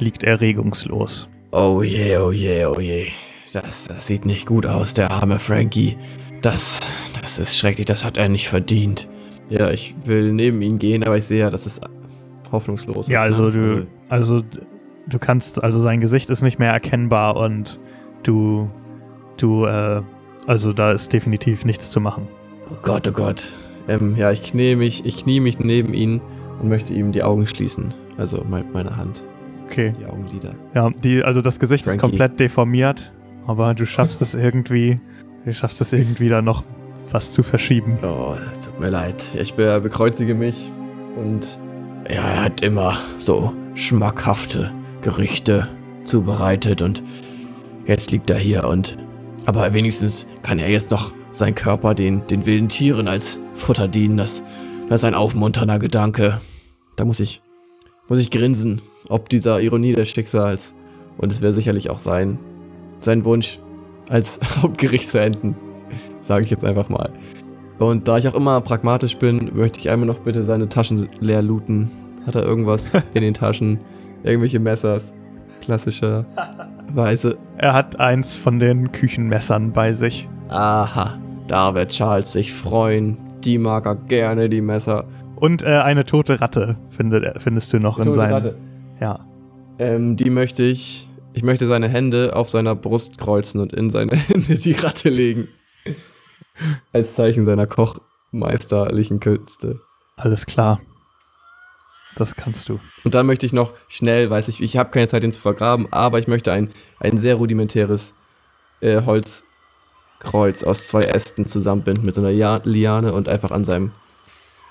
liegt 0.00 0.24
er 0.24 0.40
regungslos. 0.40 1.28
Oh 1.52 1.82
je, 1.84 2.16
oh 2.16 2.32
je, 2.32 2.66
oh 2.66 2.80
je. 2.80 3.06
Das, 3.54 3.86
das 3.86 4.06
sieht 4.06 4.26
nicht 4.26 4.46
gut 4.46 4.66
aus, 4.66 4.94
der 4.94 5.10
arme 5.10 5.38
Frankie. 5.38 5.96
Das, 6.42 6.80
das 7.20 7.38
ist 7.38 7.56
schrecklich, 7.56 7.86
das 7.86 8.04
hat 8.04 8.16
er 8.16 8.28
nicht 8.28 8.48
verdient. 8.48 9.08
Ja, 9.48 9.70
ich 9.70 9.94
will 10.04 10.32
neben 10.32 10.60
ihn 10.60 10.78
gehen, 10.78 11.04
aber 11.04 11.16
ich 11.16 11.24
sehe 11.24 11.40
ja, 11.40 11.50
dass 11.50 11.64
es 11.66 11.80
hoffnungslos 12.50 13.08
Ja, 13.08 13.20
ist. 13.20 13.24
also 13.38 13.44
ne? 13.44 13.52
du, 13.52 13.86
also 14.08 14.40
d- 14.40 14.58
du 15.08 15.18
kannst, 15.18 15.62
also 15.62 15.80
sein 15.80 16.00
Gesicht 16.00 16.30
ist 16.30 16.42
nicht 16.42 16.58
mehr 16.58 16.70
erkennbar 16.70 17.36
und 17.36 17.78
du, 18.24 18.68
du, 19.36 19.66
äh, 19.66 20.02
also 20.46 20.72
da 20.72 20.92
ist 20.92 21.12
definitiv 21.12 21.64
nichts 21.64 21.90
zu 21.90 22.00
machen. 22.00 22.26
Oh 22.70 22.76
Gott, 22.82 23.06
oh 23.08 23.12
Gott. 23.12 23.52
Ähm, 23.88 24.16
ja, 24.16 24.30
ich 24.32 24.42
knie 24.42 24.76
mich, 24.76 25.04
ich 25.06 25.18
knie 25.18 25.40
mich 25.40 25.58
neben 25.58 25.94
ihn 25.94 26.20
und 26.60 26.68
möchte 26.68 26.92
ihm 26.94 27.12
die 27.12 27.22
Augen 27.22 27.46
schließen. 27.46 27.94
Also 28.16 28.44
mein, 28.48 28.64
meine 28.72 28.96
Hand, 28.96 29.22
Okay. 29.66 29.94
die 30.00 30.06
Augenlider. 30.06 30.54
Ja, 30.74 30.90
die, 30.90 31.22
also 31.22 31.40
das 31.42 31.58
Gesicht 31.58 31.86
ist 31.86 31.92
Frankie. 31.92 32.08
komplett 32.18 32.40
deformiert, 32.40 33.12
aber 33.46 33.74
du 33.74 33.86
schaffst 33.86 34.22
es 34.22 34.34
irgendwie, 34.34 34.96
du 35.44 35.54
schaffst 35.54 35.80
es 35.80 35.92
irgendwie 35.92 36.28
da 36.28 36.42
noch 36.42 36.64
was 37.10 37.32
zu 37.32 37.42
verschieben. 37.42 37.98
Oh, 38.02 38.34
es 38.50 38.62
tut 38.62 38.80
mir 38.80 38.90
leid. 38.90 39.24
Ich 39.38 39.54
be 39.54 39.80
bekreuzige 39.80 40.34
mich 40.34 40.70
und 41.16 41.58
ja, 42.08 42.22
er 42.22 42.44
hat 42.44 42.60
immer 42.62 42.96
so 43.18 43.52
schmackhafte 43.74 44.72
Gerichte 45.02 45.68
zubereitet 46.04 46.82
und 46.82 47.02
jetzt 47.86 48.10
liegt 48.10 48.30
er 48.30 48.38
hier 48.38 48.64
und 48.64 48.98
aber 49.46 49.72
wenigstens 49.74 50.26
kann 50.42 50.58
er 50.58 50.70
jetzt 50.70 50.90
noch 50.90 51.12
seinen 51.30 51.54
Körper 51.54 51.94
den, 51.94 52.26
den 52.28 52.46
wilden 52.46 52.68
Tieren 52.68 53.08
als 53.08 53.40
Futter 53.54 53.88
dienen. 53.88 54.16
Das, 54.16 54.42
das 54.88 55.02
ist 55.02 55.04
ein 55.04 55.14
aufmunternder 55.14 55.78
Gedanke. 55.78 56.40
Da 56.96 57.04
muss 57.04 57.20
ich, 57.20 57.42
muss 58.08 58.20
ich 58.20 58.30
grinsen, 58.30 58.80
ob 59.08 59.28
dieser 59.28 59.60
Ironie 59.60 59.92
des 59.92 60.08
Schicksals 60.08 60.74
und 61.18 61.30
es 61.30 61.40
wäre 61.40 61.52
sicherlich 61.52 61.90
auch 61.90 61.98
sein, 61.98 62.38
sein 63.04 63.24
Wunsch 63.24 63.58
als 64.10 64.40
Hauptgericht 64.62 65.08
zu 65.08 65.20
enden. 65.20 65.56
Sage 66.20 66.44
ich 66.44 66.50
jetzt 66.50 66.64
einfach 66.64 66.88
mal. 66.88 67.10
Und 67.78 68.08
da 68.08 68.18
ich 68.18 68.28
auch 68.28 68.34
immer 68.34 68.60
pragmatisch 68.60 69.16
bin, 69.16 69.50
möchte 69.54 69.78
ich 69.78 69.90
einmal 69.90 70.06
noch 70.06 70.20
bitte 70.20 70.42
seine 70.42 70.68
Taschen 70.68 71.08
leer 71.20 71.42
looten. 71.42 71.90
Hat 72.26 72.34
er 72.34 72.42
irgendwas 72.44 72.92
in 73.14 73.22
den 73.22 73.34
Taschen? 73.34 73.80
Irgendwelche 74.22 74.60
Messers? 74.60 75.12
Klassischerweise. 75.60 77.36
Er 77.58 77.72
hat 77.72 77.98
eins 77.98 78.36
von 78.36 78.58
den 78.58 78.92
Küchenmessern 78.92 79.72
bei 79.72 79.92
sich. 79.92 80.28
Aha, 80.48 81.18
da 81.46 81.74
wird 81.74 81.90
Charles 81.90 82.32
sich 82.32 82.52
freuen. 82.52 83.18
Die 83.44 83.58
mag 83.58 83.86
er 83.86 83.96
gerne, 83.96 84.48
die 84.48 84.60
Messer. 84.60 85.04
Und 85.36 85.62
äh, 85.62 85.66
eine 85.66 86.04
tote 86.04 86.40
Ratte 86.40 86.76
findet, 86.88 87.42
findest 87.42 87.72
du 87.72 87.78
noch 87.78 87.98
in 87.98 88.04
Tote 88.04 88.16
seinem. 88.16 88.32
Ratte. 88.32 88.56
Ja. 89.00 89.20
Ähm, 89.78 90.16
die 90.16 90.30
möchte 90.30 90.62
ich. 90.62 91.08
Ich 91.34 91.42
möchte 91.42 91.66
seine 91.66 91.88
Hände 91.88 92.36
auf 92.36 92.48
seiner 92.48 92.76
Brust 92.76 93.18
kreuzen 93.18 93.60
und 93.60 93.72
in 93.72 93.90
seine 93.90 94.16
Hände 94.16 94.56
die 94.56 94.72
Ratte 94.72 95.08
legen. 95.08 95.48
Als 96.92 97.14
Zeichen 97.14 97.44
seiner 97.44 97.66
kochmeisterlichen 97.66 99.18
Künste. 99.18 99.80
Alles 100.16 100.46
klar. 100.46 100.80
Das 102.14 102.36
kannst 102.36 102.68
du. 102.68 102.78
Und 103.02 103.16
dann 103.16 103.26
möchte 103.26 103.44
ich 103.44 103.52
noch 103.52 103.72
schnell, 103.88 104.30
weiß 104.30 104.46
ich, 104.46 104.62
ich 104.62 104.76
habe 104.76 104.90
keine 104.90 105.08
Zeit, 105.08 105.24
den 105.24 105.32
zu 105.32 105.40
vergraben, 105.40 105.88
aber 105.92 106.20
ich 106.20 106.28
möchte 106.28 106.52
ein, 106.52 106.70
ein 107.00 107.18
sehr 107.18 107.34
rudimentäres 107.34 108.14
äh, 108.80 109.02
Holzkreuz 109.02 110.62
aus 110.62 110.86
zwei 110.86 111.02
Ästen 111.02 111.46
zusammenbinden 111.46 112.04
mit 112.04 112.14
so 112.14 112.20
einer 112.20 112.30
ja 112.30 112.60
Liane 112.62 113.12
und 113.12 113.28
einfach 113.28 113.50
an 113.50 113.64
seinem 113.64 113.90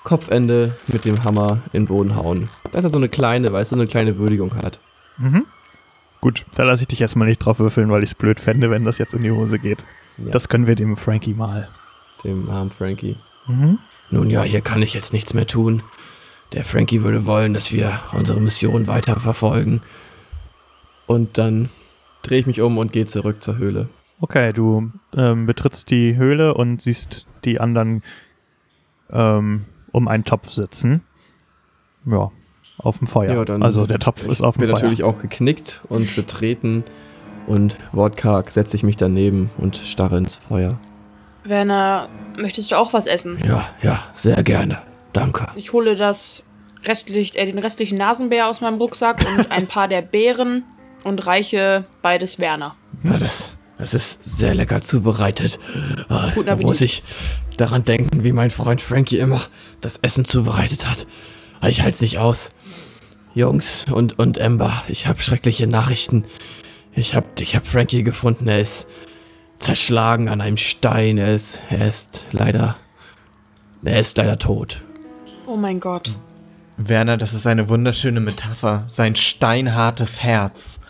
Kopfende 0.02 0.74
mit 0.86 1.04
dem 1.04 1.24
Hammer 1.24 1.60
in 1.74 1.82
den 1.82 1.88
Boden 1.88 2.16
hauen. 2.16 2.48
Dass 2.72 2.84
er 2.84 2.90
so 2.90 2.96
eine 2.96 3.10
kleine, 3.10 3.52
weißt 3.52 3.72
du, 3.72 3.76
so 3.76 3.82
eine 3.82 3.90
kleine 3.90 4.16
Würdigung 4.16 4.56
hat. 4.56 4.78
Mhm. 5.18 5.44
Gut, 6.24 6.46
da 6.54 6.62
lasse 6.62 6.84
ich 6.84 6.88
dich 6.88 7.02
erstmal 7.02 7.28
nicht 7.28 7.40
drauf 7.40 7.58
würfeln, 7.58 7.90
weil 7.90 8.02
ich 8.02 8.12
es 8.12 8.14
blöd 8.14 8.40
fände, 8.40 8.70
wenn 8.70 8.86
das 8.86 8.96
jetzt 8.96 9.12
in 9.12 9.22
die 9.22 9.30
Hose 9.30 9.58
geht. 9.58 9.84
Ja. 10.16 10.30
Das 10.30 10.48
können 10.48 10.66
wir 10.66 10.74
dem 10.74 10.96
Frankie 10.96 11.34
mal. 11.34 11.68
Dem 12.24 12.48
armen 12.48 12.70
Frankie. 12.70 13.16
Mhm. 13.46 13.78
Nun 14.10 14.30
ja, 14.30 14.42
hier 14.42 14.62
kann 14.62 14.80
ich 14.80 14.94
jetzt 14.94 15.12
nichts 15.12 15.34
mehr 15.34 15.46
tun. 15.46 15.82
Der 16.54 16.64
Frankie 16.64 17.02
würde 17.02 17.26
wollen, 17.26 17.52
dass 17.52 17.72
wir 17.72 18.00
unsere 18.12 18.40
Mission 18.40 18.86
weiterverfolgen. 18.86 19.82
Und 21.06 21.36
dann 21.36 21.68
drehe 22.22 22.38
ich 22.38 22.46
mich 22.46 22.62
um 22.62 22.78
und 22.78 22.90
gehe 22.90 23.04
zurück 23.04 23.42
zur 23.42 23.58
Höhle. 23.58 23.90
Okay, 24.22 24.54
du 24.54 24.92
ähm, 25.14 25.44
betrittst 25.44 25.90
die 25.90 26.16
Höhle 26.16 26.54
und 26.54 26.80
siehst 26.80 27.26
die 27.44 27.60
anderen 27.60 28.02
ähm, 29.10 29.66
um 29.92 30.08
einen 30.08 30.24
Topf 30.24 30.50
sitzen. 30.52 31.02
Ja, 32.06 32.30
auf 32.78 32.98
dem 32.98 33.06
Feuer. 33.06 33.44
dann- 33.44 33.62
also 33.62 33.86
der 33.86 33.98
Topf 33.98 34.26
ist 34.26 34.42
auf 34.42 34.56
Ich 34.56 34.60
dem 34.60 34.66
bin 34.68 34.70
Feuer. 34.70 34.82
natürlich 34.82 35.04
auch 35.04 35.18
geknickt 35.18 35.80
und 35.88 36.14
betreten 36.16 36.84
und 37.46 37.76
wortkarg 37.92 38.50
setze 38.50 38.76
ich 38.76 38.82
mich 38.82 38.96
daneben 38.96 39.50
und 39.58 39.76
starre 39.76 40.16
ins 40.18 40.36
Feuer. 40.36 40.78
Werner, 41.44 42.08
möchtest 42.38 42.70
du 42.70 42.76
auch 42.76 42.92
was 42.92 43.06
essen? 43.06 43.38
Ja, 43.46 43.64
ja, 43.82 44.00
sehr 44.14 44.42
gerne. 44.42 44.78
Danke. 45.12 45.48
Ich 45.56 45.72
hole 45.72 45.94
das 45.94 46.46
restlich, 46.86 47.36
äh, 47.38 47.46
den 47.46 47.58
restlichen 47.58 47.98
Nasenbär 47.98 48.48
aus 48.48 48.60
meinem 48.60 48.78
Rucksack 48.78 49.24
und 49.36 49.50
ein 49.52 49.66
paar 49.66 49.86
der 49.88 50.02
Beeren 50.02 50.64
und 51.04 51.26
reiche 51.26 51.84
beides 52.02 52.38
Werner. 52.38 52.76
Ja, 53.02 53.18
das, 53.18 53.52
das 53.78 53.92
ist 53.94 54.24
sehr 54.24 54.54
lecker 54.54 54.80
zubereitet. 54.80 55.58
Ah, 56.08 56.30
Guten 56.34 56.46
da 56.46 56.52
Appetit. 56.52 56.68
muss 56.68 56.80
ich 56.80 57.02
daran 57.58 57.84
denken, 57.84 58.24
wie 58.24 58.32
mein 58.32 58.50
Freund 58.50 58.80
Frankie 58.80 59.18
immer 59.18 59.40
das 59.82 59.98
Essen 59.98 60.24
zubereitet 60.24 60.88
hat. 60.90 61.06
Ich 61.66 61.80
halte 61.82 61.94
es 61.94 62.00
nicht 62.00 62.18
aus. 62.18 62.52
Jungs 63.34 63.86
und, 63.90 64.18
und 64.18 64.40
Amber, 64.40 64.82
ich 64.88 65.06
habe 65.06 65.20
schreckliche 65.20 65.66
Nachrichten. 65.66 66.24
Ich 66.92 67.14
habe 67.14 67.26
ich 67.40 67.56
hab 67.56 67.66
Frankie 67.66 68.02
gefunden. 68.04 68.46
Er 68.46 68.60
ist 68.60 68.86
zerschlagen 69.58 70.28
an 70.28 70.40
einem 70.40 70.56
Stein. 70.56 71.18
Er 71.18 71.34
ist, 71.34 71.60
er 71.70 71.88
ist 71.88 72.24
leider, 72.32 72.76
er 73.84 73.98
ist 73.98 74.16
leider 74.16 74.38
tot. 74.38 74.82
Oh 75.46 75.56
mein 75.56 75.80
Gott. 75.80 76.16
Werner, 76.76 77.16
das 77.16 77.34
ist 77.34 77.46
eine 77.46 77.68
wunderschöne 77.68 78.20
Metapher. 78.20 78.84
Sein 78.88 79.16
steinhartes 79.16 80.22
Herz 80.22 80.80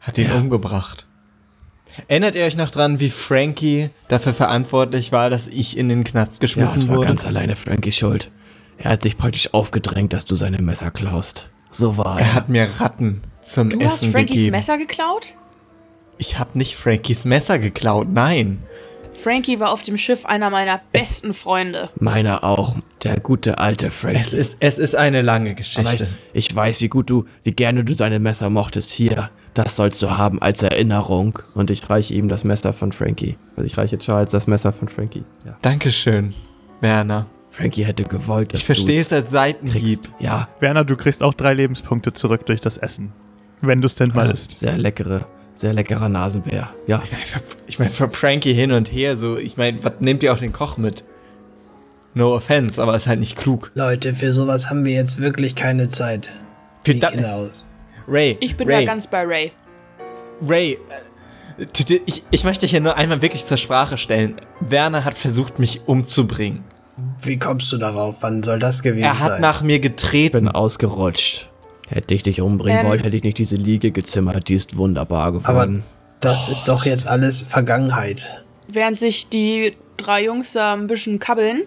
hat 0.00 0.18
ihn 0.18 0.28
Ja. 0.28 0.36
umgebracht. 0.36 1.06
Erinnert 2.08 2.34
ihr 2.34 2.44
euch 2.44 2.56
noch 2.56 2.70
dran, 2.70 3.00
wie 3.00 3.08
Frankie 3.08 3.88
dafür 4.08 4.34
verantwortlich 4.34 5.12
war, 5.12 5.30
dass 5.30 5.46
ich 5.46 5.78
in 5.78 5.88
den 5.88 6.04
Knast 6.04 6.34
Ja, 6.34 6.38
geschmissen 6.40 6.82
es 6.82 6.88
war 6.88 6.96
wurde? 6.98 7.08
ganz 7.08 7.24
alleine 7.24 7.56
Frankie 7.56 7.92
schuld. 7.92 8.30
Er 8.76 8.90
hat 8.90 9.02
sich 9.02 9.16
praktisch 9.16 9.54
aufgedrängt, 9.54 10.12
dass 10.12 10.26
du 10.26 10.36
seine 10.36 10.58
Messer 10.60 10.90
klaust. 10.90 11.48
So 11.76 11.96
war 11.96 12.18
er. 12.18 12.26
er 12.26 12.34
hat 12.34 12.48
mir 12.48 12.66
Ratten 12.80 13.20
zum 13.42 13.70
Du 13.70 13.80
hast 13.84 14.02
Essen 14.02 14.12
Frankies 14.12 14.36
gegeben. 14.36 14.52
Messer 14.52 14.78
geklaut? 14.78 15.34
Ich 16.18 16.38
habe 16.38 16.56
nicht 16.56 16.76
Frankies 16.76 17.24
Messer 17.24 17.58
geklaut, 17.58 18.08
nein. 18.10 18.62
Frankie 19.12 19.60
war 19.60 19.70
auf 19.72 19.82
dem 19.82 19.96
Schiff 19.96 20.26
einer 20.26 20.50
meiner 20.50 20.80
besten 20.92 21.32
Freunde. 21.34 21.88
Meiner 21.98 22.44
auch. 22.44 22.76
Der 23.02 23.18
gute 23.18 23.58
alte 23.58 23.90
Frankie. 23.90 24.20
Es 24.20 24.32
ist, 24.32 24.58
es 24.60 24.78
ist 24.78 24.94
eine 24.94 25.22
lange 25.22 25.50
Aber 25.50 25.60
ich, 25.60 25.74
Geschichte. 25.74 26.08
ich 26.32 26.54
weiß, 26.54 26.80
wie 26.82 26.88
gut 26.88 27.08
du, 27.10 27.24
wie 27.42 27.52
gerne 27.52 27.84
du 27.84 27.94
seine 27.94 28.18
Messer 28.18 28.50
mochtest. 28.50 28.92
Hier, 28.92 29.30
das 29.54 29.76
sollst 29.76 30.02
du 30.02 30.10
haben 30.10 30.40
als 30.40 30.62
Erinnerung. 30.62 31.38
Und 31.54 31.70
ich 31.70 31.88
reiche 31.88 32.14
ihm 32.14 32.28
das 32.28 32.44
Messer 32.44 32.72
von 32.72 32.92
Frankie. 32.92 33.36
Also 33.56 33.66
ich 33.66 33.76
reiche 33.78 33.98
Charles 33.98 34.30
das 34.30 34.46
Messer 34.46 34.72
von 34.72 34.88
Frankie. 34.88 35.24
Ja. 35.44 35.56
Dankeschön, 35.62 36.34
Werner. 36.80 37.26
Frankie 37.56 37.84
hätte 37.84 38.04
gewollt, 38.04 38.52
dass 38.52 38.60
Ich 38.60 38.66
verstehe 38.66 39.00
es 39.00 39.12
als 39.12 39.30
Seitenhieb. 39.30 40.02
kriegst. 40.02 40.10
Ja, 40.18 40.48
Werner, 40.60 40.84
du 40.84 40.96
kriegst 40.96 41.22
auch 41.22 41.32
drei 41.34 41.54
Lebenspunkte 41.54 42.12
zurück 42.12 42.44
durch 42.46 42.60
das 42.60 42.76
Essen. 42.76 43.12
Wenn 43.62 43.80
du 43.80 43.86
es 43.86 43.94
denn 43.94 44.10
mal 44.14 44.30
isst. 44.30 44.58
sehr 44.58 44.76
leckere, 44.76 45.26
sehr 45.54 45.72
leckerer 45.72 46.08
Nasenbär. 46.10 46.68
Ja, 46.86 47.02
Ich 47.66 47.78
meine, 47.78 47.90
für 47.90 48.10
Frankie 48.10 48.52
hin 48.52 48.72
und 48.72 48.92
her, 48.92 49.16
so, 49.16 49.38
ich 49.38 49.56
meine, 49.56 49.82
was 49.82 49.92
nehmt 50.00 50.22
ihr 50.22 50.34
auch 50.34 50.38
den 50.38 50.52
Koch 50.52 50.76
mit? 50.76 51.04
No 52.12 52.34
offense, 52.34 52.80
aber 52.82 52.94
ist 52.96 53.06
halt 53.06 53.20
nicht 53.20 53.36
klug. 53.36 53.70
Leute, 53.74 54.12
für 54.14 54.32
sowas 54.34 54.68
haben 54.70 54.84
wir 54.84 54.92
jetzt 54.94 55.20
wirklich 55.20 55.54
keine 55.54 55.88
Zeit. 55.88 56.32
Für 56.84 56.92
Wie 56.94 57.00
da- 57.00 57.10
hinaus. 57.10 57.64
Ray, 58.08 58.36
Ich 58.40 58.56
bin 58.56 58.68
Ray, 58.70 58.84
da 58.84 58.92
ganz 58.92 59.06
bei 59.06 59.24
Ray. 59.24 59.52
Ray, 60.46 60.78
äh, 61.58 61.64
ich, 62.06 62.22
ich 62.30 62.44
möchte 62.44 62.66
hier 62.66 62.80
nur 62.80 62.96
einmal 62.96 63.22
wirklich 63.22 63.46
zur 63.46 63.56
Sprache 63.56 63.96
stellen. 63.96 64.36
Werner 64.60 65.04
hat 65.04 65.14
versucht, 65.14 65.58
mich 65.58 65.80
umzubringen. 65.86 66.62
Wie 67.22 67.38
kommst 67.38 67.70
du 67.72 67.76
darauf? 67.78 68.16
Wann 68.22 68.42
soll 68.42 68.58
das 68.58 68.82
gewesen 68.82 69.04
Er 69.04 69.18
hat 69.20 69.28
sein? 69.32 69.40
nach 69.40 69.62
mir 69.62 69.80
bin 69.80 69.90
getreten. 69.92 70.48
ausgerutscht. 70.48 71.48
Hätte 71.88 72.14
ich 72.14 72.22
dich 72.22 72.40
umbringen 72.40 72.80
Ähm. 72.80 72.86
wollen, 72.86 73.00
hätte 73.00 73.16
ich 73.16 73.22
nicht 73.22 73.38
diese 73.38 73.56
Liege 73.56 73.90
gezimmert. 73.92 74.48
Die 74.48 74.54
ist 74.54 74.76
wunderbar 74.76 75.26
Aber 75.26 75.38
geworden. 75.40 75.82
das 76.20 76.48
ist 76.48 76.68
doch 76.68 76.84
jetzt 76.84 77.06
alles 77.06 77.42
Vergangenheit. 77.42 78.44
Während 78.68 78.98
sich 78.98 79.28
die 79.28 79.76
drei 79.96 80.24
Jungs 80.24 80.52
da 80.52 80.72
ein 80.74 80.86
bisschen 80.88 81.18
kabbeln, 81.18 81.62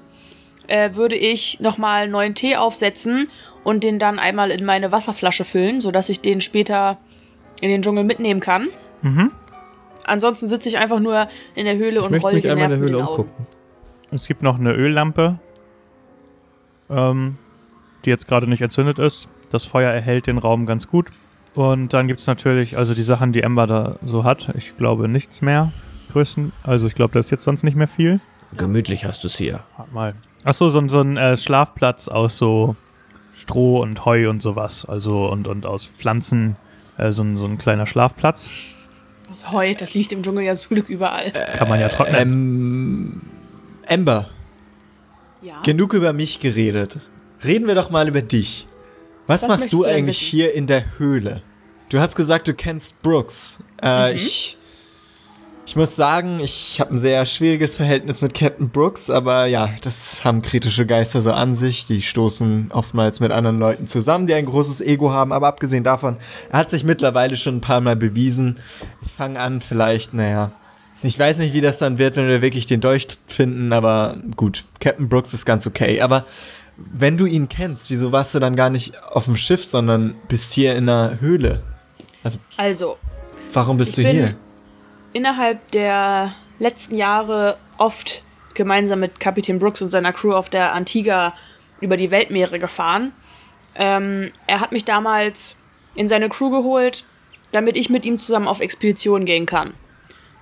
äh, 0.68 0.96
würde 0.96 1.16
ich 1.16 1.60
nochmal 1.62 2.08
neuen 2.10 2.36
Tee 2.36 2.56
aufsetzen 2.58 3.30
und 3.64 3.84
den 3.84 3.98
dann 4.00 4.20
einmal 4.20 4.52
in 4.52 4.66
meine 4.66 4.92
Wasserflasche 4.92 5.46
füllen, 5.46 5.80
sodass 5.82 6.10
ich 6.10 6.20
den 6.22 6.42
später 6.42 6.98
in 7.62 7.70
den 7.70 7.82
Dschungel 7.82 8.04
mitnehmen 8.04 8.40
kann. 8.40 8.68
Mhm. 9.02 9.32
Ansonsten 10.06 10.48
sitze 10.50 10.70
ich 10.70 10.78
einfach 10.78 11.00
nur 11.00 11.28
in 11.56 11.66
der 11.66 11.78
Höhle 11.78 12.00
ich 12.00 12.06
und 12.06 12.16
rolle 12.24 12.36
mich 12.36 12.50
einmal 12.50 12.72
in 12.72 12.72
genervt 12.72 12.72
der 12.72 12.80
Höhle 12.80 12.92
den 12.98 13.02
Augen. 13.06 13.30
Es 14.12 14.28
gibt 14.28 14.42
noch 14.42 14.60
eine 14.60 14.74
Öllampe, 14.74 15.40
ähm, 16.90 17.38
die 18.06 18.10
jetzt 18.10 18.28
gerade 18.28 18.48
nicht 18.48 18.62
entzündet 18.62 19.00
ist. 19.00 19.28
Das 19.52 19.66
Feuer 19.66 19.92
erhält 19.92 20.28
den 20.28 20.38
Raum 20.38 20.66
ganz 20.66 20.88
gut. 20.88 21.08
Und 21.56 21.94
dann 21.94 22.08
gibt 22.08 22.20
es 22.20 22.28
natürlich, 22.28 22.78
also 22.78 22.94
die 22.94 23.02
Sachen, 23.04 23.34
die 23.34 23.42
Ember 23.42 23.68
da 23.68 23.96
so 24.06 24.24
hat. 24.24 24.50
Ich 24.56 24.78
glaube 24.78 25.08
nichts 25.08 25.42
mehr. 25.42 25.72
Größten, 26.12 26.52
also 26.64 26.88
ich 26.88 26.96
glaube, 26.96 27.14
da 27.14 27.20
ist 27.20 27.30
jetzt 27.32 27.44
sonst 27.44 27.64
nicht 27.64 27.76
mehr 27.76 27.88
viel. 27.88 28.20
Gemütlich 28.58 29.06
hast 29.06 29.24
du 29.24 29.28
es 29.28 29.38
hier. 29.38 29.60
Warte 29.78 29.94
mal. 29.94 30.14
Achso, 30.44 30.70
so, 30.70 30.80
ein- 30.80 30.90
so 30.90 31.02
ein 31.02 31.18
äh, 31.18 31.38
Schlafplatz 31.38 32.08
aus 32.08 32.38
so 32.38 32.76
Stroh 33.36 33.82
und 33.82 34.06
Heu 34.06 34.30
und 34.30 34.42
sowas. 34.42 34.86
Also 34.86 35.30
und, 35.30 35.48
und 35.48 35.66
aus 35.66 35.86
Pflanzen. 35.86 36.56
Äh, 36.98 37.12
so, 37.12 37.24
ein, 37.24 37.38
so 37.38 37.46
ein 37.46 37.58
kleiner 37.58 37.86
Schlafplatz. 37.86 38.50
Das 39.30 39.52
Heu, 39.52 39.74
das 39.76 39.94
liegt 39.94 40.12
im 40.12 40.24
Dschungel 40.24 40.44
ja 40.46 40.56
zum 40.56 40.70
Glück 40.76 40.90
überall. 40.90 41.32
Kann 41.32 41.70
man 41.70 41.80
ja 41.80 41.90
trocknen. 41.90 42.22
Ähm, 42.22 43.22
Amber, 43.90 44.30
ja. 45.42 45.62
genug 45.64 45.94
über 45.94 46.14
mich 46.14 46.40
geredet. 46.40 46.98
Reden 47.44 47.68
wir 47.68 47.76
doch 47.76 47.90
mal 47.90 48.08
über 48.08 48.22
dich. 48.22 48.68
Was, 49.28 49.44
Was 49.44 49.48
machst 49.48 49.74
du 49.74 49.86
eigentlich 49.86 50.22
wissen? 50.22 50.30
hier 50.32 50.54
in 50.54 50.68
der 50.68 50.98
Höhle? 50.98 51.42
Du 51.90 52.00
hast 52.00 52.16
gesagt, 52.16 52.48
du 52.48 52.54
kennst 52.54 53.02
Brooks. 53.02 53.60
Äh, 53.82 54.12
Mhm. 54.12 54.16
ich, 54.18 54.58
ich 55.66 55.76
muss 55.76 55.96
sagen, 55.96 56.40
ich 56.40 56.80
habe 56.80 56.96
ein 56.96 56.98
sehr 56.98 57.26
schwieriges 57.28 57.78
Verhältnis 57.78 58.22
mit 58.22 58.34
Captain 58.34 58.70
Brooks, 58.70 59.10
aber 59.10 59.46
ja, 59.46 59.70
das 59.84 60.24
haben 60.24 60.42
kritische 60.42 60.86
Geister 60.86 61.22
so 61.22 61.32
an 61.32 61.54
sich. 61.56 61.86
Die 61.86 62.02
stoßen 62.02 62.72
oftmals 62.74 63.20
mit 63.20 63.32
anderen 63.32 63.60
Leuten 63.60 63.86
zusammen, 63.88 64.26
die 64.28 64.34
ein 64.34 64.46
großes 64.46 64.82
Ego 64.82 65.12
haben. 65.12 65.32
Aber 65.32 65.48
abgesehen 65.48 65.84
davon, 65.84 66.18
er 66.52 66.60
hat 66.60 66.70
sich 66.72 66.84
mittlerweile 66.84 67.38
schon 67.38 67.58
ein 67.58 67.62
paar 67.62 67.82
Mal 67.82 67.96
bewiesen. 67.96 68.60
Ich 69.06 69.12
fange 69.12 69.40
an, 69.40 69.62
vielleicht, 69.62 70.14
naja. 70.14 70.52
Ich 71.02 71.18
weiß 71.18 71.38
nicht, 71.40 71.54
wie 71.54 71.62
das 71.62 71.78
dann 71.78 71.98
wird, 71.98 72.16
wenn 72.18 72.28
wir 72.28 72.42
wirklich 72.42 72.66
den 72.66 72.82
Dolch 72.82 73.08
finden, 73.28 73.72
aber 73.72 74.18
gut, 74.36 74.66
Captain 74.80 75.08
Brooks 75.08 75.34
ist 75.34 75.46
ganz 75.46 75.66
okay. 75.66 76.02
Aber 76.02 76.26
wenn 76.76 77.18
du 77.18 77.26
ihn 77.26 77.48
kennst, 77.48 77.90
wieso 77.90 78.12
warst 78.12 78.36
du 78.36 78.40
dann 78.40 78.56
gar 78.56 78.70
nicht 78.70 79.02
auf 79.04 79.26
dem 79.26 79.36
Schiff, 79.38 79.64
sondern 79.64 80.16
bist 80.28 80.52
hier 80.52 80.76
in 80.76 80.90
einer 80.90 81.22
Höhle? 81.22 81.64
Also, 82.58 82.98
Warum 83.54 83.78
bist 83.78 83.92
Ich 83.98 84.04
du 84.06 84.12
bin- 84.12 84.12
hier? 84.12 84.36
innerhalb 85.14 85.72
der 85.72 86.34
letzten 86.60 86.96
Jahre 86.98 87.58
oft 87.78 88.24
gemeinsam 88.54 89.00
mit 89.00 89.20
Kapitän 89.22 89.58
Brooks 89.58 89.82
und 89.82 89.90
seiner 89.90 90.12
Crew 90.14 90.34
auf 90.34 90.50
der 90.50 90.74
Antigua 90.74 91.34
über 91.80 91.96
die 91.98 92.12
Weltmeere 92.12 92.60
gefahren. 92.60 93.14
Ähm, 93.76 94.32
er 94.48 94.60
hat 94.60 94.74
mich 94.74 94.84
damals 94.84 95.56
in 95.96 96.08
seine 96.10 96.28
Crew 96.28 96.50
geholt, 96.50 97.06
damit 97.54 97.78
ich 97.78 97.90
mit 97.90 98.04
ihm 98.06 98.18
zusammen 98.20 98.48
auf 98.50 98.60
Expeditionen 98.60 99.26
gehen 99.26 99.46
kann. 99.46 99.74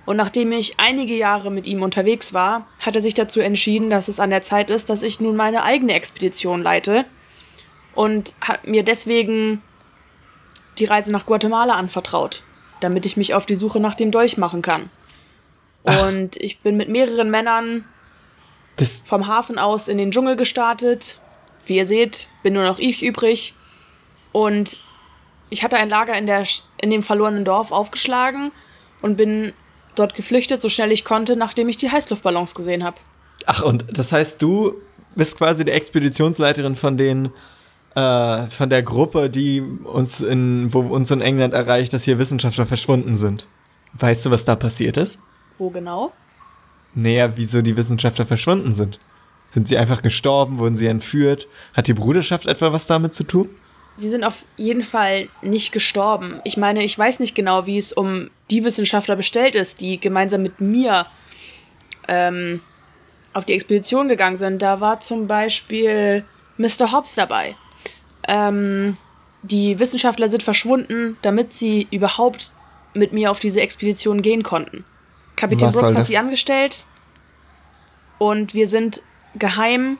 Und 0.08 0.16
nachdem 0.16 0.52
ich 0.52 0.80
einige 0.80 1.14
Jahre 1.14 1.50
mit 1.50 1.66
ihm 1.66 1.82
unterwegs 1.82 2.32
war, 2.32 2.66
hat 2.78 2.96
er 2.96 3.02
sich 3.02 3.12
dazu 3.12 3.40
entschieden, 3.40 3.90
dass 3.90 4.08
es 4.08 4.20
an 4.20 4.30
der 4.30 4.40
Zeit 4.40 4.70
ist, 4.70 4.88
dass 4.88 5.02
ich 5.02 5.20
nun 5.20 5.36
meine 5.36 5.64
eigene 5.64 5.92
Expedition 5.92 6.62
leite 6.62 7.04
und 7.94 8.34
hat 8.40 8.66
mir 8.66 8.82
deswegen 8.84 9.60
die 10.78 10.86
Reise 10.86 11.12
nach 11.12 11.26
Guatemala 11.26 11.74
anvertraut, 11.74 12.42
damit 12.80 13.04
ich 13.04 13.18
mich 13.18 13.34
auf 13.34 13.44
die 13.44 13.54
Suche 13.54 13.80
nach 13.80 13.94
dem 13.94 14.10
Dolch 14.10 14.38
machen 14.38 14.62
kann. 14.62 14.88
Und 15.82 16.36
ich 16.36 16.60
bin 16.60 16.78
mit 16.78 16.88
mehreren 16.88 17.30
Männern 17.30 17.86
Das, 18.76 19.02
vom 19.04 19.26
Hafen 19.26 19.58
aus 19.58 19.88
in 19.88 19.98
den 19.98 20.10
Dschungel 20.10 20.36
gestartet. 20.36 21.18
Wie 21.66 21.76
ihr 21.76 21.84
seht, 21.84 22.28
bin 22.42 22.54
nur 22.54 22.64
noch 22.64 22.78
ich 22.78 23.02
übrig. 23.02 23.52
Und 24.32 24.78
ich 25.50 25.62
hatte 25.62 25.76
ein 25.76 25.90
Lager 25.90 26.16
in, 26.16 26.24
der, 26.24 26.44
in 26.80 26.88
dem 26.88 27.02
verlorenen 27.02 27.44
Dorf 27.44 27.72
aufgeschlagen 27.72 28.52
und 29.02 29.18
bin 29.18 29.52
dort 29.94 30.14
geflüchtet, 30.14 30.60
so 30.60 30.68
schnell 30.68 30.92
ich 30.92 31.04
konnte, 31.04 31.36
nachdem 31.36 31.68
ich 31.68 31.76
die 31.76 31.90
Heißluftballons 31.90 32.54
gesehen 32.54 32.84
habe. 32.84 32.96
Ach, 33.46 33.62
und 33.62 33.84
das 33.96 34.12
heißt, 34.12 34.40
du 34.42 34.74
bist 35.14 35.36
quasi 35.36 35.64
die 35.64 35.72
Expeditionsleiterin 35.72 36.76
von 36.76 36.96
den, 36.96 37.30
äh, 37.94 38.46
von 38.46 38.70
der 38.70 38.82
Gruppe, 38.82 39.30
die 39.30 39.60
uns 39.60 40.20
in, 40.20 40.72
wo 40.72 40.80
uns 40.80 41.10
in 41.10 41.20
England 41.20 41.54
erreicht, 41.54 41.92
dass 41.92 42.04
hier 42.04 42.18
Wissenschaftler 42.18 42.66
verschwunden 42.66 43.14
sind. 43.14 43.46
Weißt 43.94 44.24
du, 44.26 44.30
was 44.30 44.44
da 44.44 44.54
passiert 44.54 44.96
ist? 44.96 45.20
Wo 45.58 45.70
genau? 45.70 46.12
Naja, 46.94 47.36
wieso 47.36 47.62
die 47.62 47.76
Wissenschaftler 47.76 48.26
verschwunden 48.26 48.72
sind. 48.72 48.98
Sind 49.50 49.68
sie 49.68 49.78
einfach 49.78 50.02
gestorben? 50.02 50.58
Wurden 50.58 50.76
sie 50.76 50.86
entführt? 50.86 51.48
Hat 51.74 51.86
die 51.86 51.94
Bruderschaft 51.94 52.46
etwa 52.46 52.72
was 52.72 52.86
damit 52.86 53.14
zu 53.14 53.24
tun? 53.24 53.48
Sie 53.98 54.08
sind 54.08 54.24
auf 54.24 54.46
jeden 54.56 54.82
Fall 54.82 55.28
nicht 55.42 55.72
gestorben. 55.72 56.40
Ich 56.44 56.56
meine, 56.56 56.84
ich 56.84 56.98
weiß 56.98 57.20
nicht 57.20 57.34
genau, 57.34 57.66
wie 57.66 57.76
es 57.76 57.92
um 57.92 58.30
die 58.50 58.64
Wissenschaftler 58.64 59.16
bestellt 59.16 59.54
ist, 59.54 59.80
die 59.80 59.98
gemeinsam 59.98 60.42
mit 60.42 60.60
mir 60.60 61.06
ähm, 62.06 62.60
auf 63.34 63.44
die 63.44 63.52
Expedition 63.54 64.08
gegangen 64.08 64.36
sind. 64.36 64.62
Da 64.62 64.80
war 64.80 65.00
zum 65.00 65.26
Beispiel 65.26 66.24
Mr. 66.56 66.92
Hobbs 66.92 67.14
dabei. 67.16 67.56
Ähm, 68.26 68.96
die 69.42 69.78
Wissenschaftler 69.78 70.28
sind 70.28 70.42
verschwunden, 70.42 71.16
damit 71.22 71.52
sie 71.52 71.86
überhaupt 71.90 72.52
mit 72.94 73.12
mir 73.12 73.30
auf 73.30 73.38
diese 73.38 73.60
Expedition 73.60 74.22
gehen 74.22 74.42
konnten. 74.42 74.84
Kapitän 75.36 75.68
Was 75.68 75.76
Brooks 75.76 75.94
hat 75.94 76.06
sie 76.06 76.18
angestellt 76.18 76.84
und 78.18 78.54
wir 78.54 78.66
sind 78.66 79.02
geheim 79.36 79.98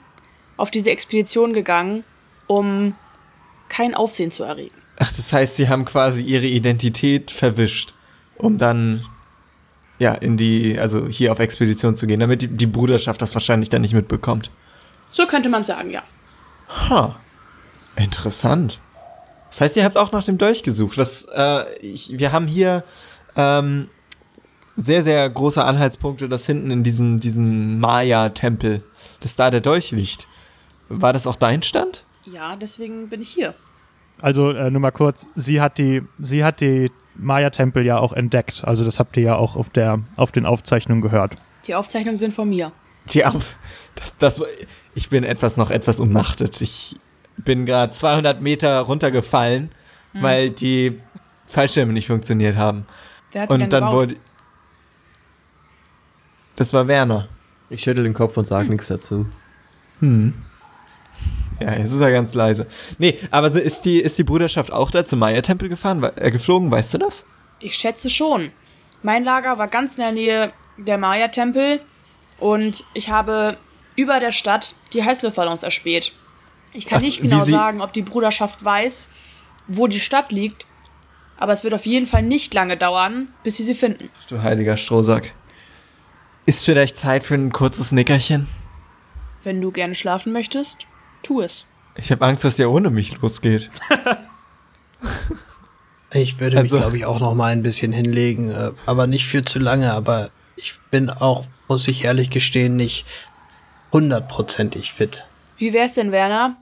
auf 0.57 0.71
diese 0.71 0.89
Expedition 0.89 1.53
gegangen, 1.53 2.03
um 2.47 2.95
kein 3.69 3.93
Aufsehen 3.95 4.31
zu 4.31 4.43
erregen. 4.43 4.75
Ach, 4.99 5.11
das 5.13 5.31
heißt, 5.31 5.55
sie 5.55 5.69
haben 5.69 5.85
quasi 5.85 6.21
ihre 6.21 6.45
Identität 6.45 7.31
verwischt, 7.31 7.93
um 8.35 8.57
dann 8.57 9.05
ja 9.97 10.13
in 10.13 10.37
die, 10.37 10.77
also 10.77 11.07
hier 11.07 11.31
auf 11.31 11.39
Expedition 11.39 11.95
zu 11.95 12.07
gehen, 12.07 12.19
damit 12.19 12.41
die, 12.41 12.47
die 12.47 12.67
Bruderschaft 12.67 13.21
das 13.21 13.33
wahrscheinlich 13.33 13.69
dann 13.69 13.81
nicht 13.81 13.93
mitbekommt. 13.93 14.49
So 15.09 15.25
könnte 15.25 15.49
man 15.49 15.63
sagen, 15.63 15.89
ja. 15.89 16.03
Ha. 16.89 17.15
Interessant. 17.95 18.79
Das 19.49 19.61
heißt, 19.61 19.77
ihr 19.77 19.83
habt 19.83 19.97
auch 19.97 20.11
nach 20.11 20.23
dem 20.23 20.37
Dolch 20.37 20.63
gesucht. 20.63 20.97
Was, 20.97 21.25
äh, 21.33 21.77
ich, 21.79 22.17
wir 22.17 22.31
haben 22.31 22.47
hier 22.47 22.83
ähm, 23.35 23.89
sehr, 24.75 25.03
sehr 25.03 25.29
große 25.29 25.63
Anhaltspunkte, 25.63 26.29
dass 26.29 26.45
hinten 26.45 26.71
in 26.71 26.83
diesem, 26.83 27.19
diesem 27.19 27.79
Maya-Tempel, 27.79 28.83
dass 29.19 29.35
da 29.35 29.49
der 29.49 29.61
Dolch 29.61 29.91
liegt. 29.91 30.27
War 30.87 31.13
das 31.13 31.27
auch 31.27 31.35
dein 31.35 31.63
Stand? 31.63 32.03
Ja, 32.31 32.55
deswegen 32.55 33.09
bin 33.09 33.21
ich 33.21 33.29
hier. 33.29 33.53
Also 34.21 34.51
äh, 34.51 34.69
nur 34.69 34.81
mal 34.81 34.91
kurz, 34.91 35.27
sie 35.35 35.61
hat 35.61 35.77
die, 35.77 36.03
sie 36.19 36.43
hat 36.43 36.61
die 36.61 36.91
Maya-Tempel 37.15 37.85
ja 37.85 37.97
auch 37.99 38.13
entdeckt. 38.13 38.63
Also 38.65 38.83
das 38.83 38.99
habt 38.99 39.15
ihr 39.17 39.23
ja 39.23 39.35
auch 39.35 39.55
auf, 39.55 39.69
der, 39.69 40.01
auf 40.17 40.31
den 40.31 40.45
Aufzeichnungen 40.45 41.01
gehört. 41.01 41.35
Die 41.67 41.75
Aufzeichnungen 41.75 42.17
sind 42.17 42.33
von 42.33 42.49
mir. 42.49 42.71
Die 43.13 43.25
auf, 43.25 43.55
das, 43.95 44.17
das, 44.17 44.43
ich 44.95 45.09
bin 45.09 45.23
etwas 45.23 45.57
noch 45.57 45.71
etwas 45.71 45.99
umnachtet. 45.99 46.61
Ich 46.61 46.97
bin 47.37 47.65
gerade 47.65 47.91
200 47.91 48.41
Meter 48.41 48.79
runtergefallen, 48.81 49.71
weil 50.13 50.49
die 50.49 50.99
Fallschirme 51.47 51.93
nicht 51.93 52.07
funktioniert 52.07 52.57
haben. 52.57 52.85
Wer 53.31 53.43
hat 53.43 53.49
Und 53.49 53.59
dann 53.61 53.69
gebaut? 53.69 53.93
wurde. 53.93 54.15
Das 56.55 56.73
war 56.73 56.87
Werner. 56.87 57.27
Ich 57.69 57.83
schüttel 57.83 58.03
den 58.03 58.13
Kopf 58.13 58.35
und 58.35 58.45
sage 58.45 58.69
nichts 58.69 58.87
dazu. 58.87 59.27
Hm. 59.99 60.33
Ja, 61.65 61.73
jetzt 61.73 61.91
ist 61.91 61.99
er 61.99 62.11
ganz 62.11 62.33
leise. 62.33 62.67
Nee, 62.97 63.19
aber 63.31 63.51
so 63.51 63.59
ist 63.59 63.81
die, 63.81 63.99
ist 63.99 64.17
die 64.17 64.23
Bruderschaft 64.23 64.71
auch 64.71 64.91
da 64.91 65.05
zum 65.05 65.19
Maya-Tempel 65.19 65.69
gefahren, 65.69 66.03
äh, 66.15 66.31
geflogen, 66.31 66.71
weißt 66.71 66.93
du 66.93 66.97
das? 66.99 67.25
Ich 67.59 67.75
schätze 67.75 68.09
schon. 68.09 68.51
Mein 69.03 69.23
Lager 69.23 69.57
war 69.57 69.67
ganz 69.67 69.95
in 69.95 70.01
der 70.01 70.11
Nähe 70.11 70.51
der 70.77 70.97
Maya-Tempel 70.97 71.81
und 72.39 72.85
ich 72.93 73.09
habe 73.09 73.57
über 73.95 74.19
der 74.19 74.31
Stadt 74.31 74.75
die 74.93 75.03
Heißluftballons 75.03 75.63
erspäht. 75.63 76.13
Ich 76.73 76.85
kann 76.85 76.97
Was, 76.97 77.03
nicht 77.03 77.21
genau 77.21 77.43
sagen, 77.43 77.81
ob 77.81 77.93
die 77.93 78.01
Bruderschaft 78.01 78.63
weiß, 78.63 79.09
wo 79.67 79.87
die 79.87 79.99
Stadt 79.99 80.31
liegt, 80.31 80.65
aber 81.37 81.53
es 81.53 81.63
wird 81.63 81.73
auf 81.73 81.85
jeden 81.85 82.05
Fall 82.05 82.23
nicht 82.23 82.53
lange 82.53 82.77
dauern, 82.77 83.29
bis 83.43 83.57
sie 83.57 83.63
sie 83.63 83.73
finden. 83.73 84.09
Du 84.29 84.41
heiliger 84.41 84.77
Strohsack. 84.77 85.33
Ist 86.45 86.65
vielleicht 86.65 86.97
Zeit 86.97 87.23
für 87.23 87.35
ein 87.35 87.51
kurzes 87.51 87.91
Nickerchen? 87.91 88.47
Wenn 89.43 89.61
du 89.61 89.71
gerne 89.71 89.95
schlafen 89.95 90.33
möchtest, 90.33 90.87
tu 91.23 91.41
es. 91.41 91.65
Ich 91.95 92.11
habe 92.11 92.25
Angst, 92.25 92.43
dass 92.43 92.55
der 92.57 92.69
ohne 92.71 92.89
mich 92.89 93.19
losgeht. 93.21 93.69
Ich 96.11 96.39
würde 96.39 96.57
Also- 96.57 96.75
mich, 96.75 96.81
glaube 96.83 96.97
ich, 96.97 97.05
auch 97.05 97.19
noch 97.19 97.35
mal 97.35 97.51
ein 97.51 97.61
bisschen 97.61 97.91
hinlegen, 97.91 98.49
äh, 98.49 98.71
aber 98.87 99.05
nicht 99.05 99.27
für 99.27 99.43
zu 99.45 99.59
lange. 99.59 99.93
Aber 99.93 100.31
ich 100.55 100.73
bin 100.89 101.09
auch, 101.09 101.45
muss 101.67 101.87
ich 101.87 102.03
ehrlich 102.03 102.31
gestehen, 102.31 102.75
nicht 102.75 103.05
hundertprozentig 103.93 104.91
fit. 104.91 105.25
Wie 105.57 105.71
wär's 105.71 105.93
denn, 105.93 106.11
Werner, 106.11 106.55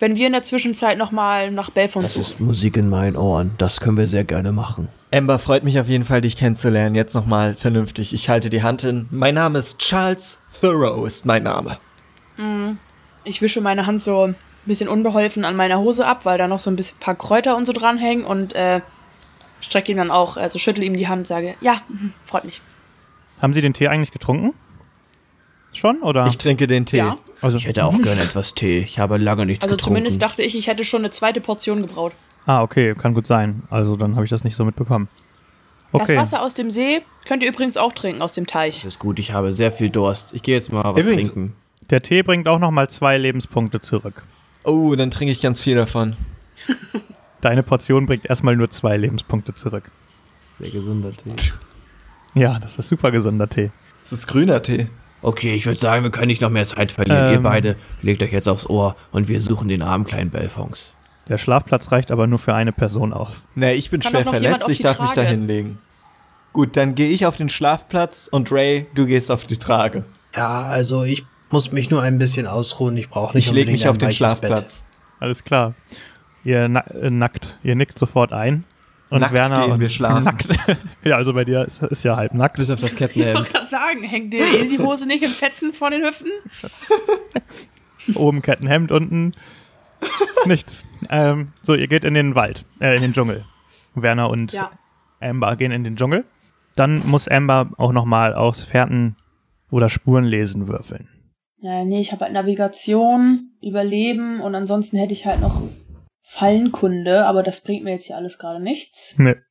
wenn 0.00 0.16
wir 0.16 0.26
in 0.26 0.32
der 0.32 0.42
Zwischenzeit 0.42 0.96
nochmal 0.96 1.50
nach 1.50 1.68
Belfont 1.70 2.06
Das 2.06 2.14
suchen? 2.14 2.24
ist 2.32 2.40
Musik 2.40 2.76
in 2.78 2.88
meinen 2.88 3.16
Ohren. 3.16 3.50
Das 3.58 3.80
können 3.80 3.98
wir 3.98 4.06
sehr 4.06 4.24
gerne 4.24 4.52
machen. 4.52 4.88
Amber, 5.12 5.38
freut 5.38 5.64
mich 5.64 5.78
auf 5.78 5.88
jeden 5.88 6.06
Fall, 6.06 6.22
dich 6.22 6.36
kennenzulernen. 6.36 6.94
Jetzt 6.94 7.12
nochmal 7.14 7.56
vernünftig. 7.56 8.14
Ich 8.14 8.30
halte 8.30 8.48
die 8.48 8.62
Hand 8.62 8.80
hin. 8.82 9.06
Mein 9.10 9.34
Name 9.34 9.58
ist 9.58 9.80
Charles 9.80 10.38
Thoreau, 10.62 11.04
ist 11.04 11.26
mein 11.26 11.42
Name. 11.42 11.76
Ich 13.24 13.42
wische 13.42 13.60
meine 13.60 13.86
Hand 13.86 14.02
so 14.02 14.26
ein 14.28 14.36
bisschen 14.66 14.88
unbeholfen 14.88 15.44
an 15.44 15.56
meiner 15.56 15.78
Hose 15.78 16.06
ab, 16.06 16.24
weil 16.24 16.38
da 16.38 16.46
noch 16.48 16.58
so 16.58 16.70
ein 16.70 16.76
bisschen 16.76 16.98
paar 16.98 17.14
Kräuter 17.14 17.56
und 17.56 17.66
so 17.66 17.72
dranhängen 17.72 18.24
und 18.24 18.54
äh, 18.54 18.80
strecke 19.60 19.92
ihm 19.92 19.98
dann 19.98 20.10
auch, 20.10 20.36
also 20.36 20.58
schüttle 20.58 20.84
ihm 20.84 20.96
die 20.96 21.08
Hand 21.08 21.20
und 21.20 21.26
sage, 21.26 21.54
ja, 21.60 21.82
mhm, 21.88 22.12
freut 22.24 22.44
mich. 22.44 22.60
Haben 23.40 23.52
Sie 23.52 23.60
den 23.60 23.74
Tee 23.74 23.88
eigentlich 23.88 24.12
getrunken? 24.12 24.54
Schon, 25.72 25.98
oder? 26.02 26.26
Ich 26.26 26.38
trinke 26.38 26.66
den 26.66 26.86
Tee. 26.86 26.96
Ja. 26.98 27.16
also, 27.42 27.58
Ich 27.58 27.66
hätte 27.66 27.84
auch 27.84 28.00
gerne 28.00 28.22
etwas 28.22 28.54
Tee. 28.54 28.78
Ich 28.80 28.98
habe 28.98 29.18
lange 29.18 29.46
nichts 29.46 29.62
Also 29.62 29.76
getrunken. 29.76 29.94
zumindest 29.96 30.22
dachte 30.22 30.42
ich, 30.42 30.56
ich 30.56 30.66
hätte 30.66 30.84
schon 30.84 31.02
eine 31.02 31.10
zweite 31.10 31.40
Portion 31.40 31.80
gebraut. 31.82 32.12
ah, 32.46 32.62
okay, 32.62 32.94
kann 32.94 33.14
gut 33.14 33.26
sein. 33.26 33.62
Also 33.70 33.96
dann 33.96 34.14
habe 34.16 34.24
ich 34.24 34.30
das 34.30 34.44
nicht 34.44 34.56
so 34.56 34.64
mitbekommen. 34.64 35.08
Das 35.92 36.02
Okay. 36.02 36.16
Wasser 36.16 36.42
aus 36.42 36.54
dem 36.54 36.70
See 36.70 37.02
könnt 37.26 37.42
ihr 37.42 37.48
übrigens 37.48 37.76
auch 37.76 37.92
trinken 37.92 38.22
aus 38.22 38.32
dem 38.32 38.46
Teich. 38.46 38.76
Das 38.82 38.94
ist 38.94 38.98
gut, 38.98 39.18
ich 39.18 39.32
habe 39.32 39.52
sehr 39.52 39.70
viel 39.72 39.88
Durst. 39.90 40.34
Ich 40.34 40.42
gehe 40.42 40.54
jetzt 40.54 40.72
mal 40.72 40.84
was 40.84 41.00
Übrigens- 41.00 41.32
trinken. 41.32 41.54
Der 41.90 42.02
Tee 42.02 42.22
bringt 42.22 42.48
auch 42.48 42.58
nochmal 42.58 42.88
zwei 42.90 43.16
Lebenspunkte 43.18 43.80
zurück. 43.80 44.24
Oh, 44.64 44.94
dann 44.94 45.10
trinke 45.10 45.32
ich 45.32 45.40
ganz 45.40 45.62
viel 45.62 45.76
davon. 45.76 46.16
Deine 47.40 47.62
Portion 47.62 48.06
bringt 48.06 48.26
erstmal 48.26 48.56
nur 48.56 48.68
zwei 48.70 48.96
Lebenspunkte 48.96 49.54
zurück. 49.54 49.90
Sehr 50.60 50.70
gesunder 50.70 51.12
Tee. 51.12 51.32
Ja, 52.34 52.58
das 52.58 52.78
ist 52.78 52.88
super 52.88 53.10
gesunder 53.10 53.48
Tee. 53.48 53.70
Das 54.02 54.12
ist 54.12 54.26
grüner 54.26 54.62
Tee. 54.62 54.88
Okay, 55.22 55.54
ich 55.54 55.64
würde 55.66 55.80
sagen, 55.80 56.04
wir 56.04 56.10
können 56.10 56.28
nicht 56.28 56.42
noch 56.42 56.50
mehr 56.50 56.66
Zeit 56.66 56.92
verlieren. 56.92 57.30
Ihr 57.30 57.36
Ähm. 57.38 57.42
beide 57.42 57.74
legt 58.02 58.22
euch 58.22 58.32
jetzt 58.32 58.48
aufs 58.48 58.66
Ohr 58.68 58.94
und 59.10 59.28
wir 59.28 59.40
suchen 59.40 59.68
den 59.68 59.82
armen 59.82 60.04
kleinen 60.04 60.30
Belfons. 60.30 60.92
Der 61.28 61.38
Schlafplatz 61.38 61.90
reicht 61.90 62.12
aber 62.12 62.26
nur 62.26 62.38
für 62.38 62.54
eine 62.54 62.70
Person 62.70 63.12
aus. 63.14 63.46
Nee, 63.54 63.72
ich 63.74 63.90
bin 63.90 64.02
schwer 64.02 64.24
verletzt, 64.24 64.68
ich 64.68 64.80
darf 64.82 65.00
mich 65.00 65.10
da 65.10 65.22
Trage. 65.22 65.30
hinlegen. 65.30 65.78
Gut, 66.52 66.76
dann 66.76 66.94
gehe 66.94 67.08
ich 67.10 67.26
auf 67.26 67.38
den 67.38 67.48
Schlafplatz 67.48 68.28
und 68.30 68.52
Ray, 68.52 68.86
du 68.94 69.06
gehst 69.06 69.30
auf 69.30 69.44
die 69.44 69.56
Trage. 69.56 70.04
Ja, 70.36 70.62
also 70.64 71.02
ich 71.04 71.24
muss 71.50 71.72
mich 71.72 71.90
nur 71.90 72.02
ein 72.02 72.18
bisschen 72.18 72.46
ausruhen. 72.46 72.96
Ich 72.96 73.08
brauche 73.08 73.36
nicht 73.36 73.46
Ich 73.46 73.52
lege 73.52 73.70
unbedingt 73.70 73.80
mich 73.80 73.88
auf 73.88 73.98
den 73.98 74.12
Schlafplatz. 74.12 74.84
Alles 75.20 75.44
klar. 75.44 75.74
Ihr 76.44 76.68
na 76.68 76.80
äh, 76.88 77.10
nackt, 77.10 77.58
ihr 77.62 77.74
nickt 77.74 77.98
sofort 77.98 78.32
ein. 78.32 78.64
Und 79.10 79.20
Nackt 79.20 79.32
Werner 79.32 79.62
gehen 79.62 79.72
und 79.72 79.80
wir 79.80 79.88
schlafen. 79.88 80.24
Nackt. 80.24 80.48
ja, 81.02 81.16
also 81.16 81.32
bei 81.32 81.44
dir 81.44 81.64
ist, 81.64 81.82
ist 81.82 82.04
ja 82.04 82.16
halb 82.16 82.34
nackt. 82.34 82.56
Bis 82.58 82.70
auf 82.70 82.78
das 82.78 82.92
Ich 82.92 82.98
Kettenhemd. 82.98 83.38
wollte 83.38 83.52
gerade 83.52 83.66
sagen, 83.66 84.02
hängt 84.02 84.34
dir 84.34 84.44
die 84.68 84.78
Hose 84.78 85.06
nicht 85.06 85.22
im 85.22 85.30
Fetzen 85.30 85.72
vor 85.72 85.90
den 85.90 86.02
Hüften? 86.02 86.30
Oben 88.14 88.42
Kettenhemd, 88.42 88.92
unten 88.92 89.32
nichts. 90.44 90.84
Ähm, 91.08 91.52
so, 91.62 91.74
ihr 91.74 91.88
geht 91.88 92.04
in 92.04 92.14
den 92.14 92.34
Wald, 92.34 92.64
äh, 92.80 92.96
in 92.96 93.02
den 93.02 93.12
Dschungel. 93.14 93.44
Werner 93.94 94.28
und 94.30 94.52
Ja. 94.52 94.70
Amber 95.20 95.56
gehen 95.56 95.72
in 95.72 95.84
den 95.84 95.96
Dschungel. 95.96 96.24
Dann 96.76 97.02
muss 97.06 97.28
Amber 97.28 97.70
auch 97.78 97.92
nochmal 97.92 98.34
aus 98.34 98.62
Fährten 98.62 99.16
oder 99.70 99.88
Spurenlesen 99.88 100.68
würfeln. 100.68 101.08
Ja, 101.60 101.84
nee, 101.84 102.00
ich 102.00 102.12
habe 102.12 102.24
halt 102.24 102.34
Navigation, 102.34 103.50
Überleben 103.60 104.40
und 104.40 104.54
ansonsten 104.54 104.96
hätte 104.96 105.12
ich 105.12 105.26
halt 105.26 105.40
noch 105.40 105.62
Fallenkunde, 106.22 107.26
aber 107.26 107.42
das 107.42 107.62
bringt 107.62 107.84
mir 107.84 107.92
jetzt 107.92 108.06
hier 108.06 108.16
alles 108.16 108.38
gerade 108.38 108.62
nichts. 108.62 109.14
Ne. 109.18 109.42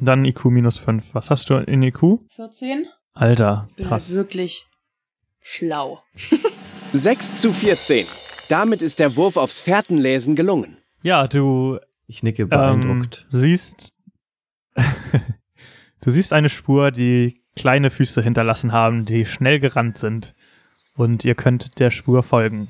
Dann 0.00 0.24
IQ 0.24 0.46
minus 0.46 0.78
5. 0.78 1.04
Was 1.14 1.30
hast 1.30 1.50
du 1.50 1.54
in 1.56 1.82
IQ? 1.82 2.20
14? 2.28 2.86
Alter, 3.14 3.68
Bin 3.76 3.86
krass. 3.86 4.06
halt 4.06 4.14
wirklich 4.14 4.66
schlau. 5.40 6.02
6 6.92 7.40
zu 7.40 7.52
14. 7.52 8.06
Damit 8.48 8.80
ist 8.80 9.00
der 9.00 9.16
Wurf 9.16 9.36
aufs 9.36 9.60
Fährtenlesen 9.60 10.36
gelungen. 10.36 10.78
Ja, 11.02 11.26
du 11.26 11.78
Ich 12.06 12.22
nicke 12.22 12.42
ähm, 12.42 12.48
beeindruckt. 12.50 13.26
siehst, 13.30 13.92
du 16.00 16.10
siehst 16.10 16.32
eine 16.32 16.48
Spur, 16.48 16.90
die 16.92 17.40
kleine 17.56 17.90
Füße 17.90 18.22
hinterlassen 18.22 18.72
haben, 18.72 19.04
die 19.04 19.26
schnell 19.26 19.58
gerannt 19.58 19.98
sind. 19.98 20.32
Und 20.98 21.24
ihr 21.24 21.34
könnt 21.34 21.78
der 21.78 21.90
Spur 21.90 22.22
folgen. 22.22 22.68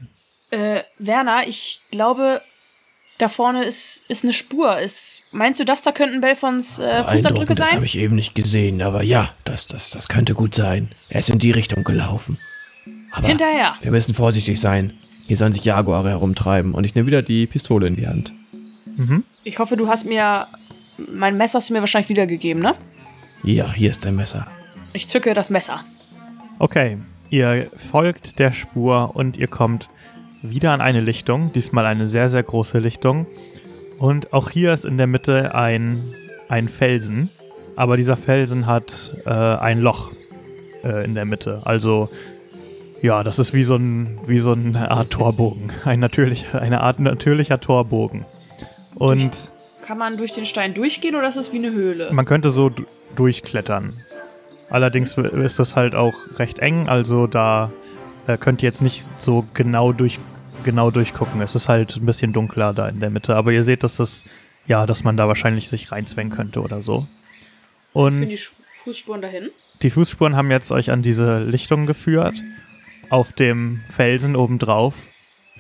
Äh, 0.50 0.80
Werner, 0.98 1.48
ich 1.48 1.80
glaube, 1.90 2.40
Da 3.18 3.28
vorne 3.28 3.64
ist, 3.64 4.02
ist 4.08 4.22
eine 4.22 4.32
Spur. 4.32 4.78
Ist, 4.78 5.24
meinst 5.32 5.58
du, 5.58 5.64
das 5.64 5.82
da 5.82 5.90
könnten 5.90 6.20
Belfons 6.20 6.78
äh, 6.78 7.02
Fußabdrücke 7.02 7.22
Beeindruckend, 7.22 7.58
das 7.58 7.66
sein? 7.68 7.76
habe 7.76 7.86
ich 7.86 7.98
eben 7.98 8.14
nicht 8.14 8.34
gesehen, 8.36 8.80
aber 8.80 9.02
ja, 9.02 9.28
das, 9.44 9.66
das, 9.66 9.90
das 9.90 10.06
könnte 10.08 10.34
gut 10.34 10.54
sein. 10.54 10.88
Er 11.08 11.18
ist 11.20 11.30
in 11.30 11.40
die 11.40 11.50
Richtung 11.50 11.82
gelaufen. 11.82 12.38
Aber 13.10 13.26
Hinterher. 13.26 13.74
wir 13.80 13.90
müssen 13.90 14.14
vorsichtig 14.14 14.60
sein. 14.60 14.92
Hier 15.26 15.36
sollen 15.36 15.52
sich 15.52 15.64
Jaguare 15.64 16.10
herumtreiben 16.10 16.74
und 16.74 16.84
ich 16.84 16.94
nehme 16.94 17.06
wieder 17.08 17.22
die 17.22 17.46
Pistole 17.46 17.86
in 17.88 17.96
die 17.96 18.06
Hand. 18.06 18.32
Ich 19.44 19.58
hoffe, 19.58 19.76
du 19.76 19.88
hast 19.88 20.04
mir. 20.04 20.46
Mein 21.12 21.36
Messer 21.36 21.58
hast 21.58 21.70
du 21.70 21.74
mir 21.74 21.80
wahrscheinlich 21.80 22.08
wiedergegeben, 22.08 22.62
ne? 22.62 22.74
Ja, 23.44 23.72
hier 23.72 23.90
ist 23.90 24.04
dein 24.04 24.16
Messer. 24.16 24.46
Ich 24.92 25.06
zücke 25.08 25.34
das 25.34 25.50
Messer. 25.50 25.84
Okay, 26.58 26.98
ihr 27.30 27.66
folgt 27.90 28.38
der 28.38 28.52
Spur 28.52 29.12
und 29.14 29.36
ihr 29.36 29.48
kommt 29.48 29.88
wieder 30.42 30.72
an 30.72 30.80
eine 30.80 31.00
Lichtung, 31.00 31.52
diesmal 31.52 31.86
eine 31.86 32.06
sehr, 32.06 32.28
sehr 32.28 32.42
große 32.42 32.78
Lichtung. 32.78 33.26
Und 33.98 34.32
auch 34.32 34.50
hier 34.50 34.72
ist 34.72 34.84
in 34.84 34.96
der 34.96 35.06
Mitte 35.06 35.54
ein, 35.54 36.02
ein 36.48 36.68
Felsen, 36.68 37.30
aber 37.76 37.96
dieser 37.96 38.16
Felsen 38.16 38.66
hat 38.66 39.12
äh, 39.26 39.30
ein 39.30 39.80
Loch 39.80 40.12
äh, 40.84 41.04
in 41.04 41.14
der 41.14 41.24
Mitte. 41.24 41.62
Also, 41.64 42.08
ja, 43.02 43.22
das 43.22 43.38
ist 43.38 43.52
wie 43.52 43.64
so, 43.64 43.76
ein, 43.76 44.18
wie 44.26 44.38
so 44.38 44.52
eine 44.52 44.90
Art 44.90 45.10
Torbogen, 45.10 45.72
ein 45.84 46.00
natürlich, 46.00 46.54
eine 46.54 46.80
Art 46.80 47.00
natürlicher 47.00 47.60
Torbogen. 47.60 48.24
Und 48.94 49.48
Kann 49.84 49.98
man 49.98 50.16
durch 50.16 50.32
den 50.32 50.46
Stein 50.46 50.74
durchgehen 50.74 51.14
oder 51.14 51.28
ist 51.28 51.36
es 51.36 51.52
wie 51.52 51.58
eine 51.58 51.72
Höhle? 51.72 52.08
man 52.12 52.24
könnte 52.24 52.50
so 52.50 52.70
durchklettern. 53.16 53.92
Allerdings 54.70 55.16
ist 55.16 55.58
das 55.58 55.76
halt 55.76 55.94
auch 55.94 56.14
recht 56.38 56.58
eng, 56.58 56.88
also 56.88 57.26
da 57.26 57.70
äh, 58.26 58.36
könnt 58.36 58.62
ihr 58.62 58.68
jetzt 58.68 58.82
nicht 58.82 59.06
so 59.18 59.44
genau 59.54 59.92
durch 59.92 60.18
genau 60.64 60.90
durchgucken. 60.90 61.40
Es 61.40 61.54
ist 61.54 61.68
halt 61.68 61.96
ein 61.96 62.04
bisschen 62.04 62.32
dunkler 62.32 62.74
da 62.74 62.88
in 62.88 63.00
der 63.00 63.10
Mitte, 63.10 63.36
aber 63.36 63.52
ihr 63.52 63.64
seht, 63.64 63.82
dass 63.82 63.96
das 63.96 64.24
ja, 64.66 64.84
dass 64.86 65.02
man 65.04 65.16
da 65.16 65.26
wahrscheinlich 65.28 65.68
sich 65.68 65.90
reinzwängen 65.92 66.32
könnte 66.32 66.60
oder 66.60 66.82
so. 66.82 67.06
Für 67.92 67.98
Und 67.98 68.28
die 68.28 68.38
Fußspuren 68.84 69.22
dahin? 69.22 69.48
die 69.82 69.90
Fußspuren 69.90 70.36
haben 70.36 70.50
jetzt 70.50 70.70
euch 70.70 70.90
an 70.90 71.02
diese 71.02 71.38
Lichtung 71.38 71.86
geführt. 71.86 72.34
Auf 73.08 73.32
dem 73.32 73.80
Felsen 73.90 74.36
obendrauf 74.36 74.94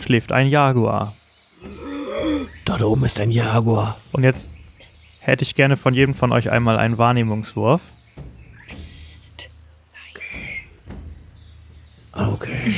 schläft 0.00 0.32
ein 0.32 0.48
Jaguar. 0.48 1.14
Dort 2.66 2.82
oben 2.82 3.04
ist 3.04 3.18
ein 3.20 3.30
Jaguar. 3.30 3.96
Und 4.12 4.24
jetzt 4.24 4.50
hätte 5.20 5.42
ich 5.44 5.54
gerne 5.54 5.78
von 5.78 5.94
jedem 5.94 6.14
von 6.14 6.32
euch 6.32 6.50
einmal 6.50 6.76
einen 6.76 6.98
Wahrnehmungswurf. 6.98 7.80
Okay. 12.18 12.74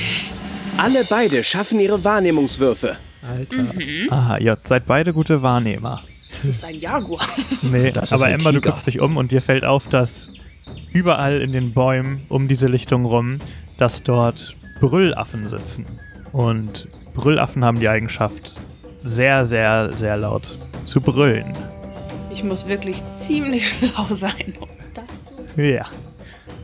Alle 0.77 1.05
beide 1.09 1.43
schaffen 1.45 1.81
ihre 1.81 2.03
Wahrnehmungswürfe. 2.05 2.97
Aha, 4.11 4.39
ihr 4.39 4.57
seid 4.65 4.87
beide 4.87 5.13
gute 5.13 5.43
Wahrnehmer. 5.43 6.03
Das 6.39 6.49
ist 6.49 6.65
ein 6.65 6.79
Jaguar. 6.79 7.27
Nee, 7.63 7.91
Das 7.91 8.05
ist 8.05 8.13
aber 8.13 8.27
ein 8.27 8.35
Emma, 8.41 8.53
du 8.53 8.61
Tiger. 8.61 8.71
guckst 8.71 8.87
dich 8.87 9.01
um 9.01 9.17
und 9.17 9.31
dir 9.33 9.43
fällt 9.43 9.65
auf, 9.65 9.89
dass 9.89 10.33
überall 10.93 11.41
in 11.41 11.53
den 11.53 11.73
Bäumen 11.75 12.21
um 12.29 12.49
diese 12.49 12.67
Lichtung 12.67 13.05
rum, 13.05 13.41
dass 13.79 14.03
dort 14.03 14.55
Brüllaffen 14.81 15.49
sitzen. 15.49 15.87
Und 16.33 16.87
Brüllaffen 17.15 17.65
haben 17.65 17.81
die 17.81 17.89
Eigenschaft, 17.89 18.55
sehr, 19.05 19.45
sehr, 19.47 19.97
sehr 19.97 20.17
laut 20.17 20.59
zu 20.87 21.01
brüllen. 21.01 21.55
Ich 22.33 22.45
muss 22.45 22.67
wirklich 22.69 23.03
ziemlich 23.19 23.69
schlau 23.81 24.15
sein, 24.15 24.55
um 24.61 24.69
das 24.95 25.05
zu 25.55 25.61
Ja. 25.61 25.87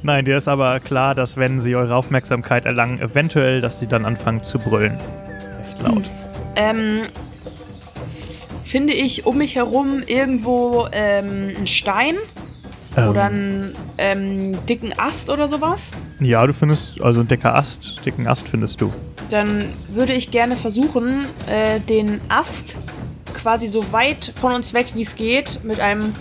Nein, 0.03 0.25
dir 0.25 0.37
ist 0.37 0.49
aber 0.49 0.79
klar, 0.81 1.15
dass 1.15 1.37
wenn 1.37 1.61
sie 1.61 1.75
eure 1.75 1.95
Aufmerksamkeit 1.95 2.67
erlangen, 2.67 3.01
eventuell, 3.01 3.61
dass 3.61 3.81
sie 3.81 3.87
dann 3.87 4.05
anfangen 4.05 4.43
zu 4.43 4.59
brüllen. 4.59 4.99
Recht 5.59 5.83
laut. 5.83 6.05
Ähm, 6.55 7.03
finde 8.65 8.93
ich 8.93 9.27
um 9.27 9.39
mich 9.39 9.57
herum 9.57 10.03
irgendwo 10.07 10.89
ähm, 10.93 11.51
einen 11.57 11.67
Stein 11.67 12.17
oder 12.97 13.25
einen 13.25 13.75
ähm, 13.99 14.67
dicken 14.67 14.99
Ast 14.99 15.29
oder 15.29 15.49
sowas? 15.49 15.91
Ja, 16.21 16.47
du 16.47 16.55
findest, 16.55 17.01
also 17.03 17.21
ein 17.21 17.29
dicker 17.29 17.55
Ast, 17.55 18.05
dicken 18.07 18.27
Ast 18.27 18.49
findest 18.49 18.81
du. 18.81 18.93
Dann 19.31 19.67
würde 19.89 20.15
ich 20.15 20.31
gerne 20.31 20.57
versuchen, 20.57 21.27
äh, 21.47 21.81
den 21.81 22.21
Ast 22.29 22.77
quasi 23.35 23.67
so 23.67 23.93
weit 23.93 24.33
von 24.41 24.53
uns 24.53 24.73
weg, 24.73 24.93
wie 24.95 25.03
es 25.03 25.15
geht, 25.15 25.61
mit 25.63 25.81
einem 25.81 26.15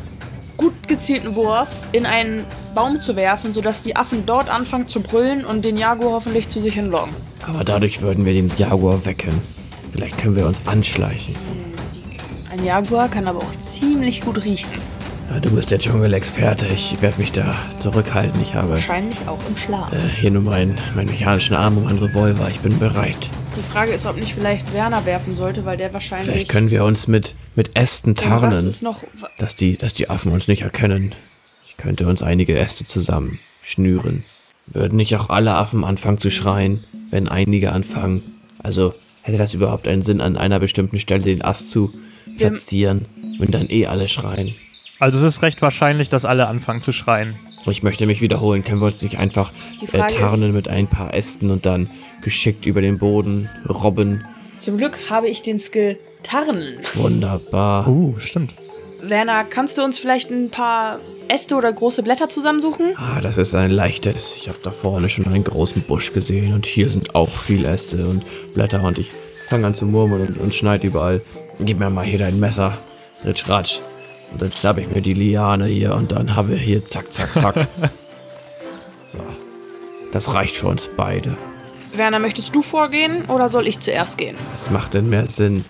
gut 0.57 0.87
gezielten 0.87 1.35
Wurf 1.35 1.69
in 1.91 2.05
einen 2.05 2.45
Baum 2.75 2.99
zu 2.99 3.15
werfen, 3.15 3.53
sodass 3.53 3.81
die 3.81 3.95
Affen 3.95 4.25
dort 4.25 4.49
anfangen 4.49 4.87
zu 4.87 4.99
brüllen 4.99 5.45
und 5.45 5.63
den 5.65 5.77
Jaguar 5.77 6.11
hoffentlich 6.11 6.47
zu 6.49 6.59
sich 6.59 6.73
hinlocken. 6.75 7.13
Aber 7.47 7.63
dadurch 7.63 8.01
würden 8.01 8.25
wir 8.25 8.33
den 8.33 8.51
Jaguar 8.57 9.05
wecken. 9.05 9.41
Vielleicht 9.93 10.17
können 10.17 10.35
wir 10.35 10.45
uns 10.45 10.61
anschleichen. 10.67 11.35
Ein 12.51 12.63
Jaguar 12.63 13.09
kann 13.09 13.27
aber 13.27 13.39
auch 13.39 13.59
ziemlich 13.61 14.21
gut 14.21 14.43
riechen. 14.43 14.69
Ja, 15.31 15.39
du 15.39 15.49
bist 15.49 15.71
der 15.71 15.79
Dschungelexperte. 15.79 16.67
Ich 16.67 17.01
werde 17.01 17.19
mich 17.19 17.31
da 17.31 17.55
zurückhalten. 17.79 18.39
Ich 18.41 18.53
habe 18.53 18.69
Wahrscheinlich 18.71 19.27
auch 19.27 19.39
im 19.47 19.57
Schlaf. 19.57 19.91
äh, 19.91 19.97
hier 20.19 20.29
nur 20.31 20.43
meinen, 20.43 20.77
meinen 20.95 21.09
mechanischen 21.09 21.55
Arm 21.55 21.77
und 21.77 21.85
meinen 21.85 21.97
Revolver. 21.97 22.47
Ich 22.49 22.59
bin 22.59 22.77
bereit. 22.77 23.17
Die 23.57 23.71
Frage 23.71 23.91
ist, 23.93 24.05
ob 24.05 24.17
nicht 24.17 24.35
vielleicht 24.35 24.73
Werner 24.73 25.05
werfen 25.05 25.33
sollte, 25.33 25.65
weil 25.65 25.77
der 25.77 25.93
wahrscheinlich. 25.93 26.29
Vielleicht 26.29 26.49
können 26.49 26.69
wir 26.69 26.83
uns 26.83 27.07
mit, 27.07 27.33
mit 27.55 27.75
Ästen 27.75 28.15
tarnen, 28.15 28.73
dass 29.39 29.55
die, 29.55 29.77
dass 29.77 29.93
die 29.93 30.09
Affen 30.09 30.31
uns 30.31 30.47
nicht 30.47 30.61
erkennen. 30.61 31.13
Ich 31.77 31.83
könnte 31.83 32.07
uns 32.07 32.23
einige 32.23 32.57
Äste 32.57 32.85
zusammen 32.85 33.39
schnüren. 33.61 34.23
Würden 34.67 34.95
nicht 34.95 35.15
auch 35.15 35.29
alle 35.29 35.55
Affen 35.55 35.83
anfangen 35.83 36.17
zu 36.17 36.31
schreien, 36.31 36.83
wenn 37.11 37.27
einige 37.27 37.71
anfangen? 37.71 38.23
Also 38.63 38.93
hätte 39.21 39.37
das 39.37 39.53
überhaupt 39.53 39.87
einen 39.87 40.01
Sinn, 40.01 40.21
an 40.21 40.37
einer 40.37 40.59
bestimmten 40.59 40.99
Stelle 40.99 41.23
den 41.23 41.43
Ast 41.43 41.69
zu 41.69 41.93
platzieren, 42.37 43.05
wenn 43.37 43.51
dann 43.51 43.69
eh 43.69 43.87
alle 43.87 44.07
schreien? 44.07 44.55
Also 44.99 45.17
es 45.17 45.35
ist 45.35 45.41
recht 45.41 45.61
wahrscheinlich, 45.61 46.09
dass 46.09 46.25
alle 46.25 46.47
anfangen 46.47 46.81
zu 46.81 46.93
schreien. 46.93 47.35
Ich 47.67 47.83
möchte 47.83 48.05
mich 48.05 48.21
wiederholen. 48.21 48.63
Können 48.63 48.81
wir 48.81 48.87
uns 48.87 49.01
nicht 49.01 49.17
einfach 49.17 49.51
äh, 49.91 49.97
tarnen 49.97 50.53
mit 50.53 50.67
ein 50.67 50.87
paar 50.87 51.13
Ästen 51.13 51.49
und 51.49 51.65
dann 51.65 51.89
geschickt 52.21 52.65
über 52.65 52.81
den 52.81 52.99
Boden 52.99 53.49
robben? 53.67 54.23
Zum 54.59 54.77
Glück 54.77 54.97
habe 55.09 55.27
ich 55.27 55.41
den 55.41 55.59
Skill 55.59 55.97
Tarnen. 56.23 56.77
Wunderbar. 56.93 57.87
Uh, 57.87 58.15
stimmt. 58.19 58.53
Werner, 59.09 59.43
kannst 59.43 59.77
du 59.77 59.83
uns 59.83 59.99
vielleicht 59.99 60.31
ein 60.31 60.49
paar 60.49 60.99
Äste 61.27 61.55
oder 61.55 61.71
große 61.71 62.03
Blätter 62.03 62.29
zusammensuchen? 62.29 62.95
Ah, 62.97 63.21
das 63.21 63.37
ist 63.37 63.55
ein 63.55 63.71
leichtes. 63.71 64.33
Ich 64.35 64.47
habe 64.47 64.57
da 64.63 64.71
vorne 64.71 65.09
schon 65.09 65.27
einen 65.27 65.43
großen 65.43 65.81
Busch 65.83 66.13
gesehen 66.13 66.53
und 66.53 66.65
hier 66.65 66.89
sind 66.89 67.15
auch 67.15 67.29
viele 67.29 67.67
Äste 67.67 68.07
und 68.07 68.23
Blätter 68.53 68.83
und 68.83 68.97
ich 68.97 69.11
fange 69.49 69.67
an 69.67 69.75
zu 69.75 69.85
murmeln 69.85 70.27
und, 70.27 70.37
und 70.39 70.53
schneide 70.53 70.87
überall. 70.87 71.21
Gib 71.59 71.79
mir 71.79 71.89
mal 71.89 72.05
hier 72.05 72.19
dein 72.19 72.39
Messer. 72.39 72.77
Ritsch, 73.25 73.47
ratsch. 73.49 73.79
Und 74.31 74.41
dann 74.41 74.51
schnapp 74.51 74.77
ich 74.77 74.87
mir 74.89 75.01
die 75.01 75.13
Liane 75.13 75.65
hier 75.65 75.95
und 75.95 76.11
dann 76.11 76.35
haben 76.35 76.49
wir 76.49 76.57
hier 76.57 76.83
zack, 76.85 77.11
zack, 77.13 77.33
zack. 77.33 77.55
so. 79.05 79.19
Das 80.11 80.33
reicht 80.33 80.55
für 80.55 80.67
uns 80.67 80.89
beide. 80.95 81.37
Werner, 81.93 82.19
möchtest 82.19 82.55
du 82.55 82.61
vorgehen 82.61 83.25
oder 83.25 83.49
soll 83.49 83.67
ich 83.67 83.79
zuerst 83.79 84.17
gehen? 84.17 84.35
Was 84.53 84.69
macht 84.69 84.93
denn 84.93 85.09
mehr 85.09 85.29
Sinn? 85.29 85.63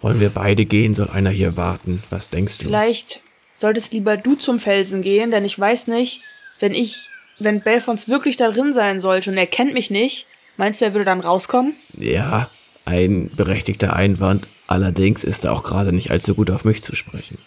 Wollen 0.00 0.20
wir 0.20 0.30
beide 0.30 0.64
gehen? 0.64 0.94
Soll 0.94 1.08
einer 1.10 1.30
hier 1.30 1.56
warten? 1.56 2.02
Was 2.10 2.30
denkst 2.30 2.58
du? 2.58 2.64
Vielleicht 2.64 3.20
solltest 3.54 3.92
lieber 3.92 4.16
du 4.16 4.36
zum 4.36 4.60
Felsen 4.60 5.02
gehen, 5.02 5.30
denn 5.30 5.44
ich 5.44 5.58
weiß 5.58 5.88
nicht, 5.88 6.20
wenn 6.60 6.72
ich, 6.74 7.08
wenn 7.38 7.60
Belfons 7.60 8.08
wirklich 8.08 8.36
da 8.36 8.50
drin 8.50 8.72
sein 8.72 9.00
sollte 9.00 9.30
und 9.30 9.36
er 9.36 9.46
kennt 9.46 9.74
mich 9.74 9.90
nicht, 9.90 10.26
meinst 10.56 10.80
du, 10.80 10.84
er 10.84 10.94
würde 10.94 11.04
dann 11.04 11.20
rauskommen? 11.20 11.74
Ja, 11.94 12.48
ein 12.84 13.30
berechtigter 13.36 13.94
Einwand. 13.94 14.46
Allerdings 14.68 15.24
ist 15.24 15.44
er 15.44 15.52
auch 15.52 15.64
gerade 15.64 15.92
nicht 15.92 16.10
allzu 16.10 16.34
gut 16.34 16.50
auf 16.50 16.64
mich 16.64 16.82
zu 16.82 16.94
sprechen. 16.94 17.38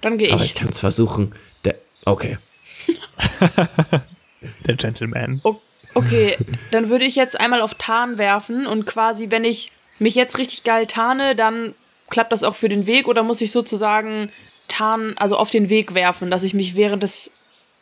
Dann 0.00 0.18
gehe 0.18 0.32
Aber 0.32 0.40
ich. 0.42 0.46
ich 0.50 0.54
kann 0.54 0.70
es 0.70 0.80
versuchen. 0.80 1.32
Der, 1.64 1.74
okay. 2.04 2.38
Der 4.66 4.76
Gentleman. 4.76 5.40
O- 5.44 5.60
Okay, 5.94 6.36
dann 6.72 6.90
würde 6.90 7.06
ich 7.06 7.16
jetzt 7.16 7.40
einmal 7.40 7.62
auf 7.62 7.72
Tarn 7.72 8.18
werfen 8.18 8.66
und 8.66 8.84
quasi, 8.86 9.30
wenn 9.30 9.44
ich 9.44 9.72
mich 9.98 10.14
jetzt 10.14 10.38
richtig 10.38 10.64
geil 10.64 10.86
tarne, 10.86 11.34
dann 11.34 11.74
klappt 12.10 12.32
das 12.32 12.42
auch 12.42 12.54
für 12.54 12.68
den 12.68 12.86
Weg 12.86 13.08
oder 13.08 13.22
muss 13.22 13.40
ich 13.40 13.50
sozusagen 13.52 14.30
Tarn, 14.68 15.14
also 15.16 15.36
auf 15.36 15.50
den 15.50 15.68
Weg 15.68 15.94
werfen, 15.94 16.30
dass 16.30 16.42
ich 16.42 16.54
mich 16.54 16.76
während 16.76 17.02
des 17.02 17.30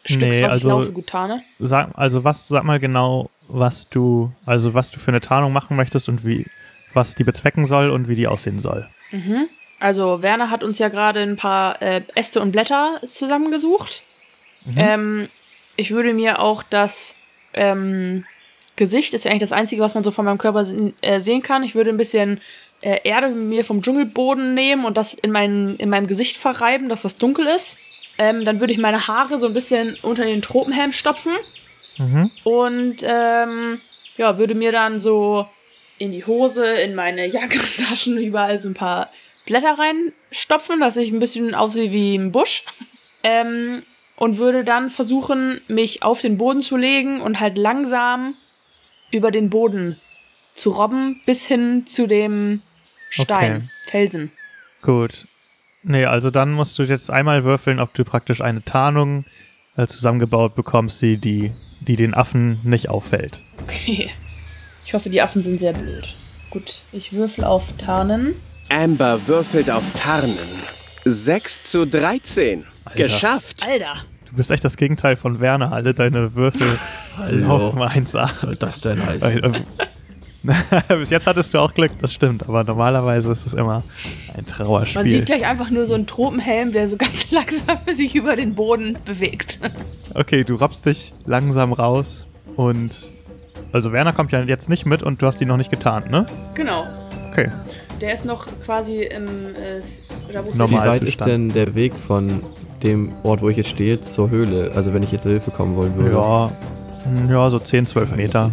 Stücks, 0.05 0.23
Nee, 0.37 0.43
was 0.43 0.53
also- 0.53 0.69
ich 0.69 0.75
laufe, 0.75 0.93
gut 0.93 1.07
tarne? 1.07 1.43
Sag, 1.59 1.91
also 1.95 2.25
was, 2.25 2.49
sag 2.49 2.65
mal 2.65 2.79
genau, 2.79 3.31
was 3.49 3.89
du, 3.89 4.33
also 4.45 4.75
was 4.75 4.91
du 4.91 4.99
für 4.99 5.09
eine 5.09 5.21
Tarnung 5.21 5.53
machen 5.53 5.77
möchtest 5.77 6.09
und 6.09 6.27
wie, 6.27 6.47
was 6.93 7.15
die 7.15 7.25
bezwecken 7.25 7.67
soll 7.67 7.91
und 7.91 8.09
wie 8.09 8.15
die 8.15 8.27
aussehen 8.27 8.61
soll. 8.61 8.87
Also 9.81 10.23
Werner 10.23 10.51
hat 10.51 10.62
uns 10.62 10.79
ja 10.79 10.89
gerade 10.89 11.21
ein 11.21 11.37
paar 11.37 11.81
äh, 11.81 12.03
Äste 12.15 12.41
und 12.41 12.53
Blätter 12.53 13.01
zusammengesucht. 13.09 14.03
Ähm, 14.77 15.29
ich 15.77 15.91
würde 15.91 16.15
mir 16.15 16.39
auch 16.41 16.62
das 16.62 17.15
ähm, 17.55 18.25
Gesicht, 18.77 19.14
ist 19.14 19.25
ja 19.25 19.31
eigentlich 19.31 19.49
das 19.49 19.53
Einzige, 19.53 19.83
was 19.83 19.95
man 19.95 20.05
so 20.05 20.11
von 20.11 20.25
meinem 20.25 20.39
Körper 20.39 20.66
äh, 21.01 21.20
sehen 21.20 21.43
kann. 21.43 21.62
Ich 21.62 21.75
würde 21.75 21.91
ein 21.91 21.97
bisschen 21.97 22.41
äh, 22.81 23.01
Erde 23.05 23.29
mir 23.29 23.64
vom 23.64 23.83
Dschungelboden 23.83 24.55
nehmen 24.55 24.85
und 24.85 24.97
das 24.97 25.14
in, 25.14 25.31
mein, 25.31 25.77
in 25.77 25.89
meinem 25.89 26.07
Gesicht 26.07 26.37
verreiben, 26.37 26.89
dass 26.89 27.03
das 27.03 27.16
dunkel 27.16 27.47
ist. 27.47 27.77
Ähm, 28.18 28.45
dann 28.45 28.61
würde 28.61 28.72
ich 28.72 28.79
meine 28.79 29.07
Haare 29.07 29.39
so 29.39 29.47
ein 29.47 29.55
bisschen 29.55 29.97
unter 30.03 30.25
den 30.25 30.43
Tropenhelm 30.43 30.93
stopfen. 30.93 31.33
Und 32.45 32.97
ähm, 33.03 33.81
ja, 34.16 34.39
würde 34.39 34.55
mir 34.55 34.72
dann 34.72 35.01
so 35.01 35.47
in 35.99 36.12
die 36.12 36.25
Hose, 36.25 36.66
in 36.66 36.95
meine 36.95 37.27
Jackentaschen 37.31 38.18
überall 38.18 38.59
so 38.59 38.68
ein 38.68 38.75
paar 38.75 39.09
Blätter 39.47 39.77
reinstopfen, 39.79 40.81
dass 40.81 40.97
ich 40.97 41.11
ein 41.12 41.20
bisschen 41.20 41.55
aussehe 41.55 41.93
wie 41.93 42.16
ein 42.16 42.33
Busch. 42.33 42.64
Ähm, 43.22 43.83
und 44.16 44.39
würde 44.39 44.64
dann 44.64 44.91
versuchen, 44.91 45.61
mich 45.66 46.03
auf 46.03 46.20
den 46.20 46.39
Boden 46.39 46.61
zu 46.61 46.77
legen 46.77 47.20
und 47.20 47.41
halt 47.41 47.59
langsam 47.59 48.35
über 49.11 49.31
den 49.31 49.51
Boden 49.51 49.97
zu 50.55 50.71
robben, 50.71 51.21
bis 51.27 51.45
hin 51.47 51.87
zu 51.87 52.07
dem 52.07 52.61
Stein, 53.11 53.57
Okay. 53.57 53.91
Felsen. 53.91 54.33
Gut. 54.83 55.27
Nee, 55.83 56.07
also 56.07 56.31
dann 56.31 56.53
musst 56.53 56.79
du 56.79 56.83
jetzt 56.85 57.11
einmal 57.11 57.45
würfeln, 57.45 57.79
ob 57.79 57.93
du 57.95 58.05
praktisch 58.05 58.41
eine 58.41 58.65
Tarnung 58.65 59.25
äh, 59.77 59.87
zusammengebaut 59.87 60.55
bekommst, 60.55 61.03
die, 61.03 61.19
die, 61.19 61.53
die 61.81 61.97
den 61.97 62.15
Affen 62.15 62.59
nicht 62.63 62.89
auffällt. 62.89 63.39
Okay. 63.63 64.11
Ich 64.87 64.95
hoffe, 64.95 65.11
die 65.11 65.21
Affen 65.23 65.43
sind 65.43 65.59
sehr 65.59 65.73
blöd. 65.73 66.07
Gut, 66.51 66.83
ich 66.93 67.13
würfel 67.13 67.45
auf 67.45 67.77
Tarnen. 67.79 68.35
Amber 68.71 69.27
würfelt 69.27 69.71
auf 69.71 69.83
Tarnen. 69.95 70.39
6 71.05 71.65
zu 71.65 71.87
13. 71.87 72.65
Geschafft. 72.95 73.67
Alter. 73.67 74.05
Du 74.35 74.39
bist 74.39 74.51
echt 74.51 74.64
das 74.64 74.76
Gegenteil 74.76 75.14
von 75.14 75.39
Werner. 75.39 75.70
Alle 75.72 75.95
deine 75.95 76.35
Würfel 76.35 76.66
laufen 77.30 77.78
1A. 77.78 78.22
Was 78.22 78.41
soll 78.41 78.57
das 78.57 78.80
denn 78.80 79.07
heißen? 79.07 79.43
Weil, 79.43 79.55
äh, 79.55 80.97
Bis 80.99 81.11
jetzt 81.11 81.28
hattest 81.28 81.55
du 81.55 81.61
auch 81.61 81.72
Glück, 81.72 81.93
das 82.01 82.12
stimmt, 82.12 82.43
aber 82.49 82.64
normalerweise 82.64 83.30
ist 83.30 83.47
es 83.47 83.55
immer 83.55 83.85
ein 84.35 84.35
Man 84.39 84.47
Trauerspiel. 84.47 85.09
sieht 85.09 85.26
gleich 85.26 85.47
einfach 85.47 85.70
nur 85.70 85.87
so 85.87 85.95
einen 85.95 86.09
Tropenhelm, 86.09 86.72
der 86.72 86.89
so 86.89 86.97
ganz 86.97 87.30
langsam 87.30 87.78
sich 87.95 88.16
über 88.16 88.35
den 88.35 88.57
Boden 88.57 88.99
bewegt. 89.05 89.61
Okay, 90.14 90.43
du 90.43 90.57
robbst 90.57 90.85
dich 90.87 91.12
langsam 91.26 91.72
raus 91.72 92.26
und. 92.57 93.12
Also 93.72 93.93
Werner 93.93 94.12
kommt 94.12 94.32
ja 94.32 94.43
jetzt 94.43 94.68
nicht 94.68 94.85
mit 94.85 95.05
und 95.05 95.22
du 95.22 95.26
hast 95.26 95.41
ihn 95.41 95.49
noch 95.49 95.57
nicht 95.57 95.70
getarnt, 95.70 96.11
ne? 96.11 96.26
genau. 96.55 96.87
Okay. 97.30 97.53
Der 98.01 98.14
ist 98.14 98.24
noch 98.24 98.49
quasi 98.64 99.05
im. 99.05 99.28
Äh, 99.28 100.32
da 100.32 100.45
wo 100.45 100.51
Normal. 100.51 100.89
weit 100.89 101.03
ist 101.03 101.24
denn 101.24 101.53
der 101.53 101.76
Weg 101.76 101.93
von 101.95 102.43
dem 102.85 103.11
Ort, 103.24 103.41
wo 103.43 103.49
ich 103.49 103.57
jetzt 103.57 103.70
stehe, 103.70 104.01
zur 104.01 104.30
Höhle? 104.30 104.70
Also 104.76 104.95
wenn 104.95 105.03
ich 105.03 105.11
jetzt 105.11 105.22
zur 105.22 105.32
Hilfe 105.32 105.51
kommen 105.51 105.74
wollen 105.74 105.97
würde. 105.97 106.14
Ja, 106.14 106.51
ja, 107.28 107.51
so 107.51 107.59
10, 107.59 107.87
12 107.87 108.14
Meter. 108.16 108.51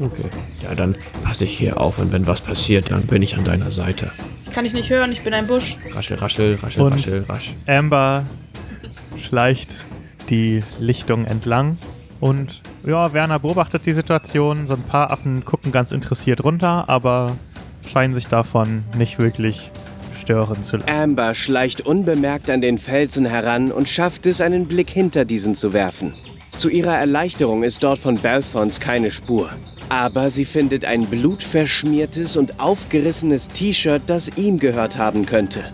Okay. 0.00 0.24
Ja, 0.62 0.74
dann 0.74 0.96
passe 1.22 1.44
ich 1.44 1.56
hier 1.56 1.80
auf 1.80 1.98
und 1.98 2.10
wenn 2.12 2.26
was 2.26 2.40
passiert, 2.40 2.90
dann 2.90 3.02
bin 3.02 3.22
ich 3.22 3.36
an 3.36 3.44
deiner 3.44 3.70
Seite. 3.70 4.10
Kann 4.52 4.64
ich 4.64 4.72
nicht 4.72 4.90
hören, 4.90 5.12
ich 5.12 5.22
bin 5.22 5.32
ein 5.34 5.46
Busch. 5.46 5.76
Raschel, 5.94 6.16
raschel, 6.16 6.58
raschel, 6.62 6.82
Und- 6.82 6.94
raschel, 6.94 7.24
rasch. 7.28 7.54
Amber 7.66 8.24
schleicht 9.22 9.84
die 10.30 10.62
Lichtung 10.78 11.26
entlang 11.26 11.78
und 12.20 12.62
ja, 12.86 13.12
Werner 13.12 13.38
beobachtet 13.38 13.86
die 13.86 13.92
Situation. 13.92 14.66
So 14.66 14.74
ein 14.74 14.82
paar 14.82 15.10
Affen 15.10 15.44
gucken 15.44 15.72
ganz 15.72 15.92
interessiert 15.92 16.44
runter, 16.44 16.84
aber 16.88 17.32
scheinen 17.86 18.14
sich 18.14 18.26
davon 18.26 18.84
nicht 18.96 19.18
wirklich 19.18 19.70
stören 20.24 20.62
zu 20.64 20.78
lassen. 20.78 20.90
Amber 20.90 21.34
schleicht 21.34 21.82
unbemerkt 21.82 22.50
an 22.50 22.60
den 22.60 22.78
Felsen 22.78 23.26
heran 23.26 23.70
und 23.70 23.88
schafft 23.88 24.26
es, 24.26 24.40
einen 24.40 24.66
Blick 24.66 24.90
hinter 24.90 25.24
diesen 25.24 25.54
zu 25.54 25.72
werfen. 25.72 26.14
Zu 26.54 26.68
ihrer 26.68 26.96
Erleichterung 26.96 27.62
ist 27.62 27.82
dort 27.82 27.98
von 27.98 28.18
Belfons 28.18 28.80
keine 28.80 29.10
Spur. 29.10 29.50
Aber 29.88 30.30
sie 30.30 30.44
findet 30.44 30.84
ein 30.84 31.06
blutverschmiertes 31.06 32.36
und 32.36 32.58
aufgerissenes 32.58 33.48
T-Shirt, 33.48 34.02
das 34.06 34.30
ihm 34.36 34.58
gehört 34.58 34.96
haben 34.96 35.26
könnte. 35.26 35.64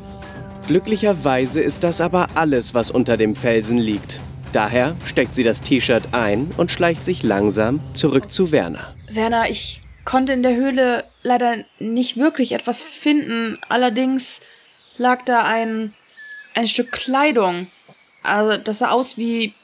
Glücklicherweise 0.66 1.60
ist 1.60 1.84
das 1.84 2.00
aber 2.00 2.28
alles, 2.34 2.74
was 2.74 2.90
unter 2.90 3.16
dem 3.16 3.36
Felsen 3.36 3.78
liegt. 3.78 4.20
Daher 4.52 4.96
steckt 5.04 5.34
sie 5.34 5.44
das 5.44 5.62
T-Shirt 5.62 6.08
ein 6.12 6.50
und 6.56 6.72
schleicht 6.72 7.04
sich 7.04 7.22
langsam 7.22 7.80
zurück 7.92 8.30
zu 8.30 8.50
Werner. 8.50 8.92
Werner, 9.12 9.48
ich 9.48 9.80
konnte 10.04 10.32
in 10.32 10.42
der 10.42 10.56
Höhle 10.56 11.04
leider 11.22 11.56
nicht 11.78 12.16
wirklich 12.16 12.52
etwas 12.52 12.82
finden. 12.82 13.58
Allerdings 13.68 14.40
lag 14.98 15.24
da 15.24 15.44
ein, 15.44 15.92
ein 16.54 16.66
Stück 16.66 16.92
Kleidung. 16.92 17.66
Also, 18.22 18.56
das 18.62 18.78
sah 18.78 18.90
aus 18.90 19.16
wie 19.16 19.54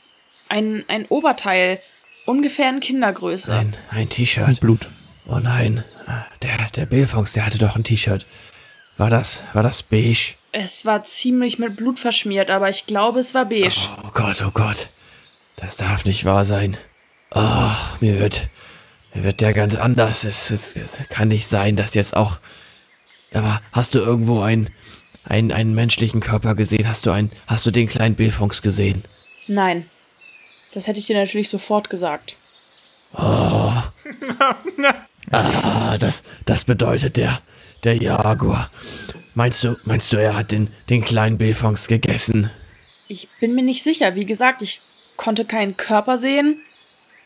ein, 0.49 0.85
ein 0.89 1.07
Oberteil. 1.07 1.81
Ungefähr 2.25 2.69
in 2.71 2.81
Kindergröße. 2.81 3.53
Ein, 3.53 3.77
ein 3.91 4.09
T-Shirt. 4.09 4.61
Blut. 4.61 4.89
Oh 5.29 5.39
nein. 5.39 5.85
Der, 6.43 6.57
der 6.75 6.87
Billfongs, 6.87 7.33
der 7.33 7.47
hatte 7.47 7.59
doch 7.59 7.77
ein 7.77 7.85
T-Shirt. 7.85 8.27
War 8.97 9.11
das, 9.11 9.43
war 9.53 9.63
das 9.63 9.83
beige? 9.83 10.35
Es 10.53 10.87
war 10.87 11.05
ziemlich 11.05 11.59
mit 11.59 11.77
Blut 11.77 11.99
verschmiert, 11.99 12.51
aber 12.51 12.71
ich 12.71 12.87
glaube, 12.87 13.21
es 13.21 13.35
war 13.35 13.45
beige. 13.45 13.89
Oh 14.05 14.11
Gott, 14.15 14.43
oh 14.43 14.51
Gott. 14.51 14.89
Das 15.57 15.77
darf 15.77 16.05
nicht 16.05 16.25
wahr 16.25 16.45
sein. 16.45 16.77
Oh, 17.35 17.71
mir 18.01 18.19
wird, 18.19 18.49
wird 19.23 19.41
der 19.41 19.53
ganz 19.53 19.75
anders. 19.75 20.25
Es, 20.25 20.51
es, 20.51 20.75
es 20.77 21.01
kann 21.09 21.29
nicht 21.29 21.47
sein, 21.47 21.77
dass 21.77 21.95
jetzt 21.95 22.17
auch. 22.17 22.39
Aber 23.33 23.61
hast 23.73 23.95
du 23.95 23.99
irgendwo 23.99 24.41
einen, 24.43 24.71
einen, 25.25 25.53
einen 25.53 25.75
menschlichen 25.75 26.21
Körper 26.21 26.55
gesehen? 26.55 26.89
Hast 26.89 27.07
du 27.07 27.11
einen, 27.11 27.31
hast 27.47 27.67
du 27.67 27.71
den 27.71 27.89
kleinen 27.89 28.15
Billfongs 28.15 28.63
gesehen? 28.63 29.03
Nein. 29.47 29.87
Das 30.73 30.87
hätte 30.87 30.99
ich 30.99 31.07
dir 31.07 31.17
natürlich 31.17 31.49
sofort 31.49 31.91
gesagt. 31.91 32.37
Ah, 35.33 35.99
das, 35.99 36.23
das 36.45 36.65
bedeutet 36.65 37.17
der, 37.17 37.41
der 37.83 37.97
Jaguar. 37.97 38.71
Meinst 39.35 39.65
du, 39.65 39.77
meinst 39.85 40.13
du, 40.13 40.19
er 40.19 40.37
hat 40.37 40.53
den, 40.53 40.69
den 40.89 41.05
kleinen 41.05 41.37
Billfongs 41.37 41.89
gegessen? 41.89 42.49
Ich 43.09 43.29
bin 43.41 43.57
mir 43.57 43.65
nicht 43.65 43.83
sicher. 43.83 44.15
Wie 44.15 44.25
gesagt, 44.25 44.63
ich 44.63 44.81
konnte 45.17 45.45
keinen 45.45 45.77
Körper 45.77 46.17
sehen. 46.17 46.61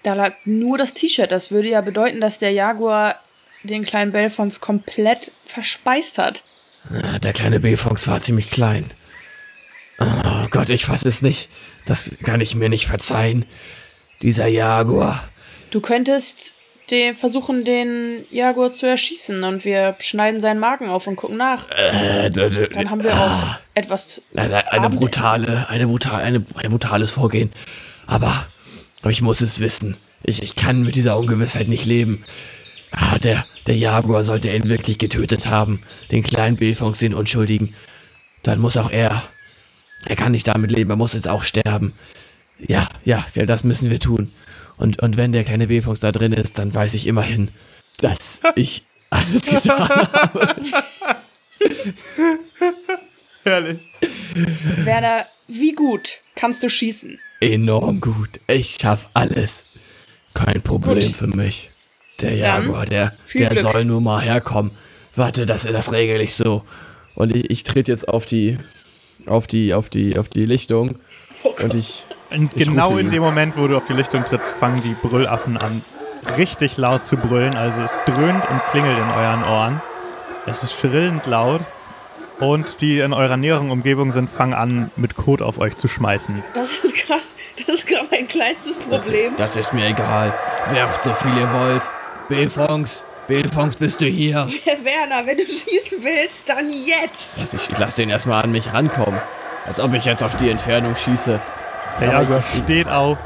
Da 0.02 0.14
lag 0.14 0.32
nur 0.44 0.78
das 0.78 0.94
T-Shirt. 0.94 1.30
Das 1.30 1.50
würde 1.50 1.68
ja 1.68 1.80
bedeuten, 1.80 2.20
dass 2.20 2.38
der 2.38 2.52
Jaguar 2.52 3.16
den 3.62 3.84
kleinen 3.84 4.12
Belfons 4.12 4.60
komplett 4.60 5.30
verspeist 5.44 6.16
hat. 6.18 6.42
Ah, 6.90 7.18
Der 7.18 7.32
kleine 7.34 7.60
Billfongs 7.60 8.08
war 8.08 8.20
ziemlich 8.20 8.50
klein. 8.50 8.90
Oh 9.98 10.46
Gott, 10.50 10.70
ich 10.70 10.86
fass 10.86 11.04
es 11.04 11.20
nicht. 11.20 11.48
Das 11.86 12.10
kann 12.24 12.40
ich 12.40 12.54
mir 12.54 12.70
nicht 12.70 12.86
verzeihen. 12.86 13.44
Dieser 14.22 14.46
Jaguar. 14.46 15.22
Du 15.70 15.80
könntest 15.80 16.54
den, 16.90 17.14
versuchen, 17.14 17.64
den 17.64 18.24
Jaguar 18.30 18.72
zu 18.72 18.86
erschießen 18.86 19.44
und 19.44 19.64
wir 19.64 19.94
schneiden 20.00 20.40
seinen 20.40 20.58
Magen 20.58 20.88
auf 20.88 21.06
und 21.06 21.16
gucken 21.16 21.36
nach. 21.36 21.70
Äh, 21.70 22.30
Dann 22.30 22.90
haben 22.90 23.04
wir 23.04 23.14
auch 23.14 23.56
etwas. 23.74 24.22
Also 24.34 24.54
eine 24.54 24.66
Abendessen. 24.70 24.98
brutale, 25.00 25.66
eine 25.68 25.84
eine, 26.14 26.44
ein 26.56 26.70
brutales 26.70 27.12
Vorgehen. 27.12 27.52
Aber, 28.06 28.46
aber 29.02 29.10
ich 29.10 29.22
muss 29.22 29.40
es 29.40 29.60
wissen. 29.60 29.96
Ich, 30.22 30.42
ich 30.42 30.56
kann 30.56 30.82
mit 30.82 30.96
dieser 30.96 31.18
Ungewissheit 31.18 31.68
nicht 31.68 31.86
leben. 31.86 32.24
Ah, 32.90 33.18
der, 33.18 33.44
der 33.66 33.76
Jaguar 33.76 34.24
sollte 34.24 34.54
ihn 34.54 34.68
wirklich 34.68 34.98
getötet 34.98 35.46
haben. 35.46 35.82
Den 36.10 36.22
kleinen 36.22 36.56
Billfongs, 36.56 36.98
den 36.98 37.14
Unschuldigen. 37.14 37.74
Dann 38.42 38.58
muss 38.58 38.76
auch 38.76 38.90
er. 38.90 39.22
Er 40.06 40.16
kann 40.16 40.32
nicht 40.32 40.48
damit 40.48 40.70
leben, 40.70 40.90
er 40.90 40.96
muss 40.96 41.12
jetzt 41.12 41.28
auch 41.28 41.42
sterben. 41.42 41.92
Ja, 42.58 42.88
ja, 43.04 43.24
ja, 43.34 43.46
das 43.46 43.64
müssen 43.64 43.90
wir 43.90 44.00
tun. 44.00 44.32
Und, 44.76 45.00
und 45.00 45.16
wenn 45.16 45.32
der 45.32 45.44
kleine 45.44 45.66
Billfongs 45.66 46.00
da 46.00 46.10
drin 46.10 46.32
ist, 46.32 46.58
dann 46.58 46.74
weiß 46.74 46.94
ich 46.94 47.06
immerhin, 47.06 47.50
dass 47.98 48.40
ich 48.56 48.82
alles 49.10 49.46
getan 49.50 49.88
habe. 49.88 50.54
Herrlich. 53.42 53.78
Werner, 54.84 55.26
wie 55.48 55.72
gut 55.72 56.18
kannst 56.34 56.62
du 56.62 56.70
schießen? 56.70 57.18
Enorm 57.40 58.00
gut. 58.00 58.40
Ich 58.46 58.76
schaff 58.80 59.08
alles. 59.14 59.64
Kein 60.34 60.62
Problem 60.62 61.06
Gut. 61.06 61.16
für 61.16 61.26
mich. 61.26 61.70
Der 62.20 62.34
Jaguar, 62.34 62.86
der, 62.86 63.12
der 63.34 63.50
Glück. 63.50 63.62
soll 63.62 63.84
nur 63.84 64.00
mal 64.00 64.20
herkommen. 64.20 64.70
Warte, 65.16 65.46
das, 65.46 65.62
das 65.64 65.92
regel 65.92 66.20
ich 66.20 66.34
so. 66.34 66.62
Und 67.14 67.34
ich, 67.34 67.50
ich 67.50 67.64
trete 67.64 67.90
jetzt 67.90 68.08
auf 68.08 68.26
die, 68.26 68.58
auf 69.26 69.46
die, 69.46 69.74
auf 69.74 69.88
die, 69.88 70.18
auf 70.18 70.28
die 70.28 70.44
Lichtung. 70.46 70.96
Und 71.62 71.74
ich, 71.74 72.04
Und 72.30 72.52
Ich 72.54 72.66
genau 72.68 72.88
rufe 72.90 73.00
in 73.00 73.06
ihn. 73.06 73.12
dem 73.12 73.22
Moment, 73.22 73.56
wo 73.56 73.66
du 73.66 73.76
auf 73.76 73.86
die 73.86 73.92
Lichtung 73.94 74.24
trittst, 74.24 74.48
fangen 74.48 74.82
die 74.82 74.94
Brüllaffen 74.94 75.56
an, 75.56 75.82
richtig 76.36 76.76
laut 76.76 77.04
zu 77.04 77.16
brüllen. 77.16 77.54
Also 77.56 77.80
es 77.80 77.98
dröhnt 78.06 78.44
und 78.48 78.62
klingelt 78.70 78.98
in 78.98 79.04
euren 79.08 79.42
Ohren. 79.44 79.82
Es 80.46 80.62
ist 80.62 80.74
schrillend 80.74 81.26
laut. 81.26 81.62
Und 82.38 82.80
die 82.80 83.00
in 83.00 83.12
eurer 83.12 83.36
näheren 83.36 83.70
Umgebung 83.70 84.12
sind, 84.12 84.30
fangen 84.30 84.54
an, 84.54 84.90
mit 84.96 85.14
Kot 85.16 85.42
auf 85.42 85.58
euch 85.58 85.76
zu 85.76 85.88
schmeißen. 85.88 86.42
Das 86.54 86.78
ist 86.78 86.94
gerade 87.06 87.20
das 87.66 87.76
ist 87.76 87.86
gerade 87.86 88.06
mein 88.10 88.28
kleinstes 88.28 88.78
Problem. 88.78 89.34
das 89.36 89.56
ist 89.56 89.72
mir 89.72 89.86
egal. 89.88 90.32
Werft 90.72 91.04
so 91.04 91.14
viel 91.14 91.36
ihr 91.36 91.52
wollt. 91.52 91.82
Billfongs, 92.28 93.02
Billfongs, 93.26 93.76
bist 93.76 94.00
du 94.00 94.06
hier? 94.06 94.46
Werner, 94.84 95.26
wenn 95.26 95.36
du 95.38 95.44
schießen 95.44 96.02
willst, 96.02 96.48
dann 96.48 96.70
jetzt. 96.70 97.38
Also 97.38 97.56
ich, 97.56 97.70
ich 97.70 97.78
lasse 97.78 97.96
den 97.96 98.10
erstmal 98.10 98.44
an 98.44 98.52
mich 98.52 98.72
rankommen. 98.72 99.20
Als 99.66 99.80
ob 99.80 99.92
ich 99.94 100.04
jetzt 100.04 100.22
auf 100.22 100.36
die 100.36 100.48
Entfernung 100.48 100.96
schieße. 100.96 101.40
Der 102.00 102.08
Jaguar 102.08 102.42
steht 102.42 102.88
auf, 102.88 103.18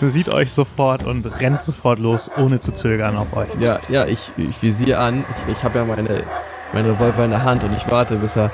sieht 0.00 0.28
euch 0.28 0.52
sofort 0.52 1.04
und 1.04 1.24
rennt 1.40 1.62
sofort 1.62 1.98
los, 1.98 2.30
ohne 2.36 2.60
zu 2.60 2.72
zögern 2.72 3.16
auf 3.16 3.36
euch. 3.36 3.48
Ja, 3.60 3.80
ja, 3.88 4.06
ich, 4.06 4.30
ich 4.36 4.62
visiere 4.62 4.98
an. 4.98 5.24
Ich, 5.46 5.56
ich 5.56 5.62
habe 5.64 5.78
ja 5.78 5.84
meine, 5.84 6.24
meine 6.72 6.90
Revolver 6.90 7.24
in 7.24 7.30
der 7.30 7.44
Hand 7.44 7.62
und 7.64 7.76
ich 7.76 7.90
warte, 7.90 8.16
bis 8.16 8.36
er 8.36 8.50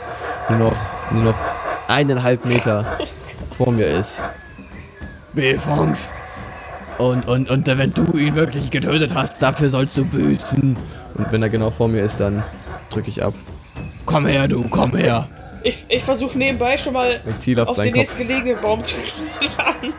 nur 0.48 0.58
noch, 0.58 0.76
nur 1.10 1.24
noch 1.24 1.38
eineinhalb 1.86 2.44
Meter 2.44 2.98
vor 3.56 3.72
mir 3.72 3.86
ist. 3.86 4.22
Billfongs. 5.32 6.12
Und, 6.98 7.28
und, 7.28 7.48
und 7.48 7.66
wenn 7.66 7.92
du 7.94 8.16
ihn 8.18 8.34
wirklich 8.34 8.70
getötet 8.70 9.14
hast, 9.14 9.40
dafür 9.40 9.70
sollst 9.70 9.96
du 9.96 10.04
büßen. 10.04 10.76
Und 11.14 11.32
wenn 11.32 11.42
er 11.42 11.48
genau 11.48 11.70
vor 11.70 11.88
mir 11.88 12.02
ist, 12.02 12.18
dann 12.18 12.42
drücke 12.90 13.08
ich 13.08 13.22
ab. 13.22 13.34
Komm 14.04 14.26
her, 14.26 14.48
du, 14.48 14.64
komm 14.68 14.96
her. 14.96 15.28
Ich, 15.62 15.84
ich 15.88 16.02
versuche 16.04 16.38
nebenbei 16.38 16.76
schon 16.76 16.92
mal 16.92 17.20
auf 17.58 17.68
auf 17.68 17.76
den 17.76 17.92
nächstgelegenen 17.92 18.60
Baum 18.60 18.84
zu 18.84 18.96
klettern. 18.96 19.92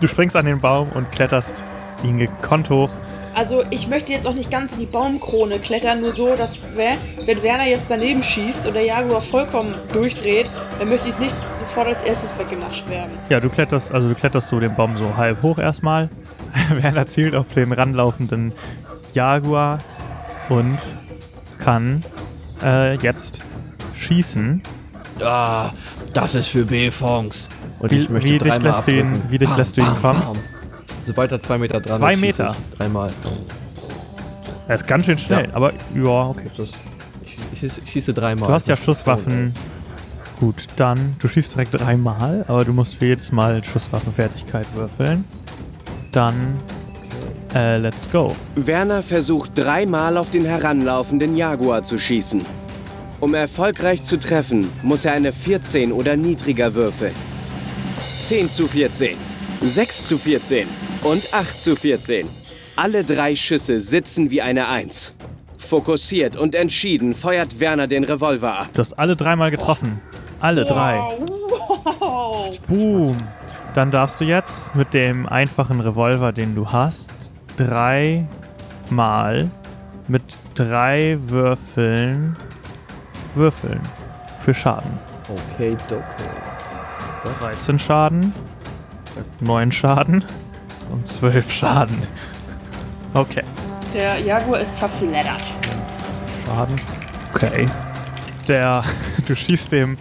Du 0.00 0.08
springst 0.08 0.36
an 0.36 0.46
den 0.46 0.60
Baum 0.60 0.88
und 0.94 1.10
kletterst 1.12 1.62
ihn 2.02 2.18
gekonnt 2.18 2.70
hoch. 2.70 2.90
Also 3.34 3.62
ich 3.70 3.88
möchte 3.88 4.12
jetzt 4.12 4.26
auch 4.26 4.34
nicht 4.34 4.50
ganz 4.50 4.72
in 4.74 4.80
die 4.80 4.86
Baumkrone 4.86 5.58
klettern, 5.58 6.00
nur 6.00 6.12
so, 6.12 6.36
dass 6.36 6.58
wenn 6.76 7.42
Werner 7.42 7.66
jetzt 7.66 7.90
daneben 7.90 8.22
schießt 8.22 8.66
und 8.66 8.74
der 8.74 8.84
Jaguar 8.84 9.22
vollkommen 9.22 9.74
durchdreht, 9.92 10.50
dann 10.78 10.88
möchte 10.90 11.08
ich 11.08 11.18
nicht 11.18 11.34
sofort 11.58 11.86
als 11.88 12.02
erstes 12.02 12.30
weggenascht 12.38 12.88
werden. 12.90 13.12
Ja, 13.30 13.40
du 13.40 13.48
kletterst, 13.48 13.90
also 13.92 14.08
du 14.08 14.14
kletterst 14.14 14.48
so 14.48 14.60
den 14.60 14.74
Baum 14.74 14.96
so 14.98 15.16
halb 15.16 15.42
hoch 15.42 15.58
erstmal. 15.58 16.10
Werner 16.70 17.06
zielt 17.06 17.34
auf 17.34 17.46
den 17.54 17.72
ranlaufenden 17.72 18.52
Jaguar 19.14 19.78
und 20.50 20.78
kann 21.58 22.04
äh, 22.62 22.96
jetzt 22.96 23.40
schießen. 23.96 24.62
Ah, 25.22 25.70
das 26.12 26.34
ist 26.34 26.48
für 26.48 26.64
B-Fonks. 26.64 27.48
Und 27.78 27.90
Wie- 27.90 27.96
ich 27.98 28.08
möchte 28.10 28.28
wie 28.28 28.38
dreimal 28.38 28.60
lässt 28.62 28.86
du 28.86 28.90
ihn- 28.92 29.22
wie 29.30 29.38
dicht 29.38 29.56
lässt 29.56 29.76
du 29.76 29.80
ihn 29.80 29.96
kommen? 30.02 30.22
Sobald 31.02 31.32
er 31.32 31.40
zwei 31.40 31.58
Meter 31.58 31.80
dran 31.80 31.98
Zwei 31.98 32.14
ist, 32.14 32.20
schieße 32.20 32.42
Meter? 32.42 32.56
Ich 32.72 32.78
dreimal. 32.78 33.12
Er 34.68 34.74
ist 34.76 34.86
ganz 34.86 35.06
schön 35.06 35.18
schnell, 35.18 35.46
Ja. 35.48 35.54
aber 35.54 35.72
ja, 35.94 36.28
okay. 36.28 36.48
Ich, 37.24 37.62
ich, 37.62 37.78
ich 37.84 37.90
schieße 37.90 38.12
dreimal. 38.14 38.48
Du 38.48 38.54
hast 38.54 38.68
ja 38.68 38.76
Schusswaffen. 38.76 39.54
Gut, 40.38 40.66
dann, 40.76 41.16
du 41.20 41.28
schießt 41.28 41.54
direkt 41.54 41.74
dreimal, 41.78 42.44
aber 42.48 42.64
du 42.64 42.72
musst 42.72 42.96
für 42.96 43.06
jedes 43.06 43.30
Mal 43.32 43.62
Schusswaffenfertigkeit 43.64 44.66
würfeln. 44.74 45.24
Dann, 46.10 46.34
äh, 47.54 47.78
let's 47.78 48.10
go. 48.10 48.34
Werner 48.56 49.02
versucht 49.02 49.52
dreimal 49.56 50.16
auf 50.16 50.30
den 50.30 50.44
heranlaufenden 50.44 51.36
Jaguar 51.36 51.84
zu 51.84 51.98
schießen. 51.98 52.44
Um 53.20 53.34
erfolgreich 53.34 54.02
zu 54.02 54.18
treffen, 54.18 54.68
muss 54.82 55.04
er 55.04 55.12
eine 55.12 55.32
14 55.32 55.92
oder 55.92 56.16
niedriger 56.16 56.74
würfeln. 56.74 57.14
10 58.18 58.48
zu 58.48 58.66
14, 58.66 59.16
6 59.62 60.06
zu 60.06 60.18
14 60.18 60.66
und 61.04 61.34
8 61.34 61.60
zu 61.60 61.76
14. 61.76 62.28
Alle 62.76 63.04
drei 63.04 63.36
Schüsse 63.36 63.80
sitzen 63.80 64.30
wie 64.30 64.40
eine 64.42 64.68
Eins. 64.68 65.14
Fokussiert 65.58 66.36
und 66.36 66.54
entschieden 66.54 67.14
feuert 67.14 67.60
Werner 67.60 67.86
den 67.86 68.04
Revolver 68.04 68.60
ab. 68.60 68.68
Du 68.72 68.80
hast 68.80 68.92
alle 68.94 69.16
dreimal 69.16 69.50
getroffen. 69.50 70.00
Alle 70.40 70.64
drei. 70.64 70.98
Wow. 71.98 72.58
Boom. 72.68 73.16
Dann 73.74 73.90
darfst 73.90 74.20
du 74.20 74.24
jetzt 74.24 74.74
mit 74.74 74.92
dem 74.94 75.26
einfachen 75.26 75.80
Revolver, 75.80 76.32
den 76.32 76.54
du 76.54 76.70
hast, 76.70 77.12
dreimal 77.56 78.30
mit 80.08 80.22
drei 80.54 81.18
Würfeln 81.26 82.36
würfeln. 83.34 83.80
Für 84.38 84.54
Schaden. 84.54 84.90
Okay, 85.28 85.76
okay. 85.86 86.02
13 87.40 87.78
Schaden, 87.78 88.34
9 89.40 89.70
Schaden 89.70 90.24
und 90.92 91.06
12 91.06 91.50
Schaden. 91.50 91.98
Okay. 93.14 93.42
Der 93.94 94.18
Jaguar 94.20 94.60
ist 94.60 94.76
zerfleddert. 94.76 95.52
Schaden. 96.46 96.80
Okay. 97.34 97.66
Der, 98.48 98.84
du 99.26 99.34
schießt 99.34 99.72
dem 99.72 99.96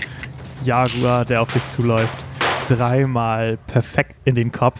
Jaguar, 0.64 1.26
der 1.26 1.42
auf 1.42 1.52
dich 1.54 1.66
zuläuft, 1.68 2.18
dreimal 2.70 3.58
perfekt 3.68 4.16
in 4.26 4.36
den 4.36 4.52
Kopf 4.52 4.80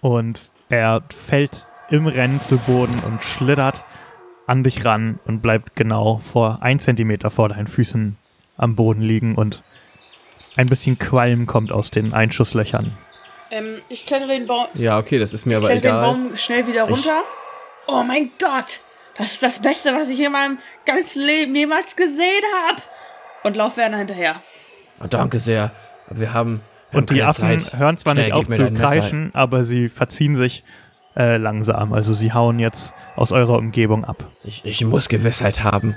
und 0.00 0.52
er 0.68 1.02
fällt 1.10 1.68
im 1.90 2.06
Rennen 2.06 2.40
zu 2.40 2.56
Boden 2.58 2.98
und 3.06 3.22
schlittert 3.22 3.84
an 4.46 4.62
dich 4.62 4.84
ran 4.84 5.18
und 5.26 5.42
bleibt 5.42 5.76
genau 5.76 6.18
vor 6.18 6.58
ein 6.62 6.78
Zentimeter 6.78 7.30
vor 7.30 7.48
deinen 7.48 7.66
Füßen 7.66 8.16
am 8.56 8.76
Boden 8.76 9.02
liegen 9.02 9.34
und 9.34 9.62
ein 10.56 10.68
bisschen 10.68 10.98
Qualm 10.98 11.46
kommt 11.46 11.72
aus 11.72 11.90
den 11.90 12.12
Einschusslöchern. 12.12 12.92
Ähm, 13.50 13.80
ich 13.88 14.06
klettere 14.06 14.28
den 14.28 14.46
Baum, 14.46 14.66
Ja, 14.74 14.98
okay, 14.98 15.18
das 15.18 15.32
ist 15.32 15.46
mir 15.46 15.56
aber 15.58 15.66
klettere 15.68 15.92
den 15.92 15.98
egal. 16.00 16.04
Baum 16.28 16.36
schnell 16.36 16.66
wieder 16.66 16.84
runter. 16.84 17.22
Oh 17.86 18.02
mein 18.02 18.30
Gott! 18.38 18.80
Das 19.18 19.32
ist 19.32 19.42
das 19.42 19.60
Beste, 19.60 19.94
was 19.94 20.08
ich 20.08 20.20
in 20.20 20.32
meinem 20.32 20.58
ganzen 20.86 21.22
Leben 21.24 21.54
jemals 21.54 21.96
gesehen 21.96 22.42
habe. 22.68 22.80
Und 23.42 23.56
lauf 23.56 23.76
Werner 23.76 23.98
hinterher. 23.98 24.36
Oh, 25.02 25.06
danke 25.08 25.40
sehr. 25.40 25.72
Aber 26.08 26.20
wir 26.20 26.32
haben. 26.32 26.60
wir 26.90 26.96
haben 26.98 27.02
Und 27.04 27.10
die 27.10 27.22
Affen 27.22 27.60
Zeit. 27.60 27.78
hören 27.78 27.96
zwar 27.96 28.12
Schnell, 28.14 28.26
nicht 28.26 28.34
auf 28.34 28.48
zu 28.48 28.70
kreischen, 28.72 29.30
aber 29.34 29.64
sie 29.64 29.88
verziehen 29.88 30.36
sich 30.36 30.62
äh, 31.16 31.36
langsam. 31.36 31.92
Also 31.92 32.14
sie 32.14 32.32
hauen 32.32 32.58
jetzt 32.58 32.92
aus 33.16 33.32
eurer 33.32 33.58
Umgebung 33.58 34.04
ab. 34.04 34.24
Ich, 34.44 34.64
ich 34.64 34.84
muss 34.84 35.08
Gewissheit 35.08 35.64
haben. 35.64 35.96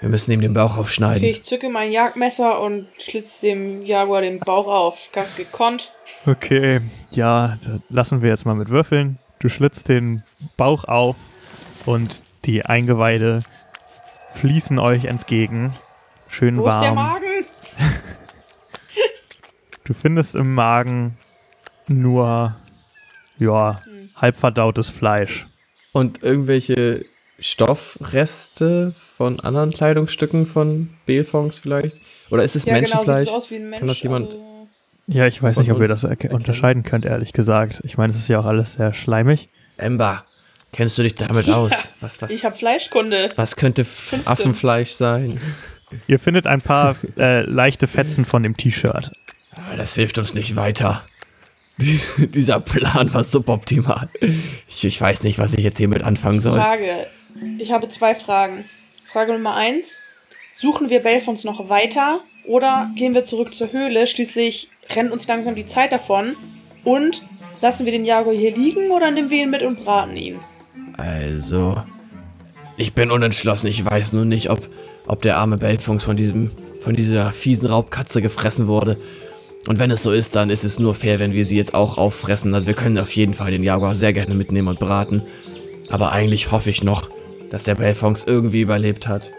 Wir 0.00 0.08
müssen 0.10 0.32
ihm 0.32 0.40
den 0.42 0.54
Bauch 0.54 0.76
aufschneiden. 0.76 1.22
Okay, 1.22 1.30
ich 1.30 1.44
zücke 1.44 1.68
mein 1.70 1.90
Jagdmesser 1.90 2.60
und 2.60 2.86
schlitze 2.98 3.40
dem 3.46 3.82
Jaguar 3.82 4.20
den 4.20 4.38
Bauch 4.40 4.66
auf. 4.66 5.08
Ganz 5.12 5.36
gekonnt. 5.36 5.90
Okay, 6.26 6.80
ja, 7.10 7.56
lassen 7.90 8.22
wir 8.22 8.30
jetzt 8.30 8.46
mal 8.46 8.54
mit 8.54 8.70
Würfeln. 8.70 9.18
Du 9.40 9.48
schlitzt 9.48 9.88
den 9.88 10.22
Bauch 10.56 10.84
auf 10.84 11.16
und 11.84 12.22
die 12.46 12.64
Eingeweide 12.64 13.42
fließen 14.34 14.78
euch 14.78 15.04
entgegen. 15.04 15.74
Schön 16.28 16.56
Wo 16.56 16.66
ist 16.68 16.74
der 16.80 16.80
warm. 16.80 16.94
Magen? 16.94 17.24
Du 19.86 19.92
findest 19.92 20.34
im 20.34 20.54
Magen 20.54 21.18
nur, 21.88 22.56
ja, 23.38 23.82
halb 24.16 24.34
verdautes 24.34 24.88
Fleisch. 24.88 25.44
Und 25.92 26.22
irgendwelche 26.22 27.04
Stoffreste 27.38 28.94
von 29.14 29.40
anderen 29.40 29.72
Kleidungsstücken 29.72 30.46
von 30.46 30.88
Belfongs 31.04 31.58
vielleicht? 31.58 32.00
Oder 32.30 32.44
ist 32.44 32.56
es 32.56 32.64
Ja, 32.64 32.80
genau, 32.80 32.86
sieht 32.86 32.94
Menschenfleisch? 32.96 33.28
so 33.28 33.36
aus 33.36 33.50
wie 33.50 33.56
ein 33.56 33.68
Mensch. 33.68 33.80
Kann 33.80 33.88
das 33.88 34.00
jemand- 34.00 34.30
also- 34.30 34.68
Ja, 35.06 35.26
ich 35.26 35.42
weiß 35.42 35.58
nicht, 35.58 35.70
ob 35.70 35.80
ihr 35.80 35.88
das 35.88 36.04
unterscheiden 36.04 36.82
könnt, 36.82 37.04
ehrlich 37.04 37.32
gesagt. 37.32 37.80
Ich 37.84 37.98
meine, 37.98 38.12
es 38.12 38.18
ist 38.18 38.28
ja 38.28 38.38
auch 38.40 38.46
alles 38.46 38.74
sehr 38.74 38.94
schleimig. 38.94 39.48
Ember, 39.76 40.24
kennst 40.72 40.96
du 40.96 41.02
dich 41.02 41.14
damit 41.14 41.48
aus? 41.50 41.72
Was, 42.00 42.22
was, 42.22 42.30
Ich 42.30 42.44
habe 42.44 42.56
Fleischkunde. 42.56 43.30
was 43.36 43.56
könnte 43.56 43.82
F 43.82 43.88
15. 43.88 44.26
Affenfleisch 44.26 44.92
sein? 44.92 45.40
Ihr 46.06 46.18
findet 46.18 46.46
ein 46.46 46.60
paar 46.62 46.96
äh, 47.18 47.42
leichte 47.42 47.86
Fetzen 47.86 48.24
von 48.24 48.42
dem 48.42 48.56
T-Shirt. 48.56 49.10
Aber 49.52 49.76
Das 49.76 49.94
hilft 49.94 50.16
uns 50.18 50.34
nicht 50.34 50.56
weiter. 50.56 51.02
Dies- 51.76 52.08
Dieser 52.18 52.60
Plan 52.60 53.12
war 53.12 53.24
suboptimal. 53.24 54.08
Ich, 54.68 54.84
ich 54.84 55.00
weiß 55.00 55.22
nicht, 55.22 55.38
was 55.38 55.52
ich 55.54 55.60
jetzt 55.64 55.78
hiermit 55.78 56.02
anfangen 56.02 56.40
soll. 56.40 56.58
Frage. 56.58 57.06
Ich 57.58 57.72
habe 57.72 57.88
zwei 57.88 58.14
Fragen. 58.14 58.64
Frage 59.04 59.32
Nummer 59.32 59.54
eins. 59.54 59.98
Suchen 60.56 60.88
wir 60.88 61.00
Belfons 61.00 61.44
noch 61.44 61.68
weiter 61.68 62.20
oder 62.46 62.90
gehen 62.96 63.14
wir 63.14 63.24
zurück 63.24 63.54
zur 63.54 63.72
Höhle? 63.72 64.06
Schließlich 64.06 64.68
rennt 64.94 65.12
uns 65.12 65.26
langsam 65.26 65.54
die 65.54 65.66
Zeit 65.66 65.92
davon. 65.92 66.36
Und 66.84 67.22
lassen 67.62 67.86
wir 67.86 67.92
den 67.92 68.04
Jaguar 68.04 68.34
hier 68.34 68.54
liegen 68.54 68.90
oder 68.90 69.10
nehmen 69.10 69.30
wir 69.30 69.42
ihn 69.42 69.50
mit 69.50 69.62
und 69.62 69.84
braten 69.84 70.16
ihn? 70.16 70.36
Also, 70.96 71.76
ich 72.76 72.92
bin 72.92 73.10
unentschlossen. 73.10 73.68
Ich 73.68 73.84
weiß 73.84 74.12
nur 74.12 74.24
nicht, 74.24 74.50
ob, 74.50 74.60
ob 75.06 75.22
der 75.22 75.38
arme 75.38 75.56
Belfunks 75.56 76.04
von 76.04 76.16
diesem, 76.16 76.50
von 76.80 76.94
dieser 76.94 77.32
fiesen 77.32 77.68
Raubkatze 77.68 78.20
gefressen 78.20 78.66
wurde. 78.66 78.98
Und 79.66 79.78
wenn 79.78 79.90
es 79.90 80.02
so 80.02 80.10
ist, 80.10 80.36
dann 80.36 80.50
ist 80.50 80.64
es 80.64 80.78
nur 80.78 80.94
fair, 80.94 81.18
wenn 81.18 81.32
wir 81.32 81.46
sie 81.46 81.56
jetzt 81.56 81.72
auch 81.72 81.96
auffressen. 81.96 82.54
Also 82.54 82.66
wir 82.66 82.74
können 82.74 82.98
auf 82.98 83.16
jeden 83.16 83.32
Fall 83.32 83.50
den 83.50 83.64
Jaguar 83.64 83.94
sehr 83.94 84.12
gerne 84.12 84.34
mitnehmen 84.34 84.68
und 84.68 84.78
braten. 84.78 85.22
Aber 85.88 86.12
eigentlich 86.12 86.52
hoffe 86.52 86.68
ich 86.68 86.84
noch, 86.84 87.08
dass 87.50 87.64
der 87.64 87.76
Belfonks 87.76 88.24
irgendwie 88.24 88.60
überlebt 88.60 89.08
hat. 89.08 89.30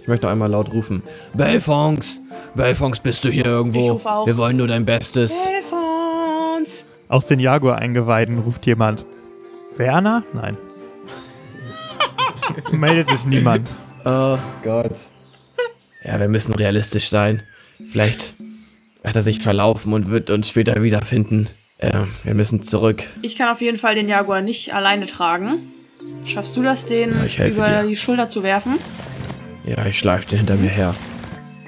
Ich 0.00 0.08
möchte 0.08 0.26
noch 0.26 0.32
einmal 0.32 0.50
laut 0.50 0.72
rufen. 0.72 1.02
Belfonks! 1.34 2.21
Belfonks, 2.54 3.00
bist 3.00 3.24
du 3.24 3.30
hier 3.30 3.46
irgendwo? 3.46 3.80
Ich 3.84 3.90
rufe 3.90 4.10
auch. 4.10 4.26
Wir 4.26 4.36
wollen 4.36 4.56
nur 4.56 4.66
dein 4.66 4.84
Bestes. 4.84 5.32
Belfons! 5.44 6.84
Aus 7.08 7.26
den 7.26 7.40
Jaguar-Eingeweiden 7.40 8.38
ruft 8.40 8.66
jemand. 8.66 9.04
Werner? 9.76 10.22
Nein. 10.34 10.56
Es 12.34 12.72
meldet 12.72 13.08
sich 13.08 13.24
niemand. 13.24 13.68
Oh 14.04 14.38
Gott. 14.62 14.92
Ja, 16.04 16.18
wir 16.18 16.28
müssen 16.28 16.52
realistisch 16.54 17.08
sein. 17.08 17.42
Vielleicht 17.90 18.34
hat 19.04 19.16
er 19.16 19.22
sich 19.22 19.40
verlaufen 19.40 19.92
und 19.92 20.10
wird 20.10 20.30
uns 20.30 20.48
später 20.48 20.82
wiederfinden. 20.82 21.48
Äh, 21.78 21.92
wir 22.24 22.34
müssen 22.34 22.62
zurück. 22.62 23.04
Ich 23.22 23.36
kann 23.36 23.48
auf 23.50 23.60
jeden 23.60 23.78
Fall 23.78 23.94
den 23.94 24.08
Jaguar 24.08 24.40
nicht 24.40 24.74
alleine 24.74 25.06
tragen. 25.06 25.58
Schaffst 26.24 26.56
du 26.56 26.62
das, 26.62 26.84
den 26.86 27.14
Ja, 27.36 27.46
über 27.46 27.68
dir. 27.68 27.88
die 27.88 27.96
Schulter 27.96 28.28
zu 28.28 28.42
werfen? 28.42 28.78
Ja, 29.66 29.84
ich 29.86 29.98
schleife 29.98 30.28
den 30.28 30.38
hinter 30.38 30.56
mir 30.56 30.70
her. 30.70 30.94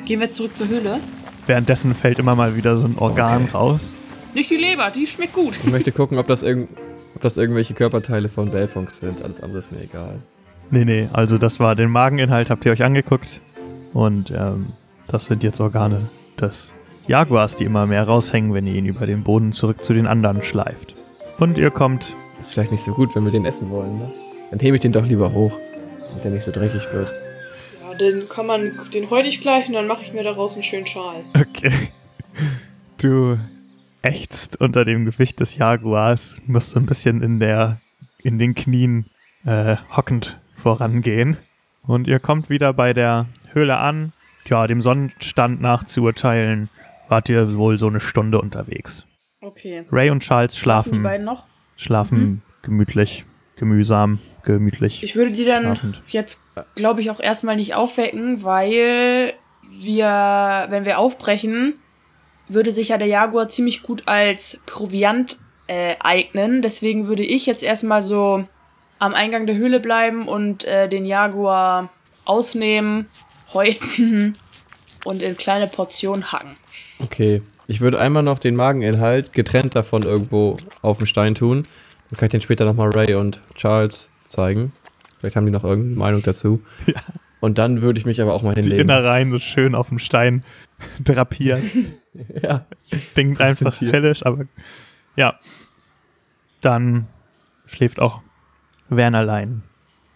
Gehen 0.05 0.21
wir 0.21 0.31
zurück 0.31 0.57
zur 0.57 0.69
Höhle. 0.69 1.01
Währenddessen 1.47 1.95
fällt 1.95 2.19
immer 2.19 2.35
mal 2.35 2.57
wieder 2.57 2.77
so 2.79 2.85
ein 2.87 2.97
Organ 2.99 3.45
Okay. 3.45 3.53
raus. 3.57 3.91
Nicht 4.35 4.51
die 4.51 4.57
Leber, 4.57 4.91
die 4.95 5.07
schmeckt 5.07 5.33
gut. 5.35 5.55
Ich 5.65 5.71
möchte 5.71 5.93
gucken, 5.93 6.19
ob 6.19 6.27
das, 6.27 6.43
irgend, 6.43 6.69
ob 7.15 7.23
das 7.23 7.37
irgendwelche 7.37 7.75
Körperteile 7.75 8.29
von 8.29 8.51
Belfonks 8.51 8.99
sind. 8.99 9.23
Alles 9.23 9.41
andere 9.43 9.61
ist 9.61 9.71
mir 9.73 9.83
egal. 9.83 10.17
Nee, 10.71 10.85
nee, 10.85 11.09
also 11.13 11.39
das 11.39 11.61
war 11.61 11.77
den 11.77 11.91
Mageninhalt, 11.91 12.51
habt 12.51 12.65
ihr 12.67 12.73
euch 12.73 12.83
angeguckt. 12.83 13.41
Und 13.93 14.31
ähm, 14.31 14.67
das 15.09 15.27
sind 15.27 15.45
jetzt 15.45 15.61
Organe 15.61 16.09
des 16.41 16.73
Jaguars, 17.07 17.57
die 17.57 17.65
immer 17.65 17.87
mehr 17.87 18.03
raushängen, 18.05 18.55
wenn 18.55 18.67
ihr 18.67 18.75
ihn 18.75 18.87
über 18.87 19.07
den 19.07 19.23
Boden 19.23 19.53
zurück 19.53 19.85
zu 19.85 19.93
den 19.93 20.07
anderen 20.07 20.43
schleift. 20.43 20.95
Und 21.39 21.59
ihr 21.59 21.71
kommt, 21.71 22.15
Ist 22.41 22.53
vielleicht 22.53 22.73
nicht 22.73 22.83
so 22.83 22.93
gut, 22.93 23.15
wenn 23.15 23.25
wir 23.25 23.33
den 23.33 23.45
essen 23.45 23.71
wollen, 23.71 23.99
ne? 23.99 24.11
Dann 24.51 24.59
hebe 24.61 24.77
ich 24.77 24.83
den 24.83 24.93
doch 24.93 25.05
lieber 25.07 25.33
hoch. 25.33 25.53
der 26.25 26.31
nicht 26.31 26.45
so 26.45 26.51
dreckig 26.51 26.83
wird. 26.93 27.13
Den 28.01 28.29
kann 28.29 28.47
man, 28.47 28.73
den 28.93 29.11
heule 29.11 29.29
ich 29.29 29.41
gleich 29.41 29.69
und 29.69 29.75
dann 29.75 29.87
mache 29.87 30.03
ich 30.03 30.13
mir 30.13 30.23
daraus 30.23 30.55
einen 30.55 30.63
schönen 30.63 30.87
Schal. 30.87 31.17
Okay. 31.35 31.73
Du 32.99 33.39
ächzt 34.03 34.61
unter 34.61 34.85
dem 34.85 35.05
Gewicht 35.05 35.41
des 35.41 35.57
Jaguars, 35.57 36.37
musst 36.47 36.71
so 36.71 36.81
ein 36.81 36.87
bisschen 36.87 37.23
in 37.23 37.41
der, 37.41 37.79
in 38.23 38.39
den 38.39 38.55
Knien 38.55 39.07
äh, 39.45 39.77
hockend 39.97 40.37
vorangehen. 40.57 41.37
Und 41.87 42.09
ihr 42.09 42.19
kommt 42.19 42.51
wieder 42.51 42.73
bei 42.73 42.93
der 42.93 43.27
Höhle 43.53 43.77
an. 43.79 44.13
Ja, 44.47 44.67
dem 44.67 44.83
Sonnenstand 44.83 45.61
nach 45.61 45.85
zu 45.85 46.03
urteilen, 46.03 46.69
wart 47.09 47.29
ihr 47.29 47.57
wohl 47.57 47.79
so 47.79 47.87
eine 47.87 48.01
Stunde 48.01 48.41
unterwegs. 48.41 49.05
Okay. 49.41 49.85
Ray 49.91 50.11
und 50.11 50.21
Charles 50.21 50.57
Schlafen 50.57 50.93
die 50.93 50.97
schlafen, 50.99 51.03
beiden 51.03 51.27
noch? 51.27 51.45
schlafen 51.77 52.43
gemütlich, 52.63 53.25
gemühsam, 53.57 54.19
gemütlich. 54.43 55.03
Ich 55.03 55.17
würde 55.17 55.33
die 55.33 55.45
dann 55.45 55.65
Schlafend. 55.65 56.03
jetzt, 56.09 56.41
glaube 56.75 57.01
ich, 57.01 57.11
auch 57.11 57.21
erstmal 57.21 57.57
nicht 57.57 57.75
aufwecken, 57.75 58.43
weil 58.43 59.35
wir, 59.71 60.67
wenn 60.69 60.85
wir 60.85 60.99
aufbrechen, 60.99 61.75
würde 62.49 62.73
sich 62.73 62.89
ja 62.89 62.99
der 62.99 63.09
Jaguar 63.09 63.49
ziemlich 63.49 63.83
gut 63.83 64.03
als 64.07 64.61
Proviant 64.67 65.37
äh, 65.67 65.97
eignen. 66.01 66.63
Deswegen 66.63 67.07
würde 67.07 67.23
ich 67.23 67.47
jetzt 67.47 67.63
erstmal 67.63 68.03
so 68.03 68.45
am 68.99 69.15
Eingang 69.15 69.47
der 69.47 69.57
Höhle 69.57 69.81
bleiben 69.81 70.29
und 70.29 70.65
äh, 70.65 70.89
den 70.89 71.05
Jaguar 71.05 71.91
ausnehmen, 72.25 73.07
häuten 73.55 74.35
und 75.05 75.23
in 75.23 75.37
kleine 75.37 75.67
Portionen 75.67 76.33
hacken. 76.33 76.57
Okay. 76.99 77.43
Ich 77.67 77.81
würde 77.81 77.99
einmal 77.99 78.23
noch 78.23 78.39
den 78.39 78.57
Mageninhalt 78.57 79.33
getrennt 79.33 79.75
davon 79.75 80.03
irgendwo 80.03 80.59
auf 80.83 80.99
den 80.99 81.07
Stein 81.07 81.35
tun. 81.35 81.67
Dann 82.15 82.21
kann 82.21 82.27
ich 82.27 82.31
den 82.31 82.41
später 82.43 82.65
nochmal 82.65 82.91
Ray 82.91 83.15
und 83.15 83.41
Charles 83.57 84.09
zeigen. 84.25 84.71
Vielleicht 85.19 85.35
haben 85.35 85.47
die 85.47 85.51
noch 85.51 85.65
irgendeine 85.65 85.97
Meinung 85.97 86.23
dazu. 86.23 86.63
Ja. 86.87 87.01
Und 87.41 87.59
dann 87.59 87.83
würde 87.83 87.99
ich 87.99 88.07
mich 88.07 88.23
aber 88.23 88.33
auch 88.33 88.43
mal 88.43 88.55
die 88.55 88.63
hinlegen. 88.63 88.83
Innereien 88.83 89.31
so 89.33 89.39
schön 89.41 89.75
auf 89.75 89.89
dem 89.89 89.99
Stein 89.99 90.43
drapiert. 91.05 91.63
Ja. 92.41 92.65
Klingt 93.15 93.41
einfach 93.41 93.81
hellisch, 93.81 94.25
aber 94.25 94.45
ja. 95.17 95.41
Dann 96.61 97.09
schläft 97.67 97.99
auch 97.99 98.23
Wernerlein 98.89 99.65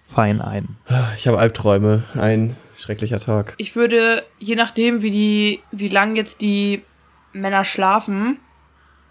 fein 0.06 0.40
ein. 0.40 0.76
Ich 1.16 1.26
habe 1.26 1.40
Albträume. 1.40 2.04
Ein 2.14 2.54
schrecklicher 2.76 3.18
Tag. 3.18 3.54
Ich 3.58 3.74
würde, 3.74 4.22
je 4.38 4.54
nachdem, 4.54 5.02
wie 5.02 5.10
die, 5.10 5.60
wie 5.72 5.88
lang 5.88 6.14
jetzt 6.14 6.40
die 6.40 6.84
Männer 7.32 7.64
schlafen, 7.64 8.38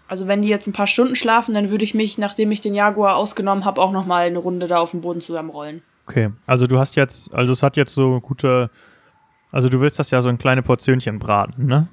also 0.08 0.26
wenn 0.26 0.42
die 0.42 0.48
jetzt 0.48 0.66
ein 0.66 0.72
paar 0.72 0.86
Stunden 0.86 1.14
schlafen, 1.16 1.54
dann 1.54 1.70
würde 1.70 1.84
ich 1.84 1.94
mich, 1.94 2.18
nachdem 2.18 2.50
ich 2.50 2.60
den 2.60 2.74
Jaguar 2.74 3.16
ausgenommen 3.16 3.64
habe, 3.64 3.80
auch 3.80 3.92
nochmal 3.92 4.26
eine 4.26 4.38
Runde 4.38 4.66
da 4.66 4.78
auf 4.78 4.90
dem 4.92 5.02
Boden 5.02 5.20
zusammenrollen. 5.20 5.82
Okay, 6.06 6.30
also 6.46 6.66
du 6.66 6.78
hast 6.78 6.96
jetzt, 6.96 7.32
also 7.34 7.52
es 7.52 7.62
hat 7.62 7.76
jetzt 7.76 7.94
so 7.94 8.18
gute, 8.20 8.70
also 9.52 9.68
du 9.68 9.80
willst 9.80 9.98
das 9.98 10.10
ja 10.10 10.22
so 10.22 10.28
in 10.30 10.38
kleine 10.38 10.62
Portionchen 10.62 11.18
braten, 11.18 11.66
ne? 11.66 11.88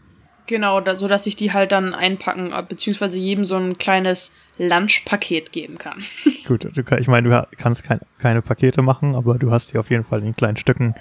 Genau, 0.47 0.79
da, 0.79 0.95
so 0.95 1.07
dass 1.07 1.25
ich 1.25 1.35
die 1.35 1.53
halt 1.53 1.71
dann 1.71 1.93
einpacken, 1.93 2.51
äh, 2.53 2.63
beziehungsweise 2.67 3.17
jedem 3.17 3.45
so 3.45 3.55
ein 3.57 3.77
kleines 3.77 4.35
Lunchpaket 4.57 5.51
geben 5.51 5.77
kann. 5.77 6.03
Gut, 6.47 6.65
du, 6.65 6.97
ich 6.97 7.07
meine, 7.07 7.29
du 7.29 7.47
kannst 7.57 7.83
kein, 7.83 7.99
keine 8.19 8.41
Pakete 8.41 8.81
machen, 8.81 9.15
aber 9.15 9.39
du 9.39 9.51
hast 9.51 9.69
sie 9.69 9.77
auf 9.79 9.89
jeden 9.89 10.03
Fall 10.03 10.23
in 10.23 10.35
kleinen 10.35 10.57
Stücken, 10.57 10.93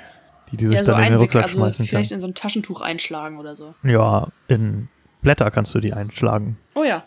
die 0.50 0.56
die 0.56 0.66
sich 0.66 0.78
Ja, 0.78 0.84
so 0.84 0.92
dann 0.92 1.04
in 1.04 1.12
den 1.12 1.20
Rucksack 1.20 1.44
also 1.44 1.58
schmeißen 1.58 1.86
vielleicht 1.86 2.10
können. 2.10 2.18
in 2.18 2.20
so 2.22 2.26
ein 2.28 2.34
Taschentuch 2.34 2.80
einschlagen 2.80 3.38
oder 3.38 3.54
so. 3.54 3.74
Ja, 3.82 4.28
in 4.48 4.88
Blätter 5.24 5.50
kannst 5.50 5.74
du 5.74 5.80
die 5.80 5.92
einschlagen. 5.92 6.56
Oh 6.76 6.84
ja. 6.84 7.02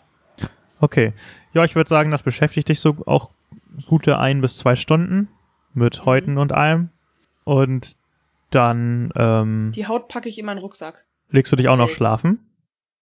Okay. 0.80 1.14
Ja, 1.54 1.64
ich 1.64 1.74
würde 1.74 1.88
sagen, 1.88 2.10
das 2.10 2.22
beschäftigt 2.22 2.68
dich 2.68 2.80
so 2.80 2.96
auch 3.06 3.30
gute 3.86 4.18
ein 4.18 4.40
bis 4.42 4.58
zwei 4.58 4.76
Stunden 4.76 5.28
mit 5.72 6.04
Häuten 6.04 6.36
und 6.36 6.52
allem. 6.52 6.90
Und 7.44 7.96
dann 8.50 9.10
ähm, 9.16 9.72
Die 9.74 9.86
Haut 9.86 10.08
packe 10.08 10.28
ich 10.28 10.38
in 10.38 10.44
meinen 10.46 10.58
Rucksack. 10.58 11.06
legst 11.30 11.50
du 11.52 11.56
dich 11.56 11.68
auch 11.68 11.76
noch 11.76 11.84
Okay. 11.86 11.94
schlafen. 11.94 12.38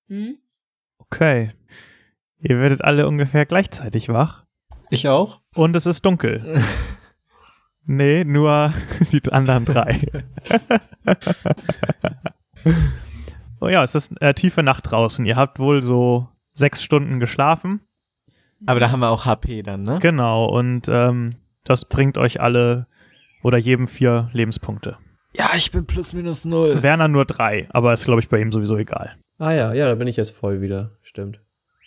Hm? 0.09 0.37
Okay. 0.99 1.53
Ihr 2.39 2.61
werdet 2.61 2.83
alle 2.85 3.09
ungefähr 3.09 3.47
gleichzeitig 3.47 4.09
wach. 4.09 4.45
Ich 4.91 5.09
auch? 5.09 5.41
Und 5.55 5.75
es 5.75 5.87
ist 5.87 6.05
dunkel. 6.07 6.63
nee, 7.87 8.23
nur 8.25 8.73
die 9.13 9.23
anderen 9.33 9.65
drei. 9.65 10.01
oh 13.61 13.69
ja, 13.69 13.83
es 13.83 13.95
ist 13.95 14.21
äh, 14.21 14.35
tiefe 14.35 14.63
Nacht 14.63 14.91
draußen. 14.91 15.25
Ihr 15.25 15.37
habt 15.37 15.59
wohl 15.59 15.83
so 15.83 16.29
sechs 16.55 16.83
Stunden 16.83 17.21
geschlafen. 17.21 17.81
Aber 18.67 18.81
da 18.81 18.91
haben 18.91 19.01
wir 19.01 19.11
auch 19.11 19.27
HP 19.27 19.63
dann, 19.63 19.83
ne? 19.83 19.99
Genau, 20.01 20.47
und 20.47 20.89
ähm, 20.89 21.35
das 21.65 21.85
bringt 21.85 22.17
euch 22.17 22.41
alle 22.41 22.87
oder 23.43 23.59
jedem 23.59 23.87
vier 23.87 24.31
Lebenspunkte. 24.33 24.97
Ja, 25.35 25.51
ich 25.55 25.71
bin 25.71 25.85
plus 25.87 26.15
minus 26.15 26.45
null. 26.47 26.83
Werner 26.83 27.09
nur 27.09 27.27
drei, 27.27 27.69
aber 27.71 27.93
ist, 27.93 28.07
glaube 28.07 28.21
ich, 28.21 28.29
bei 28.29 28.41
ihm 28.41 28.53
sowieso 28.53 28.77
egal. 28.79 29.15
Ah 29.39 29.53
ja, 29.53 29.75
ja, 29.75 29.87
da 29.87 29.95
bin 29.95 30.09
ich 30.09 30.17
jetzt 30.17 30.35
voll 30.35 30.63
wieder. 30.63 30.91
Stimmt. 31.05 31.39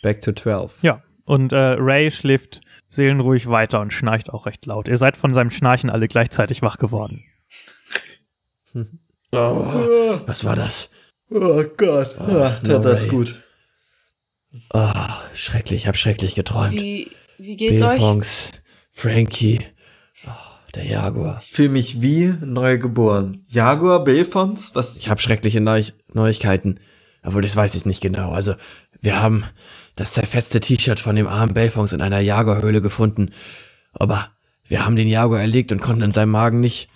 Back 0.04 0.22
to 0.22 0.32
12. 0.32 0.84
Ja, 0.84 1.02
und 1.26 1.52
äh, 1.52 1.76
Ray 1.80 2.12
schläft 2.12 2.62
seelenruhig 2.90 3.50
weiter 3.50 3.80
und 3.80 3.92
schnarcht 3.92 4.30
auch 4.32 4.46
recht 4.46 4.66
laut. 4.66 4.88
Ihr 4.88 4.98
seid 4.98 5.18
von 5.18 5.34
seinem 5.34 5.52
Schnarchen 5.52 5.90
alle 5.90 6.08
gleichzeitig 6.08 6.62
wach 6.62 6.78
geworden. 6.78 7.24
Oh, 9.32 10.20
was 10.26 10.44
war 10.44 10.56
das? 10.56 10.90
Oh 11.32 11.64
Gott, 11.78 12.16
ah, 12.20 12.26
no 12.64 12.70
tat 12.70 12.86
das 12.86 13.04
way. 13.04 13.10
gut. 13.10 13.36
Oh, 14.74 14.92
schrecklich, 15.36 15.82
ich 15.82 15.88
habe 15.88 15.98
schrecklich 15.98 16.34
geträumt. 16.34 16.74
Wie, 16.74 17.12
wie 17.38 17.56
geht's 17.56 17.82
euch? 17.82 17.90
Belfonds, 17.90 18.52
Frankie, 18.92 19.60
oh, 20.26 20.30
der 20.74 20.86
Jaguar. 20.86 21.40
Ich 21.42 21.52
fühle 21.52 21.70
mich 21.70 22.02
wie 22.02 22.34
neu 22.44 22.80
geboren. 22.80 23.46
Jaguar, 23.50 24.04
Belfons, 24.04 24.74
was? 24.74 24.98
Ich 24.98 25.10
habe 25.10 25.22
schreckliche 25.22 25.62
Neu 25.62 25.84
Neuigkeiten, 26.14 26.80
obwohl 27.24 27.44
das 27.44 27.56
weiß 27.56 27.76
ich 27.76 27.86
nicht 27.86 28.02
genau. 28.02 28.32
Also, 28.32 28.56
wir 29.02 29.22
haben 29.22 29.46
das 29.96 30.14
zerfetzte 30.14 30.60
T-Shirt 30.60 31.00
von 31.00 31.16
dem 31.16 31.28
armen 31.28 31.54
Belfonds 31.54 31.94
in 31.94 32.02
einer 32.02 32.20
Jaguarhöhle 32.20 32.82
gefunden. 32.82 33.32
Aber 33.94 34.30
wir 34.68 34.86
haben 34.86 34.96
den 34.96 35.08
Jaguar 35.08 35.42
erlegt 35.42 35.72
und 35.72 35.82
konnten 35.82 36.04
in 36.04 36.12
seinem 36.12 36.32
Magen 36.32 36.60
nicht 36.60 36.88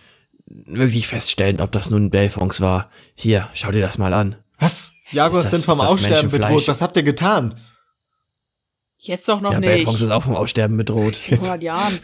wirklich 0.46 1.08
feststellen, 1.08 1.62
ob 1.62 1.72
das 1.72 1.90
nun 1.90 2.10
Belfonds 2.10 2.62
war. 2.62 2.90
Hier, 3.16 3.50
schau 3.54 3.72
dir 3.72 3.82
das 3.82 3.98
mal 3.98 4.14
an. 4.14 4.36
Was? 4.60 4.94
Jaguars 5.12 5.50
sind 5.50 5.66
vom 5.66 5.80
Aussterben 5.80 6.32
bedroht. 6.32 6.68
Was 6.68 6.82
habt 6.82 6.98
ihr 6.98 7.04
getan? 7.04 7.60
Jetzt 9.00 9.28
doch 9.28 9.42
noch 9.42 9.52
ja, 9.52 9.60
nicht. 9.60 9.68
Belfonds 9.68 10.02
ist 10.02 10.10
auch 10.10 10.24
vom 10.24 10.36
Aussterben 10.36 10.78
bedroht. 10.78 11.20
In 11.28 11.36
100 11.36 11.64
Jahren. 11.64 12.00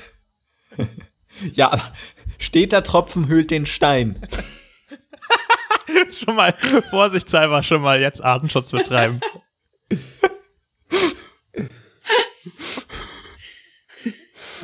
Ja, 1.53 1.71
aber 1.71 1.93
steter 2.37 2.83
Tropfen 2.83 3.29
hüllt 3.29 3.49
den 3.49 3.65
Stein. 3.65 4.19
schon 6.11 6.35
mal 6.35 6.53
vorsichtshalber 6.89 7.63
schon 7.63 7.81
mal 7.81 8.01
jetzt 8.01 8.21
Artenschutz 8.21 8.71
betreiben. 8.71 9.21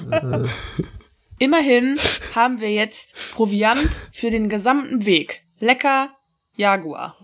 Immerhin 1.37 1.97
haben 2.33 2.59
wir 2.59 2.71
jetzt 2.71 3.33
Proviant 3.33 3.89
für 4.13 4.31
den 4.31 4.49
gesamten 4.49 5.05
Weg. 5.05 5.41
Lecker 5.59 6.09
Jaguar. 6.55 7.15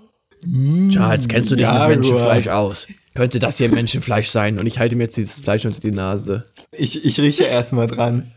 Charles, 0.89 1.27
kennst 1.27 1.51
du 1.51 1.55
dich 1.55 1.63
Jaguar. 1.63 1.89
mit 1.89 1.99
Menschenfleisch 1.99 2.47
aus? 2.47 2.87
Könnte 3.13 3.39
das 3.39 3.57
hier 3.57 3.69
Menschenfleisch 3.69 4.29
sein? 4.29 4.59
Und 4.59 4.65
ich 4.67 4.79
halte 4.79 4.95
mir 4.95 5.03
jetzt 5.03 5.17
dieses 5.17 5.39
Fleisch 5.39 5.65
unter 5.65 5.79
die 5.79 5.91
Nase. 5.91 6.45
Ich, 6.71 7.03
ich 7.05 7.19
rieche 7.19 7.43
erstmal 7.43 7.87
dran. 7.87 8.31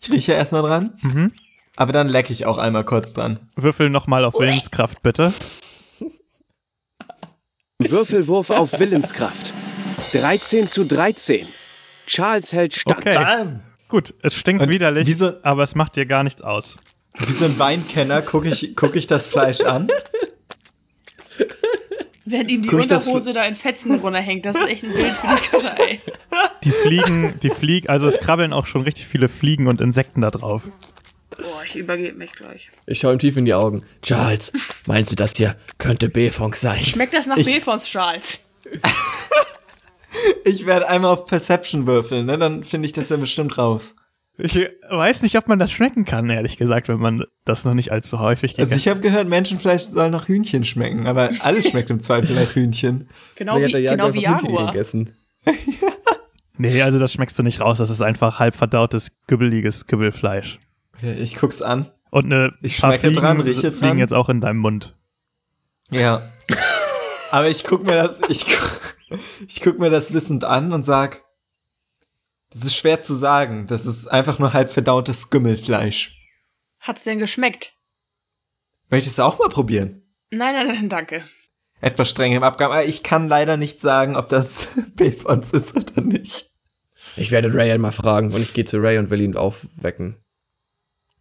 Ich 0.00 0.12
rieche 0.12 0.32
erstmal 0.32 0.62
dran. 0.62 0.92
Mhm. 1.02 1.32
Aber 1.76 1.92
dann 1.92 2.08
lecke 2.08 2.32
ich 2.32 2.46
auch 2.46 2.58
einmal 2.58 2.84
kurz 2.84 3.14
dran. 3.14 3.40
Würfel 3.56 3.90
nochmal 3.90 4.24
auf 4.24 4.38
Willenskraft, 4.38 5.02
bitte. 5.02 5.32
Würfelwurf 7.78 8.50
auf 8.50 8.78
Willenskraft. 8.78 9.52
13 10.12 10.68
zu 10.68 10.84
13. 10.84 11.46
Charles 12.06 12.52
hält 12.52 12.74
stand. 12.74 12.98
Okay. 12.98 13.58
Gut, 13.94 14.12
es 14.22 14.34
stinkt 14.34 14.60
Und 14.60 14.70
widerlich, 14.70 15.06
wieso- 15.06 15.34
aber 15.44 15.62
es 15.62 15.76
macht 15.76 15.94
dir 15.94 16.04
gar 16.04 16.24
nichts 16.24 16.42
aus. 16.42 16.78
Wie 17.16 17.32
so 17.32 17.44
ein 17.44 17.56
Weinkenner 17.60 18.22
gucke 18.22 18.48
ich, 18.48 18.72
guck 18.74 18.96
ich 18.96 19.06
das 19.06 19.24
Fleisch 19.28 19.60
an. 19.60 19.86
Während 22.24 22.50
ihm 22.50 22.62
die 22.62 22.68
Guck 22.70 22.80
Unterhose 22.80 23.32
da 23.32 23.44
in 23.44 23.54
Fetzen 23.54 24.00
runterhängt. 24.00 24.46
Das 24.46 24.56
ist 24.56 24.66
echt 24.66 24.82
ein 24.82 24.92
Bild 24.94 25.12
für 25.14 25.28
die 25.28 25.48
Götter, 25.48 25.76
ey. 25.78 26.00
Die 26.64 26.72
Fliegen, 26.72 27.38
die 27.40 27.50
Fliegen, 27.50 27.88
also 27.88 28.08
es 28.08 28.18
krabbeln 28.18 28.52
auch 28.52 28.66
schon 28.66 28.82
richtig 28.82 29.06
viele 29.06 29.28
Fliegen 29.28 29.68
und 29.68 29.80
Insekten 29.80 30.22
da 30.22 30.32
drauf. 30.32 30.62
Boah, 31.36 31.62
ich 31.64 31.76
übergebe 31.76 32.18
mich 32.18 32.32
gleich. 32.32 32.70
Ich 32.86 32.98
schaue 32.98 33.12
ihm 33.12 33.20
tief 33.20 33.36
in 33.36 33.44
die 33.44 33.54
Augen. 33.54 33.84
Charles, 34.02 34.50
meinst 34.86 35.12
du, 35.12 35.14
das 35.14 35.36
hier 35.36 35.54
könnte 35.78 36.08
Belfonds 36.08 36.60
sein? 36.60 36.84
Schmeckt 36.84 37.14
das 37.14 37.26
nach 37.28 37.36
Ich- 37.36 37.46
Belfons, 37.46 37.86
Charles? 37.86 38.40
Ich 40.44 40.66
werde 40.66 40.88
einmal 40.88 41.10
auf 41.12 41.26
Perception 41.26 41.86
würfeln, 41.86 42.26
ne? 42.26 42.38
Dann 42.38 42.64
finde 42.64 42.86
ich 42.86 42.92
das 42.92 43.08
ja 43.08 43.16
bestimmt 43.16 43.56
raus. 43.58 43.94
Ich 44.36 44.58
weiß 44.90 45.22
nicht, 45.22 45.36
ob 45.38 45.46
man 45.46 45.58
das 45.60 45.70
schmecken 45.70 46.04
kann, 46.04 46.28
ehrlich 46.28 46.56
gesagt, 46.56 46.88
wenn 46.88 46.98
man 46.98 47.24
das 47.44 47.64
noch 47.64 47.74
nicht 47.74 47.92
allzu 47.92 48.18
häufig 48.18 48.52
Also 48.58 48.62
gegessen 48.70 48.78
ich 48.80 48.88
habe 48.88 49.00
gehört, 49.00 49.28
Menschenfleisch 49.28 49.82
soll 49.84 50.10
nach 50.10 50.26
Hühnchen 50.26 50.64
schmecken, 50.64 51.06
aber 51.06 51.30
alles 51.40 51.68
schmeckt 51.68 51.88
im 51.90 52.00
Zweifel 52.00 52.34
nach 52.34 52.52
Hühnchen. 52.54 53.08
Genau 53.36 53.56
wie, 53.58 53.70
genau 53.70 54.12
wie 54.12 54.22
Jaguar. 54.22 54.72
gegessen. 54.72 55.14
Nee, 56.56 56.82
also 56.82 57.00
das 57.00 57.12
schmeckst 57.12 57.36
du 57.36 57.42
nicht 57.42 57.60
raus. 57.60 57.78
Das 57.78 57.90
ist 57.90 58.00
einfach 58.00 58.38
halb 58.38 58.54
verdautes, 58.54 59.10
gübbeliges 59.26 59.86
Gübbelfleisch. 59.88 60.60
Okay, 60.96 61.14
ich 61.14 61.34
guck's 61.34 61.62
an. 61.62 61.86
Und 62.10 62.26
eine 62.32 62.52
Ich 62.62 62.78
paar 62.80 62.90
schmecke 62.92 63.06
Fliegen 63.08 63.20
dran, 63.20 63.40
rieche 63.40 63.60
fliegen 63.72 63.80
dran. 63.80 63.98
jetzt 63.98 64.14
auch 64.14 64.28
in 64.28 64.40
deinem 64.40 64.58
Mund. 64.58 64.92
Ja. 65.90 66.22
Aber 67.32 67.48
ich 67.48 67.64
guck 67.64 67.84
mir 67.84 67.96
das, 67.96 68.20
ich, 68.28 68.44
gu- 68.46 68.52
ich 69.48 69.60
guck 69.60 69.78
mir 69.78 69.90
das 69.90 70.12
wissend 70.12 70.44
an 70.44 70.72
und 70.72 70.82
sag, 70.82 71.20
das 72.52 72.62
ist 72.62 72.76
schwer 72.76 73.00
zu 73.00 73.14
sagen. 73.14 73.66
Das 73.66 73.86
ist 73.86 74.06
einfach 74.06 74.38
nur 74.38 74.52
halb 74.52 74.70
verdautes 74.70 75.30
Gümmelfleisch. 75.30 76.16
Hat's 76.80 77.04
denn 77.04 77.18
geschmeckt? 77.18 77.72
Möchtest 78.90 79.18
du 79.18 79.22
auch 79.22 79.38
mal 79.38 79.48
probieren? 79.48 80.02
Nein, 80.30 80.54
nein, 80.54 80.66
nein, 80.68 80.88
danke. 80.88 81.24
Etwas 81.80 82.10
streng 82.10 82.32
im 82.32 82.42
Abgang, 82.42 82.70
aber 82.70 82.84
ich 82.84 83.02
kann 83.02 83.28
leider 83.28 83.56
nicht 83.56 83.80
sagen, 83.80 84.16
ob 84.16 84.28
das 84.28 84.68
Befons 84.96 85.52
ist 85.52 85.76
oder 85.76 86.00
nicht. 86.00 86.50
Ich 87.16 87.30
werde 87.30 87.52
Ray 87.52 87.70
einmal 87.72 87.92
fragen 87.92 88.32
und 88.32 88.40
ich 88.40 88.54
gehe 88.54 88.64
zu 88.64 88.78
Ray 88.78 88.98
und 88.98 89.10
will 89.10 89.20
ihn 89.20 89.36
aufwecken. 89.36 90.16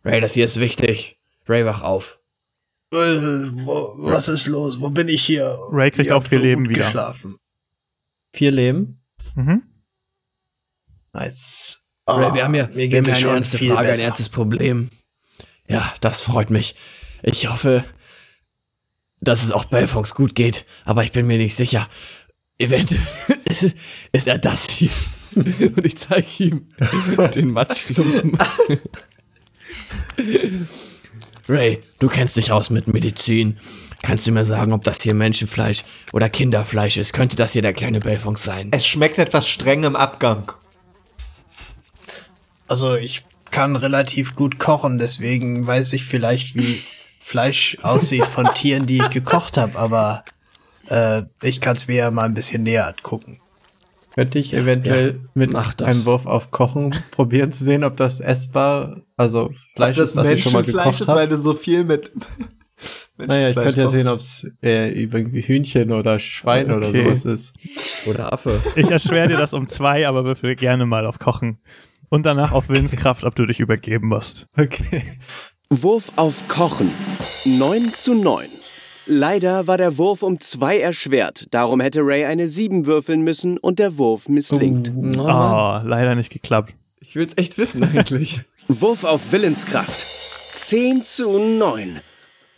Ray, 0.05 0.21
das 0.21 0.33
hier 0.33 0.45
ist 0.45 0.59
wichtig. 0.59 1.17
Ray, 1.47 1.65
wach 1.65 1.81
auf. 1.81 2.17
Äh, 2.91 2.97
wo, 3.65 3.93
was 3.97 4.27
ist 4.27 4.47
los? 4.47 4.79
Wo 4.79 4.89
bin 4.89 5.07
ich 5.07 5.23
hier? 5.25 5.57
Ray 5.71 5.91
kriegt 5.91 6.07
Ihr 6.09 6.17
auch 6.17 6.23
viel 6.23 6.37
so 6.39 6.43
Leben 6.43 6.63
gut 6.63 6.75
wieder. 6.75 6.83
geschlafen. 6.85 7.37
Vier 8.33 8.51
Leben. 8.51 8.99
Mhm. 9.35 9.61
Nice. 11.13 11.79
Ray, 12.07 12.25
Ah, 12.25 12.33
wir 12.33 12.43
haben 12.43 12.55
ja, 12.55 12.67
mir 12.67 12.89
wir 12.91 12.97
haben 12.97 13.05
ja 13.05 13.13
eine 13.15 13.27
ernste 13.35 13.57
Frage, 13.59 13.77
ein 13.79 13.85
besser. 13.85 14.05
ernstes 14.05 14.29
Problem. 14.29 14.89
Ja, 15.67 15.93
das 16.01 16.21
freut 16.21 16.49
mich. 16.49 16.75
Ich 17.21 17.47
hoffe, 17.47 17.83
dass 19.21 19.43
es 19.43 19.51
auch 19.51 19.65
Belfonks 19.65 20.13
gut 20.15 20.35
geht, 20.35 20.65
aber 20.83 21.03
ich 21.03 21.11
bin 21.13 21.25
mir 21.27 21.37
nicht 21.37 21.55
sicher. 21.55 21.87
Eventuell 22.57 23.01
ist, 23.45 23.73
ist 24.11 24.27
er 24.27 24.37
das 24.39 24.69
hier. 24.69 24.89
Und 25.35 25.85
ich 25.85 25.97
zeige 25.97 26.27
ihm 26.43 26.67
den 27.35 27.51
Matschklumpen. 27.51 28.37
Ray, 31.47 31.81
du 31.99 32.07
kennst 32.07 32.35
dich 32.37 32.51
aus 32.51 32.69
mit 32.69 32.87
Medizin. 32.87 33.59
Kannst 34.03 34.27
du 34.27 34.33
mir 34.33 34.43
sagen, 34.43 34.73
ob 34.73 34.83
das 34.83 35.01
hier 35.01 35.13
Menschenfleisch 35.13 35.83
oder 36.11 36.29
Kinderfleisch 36.29 36.97
ist? 36.97 37.13
Könnte 37.13 37.37
das 37.37 37.53
hier 37.53 37.61
der 37.61 37.73
kleine 37.73 38.01
Belfonks 38.01 38.43
sein? 38.43 38.67
Es 38.71 38.85
schmeckt 38.85 39.17
etwas 39.17 39.47
streng 39.47 39.85
im 39.85 39.95
Abgang. 39.95 40.51
Also 42.67 42.95
ich 42.95 43.23
kann 43.49 43.77
relativ 43.77 44.35
gut 44.35 44.59
kochen, 44.59 44.99
deswegen 44.99 45.65
weiß 45.65 45.93
ich 45.93 46.03
vielleicht, 46.03 46.55
wie 46.55 46.81
Fleisch 47.17 47.77
aussieht 47.81 48.25
von 48.25 48.45
Tieren, 48.55 48.87
die 48.87 48.97
ich 48.97 49.09
gekocht 49.09 49.57
habe, 49.57 49.79
aber 49.79 50.25
äh, 50.89 51.21
ich 51.41 51.61
kann 51.61 51.77
es 51.77 51.87
mir 51.87 51.95
ja 51.95 52.11
mal 52.11 52.25
ein 52.25 52.33
bisschen 52.33 52.63
näher 52.63 52.87
angucken. 52.87 53.39
Könnte 54.15 54.37
ich 54.37 54.53
eventuell 54.53 55.21
mit 55.33 55.51
mach 55.51 55.73
das. 55.73 55.87
einem 55.87 56.05
Wurf 56.05 56.25
auf 56.25 56.51
Kochen 56.51 56.93
probieren 57.11 57.51
zu 57.53 57.63
sehen, 57.63 57.83
ob 57.85 57.95
das 57.95 58.19
essbar, 58.19 58.97
also 59.15 59.51
Fleisch 59.75 59.95
das 59.95 60.11
ist, 60.11 60.15
was 60.17 60.27
ich 60.29 60.43
schon 60.43 60.51
mal 60.51 60.59
Menschenfleisch 60.59 60.85
gekocht 60.85 61.01
ist, 61.01 61.07
weil 61.07 61.15
habe. 61.15 61.29
du 61.29 61.37
so 61.37 61.53
viel 61.53 61.83
mit. 61.85 62.11
Naja, 63.27 63.49
ich 63.49 63.55
könnte 63.55 63.81
ja 63.81 63.87
sehen, 63.89 64.07
ob 64.07 64.19
es 64.19 64.45
äh, 64.61 64.91
irgendwie 64.91 65.41
Hühnchen 65.41 65.91
oder 65.91 66.19
Schwein 66.19 66.71
oder 66.71 66.87
Okay. 66.89 67.05
sowas 67.05 67.25
ist. 67.25 67.53
Oder 68.05 68.31
Affe? 68.33 68.59
Ich 68.75 68.89
erschwere 68.89 69.27
dir 69.29 69.37
das 69.37 69.53
um 69.53 69.67
zwei, 69.67 70.07
aber 70.07 70.23
würfel 70.25 70.55
gerne 70.55 70.85
mal 70.85 71.05
auf 71.05 71.19
Kochen. 71.19 71.57
Und 72.09 72.25
danach 72.25 72.51
auf 72.51 72.69
Willenskraft, 72.69 73.23
ob 73.23 73.35
du 73.35 73.45
dich 73.45 73.59
übergeben 73.59 74.07
musst. 74.09 74.45
Okay. 74.57 75.03
Wurf 75.69 76.11
auf 76.15 76.47
Kochen. 76.47 76.91
9 77.45 77.93
zu 77.93 78.13
9. 78.13 78.47
Leider 79.07 79.67
war 79.67 79.77
der 79.77 79.97
Wurf 79.97 80.21
um 80.21 80.39
2 80.39 80.79
erschwert. 80.79 81.47
Darum 81.51 81.79
hätte 81.81 82.01
Ray 82.01 82.25
eine 82.25 82.47
7 82.47 82.85
würfeln 82.85 83.21
müssen 83.23 83.57
und 83.57 83.79
der 83.79 83.97
Wurf 83.97 84.29
misslingt. 84.29 84.91
Oh, 84.95 85.79
leider 85.83 86.15
nicht 86.15 86.31
geklappt. 86.31 86.73
Ich 87.01 87.15
will's 87.15 87.33
echt 87.35 87.57
wissen 87.57 87.83
eigentlich. 87.83 88.41
Wurf 88.67 89.03
auf 89.03 89.31
Willenskraft. 89.31 90.07
10 90.55 91.03
zu 91.03 91.37
9. 91.39 91.99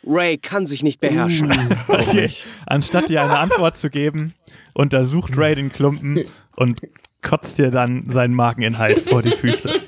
Ray 0.05 0.37
kann 0.37 0.65
sich 0.65 0.83
nicht 0.83 0.99
beherrschen. 0.99 1.51
Okay. 1.87 2.31
Anstatt 2.65 3.09
dir 3.09 3.23
eine 3.23 3.39
Antwort 3.39 3.77
zu 3.77 3.89
geben, 3.89 4.33
untersucht 4.73 5.37
Ray 5.37 5.55
den 5.55 5.71
Klumpen 5.71 6.23
und 6.55 6.81
kotzt 7.21 7.57
dir 7.57 7.71
dann 7.71 8.09
seinen 8.09 8.33
Mageninhalt 8.33 8.99
vor 9.01 9.21
die 9.21 9.31
Füße. 9.31 9.81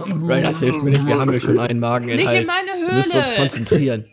Ray, 0.00 0.42
das 0.42 0.60
hilft 0.60 0.82
mir 0.82 0.90
nicht. 0.90 1.06
Wir 1.06 1.18
haben 1.18 1.32
ja 1.32 1.40
schon 1.40 1.58
einen 1.58 1.80
Mageninhalt. 1.80 2.26
Nicht 2.28 2.40
in 2.40 2.46
meine 2.46 2.86
Wir 2.88 2.94
müssen 2.94 3.12
uns 3.12 3.26
Höhle. 3.28 3.36
konzentrieren. 3.36 4.04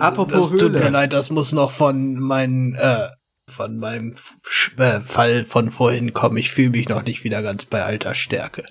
Apropos 0.00 0.50
das 0.50 0.60
tut 0.60 0.72
Höhle. 0.72 0.80
mir 0.84 0.90
leid, 0.90 1.12
das 1.12 1.30
muss 1.30 1.52
noch 1.52 1.70
von 1.70 2.16
meinen, 2.18 2.74
äh, 2.74 3.08
von 3.48 3.78
meinem 3.78 4.14
Sch- 4.50 4.78
äh, 4.80 5.00
Fall 5.00 5.44
von 5.44 5.70
vorhin 5.70 6.12
kommen. 6.12 6.36
Ich 6.36 6.50
fühle 6.50 6.70
mich 6.70 6.88
noch 6.88 7.02
nicht 7.04 7.24
wieder 7.24 7.42
ganz 7.42 7.64
bei 7.64 7.82
alter 7.82 8.14
Stärke. 8.14 8.64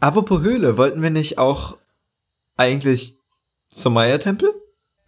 Apropos 0.00 0.40
Höhle, 0.42 0.76
wollten 0.76 1.02
wir 1.02 1.10
nicht 1.10 1.38
auch 1.38 1.76
eigentlich 2.56 3.17
zum 3.78 3.94
Maya-Tempel? 3.94 4.50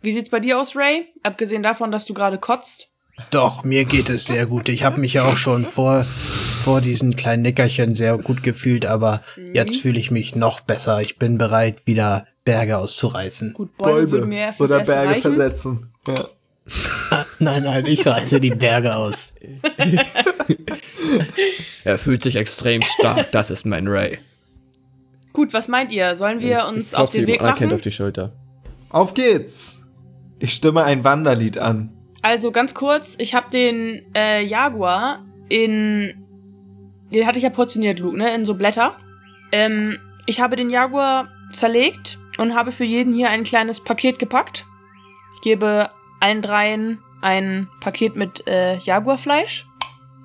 Wie 0.02 0.12
sieht's 0.12 0.30
bei 0.30 0.40
dir 0.40 0.58
aus, 0.58 0.76
Ray? 0.76 1.04
Abgesehen 1.22 1.62
davon, 1.62 1.90
dass 1.90 2.06
du 2.06 2.14
gerade 2.14 2.38
kotzt. 2.38 2.88
Doch, 3.30 3.64
mir 3.64 3.84
geht 3.84 4.08
es 4.08 4.24
sehr 4.24 4.46
gut. 4.46 4.68
Ich 4.70 4.82
habe 4.82 4.98
mich 4.98 5.12
ja 5.12 5.24
auch 5.26 5.36
schon 5.36 5.66
vor, 5.66 6.06
vor 6.62 6.80
diesen 6.80 7.16
kleinen 7.16 7.42
Nickerchen 7.42 7.94
sehr 7.94 8.16
gut 8.16 8.42
gefühlt, 8.42 8.86
aber 8.86 9.22
jetzt 9.52 9.76
fühle 9.82 9.98
ich 9.98 10.10
mich 10.10 10.34
noch 10.36 10.60
besser. 10.60 11.02
Ich 11.02 11.18
bin 11.18 11.36
bereit, 11.36 11.86
wieder 11.86 12.26
Berge 12.44 12.78
auszureißen. 12.78 13.52
Gut, 13.52 13.76
Bäume, 13.76 14.52
fürs 14.56 14.70
oder 14.70 14.80
Berge 14.84 15.08
reichen. 15.10 15.20
versetzen. 15.20 15.90
Ja. 16.06 16.28
Nein, 17.40 17.64
nein, 17.64 17.84
ich 17.86 18.06
reiße 18.06 18.38
die 18.40 18.50
Berge 18.50 18.94
aus. 18.94 19.32
Er 21.84 21.98
fühlt 21.98 22.22
sich 22.22 22.36
extrem 22.36 22.82
stark. 22.82 23.32
Das 23.32 23.50
ist 23.50 23.64
mein 23.64 23.88
Ray. 23.88 24.18
Gut, 25.32 25.52
was 25.52 25.66
meint 25.68 25.92
ihr? 25.92 26.14
Sollen 26.14 26.40
wir 26.40 26.66
uns 26.66 26.92
Ich 26.92 26.98
auf 26.98 27.10
den 27.10 27.26
Weg 27.26 27.40
machen? 27.40 27.72
auf 27.72 27.80
die 27.80 27.90
Schulter. 27.90 28.32
Auf 28.90 29.14
geht's! 29.14 29.82
Ich 30.40 30.54
stimme 30.54 30.82
ein 30.82 31.04
Wanderlied 31.04 31.58
an. 31.58 31.90
Also 32.22 32.50
ganz 32.50 32.74
kurz, 32.74 33.14
ich 33.18 33.34
habe 33.34 33.50
den 33.50 34.02
äh, 34.14 34.44
Jaguar 34.44 35.20
in. 35.48 36.14
Den 37.12 37.26
hatte 37.26 37.38
ich 37.38 37.44
ja 37.44 37.50
portioniert, 37.50 37.98
Luke, 37.98 38.16
ne? 38.16 38.34
In 38.34 38.44
so 38.44 38.54
Blätter. 38.54 38.94
Ähm, 39.52 39.98
ich 40.26 40.40
habe 40.40 40.56
den 40.56 40.70
Jaguar 40.70 41.28
zerlegt 41.52 42.18
und 42.38 42.54
habe 42.54 42.72
für 42.72 42.84
jeden 42.84 43.14
hier 43.14 43.30
ein 43.30 43.44
kleines 43.44 43.80
Paket 43.80 44.18
gepackt. 44.18 44.64
Ich 45.36 45.42
gebe 45.42 45.90
allen 46.20 46.42
dreien 46.42 46.98
ein 47.20 47.68
Paket 47.80 48.16
mit 48.16 48.46
äh, 48.46 48.76
Jaguarfleisch. 48.78 49.66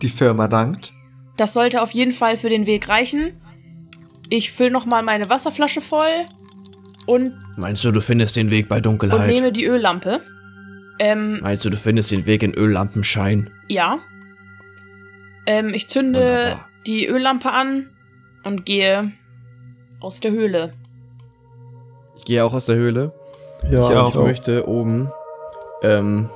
Die 0.02 0.10
Firma 0.10 0.48
dankt. 0.48 0.94
Das 1.38 1.54
sollte 1.54 1.82
auf 1.82 1.92
jeden 1.92 2.14
Fall 2.14 2.38
für 2.38 2.50
den 2.50 2.66
Weg 2.66 2.88
reichen. 2.88 3.40
Ich 4.30 4.52
fülle 4.52 4.72
nochmal 4.72 5.04
meine 5.04 5.30
Wasserflasche 5.30 5.82
voll 5.82 6.22
und, 7.06 7.34
Meinst 7.58 7.84
du, 7.84 7.92
du 7.92 8.02
findest 8.02 8.36
den 8.36 8.50
Weg 8.52 8.68
bei 8.70 8.78
und 8.78 8.86
Dunkelheit? 8.86 9.30
nehme 9.32 9.52
die 9.52 9.66
Öllampe. 9.66 10.22
Ähm, 11.00 11.40
Meinst 11.42 11.66
du, 11.66 11.70
du 11.70 11.78
findest 11.78 12.12
den 12.12 12.26
Weg 12.26 12.42
in 12.44 12.54
Öllampenschein? 12.54 13.50
Ja. 13.68 14.00
Ähm, 15.46 15.74
ich 15.74 15.88
zünde 15.90 16.20
Wunderbar. 16.20 16.70
die 16.88 17.08
Öllampe 17.08 17.52
an 17.52 17.86
und 18.44 18.66
gehe 18.66 19.12
aus 20.00 20.20
der 20.20 20.32
Höhle. 20.32 20.74
Ich 22.18 22.26
gehe 22.26 22.44
auch 22.44 22.54
aus 22.54 22.66
der 22.66 22.76
Höhle. 22.76 23.12
Ja, 23.70 23.90
Ich 23.90 23.96
auch. 23.96 24.10
Ich 24.16 24.22
möchte 24.22 24.68
oben 24.68 25.10
ähm, 25.84 26.30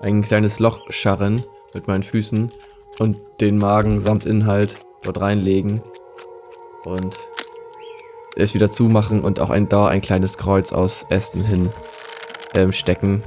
ein 0.00 0.22
kleines 0.22 0.58
Loch 0.58 0.90
scharren 0.90 1.42
mit 1.74 1.88
meinen 1.88 2.02
Füßen 2.02 2.50
und 2.98 3.16
den 3.40 3.58
Magen 3.58 4.00
samt 4.00 4.26
Inhalt 4.26 4.76
dort 5.02 5.20
reinlegen 5.20 5.82
und 6.84 7.18
es 8.36 8.54
wieder 8.54 8.70
zumachen 8.70 9.20
und 9.20 9.40
auch 9.40 9.50
ein, 9.50 9.68
da 9.68 9.86
ein 9.86 10.00
kleines 10.00 10.38
Kreuz 10.38 10.72
aus 10.72 11.06
Ästen 11.08 11.44
hin 11.44 11.70
ähm, 12.54 12.72
stecken. 12.72 13.22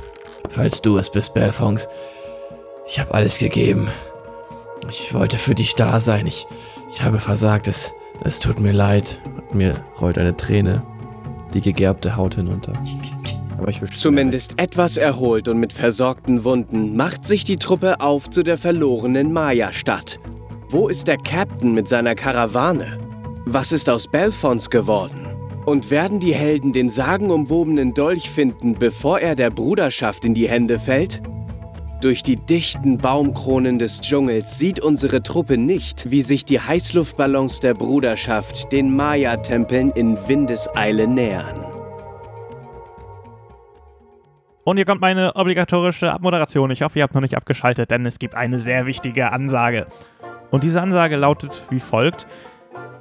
Falls 0.49 0.82
du 0.82 0.98
es 0.98 1.10
bist, 1.10 1.34
Belfongs. 1.34 1.88
Ich 2.88 2.99
habe 2.99 3.14
alles 3.14 3.38
gegeben. 3.38 3.88
Ich 4.90 5.14
wollte 5.14 5.38
für 5.38 5.56
dich 5.56 5.76
da 5.76 5.99
sein. 5.99 6.27
Ich, 6.27 6.45
ich 6.91 7.02
habe 7.02 7.19
versagt. 7.19 7.68
Es, 7.68 7.91
es 8.23 8.40
tut 8.40 8.60
mir 8.60 8.72
leid. 8.72 9.19
Und 9.52 9.56
mir 9.56 9.76
rollt 9.99 10.18
eine 10.18 10.36
Träne 10.38 10.82
die 11.53 11.61
gegerbte 11.61 12.15
Haut 12.15 12.36
hinunter. 12.36 12.73
Aber 13.57 13.69
ich 13.69 13.82
Zumindest 13.95 14.60
etwas 14.60 14.98
erholt 14.98 15.48
und 15.48 15.57
mit 15.57 15.72
versorgten 15.72 16.44
Wunden 16.44 16.95
macht 16.95 17.26
sich 17.26 17.45
die 17.45 17.56
Truppe 17.56 18.02
auf 18.02 18.30
zu 18.30 18.44
der 18.44 18.57
verlorenen 18.57 19.32
Maya-Stadt. 19.32 20.19
Wo 20.69 20.90
ist 20.90 21.07
der 21.07 21.18
Captain 21.18 21.73
mit 21.73 21.88
seiner 21.88 22.15
Karawane? 22.15 23.05
Was 23.47 23.72
ist 23.72 23.91
aus 23.91 24.07
Belfons 24.07 24.72
geworden? 24.72 25.27
Und 25.67 25.91
werden 25.91 26.19
die 26.19 26.34
Helden 26.34 26.73
den 26.73 26.89
sagenumwobenen 26.89 27.93
Dolch 27.93 28.27
finden, 28.27 28.73
bevor 28.73 29.19
er 29.19 29.35
der 29.35 29.51
Bruderschaft 29.51 30.26
in 30.26 30.34
die 30.34 30.49
Hände 30.49 30.80
fällt? 30.80 31.22
Durch 32.01 32.23
die 32.23 32.38
dichten 32.38 32.97
Baumkronen 32.97 33.77
des 33.77 34.01
Dschungels 34.01 34.57
sieht 34.57 34.80
unsere 34.80 35.22
Truppe 35.22 35.59
nicht, 35.59 36.09
wie 36.09 36.22
sich 36.22 36.43
die 36.43 36.59
Heißluftballons 36.59 37.59
der 37.59 37.76
Bruderschaft 37.76 38.72
den 38.72 38.95
Maya-Tempeln 38.95 39.91
in 39.91 40.17
Windeseile 40.27 41.07
nähern. 41.07 41.59
Und 44.63 44.77
hier 44.77 44.85
kommt 44.85 45.01
meine 45.01 45.35
obligatorische 45.35 46.11
Abmoderation. 46.11 46.72
Ich 46.72 46.81
hoffe, 46.81 46.97
ihr 46.97 47.03
habt 47.03 47.13
noch 47.13 47.22
nicht 47.22 47.38
abgeschaltet, 47.38 47.91
denn 47.91 48.07
es 48.07 48.17
gibt 48.17 48.34
eine 48.34 48.57
sehr 48.57 48.88
wichtige 48.88 49.31
Ansage. 49.31 49.85
Und 50.49 50.63
diese 50.63 50.81
Ansage 50.81 51.15
lautet 51.15 51.61
wie 51.69 51.80
folgt. 51.80 52.26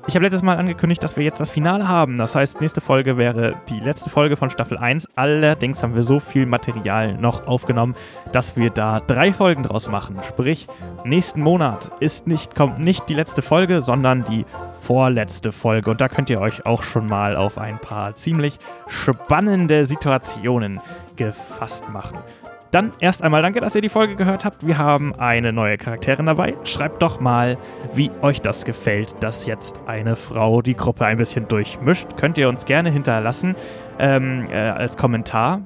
Ich 0.06 0.14
habe 0.14 0.24
letztes 0.26 0.42
Mal 0.42 0.58
angekündigt, 0.58 1.02
dass 1.02 1.16
wir 1.16 1.24
jetzt 1.24 1.40
das 1.40 1.48
Finale 1.48 1.88
haben. 1.88 2.18
Das 2.18 2.34
heißt, 2.34 2.60
nächste 2.60 2.82
Folge 2.82 3.16
wäre 3.16 3.54
die 3.70 3.80
letzte 3.80 4.10
Folge 4.10 4.36
von 4.36 4.50
Staffel 4.50 4.76
1. 4.76 5.08
Allerdings 5.16 5.82
haben 5.82 5.94
wir 5.94 6.02
so 6.02 6.20
viel 6.20 6.44
Material 6.44 7.14
noch 7.14 7.46
aufgenommen, 7.46 7.94
dass 8.30 8.54
wir 8.54 8.68
da 8.68 9.00
drei 9.00 9.32
Folgen 9.32 9.62
draus 9.62 9.88
machen. 9.88 10.18
Sprich, 10.22 10.68
nächsten 11.04 11.40
Monat 11.40 11.90
ist 12.00 12.26
nicht, 12.26 12.54
kommt 12.54 12.80
nicht 12.80 13.08
die 13.08 13.14
letzte 13.14 13.40
Folge, 13.40 13.80
sondern 13.80 14.24
die 14.24 14.44
vorletzte 14.82 15.52
Folge. 15.52 15.90
Und 15.90 16.02
da 16.02 16.10
könnt 16.10 16.28
ihr 16.28 16.40
euch 16.40 16.66
auch 16.66 16.82
schon 16.82 17.06
mal 17.06 17.34
auf 17.34 17.56
ein 17.56 17.78
paar 17.78 18.14
ziemlich 18.14 18.58
spannende 18.86 19.86
Situationen 19.86 20.82
gefasst 21.16 21.88
machen. 21.88 22.18
Dann 22.74 22.92
erst 22.98 23.22
einmal 23.22 23.40
danke, 23.40 23.60
dass 23.60 23.76
ihr 23.76 23.82
die 23.82 23.88
Folge 23.88 24.16
gehört 24.16 24.44
habt. 24.44 24.66
Wir 24.66 24.78
haben 24.78 25.14
eine 25.14 25.52
neue 25.52 25.78
Charakterin 25.78 26.26
dabei. 26.26 26.56
Schreibt 26.64 27.02
doch 27.02 27.20
mal, 27.20 27.56
wie 27.94 28.10
euch 28.20 28.40
das 28.40 28.64
gefällt, 28.64 29.14
dass 29.22 29.46
jetzt 29.46 29.78
eine 29.86 30.16
Frau 30.16 30.60
die 30.60 30.74
Gruppe 30.74 31.06
ein 31.06 31.16
bisschen 31.16 31.46
durchmischt. 31.46 32.16
Könnt 32.16 32.36
ihr 32.36 32.48
uns 32.48 32.64
gerne 32.64 32.90
hinterlassen 32.90 33.54
ähm, 34.00 34.48
äh, 34.50 34.56
als 34.56 34.96
Kommentar. 34.96 35.60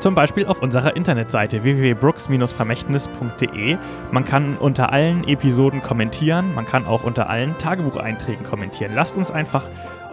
Zum 0.00 0.16
Beispiel 0.16 0.46
auf 0.46 0.62
unserer 0.62 0.96
Internetseite 0.96 1.62
www.brooks-vermächtnis.de. 1.62 3.76
Man 4.10 4.24
kann 4.24 4.56
unter 4.56 4.92
allen 4.92 5.22
Episoden 5.28 5.80
kommentieren, 5.80 6.56
man 6.56 6.66
kann 6.66 6.86
auch 6.86 7.04
unter 7.04 7.30
allen 7.30 7.56
Tagebucheinträgen 7.58 8.44
kommentieren. 8.44 8.94
Lasst 8.96 9.16
uns 9.16 9.30
einfach 9.30 9.62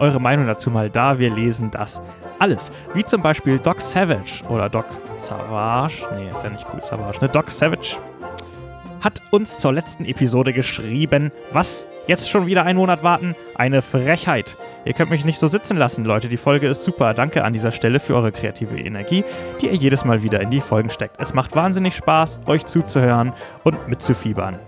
eure 0.00 0.20
Meinung 0.20 0.46
dazu 0.46 0.70
mal 0.70 0.90
da, 0.90 1.18
wir 1.18 1.34
lesen 1.34 1.70
das 1.70 2.00
alles. 2.38 2.70
Wie 2.94 3.04
zum 3.04 3.22
Beispiel 3.22 3.58
Doc 3.58 3.80
Savage 3.80 4.44
oder 4.48 4.68
Doc 4.68 4.86
Savage, 5.18 6.06
nee, 6.16 6.30
ist 6.30 6.42
ja 6.42 6.50
nicht 6.50 6.66
cool, 6.72 6.82
Savage, 6.82 7.18
ne? 7.20 7.28
Doc 7.28 7.50
Savage 7.50 7.96
hat 9.00 9.22
uns 9.30 9.58
zur 9.58 9.72
letzten 9.72 10.04
Episode 10.04 10.52
geschrieben, 10.52 11.30
was 11.52 11.86
Jetzt 12.08 12.30
schon 12.30 12.46
wieder 12.46 12.64
einen 12.64 12.78
Monat 12.78 13.02
warten? 13.02 13.36
Eine 13.54 13.82
Frechheit. 13.82 14.56
Ihr 14.86 14.94
könnt 14.94 15.10
mich 15.10 15.26
nicht 15.26 15.38
so 15.38 15.46
sitzen 15.46 15.76
lassen, 15.76 16.06
Leute. 16.06 16.28
Die 16.28 16.38
Folge 16.38 16.66
ist 16.66 16.82
super. 16.82 17.12
Danke 17.12 17.44
an 17.44 17.52
dieser 17.52 17.70
Stelle 17.70 18.00
für 18.00 18.14
eure 18.14 18.32
kreative 18.32 18.78
Energie, 18.78 19.24
die 19.60 19.66
ihr 19.66 19.74
jedes 19.74 20.06
Mal 20.06 20.22
wieder 20.22 20.40
in 20.40 20.48
die 20.48 20.62
Folgen 20.62 20.88
steckt. 20.88 21.20
Es 21.20 21.34
macht 21.34 21.54
wahnsinnig 21.54 21.94
Spaß, 21.94 22.40
euch 22.46 22.64
zuzuhören 22.64 23.34
und 23.62 23.88
mitzufiebern. 23.88 24.58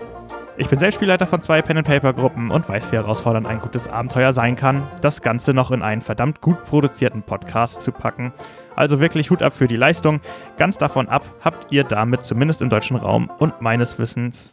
Ich 0.60 0.68
bin 0.68 0.78
selbst 0.78 0.96
Spielleiter 0.96 1.26
von 1.26 1.40
zwei 1.40 1.62
Pen-and-Paper-Gruppen 1.62 2.50
und 2.50 2.68
weiß, 2.68 2.92
wie 2.92 2.96
herausfordernd 2.96 3.46
ein 3.46 3.60
gutes 3.60 3.88
Abenteuer 3.88 4.34
sein 4.34 4.56
kann, 4.56 4.82
das 5.00 5.22
Ganze 5.22 5.54
noch 5.54 5.70
in 5.70 5.80
einen 5.80 6.02
verdammt 6.02 6.42
gut 6.42 6.62
produzierten 6.66 7.22
Podcast 7.22 7.80
zu 7.80 7.92
packen. 7.92 8.34
Also 8.76 9.00
wirklich 9.00 9.30
Hut 9.30 9.42
ab 9.42 9.54
für 9.54 9.68
die 9.68 9.76
Leistung. 9.76 10.20
Ganz 10.58 10.76
davon 10.76 11.08
ab 11.08 11.24
habt 11.40 11.72
ihr 11.72 11.82
damit 11.82 12.26
zumindest 12.26 12.60
im 12.60 12.68
deutschen 12.68 12.98
Raum 12.98 13.30
und 13.38 13.62
meines 13.62 13.98
Wissens 13.98 14.52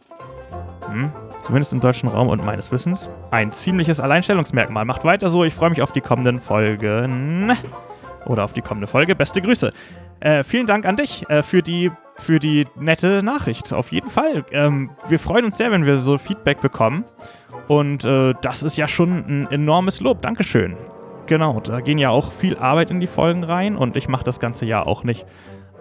hm, 0.86 1.12
zumindest 1.42 1.74
im 1.74 1.80
deutschen 1.80 2.08
Raum 2.08 2.28
und 2.28 2.42
meines 2.42 2.72
Wissens, 2.72 3.10
ein 3.30 3.52
ziemliches 3.52 4.00
Alleinstellungsmerkmal. 4.00 4.86
Macht 4.86 5.04
weiter 5.04 5.28
so, 5.28 5.44
ich 5.44 5.52
freue 5.52 5.68
mich 5.68 5.82
auf 5.82 5.92
die 5.92 6.00
kommenden 6.00 6.40
Folgen. 6.40 7.52
Oder 8.24 8.44
auf 8.44 8.54
die 8.54 8.62
kommende 8.62 8.86
Folge. 8.86 9.14
Beste 9.14 9.42
Grüße. 9.42 9.74
Äh, 10.20 10.42
vielen 10.44 10.66
Dank 10.66 10.86
an 10.86 10.96
dich 10.96 11.28
äh, 11.28 11.42
für, 11.42 11.62
die, 11.62 11.90
für 12.16 12.38
die 12.38 12.66
nette 12.76 13.22
Nachricht. 13.22 13.72
Auf 13.72 13.92
jeden 13.92 14.10
Fall. 14.10 14.44
Ähm, 14.50 14.90
wir 15.08 15.18
freuen 15.18 15.44
uns 15.44 15.58
sehr, 15.58 15.70
wenn 15.70 15.86
wir 15.86 15.98
so 15.98 16.18
Feedback 16.18 16.60
bekommen. 16.60 17.04
Und 17.68 18.04
äh, 18.04 18.34
das 18.42 18.62
ist 18.62 18.76
ja 18.76 18.88
schon 18.88 19.10
ein 19.10 19.48
enormes 19.50 20.00
Lob. 20.00 20.22
Dankeschön. 20.22 20.76
Genau, 21.26 21.60
da 21.60 21.80
gehen 21.80 21.98
ja 21.98 22.08
auch 22.08 22.32
viel 22.32 22.56
Arbeit 22.56 22.90
in 22.90 23.00
die 23.00 23.06
Folgen 23.06 23.44
rein 23.44 23.76
und 23.76 23.98
ich 23.98 24.08
mache 24.08 24.24
das 24.24 24.40
ganze 24.40 24.64
Jahr 24.64 24.86
auch 24.86 25.04
nicht 25.04 25.26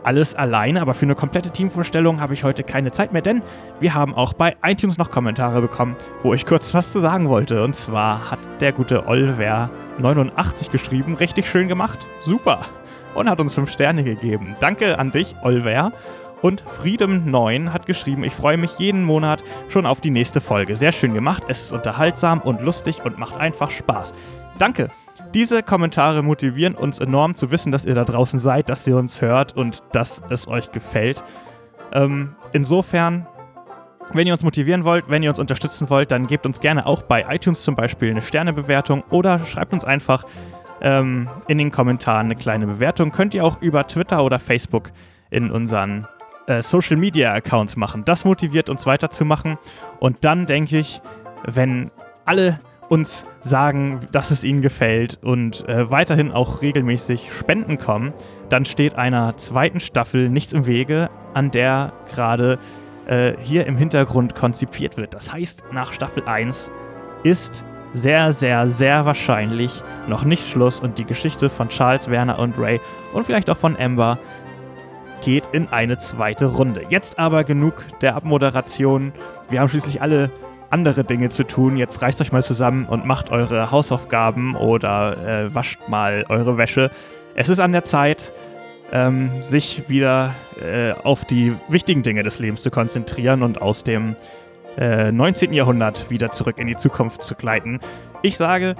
alles 0.04 0.36
alleine, 0.36 0.82
aber 0.82 0.94
für 0.94 1.06
eine 1.06 1.16
komplette 1.16 1.52
Teamvorstellung 1.52 2.22
habe 2.22 2.34
ich 2.34 2.44
heute 2.44 2.64
keine 2.64 2.92
Zeit 2.92 3.14
mehr, 3.14 3.22
denn 3.22 3.42
wir 3.80 3.94
haben 3.94 4.14
auch 4.14 4.34
bei 4.34 4.56
iTunes 4.64 4.98
noch 4.98 5.12
Kommentare 5.12 5.62
bekommen, 5.62 5.96
wo 6.22 6.34
ich 6.34 6.46
kurz 6.46 6.74
was 6.74 6.92
zu 6.92 7.00
sagen 7.00 7.30
wollte. 7.30 7.64
Und 7.64 7.76
zwar 7.76 8.32
hat 8.32 8.40
der 8.62 8.72
gute 8.72 9.08
Olver89 9.08 10.70
geschrieben, 10.70 11.16
richtig 11.16 11.50
schön 11.50 11.68
gemacht, 11.68 12.06
super. 12.24 12.60
Und 13.16 13.30
hat 13.30 13.42
uns 13.42 13.56
5 13.56 13.72
Sterne 13.72 14.04
gegeben. 14.04 14.56
Danke 14.60 15.00
an 15.00 15.12
dich, 15.12 15.36
Olver. 15.44 15.92
Und 16.42 16.64
Freedom9 16.64 17.74
hat 17.74 17.88
geschrieben, 17.88 18.24
ich 18.24 18.34
freue 18.34 18.58
mich 18.58 18.78
jeden 18.78 19.04
Monat 19.04 19.44
schon 19.70 19.86
auf 19.86 20.02
die 20.02 20.12
nächste 20.12 20.40
Folge. 20.40 20.76
Sehr 20.76 20.92
schön 20.92 21.14
gemacht, 21.14 21.44
es 21.48 21.64
ist 21.64 21.72
unterhaltsam 21.72 22.42
und 22.42 22.62
lustig 22.62 23.04
und 23.04 23.18
macht 23.18 23.38
einfach 23.38 23.72
Spaß. 23.72 24.14
Danke. 24.60 24.90
Diese 25.34 25.62
Kommentare 25.62 26.24
motivieren 26.24 26.76
uns 26.76 27.00
enorm 27.00 27.36
zu 27.36 27.52
wissen, 27.52 27.72
dass 27.72 27.86
ihr 27.86 27.96
da 27.96 28.06
draußen 28.06 28.40
seid, 28.40 28.70
dass 28.70 28.88
ihr 28.88 28.98
uns 28.98 29.22
hört 29.22 29.58
und 29.58 29.84
dass 29.92 30.22
es 30.30 30.48
euch 30.48 30.72
gefällt. 30.72 31.24
Ähm, 31.92 32.36
insofern, 32.54 33.28
wenn 34.14 34.26
ihr 34.26 34.34
uns 34.34 34.44
motivieren 34.44 34.86
wollt, 34.86 35.10
wenn 35.10 35.24
ihr 35.24 35.30
uns 35.30 35.40
unterstützen 35.40 35.90
wollt, 35.90 36.12
dann 36.12 36.28
gebt 36.28 36.46
uns 36.46 36.60
gerne 36.60 36.86
auch 36.86 37.02
bei 37.02 37.26
iTunes 37.30 37.64
zum 37.64 37.76
Beispiel 37.76 38.12
eine 38.12 38.22
Sternebewertung 38.22 39.04
oder 39.10 39.40
schreibt 39.46 39.74
uns 39.74 39.84
einfach 39.84 40.24
ähm, 40.82 41.30
in 41.48 41.58
den 41.58 41.72
Kommentaren 41.72 42.28
eine 42.28 42.36
kleine 42.36 42.68
Bewertung. 42.68 43.12
Könnt 43.12 43.34
ihr 43.34 43.44
auch 43.44 43.62
über 43.62 43.88
Twitter 43.88 44.24
oder 44.24 44.40
Facebook 44.40 44.92
in 45.30 45.52
unseren 45.52 46.08
äh, 46.48 46.62
Social 46.62 46.98
Media 46.98 47.34
Accounts 47.34 47.76
machen. 47.76 48.06
Das 48.06 48.26
motiviert 48.26 48.70
uns 48.70 48.86
weiterzumachen. 48.86 49.58
Und 50.00 50.18
dann 50.22 50.46
denke 50.46 50.78
ich, 50.78 51.02
wenn 51.46 51.92
alle 52.26 52.60
uns 52.90 53.26
sagen, 53.42 54.08
dass 54.12 54.32
es 54.32 54.44
ihnen 54.44 54.62
gefällt 54.62 55.20
und 55.22 55.68
äh, 55.68 55.92
weiterhin 55.92 56.32
auch 56.32 56.62
regelmäßig 56.62 57.34
Spenden 57.34 57.78
kommen, 57.78 58.14
dann 58.50 58.66
steht 58.66 58.96
einer 58.96 59.36
zweiten 59.38 59.80
Staffel 59.80 60.30
nichts 60.30 60.54
im 60.54 60.68
Wege, 60.68 61.10
an 61.34 61.52
der 61.52 61.92
gerade 62.10 62.60
äh, 63.08 63.34
hier 63.42 63.66
im 63.66 63.76
Hintergrund 63.76 64.36
konzipiert 64.36 64.98
wird. 64.98 65.14
Das 65.14 65.34
heißt, 65.34 65.66
nach 65.74 65.92
Staffel 65.92 66.24
1 66.26 66.72
ist 67.24 67.66
sehr, 67.94 68.32
sehr, 68.32 68.68
sehr 68.68 69.06
wahrscheinlich 69.06 69.84
noch 70.08 70.24
nicht 70.24 70.48
Schluss 70.48 70.80
und 70.80 70.98
die 70.98 71.06
Geschichte 71.06 71.50
von 71.50 71.70
Charles, 71.70 72.10
Werner 72.10 72.40
und 72.40 72.58
Ray 72.58 72.80
und 73.14 73.26
vielleicht 73.26 73.50
auch 73.50 73.58
von 73.58 73.78
Amber 73.78 74.20
geht 75.22 75.48
in 75.52 75.68
eine 75.70 75.98
zweite 75.98 76.46
Runde. 76.46 76.84
Jetzt 76.90 77.20
aber 77.20 77.44
genug 77.44 77.86
der 78.02 78.16
Abmoderation. 78.16 79.14
Wir 79.50 79.60
haben 79.60 79.70
schließlich 79.70 80.02
alle 80.02 80.30
andere 80.70 81.04
Dinge 81.04 81.30
zu 81.30 81.44
tun. 81.44 81.78
Jetzt 81.78 82.02
reißt 82.02 82.22
euch 82.22 82.32
mal 82.32 82.44
zusammen 82.44 82.86
und 82.86 83.06
macht 83.06 83.32
eure 83.32 83.72
Hausaufgaben 83.72 84.56
oder 84.56 85.46
äh, 85.46 85.56
wascht 85.56 85.80
mal 85.88 86.26
eure 86.30 86.58
Wäsche. 86.58 86.92
Es 87.36 87.50
ist 87.50 87.60
an 87.60 87.72
der 87.72 87.86
Zeit, 87.86 88.32
ähm, 88.92 89.42
sich 89.42 89.90
wieder 89.90 90.34
äh, 90.62 90.94
auf 91.04 91.26
die 91.26 91.54
wichtigen 91.68 92.04
Dinge 92.04 92.24
des 92.24 92.40
Lebens 92.40 92.62
zu 92.62 92.72
konzentrieren 92.72 93.44
und 93.44 93.62
aus 93.62 93.84
dem 93.84 94.16
äh, 94.78 95.12
19. 95.12 95.54
Jahrhundert 95.54 96.10
wieder 96.10 96.32
zurück 96.32 96.58
in 96.58 96.68
die 96.68 96.78
Zukunft 96.78 97.24
zu 97.24 97.36
gleiten. 97.36 97.80
Ich 98.22 98.38
sage, 98.38 98.76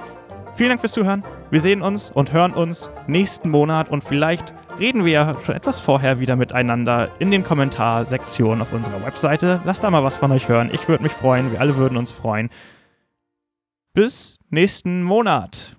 vielen 0.54 0.70
Dank 0.70 0.80
fürs 0.80 0.92
Zuhören. 0.92 1.24
Wir 1.50 1.60
sehen 1.60 1.82
uns 1.82 2.10
und 2.10 2.32
hören 2.32 2.52
uns 2.52 2.90
nächsten 3.06 3.50
Monat 3.50 3.88
und 3.88 4.04
vielleicht 4.04 4.54
reden 4.78 5.04
wir 5.04 5.12
ja 5.12 5.36
schon 5.40 5.54
etwas 5.54 5.80
vorher 5.80 6.20
wieder 6.20 6.36
miteinander 6.36 7.08
in 7.18 7.30
den 7.30 7.42
Kommentarsektionen 7.42 8.62
auf 8.62 8.72
unserer 8.72 9.04
Webseite. 9.04 9.60
Lasst 9.64 9.82
da 9.82 9.90
mal 9.90 10.04
was 10.04 10.16
von 10.16 10.30
euch 10.32 10.48
hören. 10.48 10.70
Ich 10.72 10.88
würde 10.88 11.02
mich 11.02 11.12
freuen. 11.12 11.52
Wir 11.52 11.60
alle 11.60 11.76
würden 11.76 11.96
uns 11.96 12.12
freuen. 12.12 12.50
Bis 13.94 14.38
nächsten 14.50 15.02
Monat. 15.02 15.77